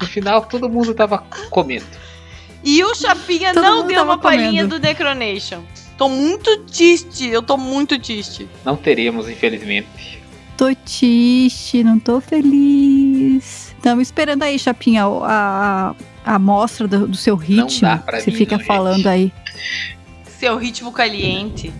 No 0.00 0.06
final, 0.06 0.44
todo 0.44 0.68
mundo 0.68 0.92
tava 0.92 1.18
comendo. 1.50 1.86
E 2.64 2.82
o 2.82 2.92
Chapinha 2.96 3.54
Todo 3.54 3.62
não 3.62 3.86
deu 3.86 4.02
uma 4.02 4.18
palhinha 4.18 4.66
do 4.66 4.80
Necronation. 4.80 5.62
Tô 5.96 6.08
muito 6.08 6.58
triste, 6.60 7.26
eu 7.26 7.42
tô 7.42 7.56
muito 7.56 7.98
triste. 7.98 8.48
Não 8.64 8.76
teremos, 8.76 9.28
infelizmente. 9.28 10.22
Tô 10.56 10.74
triste, 10.74 11.82
não 11.84 11.98
tô 11.98 12.20
feliz. 12.20 13.74
Estamos 13.76 14.08
esperando 14.08 14.42
aí, 14.42 14.58
Chapinha, 14.58 15.04
a, 15.04 15.14
a, 15.24 15.94
a 16.24 16.34
amostra 16.36 16.86
do, 16.88 17.08
do 17.08 17.16
seu 17.16 17.36
ritmo. 17.36 17.80
dá 17.88 17.98
pra 17.98 18.20
Você 18.20 18.30
mim, 18.30 18.36
fica 18.36 18.52
não, 18.56 18.58
gente. 18.58 18.66
falando 18.66 19.06
aí. 19.06 19.32
Seu 20.38 20.56
ritmo 20.56 20.92
caliente. 20.92 21.72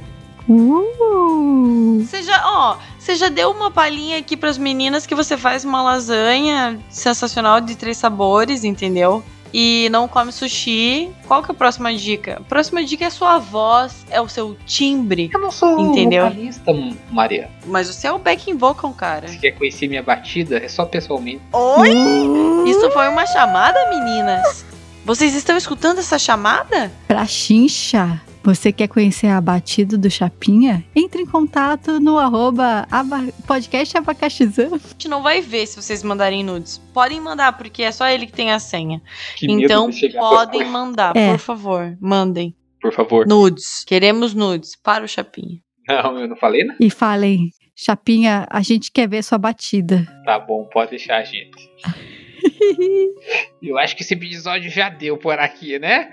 Uh, 0.48 2.00
Você 2.04 2.22
já, 2.22 2.42
ó, 2.46 2.78
você 2.98 3.16
já 3.16 3.28
deu 3.28 3.50
uma 3.50 3.70
palhinha 3.70 4.18
aqui 4.18 4.36
pras 4.36 4.56
meninas 4.56 5.06
que 5.06 5.14
você 5.14 5.36
faz 5.36 5.64
uma 5.64 5.82
lasanha 5.82 6.78
sensacional 6.88 7.60
de 7.60 7.74
três 7.76 7.96
sabores, 7.96 8.62
entendeu? 8.64 9.22
E 9.58 9.88
não 9.90 10.06
come 10.06 10.30
sushi. 10.32 11.08
Qual 11.26 11.42
que 11.42 11.50
é 11.50 11.54
a 11.54 11.56
próxima 11.56 11.94
dica? 11.94 12.34
A 12.38 12.40
próxima 12.42 12.84
dica 12.84 13.06
é 13.06 13.10
sua 13.10 13.38
voz, 13.38 14.04
é 14.10 14.20
o 14.20 14.28
seu 14.28 14.54
timbre. 14.66 15.30
Eu 15.32 15.40
não 15.40 15.50
sou 15.50 15.80
Entendeu? 15.80 16.24
vocalista, 16.28 16.74
Maria. 17.10 17.48
Mas 17.64 17.86
você 17.88 18.06
é 18.06 18.12
o 18.12 18.18
backing 18.18 18.58
vocal, 18.58 18.92
cara. 18.92 19.26
Se 19.28 19.38
quer 19.38 19.52
conhecer 19.52 19.88
minha 19.88 20.02
batida, 20.02 20.58
é 20.58 20.68
só 20.68 20.84
pessoalmente. 20.84 21.40
Oi? 21.54 21.90
uh, 21.90 22.66
Isso 22.66 22.90
foi 22.90 23.08
uma 23.08 23.24
chamada, 23.24 23.78
meninas? 23.88 24.66
Vocês 25.06 25.34
estão 25.34 25.56
escutando 25.56 26.00
essa 26.00 26.18
chamada? 26.18 26.92
Pra 27.08 27.24
chincha, 27.24 28.20
você 28.46 28.72
quer 28.72 28.86
conhecer 28.88 29.26
a 29.26 29.40
batida 29.40 29.98
do 29.98 30.08
Chapinha? 30.10 30.84
Entre 30.94 31.20
em 31.22 31.26
contato 31.26 31.98
no 32.00 32.16
arroba 32.16 32.86
aba- 32.90 33.26
podcast 33.46 33.98
abacaxizão. 33.98 34.74
A 34.74 34.78
gente 34.78 35.08
não 35.08 35.22
vai 35.22 35.40
ver 35.40 35.66
se 35.66 35.76
vocês 35.82 36.02
mandarem 36.02 36.44
nudes. 36.44 36.78
Podem 36.94 37.20
mandar, 37.20 37.58
porque 37.58 37.82
é 37.82 37.90
só 37.92 38.06
ele 38.08 38.26
que 38.26 38.32
tem 38.32 38.52
a 38.52 38.58
senha. 38.58 39.02
Que 39.36 39.50
então 39.50 39.90
podem 40.16 40.64
mandar, 40.70 41.16
É. 41.16 41.32
por 41.32 41.38
favor. 41.38 41.96
Mandem. 42.00 42.54
Por 42.80 42.92
favor. 42.92 43.26
Nudes. 43.26 43.84
Queremos 43.84 44.32
nudes 44.32 44.76
para 44.76 45.04
o 45.04 45.08
Chapinha. 45.08 45.58
Não, 45.88 46.18
eu 46.20 46.28
não 46.28 46.36
falei, 46.36 46.62
né? 46.64 46.76
E 46.80 46.88
falem, 46.88 47.50
Chapinha, 47.74 48.46
a 48.50 48.60
gente 48.62 48.90
quer 48.92 49.08
ver 49.08 49.22
sua 49.24 49.38
batida. 49.38 50.06
Tá 50.24 50.38
bom, 50.38 50.64
pode 50.72 50.90
deixar, 50.90 51.22
gente. 51.24 51.68
Eu 53.62 53.78
acho 53.78 53.96
que 53.96 54.02
esse 54.02 54.14
episódio 54.14 54.70
já 54.70 54.88
deu 54.88 55.16
por 55.16 55.38
aqui, 55.38 55.78
né? 55.78 56.10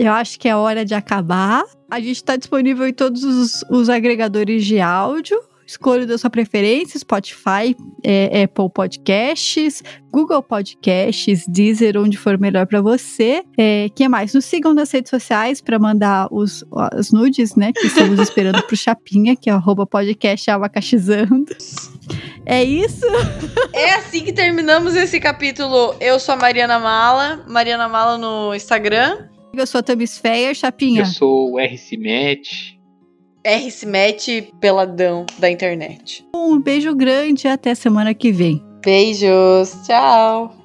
Eu 0.00 0.12
acho 0.14 0.40
que 0.40 0.48
é 0.48 0.56
hora 0.56 0.82
de 0.82 0.94
acabar. 0.94 1.62
A 1.90 2.00
gente 2.00 2.16
está 2.16 2.34
disponível 2.34 2.88
em 2.88 2.92
todos 2.92 3.22
os, 3.22 3.62
os 3.70 3.90
agregadores 3.90 4.64
de 4.64 4.80
áudio. 4.80 5.38
Escolha 5.66 6.06
da 6.06 6.16
sua 6.16 6.30
preferência: 6.30 6.98
Spotify, 6.98 7.76
é, 8.02 8.44
Apple 8.44 8.70
Podcasts, 8.72 9.82
Google 10.10 10.42
Podcasts, 10.42 11.44
Deezer, 11.46 11.98
onde 11.98 12.16
for 12.16 12.38
melhor 12.38 12.66
para 12.66 12.80
você. 12.80 13.44
É, 13.58 13.90
que 13.94 14.08
mais? 14.08 14.32
Nos 14.32 14.46
sigam 14.46 14.72
nas 14.72 14.90
redes 14.90 15.10
sociais 15.10 15.60
para 15.60 15.78
mandar 15.78 16.28
os, 16.30 16.64
as 16.92 17.12
nudes, 17.12 17.54
né? 17.54 17.70
Que 17.70 17.86
estamos 17.86 18.18
esperando 18.24 18.62
pro 18.62 18.74
Chapinha, 18.74 19.36
que 19.36 19.50
é 19.50 19.52
arroba 19.52 19.84
podcast 19.84 20.50
abacaxizando. 20.50 21.54
É 22.46 22.64
isso? 22.64 23.06
É 23.74 23.96
assim 23.96 24.24
que 24.24 24.32
terminamos 24.32 24.96
esse 24.96 25.20
capítulo. 25.20 25.94
Eu 26.00 26.18
sou 26.18 26.36
a 26.36 26.38
Mariana 26.38 26.78
Mala. 26.78 27.44
Mariana 27.46 27.86
Mala 27.86 28.16
no 28.16 28.54
Instagram. 28.54 29.28
Eu 29.52 29.66
sou 29.66 29.80
a 29.80 29.82
Tamis 29.82 30.18
Feyer, 30.18 30.54
Chapinha. 30.54 31.02
Eu 31.02 31.06
sou 31.06 31.52
o 31.52 31.58
RC 31.58 31.96
Match. 31.96 32.74
R 33.42 33.70
se 33.70 33.86
mete 33.86 34.52
peladão 34.60 35.24
da 35.38 35.50
internet. 35.50 36.24
Um 36.34 36.60
beijo 36.60 36.94
grande 36.94 37.46
e 37.46 37.50
até 37.50 37.74
semana 37.74 38.14
que 38.14 38.30
vem. 38.30 38.62
Beijos. 38.84 39.72
Tchau. 39.86 40.59